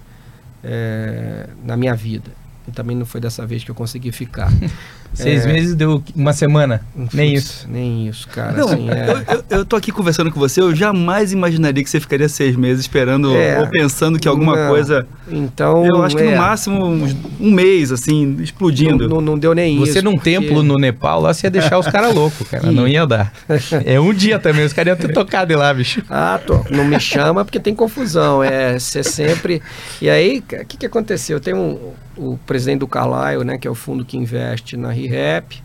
é, 0.64 1.50
na 1.64 1.76
minha 1.76 1.94
vida. 1.94 2.32
E 2.68 2.72
também 2.72 2.96
não 2.96 3.06
foi 3.06 3.20
dessa 3.20 3.46
vez 3.46 3.64
que 3.64 3.72
eu 3.72 3.76
consegui 3.76 4.12
ficar. 4.12 4.50
Seis 5.14 5.46
é... 5.46 5.54
meses 5.54 5.76
deu 5.76 6.04
uma 6.16 6.34
semana. 6.34 6.82
nem 7.14 7.34
isso. 7.34 7.68
Nem 7.70 8.08
isso, 8.08 8.28
cara. 8.28 8.54
Não, 8.54 8.68
assim, 8.68 8.90
é... 8.90 9.10
eu, 9.10 9.36
eu, 9.36 9.44
eu, 9.50 9.66
tô 9.66 9.76
aqui 9.76 9.92
conversando 9.92 10.32
com 10.32 10.40
você, 10.40 10.62
eu 10.62 10.76
jamais 10.76 11.32
imaginaria 11.32 11.84
que 11.84 11.90
você 11.90 12.00
ficaria 12.00 12.30
seis 12.30 12.56
meses 12.56 12.82
esperando 12.82 13.36
é, 13.36 13.60
ou 13.60 13.68
pensando 13.68 14.20
que 14.20 14.28
alguma 14.28 14.56
não, 14.56 14.70
coisa. 14.70 15.08
Então. 15.28 15.86
Eu 15.86 16.04
acho 16.04 16.16
que 16.16 16.24
no 16.24 16.32
é. 16.32 16.38
máximo 16.38 16.86
um, 16.86 17.08
um, 17.40 17.52
mês, 17.52 17.92
assim, 17.92 18.38
explodindo. 18.42 19.08
Não, 19.08 19.16
não, 19.16 19.22
não 19.22 19.40
deu 19.40 19.54
nem 19.54 19.78
você 19.78 19.84
isso. 19.84 19.94
Você 19.94 20.02
num 20.02 20.14
porque... 20.14 20.32
templo 20.32 20.62
no 20.62 20.76
Nepal, 20.76 21.22
lá 21.22 21.34
você 21.34 21.48
ia 21.48 21.52
deixar 21.52 21.80
os 21.80 21.88
caras 21.88 22.14
loucos, 22.14 22.48
cara. 22.48 22.72
Não 22.72 22.88
ia 22.88 23.06
dar. 23.06 23.34
É 23.86 24.00
um 24.00 24.14
dia 24.14 24.40
também, 24.40 24.66
os 24.66 24.74
caras 24.74 24.98
iam 24.98 25.08
ter 25.08 25.14
tocado 25.14 25.56
lá, 25.58 25.74
bicho. 25.74 26.04
Ah, 26.10 26.40
tô. 26.46 26.64
Não 26.70 26.86
me 26.86 27.00
chama 27.00 27.44
porque 27.44 27.60
tem 27.60 27.74
confusão. 27.74 28.44
É 28.44 28.78
ser 28.80 29.04
sempre. 29.04 29.62
E 30.02 30.10
aí, 30.10 30.40
o 30.40 30.66
que, 30.66 30.78
que 30.78 30.86
aconteceu? 30.86 31.40
Tem 31.40 31.54
um 31.54 31.94
o 32.18 32.38
presidente 32.46 32.80
do 32.80 32.88
Carlyle, 32.88 33.44
né, 33.44 33.58
que 33.58 33.68
é 33.68 33.72
o 33.72 33.76
fundo 33.76 34.04
que 34.04 34.18
investe 34.18 34.76
na 34.76 34.92
ReHap, 34.92 35.62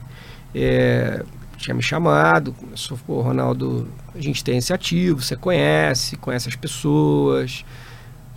é, 0.54 1.24
tinha 1.56 1.74
me 1.74 1.82
chamado, 1.82 2.52
começou, 2.52 2.98
pô, 3.06 3.20
Ronaldo, 3.20 3.88
a 4.14 4.20
gente 4.20 4.44
tem 4.44 4.58
esse 4.58 4.72
ativo, 4.72 5.22
você 5.22 5.36
conhece, 5.36 6.16
conhece 6.16 6.48
as 6.48 6.56
pessoas. 6.56 7.64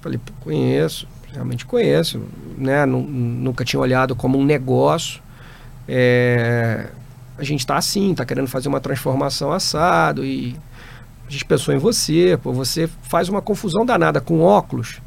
Falei, 0.02 0.20
conheço, 0.40 1.08
realmente 1.34 1.66
conheço, 1.66 2.22
né, 2.58 2.86
nunca 2.86 3.66
tinha 3.66 3.80
olhado 3.80 4.16
como 4.16 4.38
um 4.38 4.46
negócio. 4.46 5.22
É, 5.88 6.88
a 7.38 7.44
gente 7.44 7.62
está 7.62 7.78
assim, 7.78 8.12
está 8.12 8.24
querendo 8.24 8.48
fazer 8.48 8.70
uma 8.70 8.80
transformação 8.80 9.52
assado 9.52 10.24
e 10.24 10.56
a 11.28 11.32
gente 11.32 11.46
pensou 11.46 11.74
em 11.74 11.78
você, 11.78 12.40
pô, 12.42 12.54
você 12.54 12.88
faz 13.02 13.28
uma 13.28 13.42
confusão 13.42 13.86
danada 13.86 14.22
com 14.22 14.42
óculos 14.42 15.02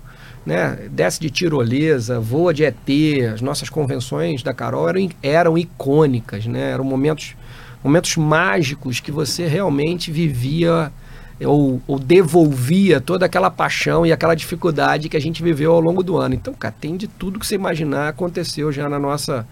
né? 0.44 0.88
Desce 0.90 1.20
de 1.20 1.30
tirolesa, 1.30 2.20
voa 2.20 2.52
de 2.54 2.64
ET, 2.64 2.76
as 3.32 3.40
nossas 3.40 3.68
convenções 3.68 4.42
da 4.42 4.52
Carol 4.54 4.88
eram, 4.88 5.08
eram 5.22 5.58
icônicas, 5.58 6.46
né? 6.46 6.72
Eram 6.72 6.84
momentos, 6.84 7.34
momentos 7.82 8.16
mágicos 8.16 9.00
que 9.00 9.10
você 9.12 9.46
realmente 9.46 10.10
vivia 10.10 10.92
ou, 11.44 11.80
ou, 11.86 11.98
devolvia 11.98 13.00
toda 13.00 13.26
aquela 13.26 13.50
paixão 13.50 14.04
e 14.04 14.12
aquela 14.12 14.34
dificuldade 14.34 15.08
que 15.08 15.16
a 15.16 15.20
gente 15.20 15.42
viveu 15.42 15.72
ao 15.72 15.80
longo 15.80 16.02
do 16.02 16.16
ano. 16.16 16.34
Então, 16.34 16.52
cara, 16.52 16.74
tem 16.80 16.96
de 16.96 17.06
tudo 17.06 17.38
que 17.38 17.46
você 17.46 17.54
imaginar 17.54 18.08
aconteceu 18.08 18.72
já 18.72 18.88
na 18.88 18.98
nossa 18.98 19.46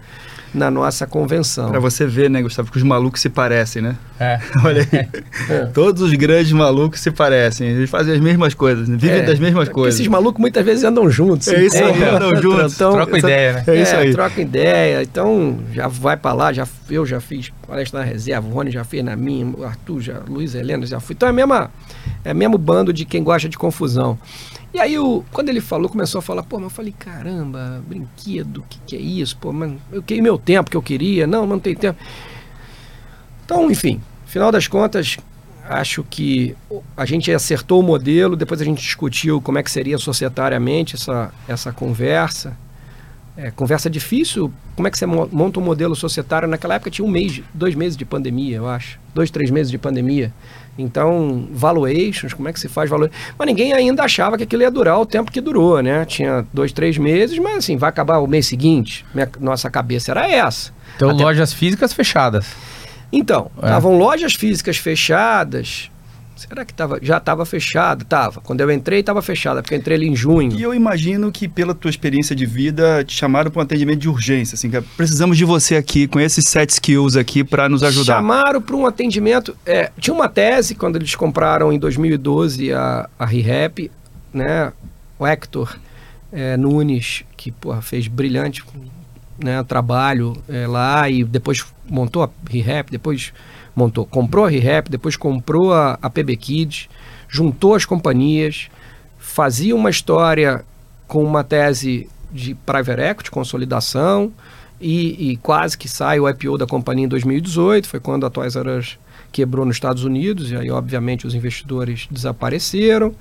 na 0.53 0.71
nossa 0.71 1.05
convenção. 1.05 1.69
Para 1.69 1.79
você 1.79 2.05
ver, 2.05 2.29
né, 2.29 2.41
Gustavo, 2.41 2.71
que 2.71 2.77
os 2.77 2.83
malucos 2.83 3.21
se 3.21 3.29
parecem, 3.29 3.81
né? 3.81 3.95
É. 4.19 4.39
Olha 4.63 4.87
aí. 4.91 5.07
É. 5.49 5.65
Todos 5.65 6.01
os 6.01 6.13
grandes 6.13 6.51
malucos 6.51 6.99
se 6.99 7.11
parecem. 7.11 7.69
Eles 7.69 7.89
fazem 7.89 8.13
as 8.13 8.19
mesmas 8.19 8.53
coisas, 8.53 8.87
né? 8.87 8.97
vivem 8.97 9.19
é. 9.19 9.23
das 9.23 9.39
mesmas 9.39 9.69
coisas. 9.69 9.95
Esses 9.95 10.07
malucos 10.07 10.39
muitas 10.39 10.65
vezes 10.65 10.83
andam 10.83 11.09
juntos. 11.09 11.47
É 11.47 11.63
isso 11.63 11.77
aí, 11.77 12.03
andam 12.03 12.35
juntos. 12.41 12.73
Então, 12.73 12.93
troca 12.93 13.17
ideia, 13.17 13.53
né? 13.53 13.63
É, 13.67 13.81
isso 13.81 13.95
aí. 13.95 14.11
Troca 14.11 14.41
ideia. 14.41 15.03
Então, 15.03 15.59
já 15.73 15.87
vai 15.87 16.17
para 16.17 16.33
lá, 16.33 16.53
já, 16.53 16.67
eu 16.89 17.05
já 17.05 17.19
fiz 17.19 17.51
palestra 17.67 17.99
na 17.99 18.05
reserva, 18.05 18.47
o 18.47 18.51
Rony 18.51 18.71
já 18.71 18.83
fez 18.83 19.03
na 19.03 19.15
minha, 19.15 19.45
o 19.45 19.63
Arthur 19.65 19.99
já, 19.99 20.21
Luiz 20.27 20.55
Helena 20.55 20.85
já 20.85 20.99
fui. 20.99 21.13
Então 21.13 21.27
é 21.27 21.31
mesmo, 21.31 21.53
é 22.23 22.33
mesmo 22.33 22.57
bando 22.57 22.93
de 22.93 23.05
quem 23.05 23.23
gosta 23.23 23.49
de 23.49 23.57
confusão. 23.57 24.17
E 24.77 24.79
aí, 24.79 24.99
o, 24.99 25.25
quando 25.31 25.49
ele 25.49 25.59
falou, 25.59 25.89
começou 25.89 26.19
a 26.19 26.21
falar, 26.21 26.43
pô, 26.43 26.57
mas 26.57 26.65
eu 26.65 26.69
falei, 26.69 26.93
caramba, 26.95 27.81
brinquedo, 27.87 28.59
o 28.59 28.63
que, 28.69 28.77
que 28.85 28.95
é 28.95 28.99
isso? 28.99 29.35
Pô, 29.35 29.51
mas 29.51 29.73
eu 29.91 30.03
queria 30.03 30.21
meu 30.21 30.37
tempo 30.37 30.69
que 30.69 30.77
eu 30.77 30.83
queria, 30.83 31.25
não, 31.25 31.47
não 31.47 31.57
tem 31.57 31.75
tempo. 31.75 31.97
Então, 33.43 33.71
enfim, 33.71 33.99
final 34.27 34.51
das 34.51 34.67
contas, 34.67 35.17
acho 35.67 36.03
que 36.03 36.55
a 36.95 37.07
gente 37.07 37.31
acertou 37.31 37.79
o 37.79 37.83
modelo, 37.83 38.35
depois 38.35 38.61
a 38.61 38.63
gente 38.63 38.79
discutiu 38.79 39.41
como 39.41 39.57
é 39.57 39.63
que 39.63 39.71
seria 39.71 39.97
societariamente 39.97 40.93
essa, 40.93 41.33
essa 41.47 41.73
conversa. 41.73 42.55
É, 43.37 43.51
conversa 43.51 43.87
difícil, 43.87 44.51
como 44.75 44.87
é 44.87 44.91
que 44.91 44.97
você 44.97 45.05
monta 45.05 45.59
um 45.59 45.63
modelo 45.63 45.95
societário? 45.95 46.47
Naquela 46.47 46.73
época 46.73 46.89
tinha 46.89 47.05
um 47.05 47.09
mês, 47.09 47.41
dois 47.53 47.75
meses 47.75 47.95
de 47.95 48.03
pandemia, 48.03 48.57
eu 48.57 48.67
acho. 48.67 48.99
Dois, 49.13 49.29
três 49.29 49.51
meses 49.51 49.69
de 49.69 49.77
pandemia. 49.77 50.33
Então, 50.75 51.47
valuations, 51.51 52.33
como 52.33 52.49
é 52.49 52.53
que 52.53 52.59
se 52.59 52.67
faz 52.67 52.89
valor? 52.89 53.11
Mas 53.37 53.47
ninguém 53.47 53.73
ainda 53.73 54.03
achava 54.03 54.37
que 54.37 54.43
aquilo 54.43 54.63
ia 54.63 54.71
durar 54.71 54.99
o 54.99 55.05
tempo 55.05 55.31
que 55.31 55.39
durou, 55.39 55.81
né? 55.81 56.03
Tinha 56.05 56.45
dois, 56.51 56.71
três 56.71 56.97
meses, 56.97 57.37
mas 57.37 57.57
assim, 57.57 57.77
vai 57.77 57.89
acabar 57.89 58.17
o 58.17 58.27
mês 58.27 58.47
seguinte. 58.47 59.05
Minha, 59.13 59.29
nossa 59.39 59.69
cabeça 59.69 60.11
era 60.11 60.27
essa. 60.27 60.71
Então, 60.95 61.11
Até... 61.11 61.23
lojas 61.23 61.53
físicas 61.53 61.93
fechadas. 61.93 62.47
Então, 63.11 63.51
estavam 63.55 63.93
é. 63.93 63.97
lojas 63.97 64.33
físicas 64.33 64.77
fechadas, 64.77 65.91
Será 66.37 66.63
que 66.63 66.73
tava, 66.73 66.99
já 67.01 67.17
estava 67.17 67.45
fechado? 67.45 68.05
Tava. 68.05 68.41
Quando 68.41 68.61
eu 68.61 68.71
entrei, 68.71 68.99
estava 68.99 69.21
fechada, 69.21 69.61
porque 69.61 69.73
eu 69.73 69.79
entrei 69.79 69.97
ali 69.97 70.07
em 70.07 70.15
junho. 70.15 70.53
E 70.53 70.61
eu 70.61 70.73
imagino 70.73 71.31
que, 71.31 71.47
pela 71.47 71.73
tua 71.73 71.89
experiência 71.89 72.35
de 72.35 72.45
vida, 72.45 73.03
te 73.03 73.15
chamaram 73.15 73.49
para 73.49 73.59
um 73.59 73.63
atendimento 73.63 73.99
de 73.99 74.09
urgência. 74.09 74.55
Assim, 74.55 74.69
precisamos 74.95 75.37
de 75.37 75.43
você 75.43 75.75
aqui, 75.75 76.07
com 76.07 76.19
esses 76.19 76.47
sete 76.47 76.71
skills 76.71 77.15
aqui, 77.15 77.43
para 77.43 77.67
nos 77.67 77.83
ajudar. 77.83 78.15
Chamaram 78.17 78.61
para 78.61 78.75
um 78.75 78.85
atendimento. 78.85 79.57
É, 79.65 79.91
tinha 79.99 80.13
uma 80.13 80.29
tese, 80.29 80.75
quando 80.75 80.95
eles 80.95 81.15
compraram 81.15 81.73
em 81.73 81.79
2012 81.79 82.71
a, 82.71 83.09
a 83.17 83.25
ReHap, 83.25 83.89
né? 84.33 84.71
O 85.19 85.25
Hector 85.25 85.75
é, 86.31 86.55
Nunes, 86.55 87.23
que 87.35 87.51
porra, 87.51 87.81
fez 87.81 88.07
brilhante 88.07 88.63
né, 89.37 89.63
trabalho 89.63 90.35
é, 90.49 90.65
lá 90.67 91.09
e 91.09 91.23
depois 91.23 91.65
montou 91.89 92.23
a 92.23 92.29
ReHap, 92.49 92.91
depois 92.91 93.33
montou, 93.77 94.07
comprou 94.07 94.43
a 94.43 94.49
ReHap, 94.49 94.89
depois 94.89 95.15
comprou 95.15 95.71
a, 95.71 95.99
a 96.01 96.09
PB 96.09 96.35
Kids, 96.35 96.89
juntou 97.29 97.75
as 97.75 97.85
companhias, 97.85 98.69
fazia 99.19 99.75
uma 99.75 99.91
história 99.91 100.65
com 101.07 101.23
uma 101.23 101.43
tese 101.43 102.09
de 102.31 102.55
private 102.55 102.99
equity, 102.99 103.29
consolidação, 103.29 104.33
e, 104.81 105.31
e, 105.31 105.37
quase 105.37 105.77
que 105.77 105.87
sai 105.87 106.19
o 106.19 106.27
IPO 106.27 106.57
da 106.57 106.65
companhia 106.65 107.05
em 107.05 107.07
2018, 107.07 107.87
foi 107.87 107.99
quando 107.99 108.25
a 108.25 108.29
Toys 108.29 108.55
R 108.55 108.77
Us 108.77 108.97
quebrou 109.31 109.65
nos 109.65 109.75
Estados 109.75 110.03
Unidos, 110.03 110.51
e 110.51 110.55
aí 110.55 110.71
obviamente 110.71 111.25
os 111.25 111.33
investidores 111.33 112.07
desapareceram. 112.09 113.13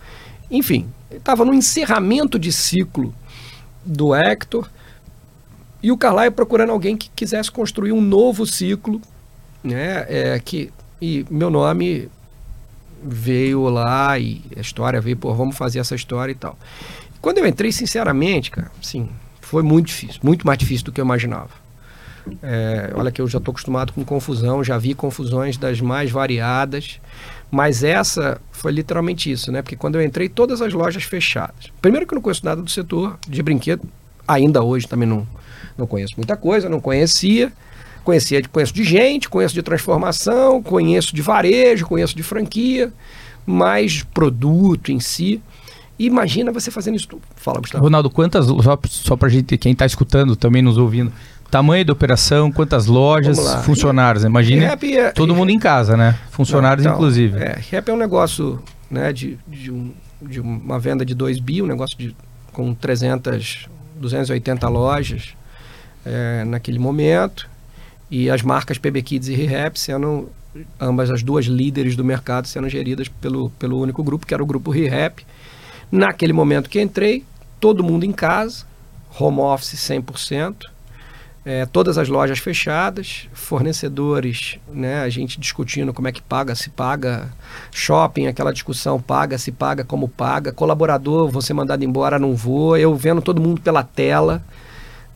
Enfim, 0.51 0.87
estava 1.11 1.45
no 1.45 1.53
encerramento 1.55 2.39
de 2.39 2.53
ciclo 2.53 3.15
do 3.85 4.15
Hector, 4.15 4.69
e 5.83 5.93
o 5.93 5.97
Carlyle 5.97 6.31
procurando 6.31 6.73
alguém 6.73 6.97
que 6.97 7.11
quisesse 7.15 7.51
construir 7.51 7.93
um 7.93 8.01
novo 8.01 8.47
ciclo 8.47 9.01
né? 9.67 10.07
É, 10.09 10.39
que, 10.39 10.73
e 11.01 11.25
meu 11.31 11.51
nome 11.51 12.09
veio 13.03 13.69
lá 13.69 14.19
e 14.19 14.43
a 14.57 14.61
história 14.61 15.01
veio, 15.01 15.17
pô, 15.17 15.35
vamos 15.35 15.57
fazer 15.57 15.79
essa 15.79 15.95
história 15.95 16.33
e 16.33 16.35
tal. 16.35 16.59
Quando 17.21 17.39
eu 17.39 17.47
entrei, 17.47 17.73
sinceramente, 17.73 18.51
cara, 18.51 18.71
sim, 18.81 19.09
foi 19.41 19.63
muito 19.63 19.87
difícil, 19.87 20.21
muito 20.23 20.47
mais 20.47 20.59
difícil 20.59 20.85
do 20.85 20.93
que 20.93 21.01
eu 21.01 21.05
imaginava. 21.05 21.51
É, 22.43 22.91
olha 22.95 23.13
que 23.13 23.21
eu 23.21 23.29
já 23.29 23.39
estou 23.39 23.53
acostumado 23.53 23.93
com 23.93 24.05
confusão, 24.05 24.65
já 24.65 24.77
vi 24.77 24.95
confusões 24.95 25.57
das 25.57 25.81
mais 25.81 26.11
variadas, 26.11 27.01
mas 27.51 27.85
essa 27.85 28.41
foi 28.51 28.73
literalmente 28.73 29.31
isso, 29.31 29.53
né? 29.53 29.63
Porque 29.63 29.77
quando 29.77 29.95
eu 29.95 30.03
entrei, 30.03 30.29
todas 30.29 30.61
as 30.61 30.73
lojas 30.73 31.05
fechadas. 31.05 31.71
Primeiro 31.81 32.07
que 32.07 32.15
eu 32.15 32.17
não 32.17 32.23
conheço 32.23 32.45
nada 32.45 32.61
do 32.61 32.71
setor 32.71 33.17
de 33.29 33.43
brinquedo, 33.43 33.89
ainda 34.27 34.63
hoje 34.63 34.89
também 34.89 35.09
não, 35.09 35.27
não 35.79 35.87
conheço 35.87 36.15
muita 36.17 36.37
coisa, 36.37 36.69
não 36.69 36.81
conhecia. 36.81 37.53
Conhecia, 38.07 38.41
conheço 38.53 38.73
de 38.73 38.85
gente, 38.85 39.29
conheço 39.29 39.53
de 39.53 39.63
transformação, 39.63 40.63
conheço 40.63 41.13
de 41.13 41.21
varejo, 41.21 41.85
conheço 41.89 42.15
de 42.15 42.23
franquia, 42.23 42.93
mas 43.45 44.05
produto 44.05 44.93
em 44.93 45.01
si. 45.01 45.43
Imagina 45.99 46.53
você 46.53 46.71
fazendo 46.71 46.95
isso 46.95 47.09
tudo. 47.09 47.23
Fala, 47.35 47.59
Gustavo. 47.59 47.83
Ronaldo, 47.83 48.09
quantas, 48.09 48.47
só, 48.47 48.79
só 48.85 49.17
para 49.17 49.29
gente, 49.29 49.59
quem 49.59 49.73
está 49.73 49.85
escutando, 49.85 50.37
também 50.37 50.63
nos 50.63 50.79
ouvindo, 50.79 51.13
tamanho 51.51 51.85
da 51.85 51.93
operação, 51.93 52.53
quantas 52.53 52.87
lojas, 52.87 53.41
funcionários, 53.65 54.23
imagina 54.23 54.79
é, 54.81 55.11
todo 55.11 55.35
mundo 55.35 55.51
em 55.51 55.59
casa, 55.59 55.97
né? 55.97 56.17
Funcionários 56.31 56.85
não, 56.85 56.93
então, 56.93 57.03
inclusive. 57.03 57.37
É, 57.41 57.59
Rap 57.73 57.89
é 57.89 57.93
um 57.93 57.97
negócio 57.97 58.63
né, 58.89 59.13
de, 59.13 59.37
de, 59.49 59.73
um, 59.73 59.93
de 60.23 60.39
uma 60.39 60.79
venda 60.79 61.05
de 61.05 61.13
2 61.13 61.41
bi, 61.41 61.61
um 61.61 61.67
negócio 61.67 61.99
de, 61.99 62.15
com 62.53 62.73
300, 62.73 63.69
280 63.97 64.69
lojas 64.69 65.31
é, 66.05 66.45
naquele 66.45 66.79
momento 66.79 67.56
e 68.11 68.31
as 68.31 68.43
marcas 68.43 68.79
PB 68.79 69.03
Kids 69.03 69.29
e 69.29 69.35
ReHap 69.35 69.79
sendo 69.79 70.31
ambas 70.81 71.11
as 71.11 71.23
duas 71.23 71.47
líderes 71.47 71.97
do 71.97 72.05
mercado 72.05 72.47
sendo 72.47 72.69
geridas 72.69 73.09
pelo, 73.09 73.51
pelo 73.51 73.81
único 73.81 74.03
grupo, 74.03 74.27
que 74.27 74.33
era 74.33 74.43
o 74.43 74.47
grupo 74.47 74.71
ReHap. 74.71 75.25
Naquele 75.91 76.33
momento 76.33 76.71
que 76.71 76.81
entrei, 76.81 77.25
todo 77.61 77.85
mundo 77.85 78.05
em 78.05 78.13
casa, 78.13 78.65
home 79.19 79.41
office 79.41 79.75
100%, 79.75 80.57
é, 81.45 81.65
todas 81.65 81.97
as 81.97 82.09
lojas 82.09 82.41
fechadas, 82.41 83.29
fornecedores, 83.33 84.59
né, 84.69 85.03
a 85.03 85.09
gente 85.09 85.39
discutindo 85.39 85.95
como 85.95 86.09
é 86.09 86.13
que 86.13 86.21
paga, 86.21 86.57
se 86.57 86.69
paga, 86.71 87.33
shopping, 87.71 88.27
aquela 88.27 88.53
discussão, 88.53 89.01
paga, 89.01 89.39
se 89.39 89.53
paga, 89.53 89.85
como 89.85 90.09
paga, 90.09 90.53
colaborador, 90.53 91.31
você 91.31 91.55
mandado 91.55 91.85
embora, 91.85 92.19
não 92.19 92.35
vou, 92.35 92.77
eu 92.77 92.97
vendo 92.97 93.23
todo 93.23 93.41
mundo 93.41 93.61
pela 93.61 93.85
tela, 93.85 94.43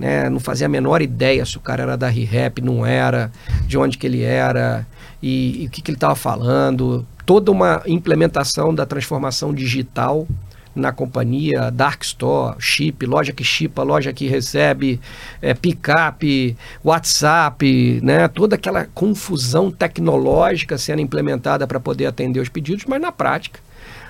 né? 0.01 0.31
Não 0.31 0.41
fazia 0.41 0.65
a 0.65 0.71
menor 0.71 1.03
ideia 1.03 1.45
se 1.45 1.59
o 1.59 1.61
cara 1.61 1.83
era 1.83 1.97
da 1.97 2.09
ReHap, 2.09 2.63
não 2.63 2.87
era, 2.87 3.31
de 3.67 3.77
onde 3.77 3.99
que 3.99 4.07
ele 4.07 4.23
era 4.23 4.87
e, 5.23 5.63
e 5.63 5.67
o 5.67 5.71
que, 5.71 5.83
que 5.83 5.91
ele 5.91 5.97
estava 5.97 6.15
falando. 6.15 7.07
Toda 7.27 7.53
uma 7.53 7.83
implementação 7.87 8.75
da 8.75 8.87
transformação 8.87 9.53
digital 9.53 10.27
na 10.75 10.91
companhia, 10.91 11.71
Dark 11.71 12.03
Store, 12.03 12.57
chip, 12.59 13.05
loja 13.05 13.33
que 13.33 13.45
chipa, 13.45 13.83
loja 13.83 14.11
que 14.11 14.27
recebe, 14.27 14.99
é, 15.43 15.53
picape, 15.53 16.57
WhatsApp, 16.83 18.01
né? 18.03 18.27
toda 18.29 18.55
aquela 18.55 18.87
confusão 18.87 19.71
tecnológica 19.71 20.79
sendo 20.79 21.03
implementada 21.03 21.67
para 21.67 21.79
poder 21.79 22.07
atender 22.07 22.41
os 22.41 22.49
pedidos, 22.49 22.87
mas 22.87 23.03
na 23.03 23.13
prática 23.13 23.61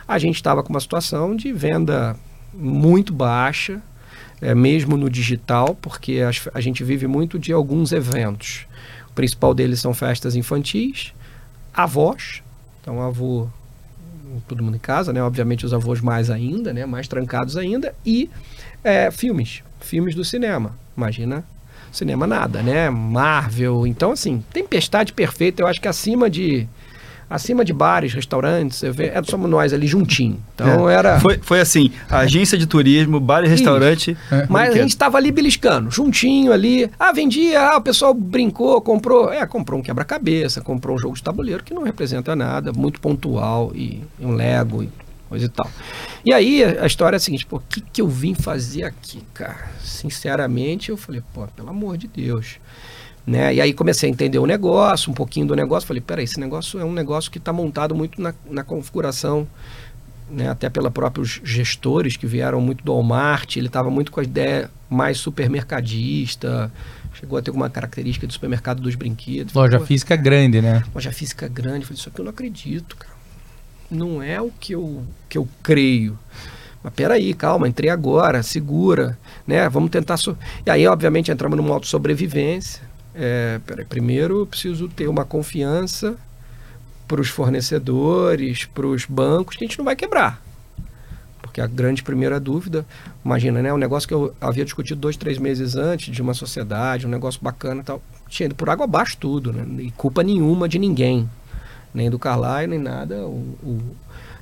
a 0.07 0.18
gente 0.18 0.36
estava 0.36 0.62
com 0.62 0.70
uma 0.70 0.80
situação 0.80 1.34
de 1.34 1.53
venda 1.53 2.14
muito 2.55 3.12
baixa, 3.12 3.80
é, 4.41 4.55
mesmo 4.55 4.97
no 4.97 5.11
digital, 5.11 5.74
porque 5.80 6.20
a, 6.20 6.30
a 6.55 6.61
gente 6.61 6.82
vive 6.82 7.07
muito 7.07 7.38
de 7.38 7.53
alguns 7.53 7.93
eventos. 7.93 8.66
O 9.11 9.12
principal 9.12 9.53
deles 9.55 9.80
são 9.80 9.93
festas 9.93 10.36
infantis, 10.36 11.12
avós, 11.74 12.43
então 12.80 13.03
avô, 13.03 13.49
todo 14.49 14.62
mundo 14.62 14.76
em 14.76 14.80
casa, 14.80 15.12
né? 15.12 15.22
Obviamente 15.22 15.66
os 15.66 15.74
avós 15.74 16.01
mais 16.01 16.30
ainda, 16.30 16.72
né? 16.72 16.86
Mais 16.86 17.09
trancados 17.09 17.57
ainda, 17.57 17.95
e 18.05 18.30
é, 18.82 19.11
filmes, 19.11 19.62
filmes 19.80 20.14
do 20.14 20.24
cinema. 20.24 20.76
Imagina 20.97 21.45
cinema 21.93 22.26
nada, 22.26 22.62
né? 22.62 22.88
Marvel, 22.88 23.86
então 23.86 24.12
assim, 24.12 24.45
tempestade 24.53 25.12
perfeita, 25.12 25.62
eu 25.62 25.66
acho 25.66 25.80
que 25.80 25.88
acima 25.88 26.30
de 26.30 26.68
acima 27.31 27.64
de 27.64 27.72
bares, 27.72 28.12
restaurantes, 28.12 28.83
vê, 28.93 29.07
é, 29.07 29.22
somos 29.22 29.49
nós 29.49 29.72
ali 29.72 29.87
juntinho. 29.87 30.43
Então 30.55 30.91
é. 30.91 30.95
era. 30.95 31.20
Foi, 31.20 31.39
foi 31.41 31.61
assim: 31.61 31.93
agência 32.11 32.59
de 32.59 32.66
turismo, 32.66 33.20
bar 33.20 33.45
e 33.45 33.49
restaurante. 33.49 34.16
É. 34.31 34.47
Mas 34.49 34.74
a 34.74 34.78
gente 34.78 34.91
estava 34.91 35.16
ali 35.16 35.31
beliscando, 35.31 35.91
juntinho 35.91 36.53
ali. 36.53 36.91
Ah, 36.99 37.12
vendia, 37.12 37.61
ah, 37.61 37.76
o 37.76 37.81
pessoal 37.81 38.12
brincou, 38.12 38.81
comprou. 38.81 39.33
É, 39.33 39.47
comprou 39.47 39.78
um 39.78 39.83
quebra-cabeça, 39.83 40.61
comprou 40.61 40.97
um 40.97 40.99
jogo 40.99 41.14
de 41.14 41.22
tabuleiro 41.22 41.62
que 41.62 41.72
não 41.72 41.85
representa 41.85 42.35
nada, 42.35 42.72
muito 42.72 43.01
pontual, 43.01 43.70
e, 43.74 44.03
e 44.18 44.26
um 44.26 44.33
Lego 44.33 44.83
e 44.83 44.89
coisa 45.28 45.47
e 45.47 45.49
tal. 45.49 45.70
E 46.24 46.35
aí 46.35 46.64
a 46.64 46.87
história 46.87 47.14
é 47.16 47.18
a 47.18 47.20
seguinte, 47.20 47.47
pô, 47.47 47.57
o 47.57 47.62
que, 47.68 47.81
que 47.81 48.03
eu 48.03 48.09
vim 48.09 48.35
fazer 48.35 48.83
aqui, 48.83 49.22
cara? 49.33 49.70
Sinceramente, 49.81 50.91
eu 50.91 50.97
falei, 50.97 51.22
pô, 51.33 51.47
pelo 51.47 51.70
amor 51.70 51.97
de 51.97 52.09
Deus 52.09 52.59
Né? 53.27 53.55
E 53.55 53.61
aí 53.61 53.73
comecei 53.73 54.09
a 54.09 54.12
entender 54.12 54.39
o 54.39 54.47
negócio, 54.47 55.11
um 55.11 55.14
pouquinho 55.14 55.47
do 55.47 55.55
negócio. 55.55 55.87
Falei, 55.87 56.01
peraí, 56.01 56.25
esse 56.25 56.41
negócio 56.41 56.81
é 56.81 56.85
um 56.85 56.93
negócio 56.93 57.31
que 57.31 57.39
está 57.39 57.53
montado 57.53 57.95
muito 57.95 58.21
na, 58.21 58.35
na 58.51 58.64
configuração, 58.64 59.47
né? 60.29 60.49
até 60.49 60.68
pelos 60.68 60.91
próprios 60.93 61.41
gestores 61.45 62.16
que 62.16 62.27
vieram 62.27 62.61
muito 62.61 62.85
do 62.85 62.93
Walmart. 62.93 63.57
Ele 63.57 63.66
estava 63.66 63.91
muito 63.91 64.11
com 64.11 64.21
a 64.21 64.25
ideia 64.25 64.71
mais 64.89 65.18
supermercadista, 65.18 66.73
chegou 67.14 67.39
a 67.39 67.43
ter 67.43 67.51
uma 67.51 67.71
característica 67.71 68.27
do 68.27 68.33
supermercado 68.33 68.81
dos 68.81 68.95
brinquedos. 68.95 69.55
Loja 69.55 69.73
Falei, 69.73 69.87
física 69.87 70.16
grande, 70.16 70.61
né? 70.61 70.83
Loja 70.95 71.12
física 71.12 71.47
grande. 71.47 71.85
Falei, 71.85 71.99
isso 71.99 72.09
aqui 72.09 72.21
eu 72.21 72.25
não 72.25 72.31
acredito, 72.31 72.97
cara. 72.97 73.21
Não 73.91 74.23
é 74.23 74.41
o 74.41 74.51
que 74.51 74.75
eu, 74.75 75.05
que 75.29 75.37
eu 75.37 75.49
creio. 75.62 76.18
Mas 76.83 76.95
peraí, 76.95 77.35
calma, 77.35 77.68
entrei 77.68 77.91
agora, 77.91 78.43
segura, 78.43 79.18
né? 79.47 79.68
Vamos 79.68 79.91
tentar. 79.91 80.16
So... 80.16 80.37
E 80.64 80.71
aí, 80.71 80.87
obviamente, 80.87 81.31
entramos 81.31 81.57
no 81.57 81.62
modo 81.62 81.87
sobrevivência. 81.87 82.89
É, 83.15 83.61
peraí, 83.67 83.85
primeiro 83.85 84.41
eu 84.41 84.47
preciso 84.47 84.89
ter 84.89 85.09
uma 85.09 85.25
confiança 85.25 86.17
para 87.09 87.21
os 87.21 87.29
fornecedores, 87.29 88.67
para 88.67 88.87
os 88.87 89.05
bancos, 89.05 89.57
que 89.57 89.65
a 89.65 89.67
gente 89.67 89.79
não 89.79 89.85
vai 89.85 89.97
quebrar. 89.97 90.41
Porque 91.43 91.61
a 91.61 91.67
grande 91.67 92.03
primeira 92.03 92.39
dúvida, 92.39 92.87
imagina, 93.25 93.61
né? 93.61 93.73
Um 93.73 93.77
negócio 93.77 94.07
que 94.07 94.15
eu 94.15 94.33
havia 94.41 94.65
discutido 94.65 95.01
dois, 95.01 95.17
três 95.17 95.37
meses 95.37 95.75
antes 95.75 96.15
de 96.15 96.23
uma 96.23 96.35
sociedade, 96.35 97.07
um 97.07 97.11
negócio 97.11 97.41
bacana 97.43 97.81
e 97.81 97.85
tal, 97.85 98.01
tinha 98.29 98.47
ido 98.47 98.55
por 98.55 98.71
água 98.71 98.85
abaixo 98.85 99.17
tudo, 99.19 99.53
né? 99.53 99.67
E 99.83 99.91
culpa 99.91 100.23
nenhuma 100.23 100.69
de 100.69 100.79
ninguém. 100.79 101.29
Nem 101.93 102.09
do 102.09 102.21
Carlyle, 102.21 102.69
nem 102.69 102.79
nada. 102.79 103.17
O, 103.27 103.57
o, 103.65 103.97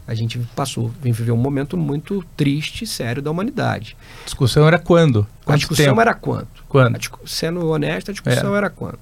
a 0.08 0.14
gente 0.14 0.38
passou, 0.56 0.90
vem 1.02 1.12
viver 1.12 1.32
um 1.32 1.36
momento 1.36 1.76
muito 1.76 2.24
triste 2.34 2.84
e 2.84 2.86
sério 2.86 3.20
da 3.20 3.30
humanidade. 3.30 3.94
A 4.22 4.24
discussão 4.24 4.66
era 4.66 4.78
quando? 4.78 5.26
Quanto 5.44 5.54
a 5.54 5.58
discussão 5.58 5.84
tempo? 5.84 6.00
era 6.00 6.14
quanto? 6.14 6.64
Quando? 6.66 6.98
Discu 6.98 7.20
sendo 7.26 7.68
honesto, 7.68 8.10
a 8.10 8.12
discussão 8.12 8.54
é. 8.54 8.56
era 8.56 8.70
quanto? 8.70 8.98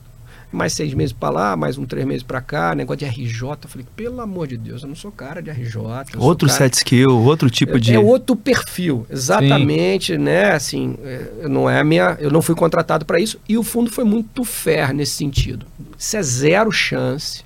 Mais 0.50 0.72
seis 0.72 0.92
meses 0.94 1.12
para 1.12 1.30
lá, 1.30 1.56
mais 1.56 1.78
um 1.78 1.86
três 1.86 2.04
meses 2.04 2.24
para 2.24 2.40
cá, 2.40 2.74
negócio 2.74 2.98
de 2.98 3.04
RJ. 3.04 3.40
Eu 3.42 3.68
falei, 3.68 3.86
pelo 3.94 4.20
amor 4.20 4.48
de 4.48 4.56
Deus, 4.56 4.82
eu 4.82 4.88
não 4.88 4.96
sou 4.96 5.12
cara 5.12 5.40
de 5.40 5.48
RJ. 5.48 5.76
Outro 6.18 6.48
cara... 6.48 6.58
set 6.58 6.74
skill, 6.74 7.22
outro 7.22 7.48
tipo 7.48 7.76
é, 7.76 7.78
de. 7.78 7.94
É 7.94 8.00
outro 8.00 8.34
perfil, 8.34 9.06
exatamente, 9.08 10.14
Sim. 10.14 10.18
né? 10.18 10.52
Assim, 10.52 10.96
é, 11.04 11.46
não 11.48 11.70
é 11.70 11.78
a 11.78 11.84
minha. 11.84 12.16
Eu 12.18 12.32
não 12.32 12.42
fui 12.42 12.56
contratado 12.56 13.04
para 13.04 13.20
isso 13.20 13.38
e 13.48 13.56
o 13.56 13.62
fundo 13.62 13.90
foi 13.90 14.04
muito 14.04 14.44
fair 14.44 14.92
nesse 14.92 15.12
sentido. 15.12 15.66
Isso 15.96 16.16
é 16.16 16.22
zero 16.22 16.72
chance 16.72 17.45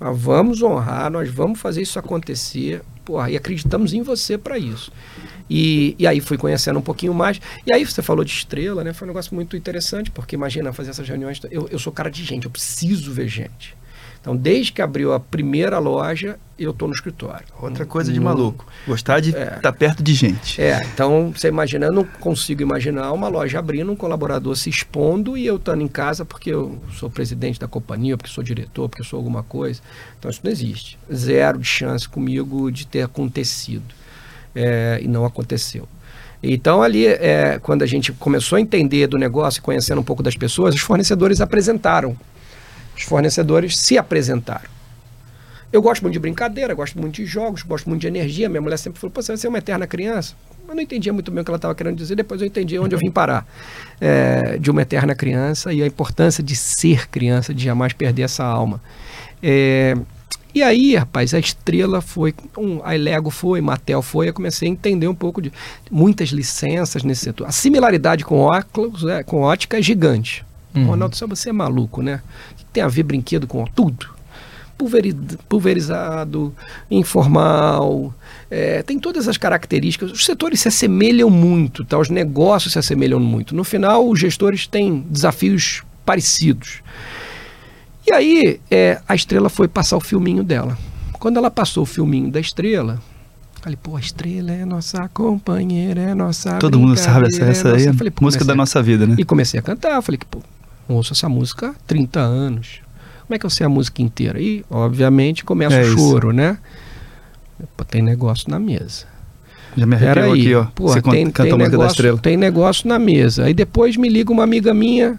nós 0.00 0.18
vamos 0.18 0.62
honrar, 0.62 1.10
nós 1.10 1.30
vamos 1.30 1.60
fazer 1.60 1.82
isso 1.82 1.98
acontecer. 1.98 2.82
Porra, 3.04 3.30
e 3.30 3.36
acreditamos 3.36 3.92
em 3.92 4.02
você 4.02 4.38
para 4.38 4.58
isso. 4.58 4.90
E, 5.48 5.94
e 5.98 6.06
aí 6.06 6.20
fui 6.20 6.38
conhecendo 6.38 6.78
um 6.78 6.82
pouquinho 6.82 7.12
mais. 7.12 7.40
E 7.66 7.72
aí 7.72 7.84
você 7.84 8.00
falou 8.00 8.24
de 8.24 8.32
estrela, 8.32 8.82
né? 8.82 8.92
Foi 8.92 9.06
um 9.06 9.10
negócio 9.10 9.34
muito 9.34 9.56
interessante, 9.56 10.10
porque 10.10 10.34
imagina 10.36 10.72
fazer 10.72 10.90
essas 10.90 11.06
reuniões. 11.06 11.40
Eu, 11.50 11.68
eu 11.70 11.78
sou 11.78 11.92
cara 11.92 12.10
de 12.10 12.24
gente, 12.24 12.44
eu 12.44 12.50
preciso 12.50 13.12
ver 13.12 13.28
gente. 13.28 13.76
Então, 14.20 14.36
desde 14.36 14.72
que 14.72 14.82
abriu 14.82 15.14
a 15.14 15.20
primeira 15.20 15.78
loja, 15.78 16.38
eu 16.58 16.72
estou 16.72 16.86
no 16.86 16.94
escritório. 16.94 17.46
Outra 17.58 17.86
coisa 17.86 18.12
de 18.12 18.20
maluco. 18.20 18.66
Gostar 18.86 19.18
de 19.20 19.30
estar 19.30 19.40
é. 19.40 19.60
tá 19.60 19.72
perto 19.72 20.02
de 20.02 20.12
gente. 20.12 20.60
É, 20.60 20.78
então 20.92 21.32
você 21.34 21.48
imagina, 21.48 21.86
eu 21.86 21.92
não 21.92 22.04
consigo 22.04 22.60
imaginar 22.60 23.12
uma 23.12 23.28
loja 23.28 23.58
abrindo, 23.58 23.90
um 23.90 23.96
colaborador 23.96 24.54
se 24.56 24.68
expondo 24.68 25.38
e 25.38 25.46
eu 25.46 25.56
estando 25.56 25.82
em 25.82 25.88
casa 25.88 26.22
porque 26.22 26.50
eu 26.50 26.78
sou 26.92 27.08
presidente 27.08 27.58
da 27.58 27.66
companhia, 27.66 28.14
porque 28.18 28.30
sou 28.30 28.44
diretor, 28.44 28.90
porque 28.90 29.02
sou 29.02 29.16
alguma 29.16 29.42
coisa. 29.42 29.80
Então 30.18 30.30
isso 30.30 30.40
não 30.44 30.50
existe. 30.50 30.98
Zero 31.12 31.58
de 31.58 31.66
chance 31.66 32.06
comigo 32.06 32.70
de 32.70 32.86
ter 32.86 33.02
acontecido. 33.02 33.94
É, 34.54 34.98
e 35.00 35.08
não 35.08 35.24
aconteceu. 35.24 35.88
Então, 36.42 36.82
ali, 36.82 37.06
é, 37.06 37.58
quando 37.62 37.82
a 37.82 37.86
gente 37.86 38.12
começou 38.12 38.56
a 38.56 38.60
entender 38.60 39.06
do 39.06 39.18
negócio, 39.18 39.62
conhecendo 39.62 40.00
um 40.00 40.04
pouco 40.04 40.22
das 40.22 40.34
pessoas, 40.34 40.74
os 40.74 40.80
fornecedores 40.80 41.40
apresentaram 41.40 42.16
os 43.00 43.04
fornecedores 43.04 43.78
se 43.78 43.96
apresentaram. 43.96 44.68
Eu 45.72 45.80
gosto 45.80 46.02
muito 46.02 46.12
de 46.12 46.18
brincadeira, 46.18 46.74
gosto 46.74 47.00
muito 47.00 47.16
de 47.16 47.24
jogos, 47.24 47.62
gosto 47.62 47.88
muito 47.88 48.02
de 48.02 48.06
energia. 48.06 48.48
Minha 48.48 48.60
mulher 48.60 48.76
sempre 48.76 49.00
falou: 49.00 49.12
você 49.14 49.32
vai 49.32 49.36
ser 49.38 49.48
uma 49.48 49.58
eterna 49.58 49.86
criança. 49.86 50.34
Eu 50.68 50.74
não 50.74 50.82
entendia 50.82 51.12
muito 51.12 51.30
bem 51.30 51.40
o 51.40 51.44
que 51.44 51.50
ela 51.50 51.56
estava 51.56 51.74
querendo 51.74 51.96
dizer, 51.96 52.14
depois 52.14 52.40
eu 52.40 52.46
entendi 52.46 52.78
onde 52.78 52.94
eu 52.94 52.98
vim 52.98 53.10
parar. 53.10 53.46
É, 54.00 54.58
de 54.58 54.70
uma 54.70 54.82
eterna 54.82 55.14
criança 55.14 55.72
e 55.72 55.82
a 55.82 55.86
importância 55.86 56.42
de 56.44 56.54
ser 56.54 57.08
criança, 57.08 57.54
de 57.54 57.64
jamais 57.64 57.92
perder 57.92 58.22
essa 58.22 58.44
alma. 58.44 58.80
É, 59.42 59.96
e 60.54 60.62
aí, 60.62 60.94
rapaz, 60.94 61.32
a 61.32 61.38
estrela 61.38 62.00
foi, 62.00 62.34
um, 62.58 62.80
a 62.84 62.90
Lego 62.92 63.30
foi, 63.30 63.60
Mattel 63.60 64.02
foi, 64.02 64.28
eu 64.28 64.34
comecei 64.34 64.68
a 64.68 64.70
entender 64.70 65.08
um 65.08 65.14
pouco 65.14 65.40
de 65.40 65.52
muitas 65.90 66.28
licenças 66.28 67.02
nesse 67.02 67.22
setor. 67.22 67.46
A 67.46 67.52
similaridade 67.52 68.24
com 68.24 68.38
óculos, 68.40 69.04
é, 69.04 69.22
com 69.22 69.40
ótica 69.40 69.78
é 69.78 69.82
gigante. 69.82 70.44
Uhum. 70.74 70.86
Ronaldo, 70.86 71.16
só 71.16 71.26
você 71.26 71.50
é 71.50 71.52
maluco, 71.52 72.02
né? 72.02 72.20
Tem 72.72 72.82
a 72.82 72.88
ver 72.88 73.02
brinquedo 73.02 73.46
com 73.46 73.64
tudo. 73.64 74.08
Pulverizado, 75.48 76.54
informal, 76.90 78.14
é, 78.50 78.82
tem 78.82 78.98
todas 78.98 79.28
as 79.28 79.36
características. 79.36 80.10
Os 80.10 80.24
setores 80.24 80.60
se 80.60 80.68
assemelham 80.68 81.28
muito, 81.28 81.84
tá? 81.84 81.98
os 81.98 82.08
negócios 82.08 82.72
se 82.72 82.78
assemelham 82.78 83.20
muito. 83.20 83.54
No 83.54 83.62
final, 83.62 84.08
os 84.08 84.18
gestores 84.18 84.66
têm 84.66 85.04
desafios 85.08 85.82
parecidos. 86.04 86.82
E 88.06 88.12
aí, 88.12 88.60
é, 88.70 89.00
a 89.06 89.14
estrela 89.14 89.50
foi 89.50 89.68
passar 89.68 89.98
o 89.98 90.00
filminho 90.00 90.42
dela. 90.42 90.76
Quando 91.12 91.36
ela 91.36 91.50
passou 91.50 91.82
o 91.82 91.86
filminho 91.86 92.30
da 92.30 92.40
estrela, 92.40 93.00
Falei, 93.60 93.76
pô, 93.76 93.94
a 93.94 94.00
estrela 94.00 94.52
é 94.52 94.64
nossa 94.64 95.06
companheira, 95.12 96.00
é 96.00 96.14
nossa. 96.14 96.56
Todo 96.58 96.78
mundo 96.80 96.96
sabe 96.96 97.26
essa, 97.26 97.44
essa 97.44 97.68
é 97.68 97.74
aí. 97.74 97.92
Falei, 97.92 98.10
música 98.18 98.42
da 98.42 98.54
nossa 98.54 98.82
vida, 98.82 99.06
né? 99.06 99.16
E 99.18 99.24
comecei 99.24 99.60
a 99.60 99.62
cantar. 99.62 100.00
Falei 100.00 100.16
que, 100.16 100.24
pô, 100.24 100.40
ouço 100.94 101.12
essa 101.12 101.28
música 101.28 101.70
há 101.70 101.74
30 101.86 102.20
anos. 102.20 102.80
Como 103.26 103.34
é 103.34 103.38
que 103.38 103.46
eu 103.46 103.50
sei 103.50 103.64
a 103.64 103.68
música 103.68 104.02
inteira? 104.02 104.40
E, 104.40 104.64
obviamente, 104.68 105.44
começa 105.44 105.76
é 105.76 105.82
o 105.82 105.96
choro, 105.96 106.32
né? 106.32 106.58
Pô, 107.76 107.84
tem 107.84 108.02
negócio 108.02 108.50
na 108.50 108.58
mesa. 108.58 109.06
Já 109.76 109.86
me 109.86 109.94
arrepiou 109.94 110.32
aqui, 110.32 110.54
ó. 110.54 110.64
Pô, 110.74 110.88
Você 110.88 111.00
tem, 111.00 111.30
tem, 111.30 111.56
negócio, 111.56 112.18
tem 112.18 112.36
negócio 112.36 112.88
na 112.88 112.98
mesa. 112.98 113.44
Aí 113.44 113.54
depois 113.54 113.96
me 113.96 114.08
liga 114.08 114.32
uma 114.32 114.42
amiga 114.42 114.74
minha, 114.74 115.18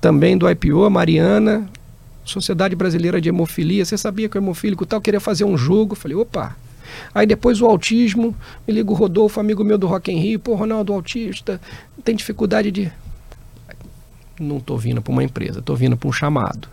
também 0.00 0.36
do 0.36 0.50
IPO, 0.50 0.84
a 0.84 0.90
Mariana, 0.90 1.68
Sociedade 2.24 2.74
Brasileira 2.74 3.20
de 3.20 3.28
Hemofilia. 3.28 3.84
Você 3.84 3.96
sabia 3.96 4.28
que 4.28 4.36
o 4.36 4.40
hemofílico 4.40 4.84
tal 4.84 5.00
queria 5.00 5.20
fazer 5.20 5.44
um 5.44 5.56
jogo? 5.56 5.94
Falei, 5.94 6.16
opa. 6.16 6.56
Aí 7.14 7.26
depois 7.26 7.60
o 7.60 7.66
autismo, 7.66 8.34
me 8.66 8.74
liga 8.74 8.90
o 8.90 8.94
Rodolfo, 8.94 9.38
amigo 9.38 9.62
meu 9.62 9.78
do 9.78 9.86
Rock 9.86 10.10
in 10.10 10.18
Rio. 10.18 10.40
Pô, 10.40 10.54
Ronaldo, 10.54 10.92
autista, 10.92 11.60
tem 12.04 12.16
dificuldade 12.16 12.70
de 12.70 12.90
não 14.38 14.58
estou 14.58 14.78
vindo 14.78 15.00
para 15.00 15.12
uma 15.12 15.24
empresa, 15.24 15.60
estou 15.60 15.76
vindo 15.76 15.96
para 15.96 16.08
um 16.08 16.12
chamado. 16.12 16.68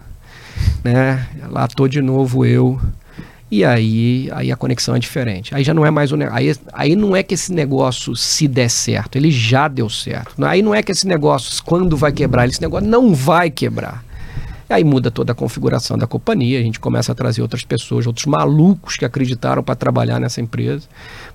Né? 0.84 1.28
Lá 1.49 1.66
estou 1.66 1.88
de 1.88 2.01
novo 2.01 2.45
eu. 2.45 2.80
E 3.49 3.64
aí, 3.64 4.30
aí 4.32 4.51
a 4.51 4.55
conexão 4.55 4.95
é 4.95 4.99
diferente. 4.99 5.53
Aí 5.53 5.64
já 5.64 5.74
não 5.74 5.86
é 5.86 5.91
mais 5.91 6.11
o 6.11 6.18
aí, 6.32 6.55
aí 6.74 6.95
não 6.95 7.16
é 7.16 7.22
que 7.22 7.36
esse 7.36 7.53
negócio 7.53 8.16
se 8.16 8.47
der 8.47 8.70
certo, 8.70 9.16
ele 9.16 9.30
já 9.30 9.68
deu 9.68 9.89
certo. 9.89 10.43
Aí 10.43 10.61
não 10.61 10.74
é 10.74 10.82
que 10.82 10.91
esse 10.91 11.07
negócio 11.07 11.64
quando 11.64 11.95
vai 11.95 12.11
quebrar, 12.11 12.47
esse 12.47 12.61
negócio 12.61 12.88
não 12.88 13.14
vai 13.14 13.51
quebrar. 13.51 14.03
Aí 14.70 14.84
muda 14.84 15.11
toda 15.11 15.34
a 15.34 15.36
configuração 15.36 15.97
da 15.97 16.07
companhia, 16.07 16.59
a 16.59 16.64
gente 16.64 16.80
começa 16.80 17.11
a 17.11 17.16
trazer 17.16 17.43
outras 17.43 17.64
pessoas, 17.64 18.07
outros 18.07 18.26
malucos 18.26 18.97
que 18.97 19.05
acreditaram 19.05 19.61
para 19.61 19.76
trabalhar 19.76 20.20
nessa 20.20 20.41
empresa, 20.41 20.88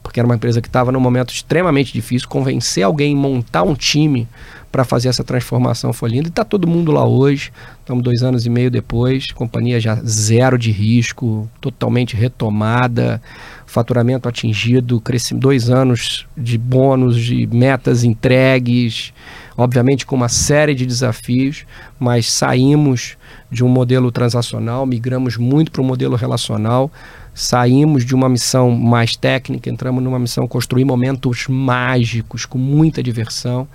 porque 0.03 0.19
era 0.19 0.27
uma 0.27 0.35
empresa 0.35 0.61
que 0.61 0.67
estava 0.67 0.91
num 0.91 0.99
momento 0.99 1.33
extremamente 1.33 1.93
difícil. 1.93 2.29
Convencer 2.29 2.83
alguém 2.83 3.15
montar 3.15 3.63
um 3.63 3.77
time 3.77 4.27
para 4.71 4.85
fazer 4.85 5.09
essa 5.09 5.25
transformação 5.25 5.93
foi 5.93 6.11
lindo. 6.11 6.29
E 6.29 6.31
está 6.31 6.45
todo 6.45 6.67
mundo 6.67 6.93
lá 6.93 7.05
hoje. 7.07 7.51
Estamos 7.81 8.05
dois 8.05 8.23
anos 8.23 8.45
e 8.45 8.51
meio 8.51 8.71
depois, 8.71 9.33
companhia 9.33 9.81
já 9.81 9.95
zero 9.97 10.59
de 10.59 10.71
risco, 10.71 11.49
totalmente 11.61 12.15
retomada, 12.15 13.21
faturamento 13.65 14.29
atingido, 14.29 15.01
crescimento, 15.01 15.43
dois 15.43 15.71
anos 15.71 16.27
de 16.37 16.59
bônus, 16.59 17.19
de 17.19 17.47
metas 17.47 18.05
entregues, 18.05 19.13
obviamente 19.57 20.05
com 20.05 20.17
uma 20.17 20.29
série 20.29 20.75
de 20.75 20.85
desafios, 20.85 21.65
mas 21.99 22.31
saímos 22.31 23.17
de 23.51 23.65
um 23.65 23.69
modelo 23.69 24.13
transacional, 24.13 24.85
migramos 24.85 25.37
muito 25.39 25.73
para 25.73 25.81
o 25.81 25.85
modelo 25.85 26.15
relacional, 26.15 26.91
saímos 27.33 28.05
de 28.05 28.15
uma 28.15 28.29
missão 28.29 28.71
mais 28.71 29.17
técnica, 29.17 29.71
entramos 29.71 30.03
numa 30.03 30.19
missão 30.19 30.47
construir 30.47 30.85
momentos 30.85 31.47
mágicos 31.49 32.45
com 32.45 32.59
muita 32.59 33.03
diversão 33.03 33.67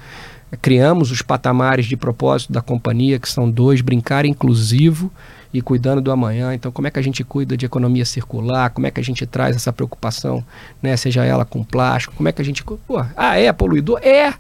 criamos 0.62 1.12
os 1.12 1.22
patamares 1.22 1.86
de 1.86 1.98
propósito 1.98 2.54
da 2.54 2.62
companhia, 2.62 3.20
que 3.20 3.30
são 3.30 3.50
dois, 3.50 3.82
brincar 3.82 4.26
inclusivo 4.26 5.12
e 5.54 5.62
cuidando 5.62 6.02
do 6.02 6.12
amanhã. 6.12 6.54
Então, 6.54 6.72
como 6.72 6.88
é 6.88 6.92
que 6.92 7.00
a 7.00 7.04
gente 7.04 7.24
cuida 7.24 7.56
de 7.56 7.66
economia 7.66 8.06
circular? 8.06 8.70
Como 8.72 8.88
é 8.88 8.92
que 8.92 9.00
a 9.00 9.04
gente 9.04 9.26
traz 9.26 9.56
essa 9.56 9.72
preocupação, 9.72 10.44
né? 10.82 10.98
seja 10.98 11.24
ela 11.24 11.46
com 11.46 11.64
plástico? 11.64 12.16
Como 12.16 12.28
é 12.28 12.32
que 12.32 12.42
a 12.42 12.46
gente... 12.46 12.64
Pô, 12.64 13.06
ah, 13.16 13.38
é 13.38 13.52
poluidor? 13.52 14.00
É! 14.02 14.34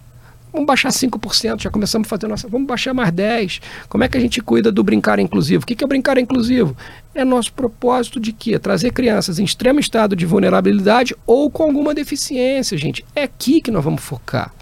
Vamos 0.51 0.67
baixar 0.67 0.89
5%, 0.89 1.63
já 1.63 1.71
começamos 1.71 2.07
a 2.07 2.09
fazer 2.09 2.27
nossa. 2.27 2.47
Vamos 2.47 2.67
baixar 2.67 2.93
mais 2.93 3.11
10%. 3.11 3.59
Como 3.89 4.03
é 4.03 4.07
que 4.07 4.15
a 4.15 4.19
gente 4.19 4.39
cuida 4.39 4.71
do 4.71 4.83
brincar 4.83 5.17
inclusivo? 5.17 5.63
O 5.63 5.65
que 5.65 5.83
é 5.83 5.87
brincar 5.87 6.19
inclusivo? 6.19 6.77
É 7.15 7.25
nosso 7.25 7.51
propósito 7.53 8.19
de 8.19 8.31
quê? 8.31 8.59
Trazer 8.59 8.91
crianças 8.91 9.39
em 9.39 9.43
extremo 9.43 9.79
estado 9.79 10.15
de 10.15 10.27
vulnerabilidade 10.27 11.15
ou 11.25 11.49
com 11.49 11.63
alguma 11.63 11.95
deficiência, 11.95 12.77
gente. 12.77 13.03
É 13.15 13.23
aqui 13.23 13.61
que 13.61 13.71
nós 13.71 13.83
vamos 13.83 14.03
focar 14.03 14.53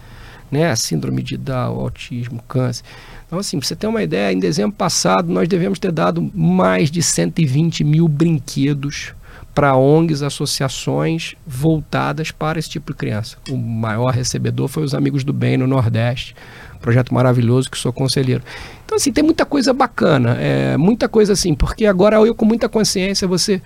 né? 0.51 0.69
A 0.69 0.75
síndrome 0.75 1.23
de 1.23 1.37
Down, 1.37 1.79
autismo, 1.79 2.41
câncer. 2.47 2.83
Então, 3.25 3.39
assim, 3.39 3.57
para 3.57 3.67
você 3.67 3.75
ter 3.75 3.87
uma 3.87 4.03
ideia, 4.03 4.33
em 4.33 4.39
dezembro 4.39 4.75
passado 4.75 5.31
nós 5.31 5.47
devemos 5.47 5.79
ter 5.79 5.91
dado 5.91 6.29
mais 6.35 6.91
de 6.91 7.01
120 7.01 7.83
mil 7.83 8.07
brinquedos 8.07 9.13
para 9.53 9.75
ONGs, 9.75 10.23
associações 10.23 11.35
voltadas 11.45 12.31
para 12.31 12.59
esse 12.59 12.69
tipo 12.69 12.91
de 12.91 12.97
criança. 12.97 13.37
O 13.49 13.57
maior 13.57 14.13
recebedor 14.13 14.67
foi 14.67 14.83
os 14.83 14.93
Amigos 14.93 15.23
do 15.23 15.33
Bem 15.33 15.57
no 15.57 15.67
Nordeste, 15.67 16.35
projeto 16.81 17.13
maravilhoso 17.13 17.69
que 17.69 17.77
sou 17.77 17.91
conselheiro. 17.93 18.43
Então, 18.85 18.95
assim, 18.95 19.11
tem 19.11 19.23
muita 19.23 19.45
coisa 19.45 19.73
bacana, 19.73 20.37
é, 20.39 20.77
muita 20.77 21.07
coisa 21.07 21.33
assim, 21.33 21.53
porque 21.53 21.85
agora 21.85 22.17
eu 22.17 22.35
com 22.35 22.45
muita 22.45 22.67
consciência, 22.67 23.27
você 23.27 23.61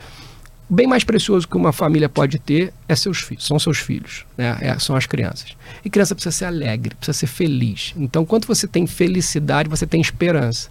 bem 0.70 0.88
mais 0.88 1.04
precioso 1.04 1.48
que 1.48 1.56
uma 1.56 1.72
família 1.72 2.10
pode 2.10 2.40
ter 2.40 2.74
é 2.88 2.96
seus 2.96 3.20
filhos, 3.20 3.46
são 3.46 3.60
seus 3.60 3.78
filhos, 3.78 4.26
né? 4.38 4.58
É, 4.62 4.80
são 4.80 4.96
as 4.96 5.06
crianças. 5.06 5.56
E 5.84 5.90
criança 5.90 6.16
precisa 6.16 6.36
ser 6.36 6.46
alegre, 6.46 6.96
precisa 6.96 7.18
ser 7.18 7.28
feliz. 7.28 7.94
Então, 7.96 8.26
quando 8.26 8.46
você 8.46 8.68
tem 8.68 8.88
felicidade, 8.88 9.70
você 9.70 9.86
tem 9.86 10.02
esperança. 10.02 10.70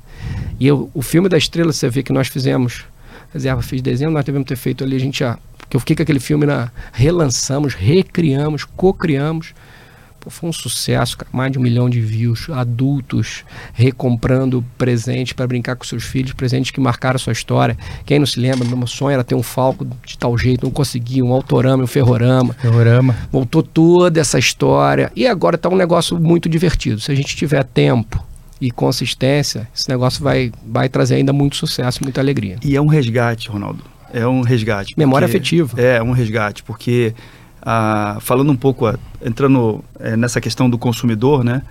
E 0.59 0.67
eu, 0.67 0.91
o 0.93 1.03
filme 1.03 1.29
da 1.29 1.39
estrela, 1.39 1.73
você 1.73 1.89
vê 1.89 2.03
que 2.03 2.13
nós 2.13 2.29
fizemos, 2.29 2.85
reserva 3.33 3.63
fiz 3.63 3.81
desenho, 3.81 4.11
nós 4.11 4.25
devemos 4.25 4.49
ter 4.49 4.57
feito 4.57 4.83
ali, 4.83 4.97
a 4.97 5.01
gente 5.01 5.21
já, 5.21 5.39
que 5.69 5.77
eu 5.77 5.81
fiquei 5.81 5.97
com 5.97 6.03
aquele 6.03 6.21
filme 6.21 6.47
na 6.47 6.71
relançamos, 6.93 7.75
recriamos, 7.75 8.65
co-criamos 8.65 9.55
Pô, 10.25 10.31
foi 10.31 10.49
um 10.49 10.53
sucesso, 10.53 11.19
cara. 11.19 11.31
mais 11.31 11.53
de 11.53 11.59
um 11.59 11.63
milhão 11.63 11.91
de 11.91 12.01
views, 12.01 12.49
adultos 12.49 13.45
recomprando 13.75 14.65
presentes 14.79 15.35
para 15.35 15.47
brincar 15.47 15.77
com 15.77 15.85
seus 15.85 16.05
filhos, 16.05 16.33
presentes 16.33 16.71
que 16.71 16.81
marcaram 16.81 17.17
a 17.17 17.19
sua 17.19 17.35
história. 17.35 17.77
Quem 18.07 18.19
não 18.19 18.25
se 18.25 18.41
lembra, 18.41 18.67
meu 18.67 18.87
sonho 18.87 19.13
era 19.13 19.23
ter 19.23 19.35
um 19.35 19.43
falco 19.43 19.87
de 20.07 20.17
tal 20.17 20.37
jeito, 20.39 20.65
não 20.65 20.73
consegui, 20.73 21.23
um 21.23 21.31
autorama, 21.31 21.85
um 21.85 21.87
ferrorama. 21.87 22.55
Ferrorama. 22.55 23.15
Voltou 23.31 23.63
toda 23.63 24.19
essa 24.19 24.39
história 24.39 25.13
e 25.15 25.27
agora 25.27 25.57
está 25.57 25.69
um 25.69 25.77
negócio 25.77 26.19
muito 26.19 26.49
divertido. 26.49 26.99
Se 27.01 27.13
a 27.13 27.15
gente 27.15 27.37
tiver 27.37 27.63
tempo 27.63 28.25
e 28.59 28.71
consistência, 28.71 29.69
esse 29.77 29.91
negócio 29.91 30.25
vai, 30.25 30.51
vai 30.67 30.89
trazer 30.89 31.17
ainda 31.17 31.35
muito 31.35 31.57
sucesso, 31.57 32.03
muita 32.03 32.23
alegria. 32.23 32.57
E 32.65 32.75
é 32.75 32.81
um 32.81 32.87
resgate, 32.87 33.51
Ronaldo. 33.51 33.85
É 34.11 34.27
um 34.27 34.41
resgate. 34.41 34.95
Memória 34.97 35.27
afetiva. 35.27 35.79
É, 35.79 36.03
um 36.03 36.13
resgate, 36.13 36.63
porque 36.63 37.13
ah, 37.65 38.19
falando 38.21 38.53
um 38.53 38.57
pouco, 38.57 38.87
ah, 38.87 38.99
entrando 39.25 39.83
é, 39.99 40.17
nessa 40.17 40.41
questão 40.41 40.69
do 40.69 40.77
consumidor, 40.77 41.43
né? 41.43 41.63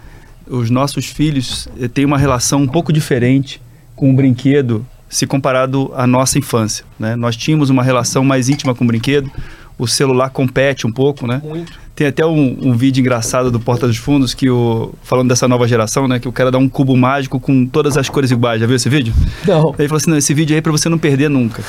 Os 0.48 0.70
nossos 0.70 1.06
filhos 1.06 1.70
eh, 1.80 1.88
têm 1.88 2.04
uma 2.04 2.18
relação 2.18 2.62
um 2.62 2.68
pouco 2.68 2.92
diferente 2.92 3.62
com 3.96 4.12
o 4.12 4.14
brinquedo 4.14 4.86
se 5.08 5.26
comparado 5.26 5.92
à 5.96 6.06
nossa 6.06 6.38
infância, 6.40 6.84
né? 7.00 7.16
Nós 7.16 7.38
tínhamos 7.38 7.70
uma 7.70 7.84
relação 7.84 8.26
mais 8.26 8.50
íntima 8.50 8.74
com 8.76 8.84
o 8.84 8.88
brinquedo, 8.88 9.32
o 9.78 9.88
celular 9.88 10.30
compete 10.30 10.86
um 10.86 10.92
pouco, 10.92 11.26
né? 11.26 11.42
Muito. 11.44 11.84
Tem 11.96 12.08
até 12.08 12.26
um, 12.26 12.58
um, 12.60 12.74
vídeo 12.74 13.02
engraçado 13.02 13.52
do 13.52 13.60
Porta 13.60 13.86
dos 13.86 13.98
Fundos 13.98 14.34
que 14.34 14.50
o 14.50 14.94
falando 15.04 15.30
dessa 15.30 15.48
nova 15.48 15.68
geração, 15.68 16.08
né, 16.08 16.20
que 16.20 16.28
o 16.28 16.32
cara 16.32 16.50
dá 16.50 16.58
um 16.58 16.68
cubo 16.68 16.98
mágico 16.98 17.40
com 17.40 17.68
todas 17.68 17.98
as 17.98 18.10
cores 18.10 18.32
iguais. 18.32 18.60
Já 18.60 18.66
viu 18.66 18.76
esse 18.76 18.90
vídeo? 18.90 19.14
Não. 19.46 19.76
Ele 19.78 19.88
falou 19.88 19.98
assim: 19.98 20.10
"Não, 20.10 20.18
esse 20.18 20.34
vídeo 20.34 20.56
aí 20.56 20.58
é 20.58 20.62
para 20.62 20.72
você 20.72 20.90
não 20.90 20.98
perder 20.98 21.30
nunca. 21.30 21.64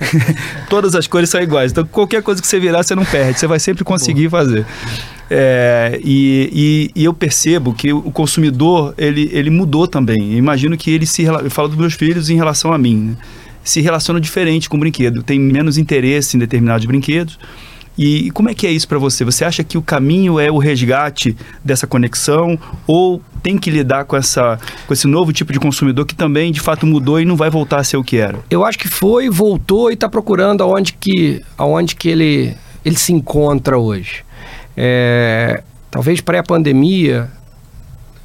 todas 0.68 0.94
as 0.94 1.06
cores 1.06 1.30
são 1.30 1.40
iguais. 1.40 1.72
Então 1.72 1.86
qualquer 1.86 2.22
coisa 2.22 2.42
que 2.42 2.46
você 2.46 2.60
virar, 2.60 2.82
você 2.82 2.94
não 2.94 3.04
perde, 3.06 3.38
você 3.38 3.46
vai 3.46 3.58
sempre 3.58 3.84
conseguir 3.84 4.28
fazer." 4.28 4.66
É, 5.30 5.98
e, 6.04 6.90
e, 6.94 7.00
e, 7.00 7.04
eu 7.04 7.14
percebo 7.14 7.72
que 7.72 7.90
o 7.90 8.10
consumidor 8.10 8.94
ele, 8.98 9.30
ele 9.32 9.48
mudou 9.48 9.88
também. 9.88 10.34
imagino 10.34 10.76
que 10.76 10.90
ele 10.90 11.06
se 11.06 11.22
eu 11.22 11.50
falo 11.50 11.68
dos 11.68 11.78
meus 11.78 11.94
filhos 11.94 12.28
em 12.28 12.36
relação 12.36 12.72
a 12.72 12.76
mim, 12.76 12.96
né? 12.96 13.16
Se 13.64 13.80
relaciona 13.80 14.20
diferente 14.20 14.68
com 14.68 14.76
o 14.76 14.80
brinquedo, 14.80 15.22
tem 15.22 15.40
menos 15.40 15.78
interesse 15.78 16.36
em 16.36 16.40
determinados 16.40 16.86
brinquedos 16.86 17.38
e 17.96 18.30
como 18.32 18.50
é 18.50 18.54
que 18.54 18.66
é 18.66 18.70
isso 18.70 18.88
para 18.88 18.98
você? 18.98 19.24
Você 19.24 19.44
acha 19.44 19.62
que 19.62 19.78
o 19.78 19.82
caminho 19.82 20.40
é 20.40 20.50
o 20.50 20.58
resgate 20.58 21.36
dessa 21.64 21.86
conexão 21.86 22.58
ou 22.86 23.22
tem 23.42 23.56
que 23.56 23.70
lidar 23.70 24.04
com, 24.04 24.16
essa, 24.16 24.58
com 24.86 24.92
esse 24.92 25.06
novo 25.06 25.32
tipo 25.32 25.52
de 25.52 25.60
consumidor 25.60 26.04
que 26.04 26.14
também 26.14 26.50
de 26.50 26.60
fato 26.60 26.86
mudou 26.86 27.20
e 27.20 27.24
não 27.24 27.36
vai 27.36 27.50
voltar 27.50 27.78
a 27.78 27.84
ser 27.84 27.96
o 27.96 28.02
que 28.02 28.16
era? 28.16 28.38
Eu 28.50 28.64
acho 28.64 28.78
que 28.78 28.88
foi, 28.88 29.30
voltou 29.30 29.90
e 29.90 29.94
está 29.94 30.08
procurando 30.08 30.62
aonde 30.62 30.92
que, 30.94 31.40
aonde 31.56 31.94
que 31.94 32.08
ele, 32.08 32.56
ele 32.84 32.96
se 32.96 33.12
encontra 33.12 33.78
hoje. 33.78 34.24
É, 34.76 35.62
talvez 35.88 36.20
pré-pandemia 36.20 37.30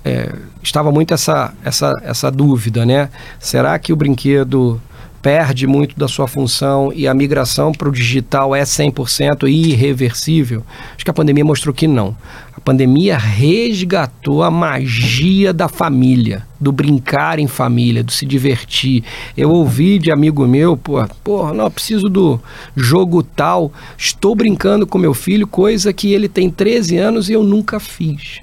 é, 0.04 0.34
estava 0.64 0.92
muito 0.92 1.14
essa, 1.14 1.54
essa, 1.64 1.94
essa 2.02 2.32
dúvida, 2.32 2.88
né? 2.88 3.10
Será 3.40 3.78
que 3.78 3.94
o 3.94 3.96
brinquedo 3.96 4.82
perde 5.22 5.68
muito 5.68 5.98
da 5.98 6.08
sua 6.08 6.28
função 6.28 6.92
e 6.94 7.08
a 7.08 7.14
migração 7.14 7.72
para 7.72 7.90
o 7.90 7.92
digital 7.92 8.56
é 8.56 8.64
100% 8.64 9.50
irreversível? 9.50 10.64
Acho 10.96 11.04
que 11.04 11.12
a 11.12 11.14
pandemia 11.14 11.46
mostrou 11.46 11.74
que 11.74 11.88
não. 11.88 12.16
A 12.56 12.62
pandemia 12.62 13.18
resgatou 13.18 14.44
a 14.44 14.52
magia 14.52 15.54
da 15.54 15.70
família, 15.70 16.46
do 16.60 16.72
brincar 16.72 17.40
em 17.40 17.48
família, 17.48 18.04
do 18.04 18.12
se 18.12 18.26
divertir. 18.26 19.04
Eu 19.38 19.50
ouvi 19.50 19.98
de 19.98 20.12
amigo 20.12 20.46
meu, 20.46 20.76
pô, 20.76 21.06
porra, 21.24 21.54
não, 21.54 21.72
preciso 21.72 22.10
do 22.10 22.40
jogo 22.76 23.24
tal, 23.24 23.72
estou 23.98 24.36
brincando 24.36 24.86
com 24.86 24.98
meu 24.98 25.14
filho, 25.14 25.48
coisa 25.48 25.94
que 25.94 26.12
ele 26.12 26.28
tem 26.28 26.50
13 26.50 26.98
anos 26.98 27.30
e 27.30 27.34
eu 27.34 27.44
nunca 27.44 27.80
fiz. 27.80 28.42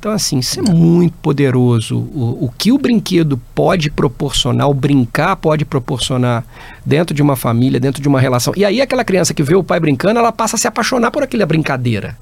Então, 0.00 0.12
assim, 0.12 0.38
isso 0.38 0.58
é 0.58 0.62
muito 0.62 1.12
poderoso. 1.18 1.98
O, 1.98 2.46
o 2.46 2.52
que 2.56 2.72
o 2.72 2.78
brinquedo 2.78 3.36
pode 3.54 3.90
proporcionar, 3.90 4.66
o 4.66 4.72
brincar 4.72 5.36
pode 5.36 5.66
proporcionar 5.66 6.42
dentro 6.86 7.14
de 7.14 7.20
uma 7.20 7.36
família, 7.36 7.78
dentro 7.78 8.00
de 8.00 8.08
uma 8.08 8.18
relação. 8.18 8.54
E 8.56 8.64
aí, 8.64 8.80
aquela 8.80 9.04
criança 9.04 9.34
que 9.34 9.42
vê 9.42 9.54
o 9.54 9.62
pai 9.62 9.78
brincando, 9.78 10.18
ela 10.18 10.32
passa 10.32 10.56
a 10.56 10.58
se 10.58 10.66
apaixonar 10.66 11.10
por 11.10 11.22
aquela 11.22 11.44
brincadeira. 11.44 12.16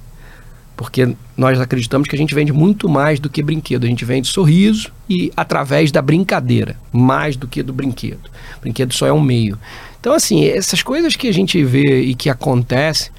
Porque 0.76 1.14
nós 1.37 1.61
acreditamos 1.61 2.09
que 2.09 2.16
a 2.16 2.18
gente 2.18 2.35
vende 2.35 2.53
muito 2.53 2.89
mais 2.89 3.20
do 3.20 3.31
que 3.31 3.45
brinquedo. 3.45 3.85
A 3.85 3.89
gente 3.89 4.05
vende 4.05 4.26
sorriso 4.26 4.91
e 5.09 5.33
através 5.37 5.93
da 5.93 6.03
brincadeira, 6.03 6.74
mais 6.93 7.37
do 7.37 7.47
que 7.47 7.62
do 7.62 7.72
brinquedo. 7.72 8.29
O 8.57 8.61
brinquedo 8.62 8.93
só 8.93 9.07
é 9.07 9.12
um 9.12 9.20
meio. 9.20 9.57
Então, 10.01 10.14
assim, 10.14 10.45
essas 10.45 10.83
coisas 10.83 11.14
que 11.14 11.29
a 11.29 11.33
gente 11.33 11.62
vê 11.62 12.01
e 12.01 12.14
que 12.16 12.29
acontecem 12.29 13.12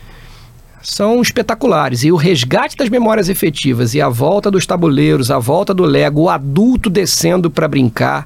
são 0.81 1.21
espetaculares. 1.21 2.03
E 2.03 2.11
o 2.11 2.15
resgate 2.15 2.75
das 2.75 2.89
memórias 2.89 3.29
efetivas 3.29 3.93
e 3.93 4.01
a 4.01 4.09
volta 4.09 4.49
dos 4.49 4.65
tabuleiros, 4.65 5.31
a 5.31 5.39
volta 5.39 5.73
do 5.73 5.83
Lego, 5.83 6.23
o 6.23 6.29
adulto 6.29 6.89
descendo 6.89 7.49
para 7.49 7.67
brincar. 7.67 8.25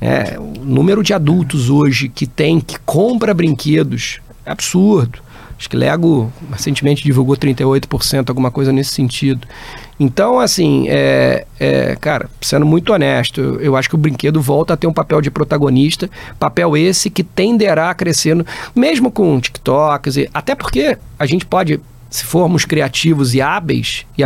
É, 0.00 0.38
o 0.38 0.64
número 0.64 1.02
de 1.02 1.12
adultos 1.12 1.70
hoje 1.70 2.08
que 2.08 2.26
tem, 2.26 2.60
que 2.60 2.78
compra 2.80 3.34
brinquedos, 3.34 4.20
é 4.46 4.50
absurdo. 4.50 5.18
Acho 5.58 5.68
que 5.68 5.76
Lego 5.76 6.32
recentemente 6.52 7.02
divulgou 7.02 7.36
38%, 7.36 8.28
alguma 8.28 8.50
coisa 8.50 8.72
nesse 8.72 8.92
sentido. 8.92 9.46
Então, 9.98 10.38
assim, 10.38 10.86
é, 10.88 11.44
é, 11.58 11.96
cara, 11.96 12.30
sendo 12.40 12.64
muito 12.64 12.92
honesto, 12.92 13.40
eu, 13.40 13.76
acho 13.76 13.88
que 13.88 13.96
o 13.96 13.98
brinquedo 13.98 14.40
volta 14.40 14.74
a 14.74 14.76
ter 14.76 14.86
um 14.86 14.92
papel 14.92 15.20
de 15.20 15.30
protagonista, 15.32 16.08
papel 16.38 16.76
esse 16.76 17.10
que 17.10 17.24
tenderá 17.24 17.90
a 17.90 17.94
crescer, 17.94 18.36
no, 18.36 18.46
mesmo 18.74 19.10
com 19.10 19.40
TikToks, 19.40 20.16
e, 20.16 20.30
até 20.32 20.54
porque 20.54 20.96
a 21.18 21.26
gente 21.26 21.44
pode 21.44 21.80
se 22.10 22.24
formos 22.24 22.64
criativos 22.64 23.34
e 23.34 23.40
hábeis 23.40 24.06
e 24.16 24.22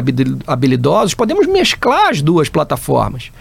habilidosos, 0.46 1.14
podemos 1.14 1.46
mesclar 1.48 2.10
as 2.10 2.22
duas 2.22 2.48
plataformas. 2.48 3.32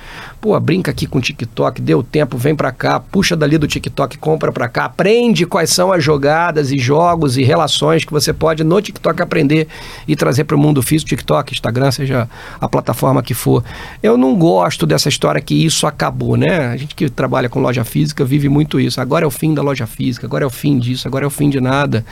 Pô, 0.41 0.59
brinca 0.59 0.89
aqui 0.89 1.05
com 1.05 1.19
o 1.19 1.21
TikTok, 1.21 1.79
deu 1.79 2.01
tempo, 2.01 2.35
vem 2.35 2.55
para 2.55 2.71
cá, 2.71 2.99
puxa 2.99 3.35
dali 3.35 3.59
do 3.59 3.67
TikTok, 3.67 4.17
compra 4.17 4.51
para 4.51 4.67
cá, 4.67 4.85
aprende 4.85 5.45
quais 5.45 5.69
são 5.69 5.91
as 5.93 6.03
jogadas 6.03 6.71
e 6.71 6.79
jogos 6.79 7.37
e 7.37 7.43
relações 7.43 8.03
que 8.03 8.11
você 8.11 8.33
pode 8.33 8.63
no 8.63 8.81
TikTok 8.81 9.21
aprender 9.21 9.67
e 10.07 10.15
trazer 10.15 10.45
para 10.45 10.55
o 10.55 10.59
mundo 10.59 10.81
físico, 10.81 11.09
TikTok, 11.09 11.53
Instagram, 11.53 11.91
seja 11.91 12.27
a 12.59 12.67
plataforma 12.67 13.21
que 13.21 13.35
for. 13.35 13.63
Eu 14.01 14.17
não 14.17 14.35
gosto 14.35 14.87
dessa 14.87 15.09
história 15.09 15.39
que 15.39 15.53
isso 15.53 15.85
acabou, 15.85 16.35
né? 16.35 16.69
A 16.69 16.75
gente 16.75 16.95
que 16.95 17.07
trabalha 17.07 17.47
com 17.47 17.59
loja 17.59 17.83
física 17.83 18.25
vive 18.25 18.49
muito 18.49 18.79
isso. 18.79 18.99
Agora 18.99 19.23
é 19.23 19.27
o 19.27 19.31
fim 19.31 19.53
da 19.53 19.61
loja 19.61 19.85
física, 19.85 20.25
agora 20.25 20.43
é 20.43 20.47
o 20.47 20.49
fim 20.49 20.79
disso, 20.79 21.07
agora 21.07 21.23
é 21.23 21.27
o 21.27 21.31
fim 21.31 21.51
de 21.51 21.61
nada 21.61 22.03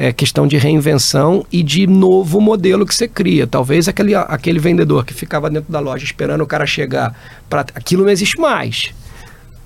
é 0.00 0.14
questão 0.14 0.46
de 0.46 0.56
reinvenção 0.56 1.44
e 1.52 1.62
de 1.62 1.86
novo 1.86 2.40
modelo 2.40 2.86
que 2.86 2.94
você 2.94 3.06
cria. 3.06 3.46
Talvez 3.46 3.86
aquele, 3.86 4.14
aquele 4.14 4.58
vendedor 4.58 5.04
que 5.04 5.12
ficava 5.12 5.50
dentro 5.50 5.70
da 5.70 5.78
loja 5.78 6.02
esperando 6.02 6.40
o 6.40 6.46
cara 6.46 6.64
chegar 6.64 7.14
para 7.50 7.66
aquilo 7.74 8.04
não 8.04 8.10
existe 8.10 8.38
mais. 8.40 8.92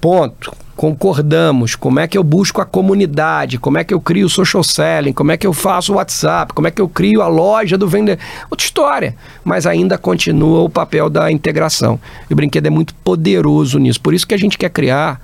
Ponto. 0.00 0.52
Concordamos. 0.76 1.76
Como 1.76 2.00
é 2.00 2.06
que 2.06 2.18
eu 2.18 2.24
busco 2.24 2.60
a 2.60 2.64
comunidade? 2.66 3.58
Como 3.58 3.78
é 3.78 3.84
que 3.84 3.94
eu 3.94 4.00
crio 4.00 4.26
o 4.26 4.28
social 4.30 4.62
selling? 4.62 5.12
Como 5.12 5.30
é 5.30 5.36
que 5.36 5.46
eu 5.46 5.52
faço 5.52 5.92
o 5.92 5.96
WhatsApp? 5.96 6.52
Como 6.52 6.66
é 6.66 6.70
que 6.70 6.82
eu 6.82 6.88
crio 6.88 7.22
a 7.22 7.28
loja 7.28 7.78
do 7.78 7.88
vendedor? 7.88 8.22
Outra 8.50 8.66
história. 8.66 9.16
Mas 9.44 9.66
ainda 9.66 9.96
continua 9.96 10.62
o 10.62 10.68
papel 10.68 11.08
da 11.08 11.30
integração. 11.30 11.98
E 12.28 12.32
o 12.32 12.36
brinquedo 12.36 12.66
é 12.66 12.70
muito 12.70 12.94
poderoso 12.96 13.78
nisso. 13.78 14.00
Por 14.00 14.12
isso 14.12 14.26
que 14.26 14.34
a 14.34 14.38
gente 14.38 14.58
quer 14.58 14.68
criar 14.70 15.20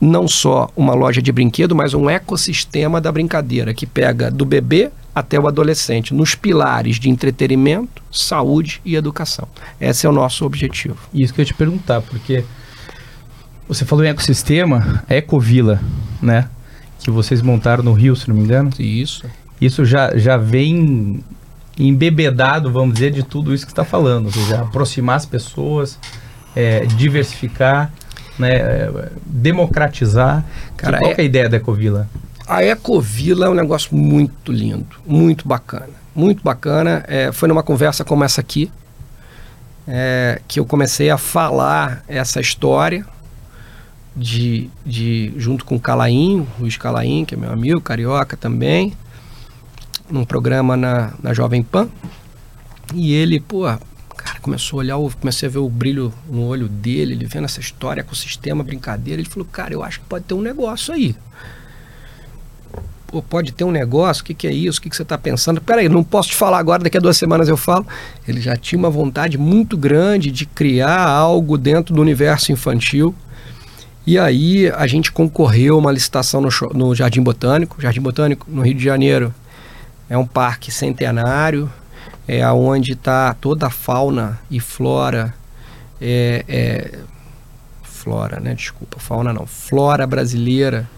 não 0.00 0.26
só 0.26 0.68
uma 0.74 0.94
loja 0.94 1.20
de 1.20 1.30
brinquedo, 1.30 1.76
mas 1.76 1.92
um 1.92 2.08
ecossistema 2.08 3.00
da 3.00 3.12
brincadeira 3.12 3.74
que 3.74 3.86
pega 3.86 4.30
do 4.30 4.46
bebê 4.46 4.90
até 5.20 5.38
o 5.38 5.46
adolescente, 5.46 6.12
nos 6.14 6.34
pilares 6.34 6.96
de 6.98 7.08
entretenimento, 7.08 8.02
saúde 8.10 8.80
e 8.84 8.96
educação. 8.96 9.46
Esse 9.80 10.06
é 10.06 10.08
o 10.10 10.12
nosso 10.12 10.44
objetivo. 10.44 10.96
Isso 11.14 11.32
que 11.32 11.40
eu 11.40 11.42
ia 11.42 11.46
te 11.46 11.54
perguntar, 11.54 12.00
porque 12.00 12.44
você 13.68 13.84
falou 13.84 14.04
em 14.04 14.08
ecossistema, 14.08 15.04
a 15.08 15.14
Ecovila, 15.14 15.80
né? 16.20 16.48
Que 16.98 17.10
vocês 17.10 17.40
montaram 17.40 17.82
no 17.84 17.92
Rio, 17.92 18.16
se 18.16 18.28
não 18.28 18.34
me 18.36 18.42
engano. 18.42 18.70
Isso. 18.78 19.24
Isso 19.60 19.84
já, 19.84 20.16
já 20.16 20.36
vem 20.36 21.22
embebedado, 21.78 22.70
vamos 22.70 22.94
dizer, 22.94 23.10
de 23.10 23.22
tudo 23.22 23.54
isso 23.54 23.64
que 23.64 23.72
está 23.72 23.84
falando. 23.84 24.26
Ou 24.26 24.32
seja, 24.32 24.60
aproximar 24.62 25.16
as 25.16 25.24
pessoas, 25.26 25.98
é, 26.54 26.84
diversificar, 26.86 27.92
né, 28.38 28.56
é, 28.56 29.12
democratizar. 29.24 30.44
Cara, 30.76 30.98
qual 30.98 31.10
é- 31.10 31.14
que 31.14 31.20
é 31.20 31.24
a 31.24 31.26
ideia 31.26 31.48
da 31.48 31.56
Ecovila? 31.58 32.08
A 32.50 32.64
Ecovila 32.64 33.46
é 33.46 33.48
um 33.48 33.54
negócio 33.54 33.94
muito 33.94 34.50
lindo, 34.50 34.96
muito 35.06 35.46
bacana. 35.46 35.90
Muito 36.12 36.42
bacana. 36.42 37.04
É, 37.06 37.30
foi 37.30 37.48
numa 37.48 37.62
conversa 37.62 38.04
como 38.04 38.24
essa 38.24 38.40
aqui 38.40 38.68
é, 39.86 40.42
que 40.48 40.58
eu 40.58 40.66
comecei 40.66 41.10
a 41.10 41.16
falar 41.16 42.02
essa 42.08 42.40
história 42.40 43.06
de, 44.16 44.68
de 44.84 45.32
junto 45.36 45.64
com 45.64 45.76
o 45.76 45.80
Calaim, 45.80 46.44
Luiz 46.58 46.76
Calaim, 46.76 47.24
que 47.24 47.36
é 47.36 47.38
meu 47.38 47.52
amigo, 47.52 47.80
carioca 47.80 48.36
também, 48.36 48.94
num 50.10 50.24
programa 50.24 50.76
na, 50.76 51.12
na 51.22 51.32
Jovem 51.32 51.62
Pan. 51.62 51.88
E 52.92 53.12
ele, 53.14 53.38
pô, 53.38 53.62
cara, 54.16 54.40
começou 54.40 54.80
a 54.80 54.82
olhar, 54.82 54.96
comecei 55.20 55.48
a 55.48 55.52
ver 55.52 55.58
o 55.58 55.68
brilho 55.68 56.12
no 56.28 56.46
olho 56.46 56.68
dele, 56.68 57.12
ele 57.12 57.26
vendo 57.26 57.44
essa 57.44 57.60
história, 57.60 58.00
ecossistema, 58.00 58.64
brincadeira. 58.64 59.22
Ele 59.22 59.30
falou, 59.30 59.46
cara, 59.52 59.72
eu 59.72 59.84
acho 59.84 60.00
que 60.00 60.06
pode 60.06 60.24
ter 60.24 60.34
um 60.34 60.42
negócio 60.42 60.92
aí 60.92 61.14
pode 63.28 63.52
ter 63.52 63.64
um 63.64 63.70
negócio, 63.70 64.22
o 64.22 64.24
que, 64.24 64.34
que 64.34 64.46
é 64.46 64.52
isso, 64.52 64.78
o 64.78 64.82
que, 64.82 64.90
que 64.90 64.96
você 64.96 65.02
está 65.02 65.18
pensando? 65.18 65.60
Peraí, 65.60 65.88
não 65.88 66.04
posso 66.04 66.28
te 66.28 66.36
falar 66.36 66.58
agora, 66.58 66.82
daqui 66.82 66.96
a 66.96 67.00
duas 67.00 67.16
semanas 67.16 67.48
eu 67.48 67.56
falo. 67.56 67.86
Ele 68.26 68.40
já 68.40 68.56
tinha 68.56 68.78
uma 68.78 68.90
vontade 68.90 69.36
muito 69.36 69.76
grande 69.76 70.30
de 70.30 70.46
criar 70.46 71.08
algo 71.08 71.58
dentro 71.58 71.94
do 71.94 72.00
universo 72.00 72.52
infantil. 72.52 73.14
E 74.06 74.18
aí 74.18 74.70
a 74.70 74.86
gente 74.86 75.12
concorreu 75.12 75.78
uma 75.78 75.92
licitação 75.92 76.40
no, 76.40 76.48
no 76.72 76.94
Jardim 76.94 77.22
Botânico. 77.22 77.80
Jardim 77.80 78.00
Botânico, 78.00 78.46
no 78.48 78.62
Rio 78.62 78.74
de 78.74 78.84
Janeiro, 78.84 79.34
é 80.08 80.16
um 80.16 80.26
parque 80.26 80.72
centenário, 80.72 81.70
é 82.26 82.48
onde 82.50 82.92
está 82.92 83.34
toda 83.34 83.66
a 83.66 83.70
fauna 83.70 84.40
e 84.50 84.58
flora, 84.58 85.34
é, 86.00 86.44
é, 86.48 86.98
flora, 87.82 88.40
né? 88.40 88.54
Desculpa, 88.54 88.98
fauna 88.98 89.32
não, 89.32 89.46
flora 89.46 90.06
brasileira, 90.06 90.88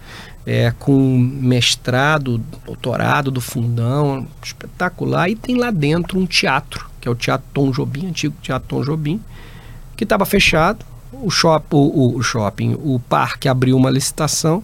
é, 0.46 0.72
com 0.78 1.18
mestrado, 1.18 2.38
doutorado 2.66 3.30
do 3.30 3.40
fundão, 3.40 4.26
espetacular. 4.42 5.28
E 5.30 5.36
tem 5.36 5.56
lá 5.56 5.70
dentro 5.70 6.18
um 6.18 6.26
teatro, 6.26 6.88
que 7.00 7.06
é 7.06 7.10
o 7.10 7.14
Teatro 7.14 7.46
Tom 7.52 7.70
Jobim, 7.70 8.06
antigo 8.08 8.34
Teatro 8.42 8.68
Tom 8.68 8.82
Jobim, 8.82 9.20
que 9.96 10.04
estava 10.04 10.24
fechado. 10.24 10.84
O, 11.12 11.30
shop, 11.30 11.66
o, 11.72 12.16
o- 12.16 12.22
shopping, 12.22 12.74
o 12.82 12.98
parque 13.08 13.48
abriu 13.48 13.76
uma 13.76 13.90
licitação 13.90 14.62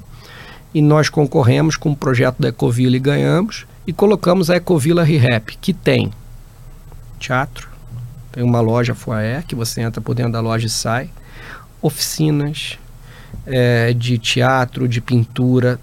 e 0.75 0.81
nós 0.81 1.09
concorremos 1.09 1.77
com 1.77 1.91
o 1.93 1.97
projeto 1.97 2.41
da 2.41 2.49
Ecovila 2.49 2.97
e 2.97 3.01
ganhamos 3.01 3.67
e 3.87 3.93
colocamos 3.93 4.51
a 4.51 4.57
Ecovila 4.57 5.05
Rehap, 5.05 5.57
que 5.61 5.73
tem 5.73 6.11
teatro, 7.19 7.69
tem 8.33 8.43
uma 8.43 8.61
loja 8.61 8.95
foyer 8.95 9.45
que 9.47 9.55
você 9.55 9.81
entra 9.83 10.01
por 10.01 10.15
dentro 10.15 10.33
da 10.33 10.41
loja 10.41 10.67
e 10.67 10.71
sai, 10.71 11.11
oficinas 11.83 12.79
é, 13.47 13.93
de 13.93 14.19
teatro, 14.19 14.89
de 14.89 15.01
pintura, 15.01 15.79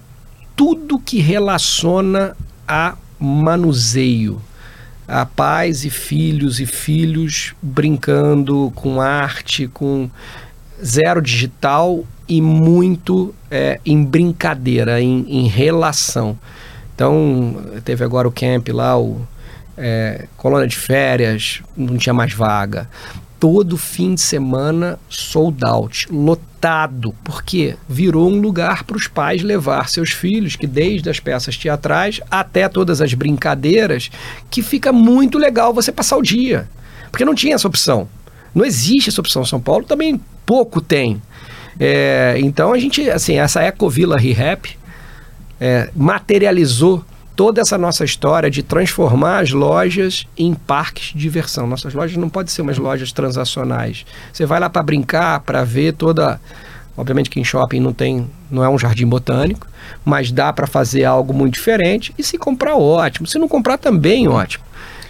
tudo 0.56 1.00
que 1.00 1.20
relaciona 1.20 2.36
a 2.68 2.96
manuseio, 3.20 4.42
a 5.08 5.26
pais 5.26 5.86
e 5.86 5.90
filhos 5.90 6.60
e 6.60 6.66
filhos 6.66 7.54
brincando 7.62 8.72
com 8.76 9.02
arte, 9.02 9.68
com 9.68 10.10
zero 10.84 11.22
digital 11.22 12.04
e 12.28 12.42
muito 12.42 13.34
é, 13.50 13.80
em 13.86 14.04
brincadeira, 14.04 15.02
em, 15.02 15.26
em 15.28 15.48
relação. 15.48 16.38
Então, 16.94 17.62
teve 17.84 18.04
agora 18.04 18.28
o 18.28 18.32
camp 18.32 18.70
lá, 18.70 18.98
o 18.98 19.28
é, 19.78 20.28
colônia 20.38 20.68
de 20.68 20.78
férias, 20.78 21.62
não 21.76 21.98
tinha 21.98 22.14
mais 22.14 22.34
vaga. 22.34 22.90
Todo 23.40 23.78
fim 23.78 24.16
de 24.16 24.22
semana 24.22 24.98
sold 25.10 25.64
out, 25.66 26.08
lotado, 26.12 27.14
porque 27.24 27.76
virou 27.88 28.30
um 28.30 28.40
lugar 28.40 28.84
para 28.84 28.96
os 28.96 29.08
pais 29.08 29.44
levar 29.44 29.90
seus 29.90 30.12
filhos, 30.12 30.56
que 30.56 30.66
desde 30.66 31.10
as 31.10 31.20
peças 31.20 31.58
teatrais 31.58 32.22
até 32.32 32.70
todas 32.70 33.02
as 33.02 33.14
brincadeiras, 33.14 34.10
que 34.50 34.62
fica 34.62 34.94
muito 34.94 35.38
legal 35.38 35.74
você 35.74 35.92
passar 35.92 36.18
o 36.18 36.24
dia. 36.24 36.68
Porque 37.12 37.26
não 37.26 37.36
tinha 37.36 37.56
essa 37.56 37.68
opção. 37.68 38.08
Não 38.54 38.66
existe 38.66 39.10
essa 39.10 39.22
opção. 39.22 39.44
São 39.44 39.60
Paulo 39.60 39.86
também 39.86 40.20
pouco 40.46 40.80
tem. 40.80 41.22
É, 41.80 42.36
então 42.40 42.72
a 42.72 42.80
gente, 42.80 43.10
assim, 43.10 43.38
essa 43.38 43.62
Ecovila 43.62 44.18
Rehap 44.18 44.78
é, 45.60 45.90
materializou 45.96 47.04
toda 47.36 47.62
essa 47.62 47.78
nossa 47.78 48.04
história 48.06 48.50
de 48.50 48.64
transformar 48.64 49.40
as 49.40 49.52
lojas 49.52 50.26
em 50.38 50.54
parques 50.54 51.14
de 51.14 51.20
diversão. 51.20 51.68
Nossas 51.68 51.94
lojas 51.94 52.18
não 52.18 52.30
podem 52.30 52.52
ser 52.52 52.62
umas 52.62 52.78
lojas 52.78 53.12
transacionais. 53.12 54.06
Você 54.32 54.46
vai 54.46 54.60
lá 54.60 54.70
para 54.70 54.82
brincar, 54.82 55.42
para 55.42 55.64
ver 55.64 55.94
toda. 55.94 56.40
Obviamente 56.98 57.30
que 57.30 57.40
em 57.40 57.44
shopping 57.44 57.82
não 57.82 57.92
tem, 57.92 58.30
não 58.50 58.64
é 58.64 58.70
um 58.70 58.80
jardim 58.80 59.06
botânico, 59.06 59.68
mas 60.06 60.32
dá 60.32 60.54
para 60.54 60.66
fazer 60.66 61.04
algo 61.04 61.34
muito 61.34 61.56
diferente. 61.56 62.14
E 62.18 62.24
se 62.24 62.38
comprar, 62.38 62.76
ótimo. 62.76 63.28
Se 63.28 63.38
não 63.38 63.50
comprar, 63.50 63.78
também 63.78 64.28
ótimo. 64.30 64.64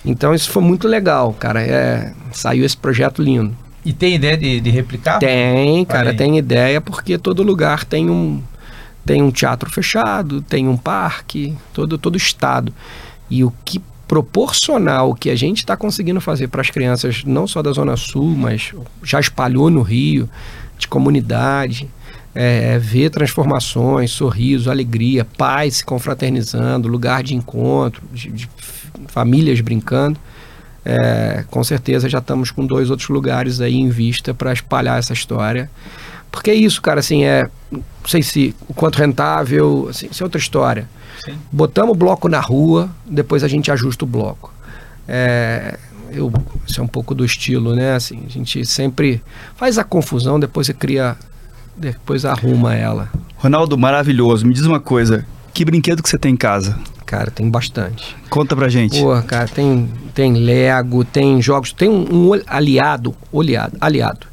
Então 0.04 0.34
isso 0.34 0.50
foi 0.50 0.64
muito 0.64 0.88
legal, 0.88 1.34
cara. 1.34 1.62
É, 1.62 2.12
saiu 2.32 2.66
esse 2.66 2.76
projeto 2.76 3.22
lindo. 3.22 3.56
E 3.84 3.94
tem 3.94 4.16
ideia 4.16 4.36
de, 4.36 4.60
de 4.60 4.70
replicar? 4.72 5.20
Tem, 5.20 5.86
cara, 5.86 6.12
tem 6.12 6.40
ideia, 6.40 6.82
porque 6.82 7.20
todo 7.20 7.44
lugar 7.44 7.86
tem 7.86 8.10
um, 8.10 8.42
tem 9.06 9.22
um 9.22 9.32
teatro 9.32 9.70
fechado, 9.70 10.42
tem 10.42 10.68
um 10.68 10.76
parque, 10.76 11.56
todo, 11.74 11.98
todo 11.98 12.18
estado. 12.18 12.74
E 13.30 13.44
o 13.44 13.54
que 13.64 13.82
proporcional 14.08 15.14
que 15.16 15.30
a 15.30 15.36
gente 15.36 15.60
está 15.60 15.76
conseguindo 15.76 16.22
fazer 16.22 16.48
para 16.48 16.62
as 16.62 16.70
crianças, 16.70 17.24
não 17.24 17.48
só 17.48 17.62
da 17.62 17.72
Zona 17.72 17.96
Sul, 17.98 18.36
mas 18.36 18.74
já 19.04 19.20
espalhou 19.20 19.70
no 19.70 19.82
Rio, 19.82 20.30
de 20.78 20.88
comunidade, 20.88 21.90
é, 22.34 22.78
ver 22.78 23.10
transformações, 23.10 24.12
sorriso, 24.12 24.70
alegria, 24.70 25.24
pais 25.24 25.78
se 25.78 25.86
confraternizando, 25.86 26.88
lugar 26.88 27.24
de 27.24 27.34
encontro, 27.34 28.04
de, 28.12 28.30
de 28.30 28.50
famílias 29.08 29.62
brincando. 29.62 30.20
É, 30.84 31.44
com 31.50 31.64
certeza 31.64 32.08
já 32.08 32.20
estamos 32.20 32.52
com 32.52 32.64
dois 32.64 32.92
outros 32.92 33.10
lugares 33.10 33.60
aí 33.60 33.76
em 33.76 33.90
vista 33.90 34.34
para 34.34 34.54
espalhar 34.54 35.00
essa 35.00 35.14
história. 35.14 35.70
Porque 36.36 36.52
é 36.52 36.54
isso, 36.54 36.82
cara, 36.82 37.00
assim, 37.00 37.24
é. 37.24 37.50
Não 37.72 37.82
sei 38.06 38.22
se 38.22 38.54
o 38.68 38.74
quanto 38.74 38.98
rentável, 38.98 39.88
assim, 39.90 40.08
isso 40.12 40.22
é 40.22 40.26
outra 40.26 40.38
história. 40.38 40.88
Sim. 41.24 41.38
Botamos 41.50 41.94
o 41.94 41.96
bloco 41.96 42.28
na 42.28 42.42
rua, 42.42 42.90
depois 43.06 43.42
a 43.42 43.48
gente 43.48 43.72
ajusta 43.72 44.04
o 44.04 44.08
bloco. 44.08 44.54
É, 45.08 45.80
eu, 46.12 46.32
isso 46.68 46.82
é 46.82 46.84
um 46.84 46.88
pouco 46.88 47.16
do 47.16 47.24
estilo, 47.24 47.74
né? 47.74 47.96
Assim, 47.96 48.22
a 48.28 48.30
gente 48.30 48.66
sempre 48.66 49.24
faz 49.56 49.78
a 49.78 49.84
confusão, 49.84 50.38
depois 50.38 50.68
você 50.68 50.74
cria. 50.74 51.16
Depois 51.78 52.26
arruma 52.26 52.76
ela. 52.76 53.10
Ronaldo, 53.38 53.78
maravilhoso. 53.78 54.46
Me 54.46 54.54
diz 54.54 54.66
uma 54.66 54.80
coisa. 54.80 55.26
Que 55.54 55.64
brinquedo 55.64 56.04
que 56.04 56.10
você 56.10 56.18
tem 56.18 56.34
em 56.34 56.38
casa? 56.38 56.78
Cara, 57.06 57.32
tem 57.32 57.50
bastante. 57.50 58.16
Conta 58.30 58.56
pra 58.56 58.68
gente. 58.68 59.00
Pô, 59.00 59.22
cara, 59.24 59.48
tem, 59.48 59.90
tem 60.14 60.34
Lego, 60.34 61.06
tem 61.06 61.42
jogos, 61.42 61.72
tem 61.72 61.88
um, 61.90 62.30
um 62.30 62.42
aliado, 62.48 63.16
oleado, 63.32 63.78
aliado, 63.80 64.28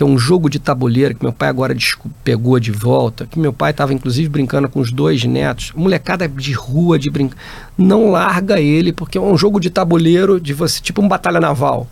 que 0.00 0.02
é 0.02 0.06
um 0.06 0.16
jogo 0.16 0.48
de 0.48 0.58
tabuleiro 0.58 1.14
que 1.14 1.22
meu 1.22 1.30
pai 1.30 1.50
agora 1.50 1.76
pegou 2.24 2.58
de 2.58 2.72
volta, 2.72 3.26
que 3.26 3.38
meu 3.38 3.52
pai 3.52 3.70
estava 3.70 3.92
inclusive 3.92 4.30
brincando 4.30 4.66
com 4.66 4.80
os 4.80 4.90
dois 4.90 5.22
netos, 5.26 5.72
molecada 5.76 6.26
de 6.26 6.54
rua 6.54 6.98
de 6.98 7.10
brincar, 7.10 7.36
não 7.76 8.10
larga 8.10 8.58
ele 8.58 8.94
porque 8.94 9.18
é 9.18 9.20
um 9.20 9.36
jogo 9.36 9.60
de 9.60 9.68
tabuleiro 9.68 10.40
de 10.40 10.54
você, 10.54 10.80
tipo 10.80 11.02
um 11.02 11.06
batalha 11.06 11.38
naval. 11.38 11.86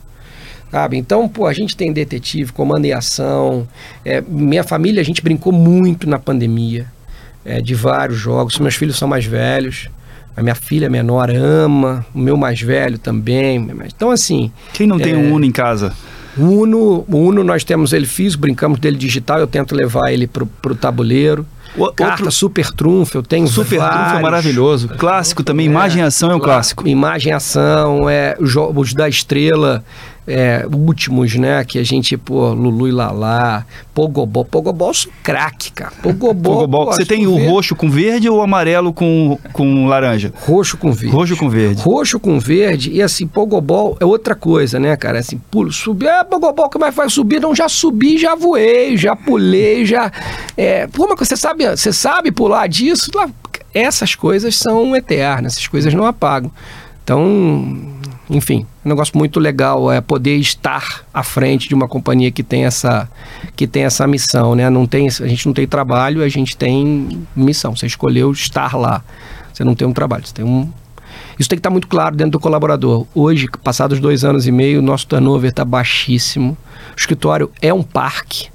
Sabe? 0.71 0.97
Então, 0.97 1.29
pô, 1.29 1.45
a 1.47 1.53
gente 1.53 1.77
tem 1.77 1.93
detetive, 1.93 2.51
comando 2.51 2.87
e 2.87 2.95
ação. 2.95 3.69
É, 4.03 4.23
minha 4.23 4.65
família, 4.65 5.03
a 5.03 5.05
gente 5.05 5.21
brincou 5.23 5.53
muito 5.53 6.09
na 6.09 6.19
pandemia 6.19 6.87
é, 7.45 7.61
de 7.61 7.75
vários 7.75 8.19
jogos. 8.19 8.59
Meus 8.59 8.75
filhos 8.75 8.97
são 8.97 9.07
mais 9.07 9.27
velhos. 9.27 9.91
A 10.35 10.43
minha 10.43 10.55
filha 10.55 10.89
menor 10.89 11.29
ama, 11.31 12.07
o 12.15 12.19
meu 12.19 12.39
mais 12.39 12.59
velho 12.59 12.97
também. 12.97 13.69
Então, 13.95 14.11
assim, 14.11 14.51
Quem 14.73 14.87
não 14.87 14.99
tem 14.99 15.13
É. 15.13 15.17
um 15.19 15.35
Uno 15.35 15.45
em 15.45 15.53
casa? 15.53 15.93
O 16.39 16.45
Uno, 16.63 17.05
o 17.09 17.17
Uno 17.17 17.43
nós 17.45 17.65
temos 17.65 17.93
ele 17.93 18.07
físico, 18.07 18.41
brincamos 18.43 18.79
dele 18.79 18.97
digital, 18.97 19.39
eu 19.39 19.47
tento 19.47 19.75
levar 19.75 20.13
ele 20.13 20.27
pro, 20.27 20.47
pro 20.47 20.75
tabuleiro. 20.75 21.45
O- 21.77 21.93
Carta 21.93 22.15
outro- 22.23 22.33
Super 22.33 22.71
Trunfo, 22.73 23.19
eu 23.19 23.23
tenho 23.23 23.47
Super 23.47 23.79
Trunfo 23.79 23.85
é 23.85 23.89
vários. 23.89 24.23
maravilhoso. 24.23 24.89
Clássico 24.89 25.43
também. 25.45 25.67
Imagem 25.67 26.03
e 26.03 26.05
ação 26.07 26.31
é 26.31 26.35
um 26.35 26.41
clássico. 26.41 26.89
Imagem 26.89 27.33
ação, 27.33 28.09
é, 28.09 28.37
os 28.41 28.51
jogos 28.51 28.95
da 28.95 29.09
estrela, 29.09 29.85
é, 30.29 30.67
últimos, 30.71 31.35
né? 31.35 31.65
Que 31.65 31.79
a 31.79 31.85
gente, 31.85 32.17
pô, 32.17 32.53
Lulu 32.53 32.89
e 32.89 32.93
Lalá, 32.93 33.65
Pogobol. 33.95 34.45
Pogobol, 34.45 34.93
sou 34.93 35.11
craque, 35.23 35.73
cara. 35.73 35.93
Pogobol. 36.03 36.67
Pogobol. 36.69 36.87
Você 36.87 37.05
tem 37.05 37.27
o 37.27 37.37
roxo 37.37 37.75
com 37.75 37.91
verde 37.91 38.29
ou 38.29 38.39
o 38.39 38.43
amarelo 38.43 38.93
com, 38.93 39.39
com 39.53 39.87
laranja? 39.87 40.33
Roxo 40.47 40.77
com 40.77 40.93
verde. 40.93 41.17
Roxo 41.17 41.37
com 41.37 41.49
verde. 41.49 41.83
Roxo 41.83 42.21
com 42.21 42.39
verde 42.39 42.93
e 42.93 43.03
assim, 43.03 43.27
Pogobol 43.27 43.97
é 43.99 44.05
outra 44.05 44.35
coisa, 44.35 44.79
né, 44.79 44.97
cara? 44.97 45.19
Assim, 45.19 45.41
pulo, 45.51 45.73
subir, 45.73 46.07
é 46.07 46.25
Pogobol, 46.25 46.71
como 46.71 46.85
é 46.85 46.91
que 46.91 46.97
vai 46.97 47.09
subir? 47.09 47.41
Não, 47.41 47.55
já 47.55 47.69
subi, 47.69 48.19
já 48.19 48.35
voei, 48.35 48.97
já 48.97 49.17
pulei, 49.17 49.87
já. 49.87 50.13
É, 50.57 50.87
pô, 50.87 51.07
mas 51.09 51.27
você 51.27 51.37
sabe, 51.37 51.69
você 51.69 51.93
sabe 51.93 52.31
pular 52.31 52.67
disso? 52.69 53.11
Essas 53.73 54.15
coisas 54.15 54.57
são 54.57 54.95
eternas, 54.95 55.55
essas 55.55 55.67
coisas 55.67 55.93
não 55.95 56.05
apagam. 56.07 56.51
Então, 57.05 57.98
enfim, 58.31 58.67
um 58.85 58.89
negócio 58.89 59.17
muito 59.17 59.41
legal 59.41 59.91
é 59.91 60.01
poder 60.01 60.37
estar 60.37 61.05
à 61.15 61.23
frente 61.23 61.69
de 61.69 61.75
uma 61.75 61.89
companhia 61.89 62.31
que 62.31 62.43
tem 62.43 62.65
essa 62.65 63.09
que 63.57 63.67
tem 63.67 63.85
essa 63.85 64.07
missão, 64.07 64.55
né? 64.55 64.69
Não 64.69 64.87
tem, 64.87 65.09
a 65.09 65.27
gente 65.27 65.47
não 65.47 65.55
tem 65.55 65.67
trabalho, 65.67 66.23
a 66.23 66.29
gente 66.29 66.57
tem 66.57 67.27
missão. 67.35 67.75
Você 67.75 67.87
escolheu 67.87 68.31
estar 68.31 68.77
lá. 68.77 69.03
Você 69.53 69.65
não 69.65 69.75
tem 69.75 69.89
um 69.89 69.93
trabalho, 69.93 70.27
você 70.27 70.35
tem 70.35 70.45
um 70.45 70.71
isso 71.39 71.49
tem 71.49 71.57
que 71.57 71.61
estar 71.61 71.71
muito 71.71 71.87
claro 71.87 72.17
dentro 72.17 72.33
do 72.33 72.41
colaborador. 72.41 73.07
Hoje, 73.15 73.47
passados 73.63 74.01
dois 74.01 74.25
anos 74.25 74.47
e 74.47 74.53
meio, 74.53 74.83
nosso 74.83 75.07
turnover 75.07 75.51
está 75.51 75.65
baixíssimo. 75.65 76.57
O 76.97 76.99
escritório 76.99 77.51
é 77.63 77.73
um 77.73 77.83
parque 77.83 78.49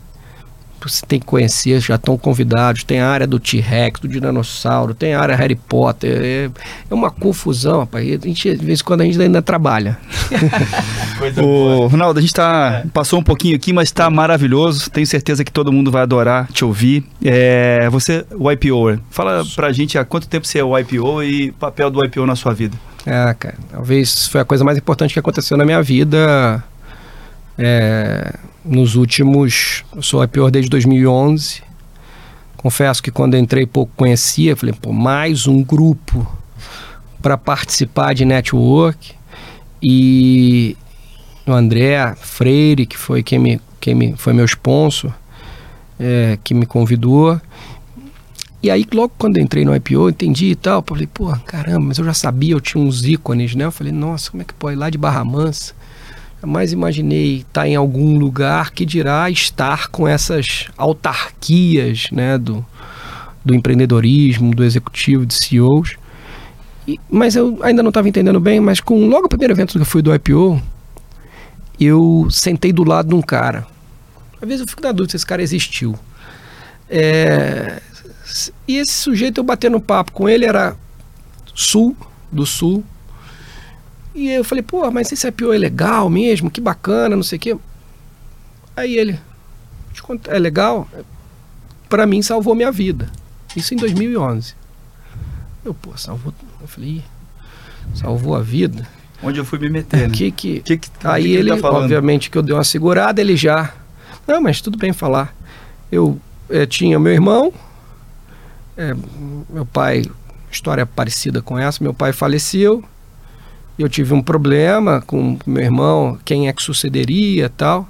você 0.90 1.06
tem 1.06 1.20
que 1.20 1.26
conhecer, 1.26 1.80
já 1.80 1.96
estão 1.96 2.18
convidados. 2.18 2.84
Tem 2.84 3.00
a 3.00 3.10
área 3.10 3.28
do 3.28 3.40
T-Rex, 3.40 4.00
do 4.00 4.08
dinossauro, 4.08 4.94
tem 4.94 5.14
a 5.14 5.22
área 5.22 5.36
Harry 5.36 5.56
Potter. 5.56 6.22
É, 6.22 6.50
é 6.90 6.94
uma 6.94 7.10
confusão, 7.10 7.80
rapaz. 7.80 8.08
A 8.08 8.28
gente, 8.28 8.56
de 8.56 8.66
vez 8.66 8.82
em 8.82 8.84
quando 8.84 9.02
a 9.02 9.06
gente 9.06 9.22
ainda 9.22 9.42
trabalha. 9.42 9.98
o 11.42 11.88
Ronaldo, 11.88 12.20
a 12.20 12.22
gente 12.22 12.34
tá, 12.34 12.84
é. 12.86 12.88
passou 12.90 13.20
um 13.20 13.24
pouquinho 13.24 13.56
aqui, 13.56 13.74
mas 13.74 13.90
está 13.90 14.10
maravilhoso. 14.10 14.90
Tenho 14.90 15.08
certeza 15.08 15.44
que 15.44 15.52
todo 15.52 15.72
mundo 15.72 15.92
vai 15.92 16.02
adorar 16.04 16.48
te 16.52 16.66
ouvir. 16.66 17.04
É, 17.24 17.88
você, 17.90 18.26
o 18.32 18.52
IPO, 18.52 19.00
fala 19.10 19.44
pra 19.56 19.72
gente 19.72 19.98
há 19.98 20.06
quanto 20.06 20.28
tempo 20.28 20.46
você 20.46 20.60
é 20.60 20.64
o 20.64 20.78
IPO 20.78 21.24
e 21.24 21.50
o 21.50 21.54
papel 21.54 21.90
do 21.90 22.04
IPO 22.04 22.26
na 22.26 22.36
sua 22.36 22.54
vida. 22.54 22.78
É, 23.06 23.34
cara, 23.34 23.56
talvez 23.70 24.28
foi 24.28 24.42
a 24.42 24.46
coisa 24.46 24.64
mais 24.64 24.78
importante 24.78 25.14
que 25.14 25.20
aconteceu 25.20 25.58
na 25.58 25.66
minha 25.66 25.82
vida. 25.82 26.64
É, 27.58 28.34
nos 28.64 28.96
últimos. 28.96 29.84
Eu 29.96 30.02
sou 30.02 30.24
IPO 30.24 30.50
desde 30.52 30.70
2011. 30.70 31.62
Confesso 32.58 33.04
que 33.04 33.12
quando 33.12 33.36
entrei 33.36 33.66
pouco 33.66 33.92
conhecia, 33.96 34.56
falei, 34.56 34.74
pô, 34.74 34.94
mais 34.94 35.48
um 35.48 35.62
grupo 35.62 36.26
para 37.22 37.38
participar 37.38 38.14
de 38.14 38.24
network. 38.24 39.14
E 39.82 40.78
o 41.46 41.52
André 41.52 42.16
Freire, 42.16 42.86
que 42.86 42.98
foi 42.98 43.22
quem 43.22 43.38
me, 43.38 43.62
quem 43.82 43.94
me 43.94 44.16
foi 44.16 44.32
meu 44.32 44.46
sponsor, 44.46 45.12
é, 46.00 46.40
que 46.42 46.54
me 46.54 46.66
convidou. 46.66 47.40
E 48.62 48.72
aí, 48.72 48.86
logo 48.94 49.12
quando 49.18 49.40
entrei 49.40 49.66
no 49.66 49.76
IPO, 49.76 50.10
entendi 50.10 50.52
e 50.52 50.56
tal. 50.56 50.82
Falei, 50.88 51.06
pô, 51.06 51.36
caramba, 51.46 51.88
mas 51.88 51.98
eu 51.98 52.06
já 52.06 52.14
sabia, 52.14 52.54
eu 52.54 52.62
tinha 52.62 52.82
uns 52.82 53.04
ícones, 53.06 53.56
né? 53.56 53.66
Eu 53.66 53.72
falei, 53.74 53.92
nossa, 53.92 54.32
como 54.32 54.42
é 54.42 54.46
que 54.46 54.54
pode 54.54 54.78
lá 54.78 54.90
de 54.90 54.98
Barra 54.98 55.26
Mansa? 55.26 55.74
Jamais 56.44 56.74
imaginei 56.74 57.38
estar 57.38 57.66
em 57.66 57.78
algum 57.78 58.18
lugar 58.18 58.72
que 58.72 58.86
dirá 58.86 59.30
estar 59.30 59.88
com 59.88 60.06
essas 60.06 60.68
autarquias 60.76 62.10
né, 62.12 62.38
do, 62.38 62.66
do 63.46 63.56
empreendedorismo, 63.56 64.54
do 64.54 64.62
executivo, 64.62 65.26
de 65.26 65.36
CEOs. 65.36 65.96
E, 66.86 67.00
mas 67.10 67.38
eu 67.38 67.60
ainda 67.64 67.82
não 67.82 67.88
estava 67.88 68.10
entendendo 68.10 68.42
bem, 68.42 68.60
mas 68.60 68.82
com 68.82 69.08
logo 69.08 69.28
o 69.28 69.30
primeiro 69.30 69.54
evento 69.54 69.72
que 69.72 69.80
eu 69.80 69.86
fui 69.86 70.02
do 70.02 70.14
IPO, 70.14 70.62
eu 71.80 72.28
sentei 72.30 72.74
do 72.74 72.84
lado 72.84 73.08
de 73.08 73.16
um 73.16 73.22
cara. 73.22 73.66
Às 74.42 74.46
vezes 74.46 74.62
eu 74.64 74.68
fico 74.68 74.84
na 74.84 74.92
dúvida 74.92 75.12
se 75.12 75.16
esse 75.16 75.26
cara 75.26 75.42
existiu. 75.42 75.98
É, 76.90 77.82
e 78.68 78.80
esse 78.80 78.92
sujeito, 78.92 79.38
eu 79.38 79.46
batendo 79.46 79.80
papo 79.80 80.12
com 80.12 80.28
ele, 80.28 80.44
era 80.44 80.76
sul, 81.56 81.96
do 82.30 82.46
sul, 82.46 82.84
e 84.14 84.30
eu 84.30 84.44
falei, 84.44 84.62
pô, 84.62 84.90
mas 84.92 85.12
esse 85.12 85.28
IPO 85.28 85.54
é 85.54 85.58
legal 85.58 86.10
mesmo, 86.10 86.52
que 86.52 86.62
bacana, 86.62 87.16
não 87.16 87.24
sei 87.24 87.38
o 87.38 87.40
quê. 87.40 87.58
Aí 88.76 88.98
ele, 88.98 89.20
é 90.28 90.40
legal? 90.40 90.88
Para 91.90 92.06
mim 92.06 92.22
salvou 92.22 92.56
minha 92.56 92.72
vida. 92.72 93.10
Isso 93.56 93.74
em 93.74 93.78
2011. 93.78 94.56
Eu, 95.66 95.74
pô, 95.74 95.96
salvou. 95.98 96.34
Eu 96.62 96.68
falei, 96.68 97.04
salvou 97.96 98.36
a 98.36 98.42
vida. 98.42 98.88
Onde 99.22 99.40
eu 99.40 99.46
fui 99.46 99.58
me 99.58 99.70
meter, 99.70 100.10
né? 100.10 100.16
que, 100.16 100.32
que, 100.32 100.60
que, 100.60 100.78
que 100.78 100.90
aí 101.04 101.24
que 101.24 101.32
ele, 101.32 101.62
tá 101.62 101.72
obviamente, 101.72 102.30
que 102.30 102.38
eu 102.38 102.42
dei 102.42 102.54
uma 102.54 102.64
segurada, 102.64 103.22
ele 103.22 103.38
já. 103.38 103.74
Não, 104.28 104.42
mas 104.42 104.60
tudo 104.60 104.78
bem 104.78 104.92
falar. 104.92 105.34
Eu 105.92 106.20
é, 106.50 106.66
tinha 106.66 107.00
meu 107.00 107.14
irmão, 107.14 107.54
é, 108.76 108.94
meu 109.50 109.66
pai, 109.66 110.04
história 110.52 110.86
parecida 110.86 111.42
com 111.42 111.58
essa, 111.58 111.82
meu 111.82 111.94
pai 111.94 112.12
faleceu, 112.12 112.84
eu 113.78 113.90
tive 113.90 114.14
um 114.14 114.22
problema 114.22 115.02
com 115.02 115.38
meu 115.46 115.64
irmão, 115.64 116.20
quem 116.24 116.48
é 116.48 116.54
que 116.54 116.62
sucederia 116.62 117.50
tal. 117.50 117.88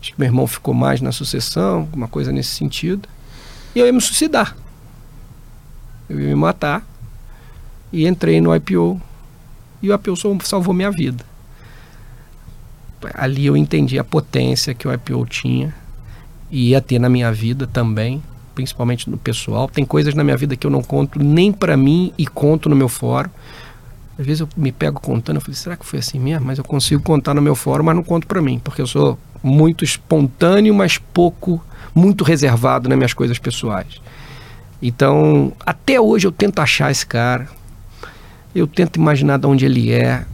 Acho 0.00 0.12
que 0.12 0.18
meu 0.18 0.26
irmão 0.26 0.46
ficou 0.46 0.72
mais 0.72 1.00
na 1.00 1.12
sucessão, 1.12 1.88
uma 1.92 2.08
coisa 2.08 2.32
nesse 2.32 2.50
sentido. 2.50 3.08
E 3.74 3.78
eu 3.78 3.86
ia 3.86 3.92
me 3.92 4.00
suicidar. 4.00 4.56
Eu 6.08 6.18
ia 6.18 6.28
me 6.28 6.34
matar. 6.34 6.84
E 7.92 8.06
entrei 8.06 8.40
no 8.40 8.54
IPO. 8.56 9.00
E 9.82 9.90
o 9.90 9.94
IPO 9.94 10.16
salvou 10.42 10.74
minha 10.74 10.90
vida. 10.90 11.24
Ali 13.14 13.46
eu 13.46 13.56
entendi 13.56 13.98
a 13.98 14.04
potência 14.04 14.74
que 14.74 14.88
o 14.88 14.92
IPO 14.92 15.26
tinha. 15.26 15.74
E 16.50 16.70
ia 16.70 16.80
ter 16.80 16.98
na 16.98 17.08
minha 17.08 17.30
vida 17.30 17.66
também, 17.66 18.22
principalmente 18.54 19.08
no 19.08 19.18
pessoal. 19.18 19.68
Tem 19.68 19.84
coisas 19.84 20.14
na 20.14 20.24
minha 20.24 20.36
vida 20.36 20.56
que 20.56 20.66
eu 20.66 20.70
não 20.70 20.82
conto 20.82 21.18
nem 21.18 21.52
para 21.52 21.76
mim 21.76 22.12
e 22.16 22.26
conto 22.26 22.68
no 22.68 22.74
meu 22.74 22.88
fórum 22.88 23.30
às 24.18 24.26
vezes 24.26 24.40
eu 24.40 24.48
me 24.56 24.70
pego 24.70 25.00
contando, 25.00 25.36
eu 25.36 25.40
falei, 25.40 25.56
será 25.56 25.76
que 25.76 25.86
foi 25.86 25.98
assim 25.98 26.18
mesmo? 26.18 26.46
Mas 26.46 26.58
eu 26.58 26.64
consigo 26.64 27.02
contar 27.02 27.34
no 27.34 27.42
meu 27.42 27.54
fórum, 27.54 27.84
mas 27.84 27.96
não 27.96 28.02
conto 28.02 28.26
para 28.26 28.42
mim, 28.42 28.60
porque 28.62 28.82
eu 28.82 28.86
sou 28.86 29.18
muito 29.42 29.84
espontâneo, 29.84 30.74
mas 30.74 30.98
pouco, 30.98 31.62
muito 31.94 32.22
reservado 32.22 32.88
nas 32.88 32.96
minhas 32.96 33.14
coisas 33.14 33.38
pessoais. 33.38 34.00
Então, 34.80 35.52
até 35.64 36.00
hoje 36.00 36.26
eu 36.26 36.32
tento 36.32 36.60
achar 36.60 36.90
esse 36.90 37.06
cara, 37.06 37.48
eu 38.54 38.66
tento 38.66 38.96
imaginar 38.96 39.38
de 39.38 39.46
onde 39.46 39.64
ele 39.64 39.92
é, 39.92 40.24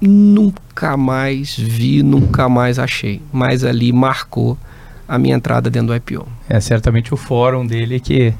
nunca 0.00 0.96
mais 0.96 1.56
vi, 1.56 2.02
nunca 2.02 2.48
mais 2.48 2.78
achei, 2.78 3.20
mas 3.32 3.62
ali 3.62 3.92
marcou 3.92 4.58
a 5.06 5.18
minha 5.18 5.36
entrada 5.36 5.68
dentro 5.68 5.88
do 5.88 5.96
IPO. 5.96 6.26
É 6.48 6.60
certamente 6.60 7.12
o 7.12 7.16
fórum 7.16 7.66
dele 7.66 8.00
que 8.00 8.34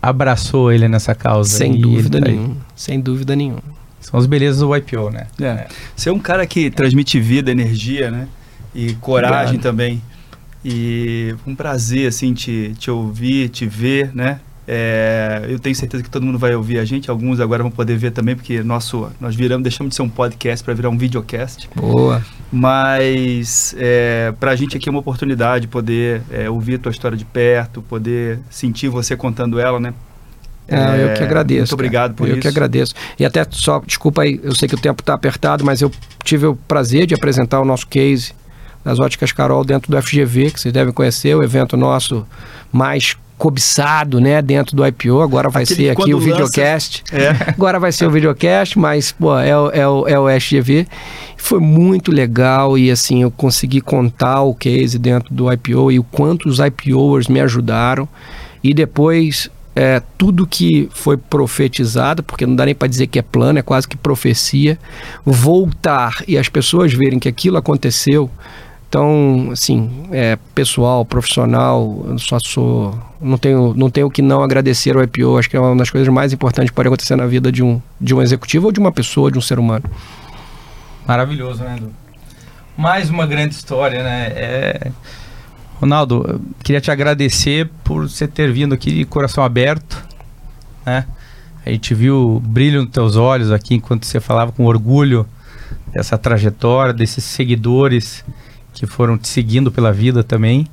abraçou 0.00 0.72
ele 0.72 0.88
nessa 0.88 1.14
causa. 1.14 1.50
Sem 1.50 1.80
dúvida 1.80 2.20
tá 2.20 2.28
nenhuma. 2.28 2.56
Sem 2.74 3.00
dúvida 3.00 3.36
nenhuma. 3.36 3.62
São 4.00 4.18
as 4.18 4.26
belezas 4.26 4.60
do 4.60 4.74
IPO, 4.74 5.10
né? 5.10 5.26
É. 5.40 5.44
é. 5.44 5.68
Você 5.94 6.08
é 6.08 6.12
um 6.12 6.18
cara 6.18 6.46
que 6.46 6.70
transmite 6.70 7.20
vida, 7.20 7.50
energia, 7.50 8.10
né? 8.10 8.28
E 8.74 8.94
coragem 8.94 9.56
Obrigado. 9.56 9.62
também. 9.62 10.02
E 10.64 11.34
um 11.46 11.54
prazer, 11.54 12.08
assim, 12.08 12.32
te, 12.32 12.74
te 12.78 12.90
ouvir, 12.90 13.48
te 13.48 13.66
ver, 13.66 14.14
né? 14.14 14.40
É, 14.66 15.46
eu 15.48 15.58
tenho 15.58 15.74
certeza 15.74 16.02
que 16.02 16.10
todo 16.10 16.24
mundo 16.24 16.38
vai 16.38 16.54
ouvir 16.54 16.78
a 16.78 16.84
gente. 16.84 17.10
Alguns 17.10 17.40
agora 17.40 17.62
vão 17.62 17.72
poder 17.72 17.96
ver 17.96 18.12
também, 18.12 18.36
porque 18.36 18.62
nosso, 18.62 19.10
nós 19.20 19.34
viramos, 19.34 19.62
deixamos 19.62 19.90
de 19.90 19.96
ser 19.96 20.02
um 20.02 20.08
podcast 20.08 20.64
para 20.64 20.74
virar 20.74 20.90
um 20.90 20.96
videocast. 20.96 21.68
Boa. 21.74 22.22
Mas 22.52 23.74
é, 23.78 24.32
para 24.40 24.50
a 24.50 24.56
gente 24.56 24.76
aqui 24.76 24.88
é 24.88 24.90
uma 24.90 24.98
oportunidade 24.98 25.68
poder 25.68 26.22
é, 26.30 26.50
ouvir 26.50 26.74
a 26.74 26.78
tua 26.78 26.90
história 26.90 27.16
de 27.16 27.24
perto, 27.24 27.80
poder 27.82 28.40
sentir 28.50 28.88
você 28.88 29.16
contando 29.16 29.60
ela, 29.60 29.78
né? 29.78 29.94
É, 30.66 31.04
eu 31.04 31.14
que 31.14 31.22
agradeço. 31.22 31.60
Muito 31.60 31.74
obrigado 31.74 32.14
por 32.14 32.24
eu 32.24 32.30
isso. 32.30 32.38
Eu 32.38 32.42
que 32.42 32.48
agradeço. 32.48 32.94
E 33.18 33.24
até 33.24 33.44
só, 33.50 33.80
desculpa 33.80 34.22
aí, 34.22 34.40
eu 34.42 34.54
sei 34.54 34.68
que 34.68 34.74
o 34.74 34.78
tempo 34.78 35.02
está 35.02 35.14
apertado, 35.14 35.64
mas 35.64 35.80
eu 35.80 35.90
tive 36.22 36.46
o 36.46 36.54
prazer 36.54 37.06
de 37.06 37.14
apresentar 37.14 37.60
o 37.60 37.64
nosso 37.64 37.86
case 37.86 38.32
das 38.84 38.98
óticas 38.98 39.32
Carol 39.32 39.64
dentro 39.64 39.90
do 39.90 40.00
FGV, 40.00 40.52
que 40.52 40.60
vocês 40.60 40.72
devem 40.72 40.92
conhecer, 40.92 41.34
o 41.36 41.42
evento 41.42 41.76
nosso 41.76 42.26
mais 42.72 43.16
cobiçado, 43.40 44.20
né, 44.20 44.42
dentro 44.42 44.76
do 44.76 44.86
IPO. 44.86 45.22
Agora 45.22 45.48
vai 45.48 45.62
Aquele 45.62 45.84
ser 45.84 45.90
aqui 45.90 46.12
o 46.12 46.18
lança... 46.18 46.30
videocast. 46.30 47.02
É. 47.10 47.30
Agora 47.56 47.80
vai 47.80 47.90
ser 47.90 48.04
o 48.04 48.10
videocast, 48.10 48.78
mas 48.78 49.12
pô, 49.12 49.36
é, 49.38 49.56
o, 49.56 49.70
é, 49.70 49.88
o, 49.88 50.06
é 50.06 50.18
o 50.18 50.28
SGV. 50.28 50.86
Foi 51.38 51.58
muito 51.58 52.12
legal 52.12 52.76
e 52.76 52.90
assim 52.90 53.22
eu 53.22 53.30
consegui 53.30 53.80
contar 53.80 54.42
o 54.42 54.54
case 54.54 54.98
dentro 54.98 55.32
do 55.32 55.50
IPO 55.50 55.90
e 55.90 55.98
o 55.98 56.04
quanto 56.04 56.50
os 56.50 56.58
IPOers 56.58 57.28
me 57.28 57.40
ajudaram. 57.40 58.06
E 58.62 58.74
depois 58.74 59.48
é, 59.74 60.02
tudo 60.18 60.46
que 60.46 60.90
foi 60.92 61.16
profetizado, 61.16 62.22
porque 62.22 62.44
não 62.44 62.54
dá 62.54 62.66
nem 62.66 62.74
para 62.74 62.88
dizer 62.88 63.06
que 63.06 63.18
é 63.18 63.22
plano, 63.22 63.58
é 63.58 63.62
quase 63.62 63.88
que 63.88 63.96
profecia, 63.96 64.78
voltar 65.24 66.22
e 66.28 66.36
as 66.36 66.50
pessoas 66.50 66.92
verem 66.92 67.18
que 67.18 67.28
aquilo 67.28 67.56
aconteceu 67.56 68.30
então, 68.90 69.50
assim, 69.52 70.08
é, 70.10 70.36
pessoal, 70.52 71.04
profissional, 71.04 72.04
só 72.18 72.38
sou. 72.40 72.98
Não 73.20 73.38
tenho, 73.38 73.72
não 73.72 73.88
tenho 73.88 74.10
que 74.10 74.20
não 74.20 74.42
agradecer 74.42 74.96
ao 74.96 75.04
IPO. 75.04 75.38
Acho 75.38 75.48
que 75.48 75.56
é 75.56 75.60
uma 75.60 75.76
das 75.76 75.90
coisas 75.90 76.08
mais 76.12 76.32
importantes 76.32 76.70
que 76.70 76.74
pode 76.74 76.88
acontecer 76.88 77.14
na 77.14 77.24
vida 77.24 77.52
de 77.52 77.62
um, 77.62 77.80
de 78.00 78.12
um 78.12 78.20
executivo 78.20 78.66
ou 78.66 78.72
de 78.72 78.80
uma 78.80 78.90
pessoa, 78.90 79.30
de 79.30 79.38
um 79.38 79.40
ser 79.40 79.60
humano. 79.60 79.84
Maravilhoso, 81.06 81.62
né, 81.62 81.76
Edu? 81.76 81.92
Mais 82.76 83.08
uma 83.08 83.28
grande 83.28 83.54
história, 83.54 84.02
né? 84.02 84.32
É... 84.34 84.92
Ronaldo, 85.80 86.40
queria 86.64 86.80
te 86.80 86.90
agradecer 86.90 87.70
por 87.84 88.08
você 88.08 88.26
ter 88.26 88.52
vindo 88.52 88.74
aqui 88.74 88.90
de 88.90 89.04
coração 89.04 89.44
aberto, 89.44 90.04
né? 90.84 91.06
A 91.64 91.70
gente 91.70 91.94
viu 91.94 92.38
o 92.38 92.40
brilho 92.40 92.82
nos 92.82 92.90
teus 92.90 93.14
olhos 93.14 93.52
aqui 93.52 93.76
enquanto 93.76 94.04
você 94.04 94.18
falava 94.18 94.50
com 94.50 94.64
orgulho 94.64 95.28
dessa 95.92 96.18
trajetória, 96.18 96.92
desses 96.92 97.22
seguidores 97.22 98.24
que 98.72 98.86
foram 98.86 99.16
te 99.18 99.28
seguindo 99.28 99.70
pela 99.70 99.92
vida 99.92 100.22
também. 100.22 100.66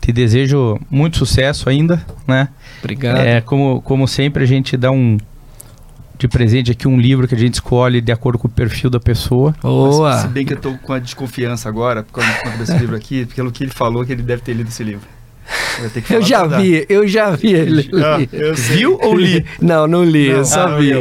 Te 0.00 0.12
desejo 0.12 0.78
muito 0.90 1.18
sucesso 1.18 1.68
ainda, 1.68 2.04
né? 2.26 2.48
Obrigado. 2.78 3.18
É, 3.18 3.40
como, 3.40 3.80
como 3.82 4.06
sempre, 4.06 4.44
a 4.44 4.46
gente 4.46 4.76
dá 4.76 4.90
um, 4.90 5.18
de 6.18 6.28
presente 6.28 6.70
aqui 6.70 6.88
um 6.88 6.98
livro 6.98 7.28
que 7.28 7.34
a 7.34 7.38
gente 7.38 7.54
escolhe 7.54 8.00
de 8.00 8.12
acordo 8.12 8.38
com 8.38 8.48
o 8.48 8.50
perfil 8.50 8.88
da 8.88 9.00
pessoa. 9.00 9.54
Boa! 9.62 10.10
Mas, 10.10 10.22
se 10.22 10.28
bem 10.28 10.46
que 10.46 10.54
eu 10.54 10.60
tô 10.60 10.74
com 10.78 10.92
a 10.92 10.98
desconfiança 10.98 11.68
agora, 11.68 12.02
por 12.02 12.20
causa 12.20 12.58
desse 12.58 12.76
livro 12.78 12.96
aqui, 12.96 13.26
pelo 13.26 13.50
que 13.50 13.64
ele 13.64 13.72
falou 13.72 14.04
que 14.04 14.12
ele 14.12 14.22
deve 14.22 14.42
ter 14.42 14.54
lido 14.54 14.68
esse 14.68 14.82
livro. 14.82 15.06
Eu, 15.78 16.16
eu 16.16 16.22
já 16.22 16.44
vi, 16.44 16.86
eu 16.88 17.06
já 17.06 17.30
vi 17.30 17.52
ele. 17.52 17.90
Ah, 17.94 18.16
Viu 18.72 18.98
ou 19.00 19.14
li? 19.14 19.44
Não, 19.60 19.86
não 19.86 20.04
li, 20.04 20.30
não, 20.30 20.38
eu 20.38 20.44
só 20.44 20.66
ah, 20.66 20.76
vi. 20.78 20.92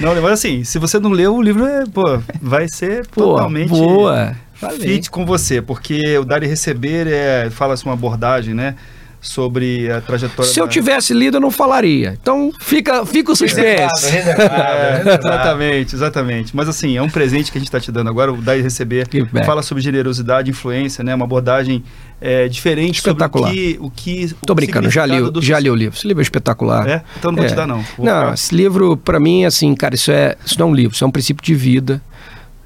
Não, 0.00 0.14
não, 0.14 0.22
mas 0.22 0.32
assim, 0.32 0.62
se 0.62 0.78
você 0.78 1.00
não 1.00 1.10
leu, 1.10 1.34
o 1.34 1.42
livro 1.42 1.64
é, 1.64 1.84
pô, 1.86 2.20
vai 2.40 2.68
ser 2.68 3.06
pô, 3.08 3.22
totalmente 3.22 3.70
boa. 3.70 4.36
Fit 4.80 5.10
com 5.10 5.24
você, 5.24 5.62
porque 5.62 6.18
o 6.18 6.24
dar 6.24 6.42
e 6.42 6.46
receber 6.46 7.06
é, 7.06 7.48
fala-se 7.50 7.84
uma 7.84 7.94
abordagem, 7.94 8.54
né? 8.54 8.74
sobre 9.20 9.90
a 9.90 10.00
trajetória. 10.00 10.50
Se 10.50 10.58
da... 10.58 10.64
eu 10.64 10.68
tivesse 10.68 11.12
lido, 11.12 11.36
eu 11.36 11.40
não 11.40 11.50
falaria. 11.50 12.16
Então 12.20 12.52
fica, 12.60 13.04
fica 13.04 13.32
o 13.32 13.36
suspense. 13.36 14.10
Reservado, 14.10 15.04
reservado, 15.04 15.18
é, 15.18 15.18
exatamente, 15.18 15.94
exatamente. 15.94 16.56
Mas 16.56 16.68
assim, 16.68 16.96
é 16.96 17.02
um 17.02 17.10
presente 17.10 17.50
que 17.50 17.58
a 17.58 17.60
gente 17.60 17.68
está 17.68 17.80
te 17.80 17.90
dando 17.90 18.08
agora, 18.08 18.32
o 18.32 18.36
dar 18.40 18.56
e 18.56 18.62
receber. 18.62 19.06
Fala 19.44 19.62
sobre 19.62 19.82
generosidade, 19.82 20.50
influência, 20.50 21.02
né? 21.02 21.14
Uma 21.14 21.24
abordagem 21.24 21.82
é, 22.20 22.48
diferente 22.48 22.96
espetacular. 22.96 23.48
sobre 23.48 23.76
o 23.80 23.90
que. 23.90 24.26
O 24.26 24.40
que 24.40 24.46
Tô 24.46 24.54
brincando, 24.54 24.90
já 24.90 25.04
li, 25.04 25.16
já 25.40 25.58
li 25.58 25.70
o 25.70 25.74
livro. 25.74 25.96
Esse 25.96 26.06
livro 26.06 26.20
é 26.20 26.24
espetacular. 26.24 26.88
É? 26.88 27.02
Então 27.18 27.30
não 27.30 27.38
vou 27.38 27.46
é. 27.46 27.48
te 27.48 27.54
dar, 27.54 27.66
não. 27.66 27.84
Vou 27.96 28.06
não, 28.06 28.32
esse 28.32 28.54
livro, 28.54 28.96
para 28.96 29.18
mim, 29.18 29.44
assim, 29.44 29.74
cara, 29.74 29.94
isso, 29.94 30.10
é, 30.10 30.36
isso 30.44 30.58
não 30.58 30.68
é 30.68 30.70
um 30.70 30.74
livro, 30.74 30.94
isso 30.94 31.04
é 31.04 31.06
um 31.06 31.10
princípio 31.10 31.44
de 31.44 31.54
vida. 31.54 32.02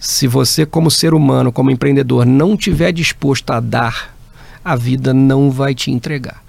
Se 0.02 0.26
você, 0.26 0.66
como 0.66 0.90
ser 0.90 1.14
humano, 1.14 1.52
como 1.52 1.70
empreendedor, 1.70 2.26
não 2.26 2.56
tiver 2.56 2.90
disposto 2.90 3.52
a 3.52 3.60
dar, 3.60 4.12
a 4.64 4.74
vida 4.74 5.14
não 5.14 5.48
vai 5.48 5.76
te 5.76 5.92
entregar. 5.92 6.42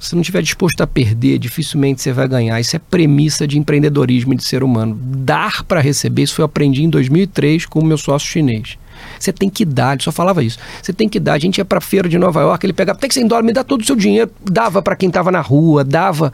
Se 0.00 0.14
não 0.14 0.22
estiver 0.22 0.40
disposto 0.40 0.80
a 0.80 0.86
perder, 0.86 1.38
dificilmente 1.38 2.00
você 2.00 2.14
vai 2.14 2.26
ganhar. 2.26 2.58
Isso 2.58 2.74
é 2.74 2.78
premissa 2.78 3.46
de 3.46 3.58
empreendedorismo 3.58 4.32
e 4.32 4.36
de 4.36 4.44
ser 4.44 4.64
humano. 4.64 4.98
Dar 4.98 5.62
para 5.64 5.82
receber, 5.82 6.22
isso 6.22 6.40
eu 6.40 6.46
aprendi 6.46 6.82
em 6.82 6.88
2003 6.88 7.66
com 7.66 7.78
o 7.78 7.84
meu 7.84 7.98
sócio 7.98 8.26
chinês. 8.26 8.78
Você 9.20 9.34
tem 9.34 9.50
que 9.50 9.66
dar, 9.66 9.92
ele 9.92 10.02
só 10.02 10.10
falava 10.10 10.42
isso. 10.42 10.58
Você 10.82 10.94
tem 10.94 11.10
que 11.10 11.20
dar. 11.20 11.34
A 11.34 11.38
gente 11.38 11.58
ia 11.58 11.66
para 11.66 11.78
feira 11.78 12.08
de 12.08 12.16
Nova 12.16 12.40
York, 12.40 12.64
ele 12.64 12.72
pegava, 12.72 12.98
tem 12.98 13.06
que 13.06 13.14
100 13.14 13.26
dólares, 13.26 13.46
me 13.46 13.52
dá 13.52 13.62
todo 13.62 13.82
o 13.82 13.84
seu 13.84 13.96
dinheiro. 13.96 14.30
Dava 14.50 14.80
para 14.80 14.96
quem 14.96 15.08
estava 15.10 15.30
na 15.30 15.42
rua, 15.42 15.84
dava. 15.84 16.32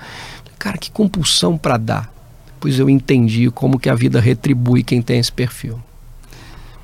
Cara, 0.57 0.79
que 0.79 0.89
compulsão 0.93 1.59
para 1.59 1.77
dar. 1.77 2.15
Pois 2.61 2.79
eu 2.79 2.89
entendi 2.89 3.51
como 3.51 3.77
que 3.77 3.89
a 3.89 3.95
vida 3.97 4.21
retribui 4.21 4.85
quem 4.85 5.03
tem 5.03 5.19
esse 5.19 5.33
perfil. 5.33 5.81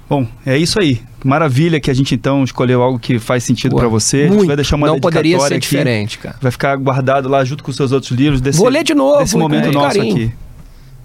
Bom, 0.09 0.27
é 0.45 0.57
isso 0.59 0.79
aí. 0.79 1.01
Maravilha 1.25 1.81
que 1.81 1.91
a 1.91 1.95
gente 1.95 2.15
então 2.15 2.45
escolheu 2.45 2.83
algo 2.83 2.99
que 2.99 3.19
faz 3.19 3.43
sentido 3.45 3.75
para 3.77 3.89
você. 3.89 4.29
Muito. 4.29 4.47
vai 4.47 4.57
deixar 4.57 4.77
uma 4.77 4.87
Não 4.87 5.01
poderia 5.01 5.39
ser 5.41 5.55
aqui. 5.55 5.61
diferente, 5.61 6.19
cara. 6.19 6.37
Vai 6.41 6.53
ficar 6.53 6.77
guardado 6.77 7.29
lá 7.29 7.43
junto 7.45 7.65
com 7.65 7.71
os 7.71 7.77
seus 7.77 7.91
outros 7.93 8.13
livros 8.13 8.41
desse, 8.41 8.59
Vou 8.59 8.69
ler 8.69 8.85
de 8.85 8.95
novo, 8.95 9.19
desse 9.21 9.37
momento 9.37 9.73
nosso 9.73 9.97
carinho. 9.99 10.15
aqui. 10.27 10.33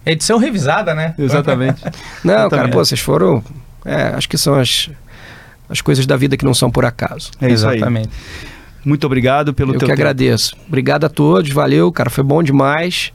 Edição 0.05 0.37
revisada, 0.37 0.93
né? 0.93 1.13
Exatamente. 1.17 1.81
Não, 2.23 2.33
Exatamente. 2.33 2.49
cara, 2.49 2.67
pô, 2.69 2.83
vocês 2.83 2.99
foram. 2.99 3.43
É, 3.85 4.03
acho 4.15 4.27
que 4.27 4.37
são 4.37 4.55
as, 4.55 4.89
as 5.69 5.79
coisas 5.81 6.05
da 6.05 6.17
vida 6.17 6.35
que 6.35 6.43
não 6.43 6.53
são 6.53 6.69
por 6.69 6.83
acaso. 6.83 7.31
É 7.39 7.45
isso 7.49 7.65
Exatamente. 7.69 8.09
aí. 8.09 8.49
Muito 8.83 9.05
obrigado 9.05 9.53
pelo 9.53 9.69
Eu 9.73 9.79
teu 9.79 9.87
que 9.87 9.93
tempo. 9.93 10.01
agradeço. 10.01 10.55
Obrigado 10.67 11.05
a 11.05 11.09
todos, 11.09 11.49
valeu, 11.51 11.91
cara, 11.91 12.09
foi 12.09 12.23
bom 12.23 12.41
demais. 12.43 13.13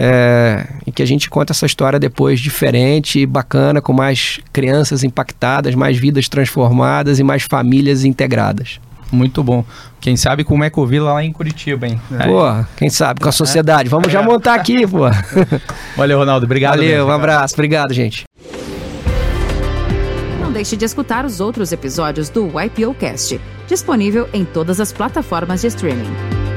É, 0.00 0.66
e 0.86 0.92
que 0.92 1.02
a 1.02 1.06
gente 1.06 1.28
conta 1.28 1.52
essa 1.52 1.66
história 1.66 1.98
depois 1.98 2.40
diferente, 2.40 3.26
bacana, 3.26 3.80
com 3.80 3.92
mais 3.92 4.40
crianças 4.52 5.02
impactadas, 5.02 5.74
mais 5.74 5.98
vidas 5.98 6.28
transformadas 6.28 7.18
e 7.18 7.22
mais 7.22 7.42
famílias 7.42 8.04
integradas. 8.04 8.80
Muito 9.10 9.42
bom. 9.42 9.64
Quem 10.00 10.16
sabe 10.16 10.44
com 10.44 10.58
o 10.58 10.64
Ecovila 10.64 11.14
lá 11.14 11.24
em 11.24 11.32
Curitiba, 11.32 11.86
hein? 11.86 12.00
É. 12.18 12.26
Pô, 12.26 12.42
quem 12.76 12.90
sabe 12.90 13.20
com 13.20 13.28
a 13.28 13.32
sociedade. 13.32 13.88
Vamos 13.88 14.12
já 14.12 14.22
montar 14.22 14.54
aqui, 14.54 14.86
pô. 14.86 15.04
Valeu, 15.96 16.18
Ronaldo. 16.18 16.44
Obrigado. 16.44 16.76
Valeu, 16.76 16.88
mesmo, 16.88 17.10
um 17.10 17.12
abraço. 17.12 17.54
Obrigado, 17.54 17.92
gente. 17.92 18.24
Não 20.40 20.52
deixe 20.52 20.76
de 20.76 20.84
escutar 20.84 21.24
os 21.24 21.40
outros 21.40 21.72
episódios 21.72 22.28
do 22.28 22.48
YPO 22.48 22.94
Cast, 22.94 23.40
disponível 23.66 24.28
em 24.32 24.44
todas 24.44 24.78
as 24.78 24.92
plataformas 24.92 25.62
de 25.62 25.68
streaming. 25.68 26.47